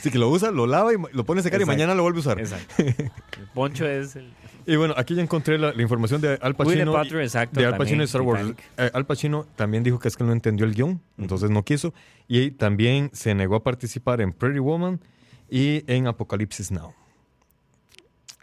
Sí, 0.00 0.10
que 0.10 0.18
lo 0.18 0.28
usa, 0.30 0.50
lo 0.50 0.66
lava 0.66 0.92
y 0.92 0.96
lo 1.12 1.24
pone 1.24 1.40
a 1.40 1.42
secar 1.42 1.60
y 1.60 1.64
Exacto. 1.64 1.76
mañana 1.76 1.94
lo 1.94 2.02
vuelve 2.02 2.18
a 2.18 2.20
usar. 2.20 2.38
Exacto. 2.40 2.74
El 2.82 3.46
poncho 3.54 3.86
es 3.86 4.16
el... 4.16 4.32
Y 4.66 4.76
bueno, 4.76 4.94
aquí 4.96 5.14
ya 5.14 5.22
encontré 5.22 5.58
la, 5.58 5.72
la 5.72 5.82
información 5.82 6.20
de 6.20 6.38
Al 6.42 6.54
Pacino. 6.54 6.92
Y- 6.92 6.94
Paltrow, 6.94 7.20
exacto. 7.22 7.58
de 7.60 7.66
Al 7.66 7.76
Pacino 7.76 8.02
y 8.02 8.04
Star 8.04 8.20
Wars. 8.22 8.52
Eh, 8.76 8.90
Al 8.92 9.06
Pacino 9.06 9.44
también 9.56 9.82
dijo 9.82 9.98
que 9.98 10.08
es 10.08 10.16
que 10.16 10.24
no 10.24 10.32
entendió 10.32 10.66
el 10.66 10.74
guion, 10.74 11.00
entonces 11.16 11.50
no 11.50 11.64
quiso. 11.64 11.94
Y 12.26 12.50
también 12.52 13.10
se 13.14 13.34
negó 13.34 13.56
a 13.56 13.62
participar 13.62 14.20
en 14.20 14.32
Pretty 14.32 14.58
Woman 14.58 15.00
y 15.50 15.84
en 15.90 16.06
Apocalipsis 16.06 16.70
Now. 16.70 16.92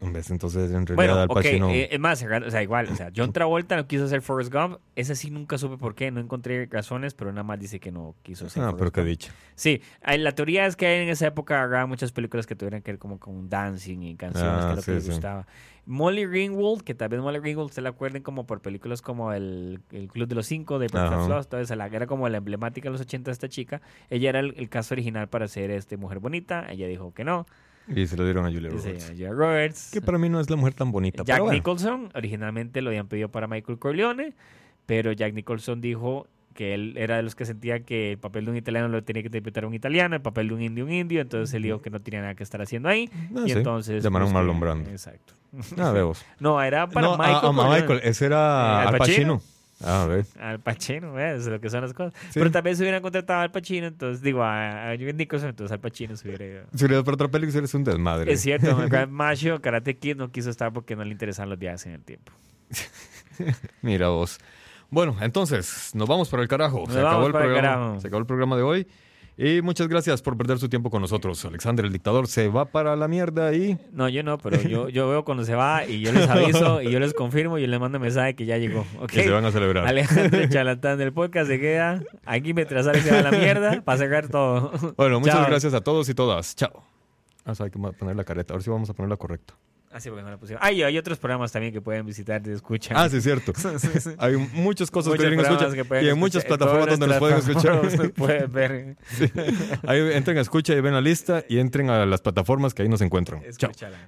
Vez, 0.01 0.29
entonces, 0.29 0.71
en 0.71 0.85
realidad, 0.85 0.95
Bueno, 0.95 1.19
Al 1.21 1.27
Pacino. 1.29 1.69
eh, 1.69 1.87
es 1.91 1.99
más, 1.99 2.21
o 2.23 2.49
sea, 2.51 2.61
igual, 2.61 2.89
o 2.91 2.95
sea, 2.95 3.11
John 3.15 3.31
Travolta 3.33 3.75
no 3.75 3.87
quiso 3.87 4.03
hacer 4.05 4.21
Forrest 4.21 4.53
Gump, 4.53 4.77
ese 4.95 5.15
sí 5.15 5.31
nunca 5.31 5.57
supe 5.57 5.77
por 5.77 5.95
qué, 5.95 6.11
no 6.11 6.19
encontré 6.19 6.67
razones, 6.69 7.13
pero 7.13 7.31
nada 7.31 7.43
más 7.43 7.59
dice 7.59 7.79
que 7.79 7.91
no 7.91 8.13
quiso 8.21 8.45
hacer 8.47 8.61
ah, 8.61 8.65
Forrest 8.71 8.79
pero 8.79 8.91
qué 8.91 9.09
dicha. 9.09 9.31
Sí, 9.55 9.81
hay- 10.01 10.19
la 10.19 10.33
teoría 10.33 10.65
es 10.65 10.75
que 10.75 11.01
en 11.01 11.09
esa 11.09 11.27
época 11.27 11.63
había 11.63 11.85
muchas 11.85 12.11
películas 12.11 12.45
que 12.45 12.55
tuvieran 12.55 12.81
que 12.81 12.91
ver 12.91 12.99
como 12.99 13.19
con 13.19 13.49
dancing 13.49 14.01
y 14.03 14.15
canciones, 14.15 14.63
Ah, 14.63 14.67
que 14.67 14.69
es 14.71 14.75
lo 14.75 14.81
sí, 14.81 14.85
que 14.85 14.95
les 14.95 15.03
sí. 15.05 15.11
gustaba. 15.11 15.47
Molly 15.87 16.25
Ringwald, 16.25 16.81
que 16.83 16.93
tal 16.95 17.09
vez 17.09 17.19
Molly 17.21 17.39
Ringwald 17.39 17.71
se 17.71 17.81
la 17.81 17.89
acuerden 17.89 18.21
como 18.23 18.45
por 18.45 18.61
películas 18.61 19.01
como 19.01 19.31
el, 19.33 19.81
el 19.91 20.07
Club 20.09 20.27
de 20.27 20.35
los 20.35 20.45
Cinco, 20.47 20.77
de 20.79 20.87
Breakfast 20.87 21.49
toda 21.49 21.61
esa, 21.61 21.75
la, 21.75 21.85
era 21.87 22.05
como 22.07 22.27
la 22.27 22.37
emblemática 22.37 22.87
de 22.89 22.91
los 22.91 23.01
80 23.01 23.29
de 23.29 23.33
esta 23.33 23.49
chica. 23.49 23.81
Ella 24.09 24.29
era 24.29 24.39
el, 24.39 24.55
el 24.57 24.67
caso 24.67 24.93
original 24.95 25.29
para 25.29 25.47
ser 25.47 25.69
este 25.71 25.95
Mujer 25.97 26.19
Bonita, 26.19 26.65
ella 26.71 26.87
dijo 26.87 27.13
que 27.13 27.23
no, 27.23 27.45
Y 27.87 28.07
se 28.07 28.17
lo 28.17 28.23
dieron 28.23 28.45
a 28.45 28.51
Julia 28.51 28.69
Roberts. 28.69 29.07
Julia 29.09 29.31
Roberts. 29.31 29.89
Que 29.91 30.01
para 30.01 30.17
mí 30.17 30.29
no 30.29 30.39
es 30.39 30.49
la 30.49 30.55
mujer 30.55 30.73
tan 30.73 30.91
bonita. 30.91 31.23
Jack 31.23 31.27
pero 31.37 31.43
bueno. 31.45 31.57
Nicholson, 31.57 32.09
originalmente 32.15 32.81
lo 32.81 32.89
habían 32.89 33.07
pedido 33.07 33.29
para 33.29 33.47
Michael 33.47 33.77
Corleone, 33.79 34.33
pero 34.85 35.11
Jack 35.11 35.33
Nicholson 35.33 35.81
dijo 35.81 36.27
que 36.53 36.73
él 36.73 36.93
era 36.97 37.17
de 37.17 37.23
los 37.23 37.35
que 37.35 37.45
sentía 37.45 37.81
que 37.81 38.13
el 38.13 38.17
papel 38.17 38.45
de 38.45 38.51
un 38.51 38.57
italiano 38.57 38.87
lo 38.87 39.03
tenía 39.03 39.21
que 39.21 39.27
interpretar 39.27 39.65
un 39.65 39.73
italiano, 39.73 40.15
el 40.15 40.21
papel 40.21 40.47
de 40.47 40.53
un 40.53 40.61
indio 40.61 40.85
un 40.85 40.91
indio, 40.91 41.19
entonces 41.19 41.53
él 41.53 41.63
dijo 41.63 41.81
que 41.81 41.89
no 41.89 41.99
tenía 41.99 42.21
nada 42.21 42.33
que 42.35 42.43
estar 42.43 42.61
haciendo 42.61 42.87
ahí. 42.87 43.09
Ah, 43.35 43.41
y 43.45 43.49
sí. 43.49 43.57
entonces... 43.57 44.01
Llamaron 44.01 44.27
pues, 44.27 44.33
Marlon 44.35 44.59
Brando. 44.61 44.89
Exacto. 44.89 45.33
Ah, 45.77 45.91
vemos. 45.93 46.25
No, 46.39 46.61
era 46.61 46.87
para 46.87 47.07
no, 47.07 47.13
a- 47.15 47.17
Michael 47.17 47.35
a, 47.35 47.41
Corleone. 47.41 47.81
Michael, 47.81 47.99
ese 48.03 48.25
era 48.25 48.37
Eh, 48.37 48.87
Al 48.87 48.93
Al 48.93 48.97
Pacino. 48.99 49.33
Pacino. 49.37 49.54
Ah, 49.81 50.03
a 50.03 50.07
ver. 50.07 50.25
Al 50.39 50.59
Pacino, 50.59 51.19
es 51.19 51.47
lo 51.47 51.59
que 51.59 51.69
son 51.69 51.81
las 51.81 51.93
cosas. 51.93 52.13
Sí. 52.31 52.39
Pero 52.39 52.61
vez 52.63 52.77
se 52.77 52.83
hubieran 52.83 53.01
contratado 53.01 53.41
al 53.41 53.51
Pacino, 53.51 53.87
entonces 53.87 54.21
digo, 54.21 54.41
a, 54.41 54.91
a 54.91 54.95
Nicholson, 54.95 55.49
entonces 55.49 55.71
al 55.73 55.79
Pacino 55.79 56.15
se 56.15 56.27
hubiera 56.27 56.45
ido. 56.45 56.63
Si 56.73 56.87
das 56.87 57.03
por 57.03 57.15
otra 57.15 57.27
película, 57.27 57.57
eres 57.57 57.73
un 57.73 57.83
desmadre. 57.83 58.31
Es 58.31 58.41
cierto, 58.41 58.77
Macho, 59.09 59.61
Karate 59.61 59.97
Kid 59.97 60.15
no 60.15 60.31
quiso 60.31 60.49
estar 60.49 60.71
porque 60.71 60.95
no 60.95 61.03
le 61.03 61.11
interesaban 61.11 61.49
los 61.49 61.59
viajes 61.59 61.85
en 61.87 61.93
el 61.93 62.03
tiempo. 62.03 62.31
Mira 63.81 64.09
vos. 64.09 64.39
Bueno, 64.89 65.17
entonces, 65.19 65.91
nos 65.93 66.07
vamos 66.07 66.29
para 66.29 66.43
el 66.43 66.49
carajo. 66.49 66.83
Nos 66.85 66.93
se, 66.93 66.99
acabó 66.99 67.27
el 67.27 67.33
para 67.33 67.45
el 67.45 67.51
programa, 67.51 67.75
carajo. 67.77 67.99
se 67.99 68.07
acabó 68.07 68.19
el 68.21 68.27
programa 68.27 68.55
de 68.55 68.61
hoy. 68.63 68.87
Y 69.37 69.61
muchas 69.61 69.89
gracias 69.89 70.21
por 70.21 70.37
perder 70.37 70.59
su 70.59 70.69
tiempo 70.69 70.89
con 70.89 71.01
nosotros. 71.01 71.43
Alexander, 71.43 71.83
el 71.85 71.91
dictador, 71.91 72.27
se 72.27 72.47
va 72.47 72.63
para 72.65 72.95
la 72.95 73.09
mierda 73.09 73.53
y... 73.53 73.77
No, 73.91 74.07
yo 74.07 74.23
no, 74.23 74.37
pero 74.37 74.61
yo, 74.61 74.87
yo 74.89 75.09
veo 75.09 75.25
cuando 75.25 75.43
se 75.43 75.55
va 75.55 75.85
y 75.85 75.99
yo 75.99 76.13
les 76.13 76.29
aviso 76.29 76.81
y 76.81 76.89
yo 76.89 76.99
les 77.01 77.13
confirmo 77.13 77.57
y 77.57 77.61
yo 77.63 77.67
les 77.67 77.79
mando 77.79 77.99
mensaje 77.99 78.33
que 78.35 78.45
ya 78.45 78.57
llegó. 78.57 78.85
¿ok? 79.01 79.07
que 79.11 79.23
se 79.23 79.29
van 79.29 79.43
a 79.43 79.51
celebrar. 79.51 79.85
Alejandro 79.87 80.39
Chalatán 80.49 80.97
del 80.97 81.11
podcast 81.11 81.49
se 81.49 81.59
queda 81.59 82.01
aquí 82.25 82.53
mientras 82.53 82.87
Alex 82.87 83.03
se 83.03 83.11
va 83.11 83.19
a 83.19 83.23
la 83.23 83.31
mierda 83.31 83.81
para 83.81 83.97
sacar 83.97 84.29
todo. 84.29 84.71
Bueno, 84.95 85.19
muchas 85.19 85.35
Chao. 85.35 85.47
gracias 85.47 85.73
a 85.73 85.81
todos 85.81 86.07
y 86.07 86.13
todas. 86.13 86.55
Chao. 86.55 86.83
Ah, 87.43 87.51
o 87.51 87.55
sea, 87.55 87.65
hay 87.65 87.71
que 87.71 87.77
ma- 87.77 87.91
poner 87.91 88.15
la 88.15 88.23
careta. 88.23 88.53
A 88.53 88.55
ver 88.55 88.63
si 88.63 88.69
vamos 88.69 88.89
a 88.89 88.93
ponerla 88.93 89.17
correcta. 89.17 89.53
Así 89.95 90.09
porque 90.09 90.23
no 90.23 90.29
la 90.29 90.37
pusieron. 90.37 90.61
Ah, 90.61 90.73
y 90.73 90.83
hay 90.83 90.97
otros 90.97 91.17
programas 91.19 91.53
también 91.53 91.71
que 91.71 91.79
pueden 91.79 92.05
visitar 92.05 92.41
de 92.41 92.53
escucha. 92.53 92.93
Ah, 92.97 93.07
sí, 93.07 93.15
es 93.15 93.23
cierto. 93.23 93.53
Sí, 93.79 93.87
sí. 94.01 94.09
Hay 94.17 94.35
muchas 94.35 94.91
cosas 94.91 95.07
Muchos 95.07 95.21
que 95.21 95.27
alguien 95.27 95.39
programas 95.39 95.61
escucha 95.61 95.75
que 95.81 95.85
pueden 95.85 96.03
y 96.03 96.07
escuchar. 96.09 96.19
muchas 96.19 96.43
plataformas 96.43 96.89
donde 96.89 97.07
nos 97.07 97.17
pueden 97.17 97.37
escuchar. 97.37 98.13
pueden 98.13 98.51
ver. 98.51 98.97
Ahí 99.87 100.01
entren 100.11 100.37
a 100.37 100.41
escucha 100.41 100.73
y 100.73 100.81
ven 100.81 100.93
la 100.93 100.99
lista 100.99 101.45
y 101.47 101.59
entren 101.59 101.89
a 101.89 102.05
las 102.05 102.21
plataformas 102.21 102.73
que 102.73 102.81
ahí 102.81 102.89
nos 102.89 102.99
encuentran. 102.99 103.39
Chao. 103.57 103.71
Escúchala. 103.71 104.07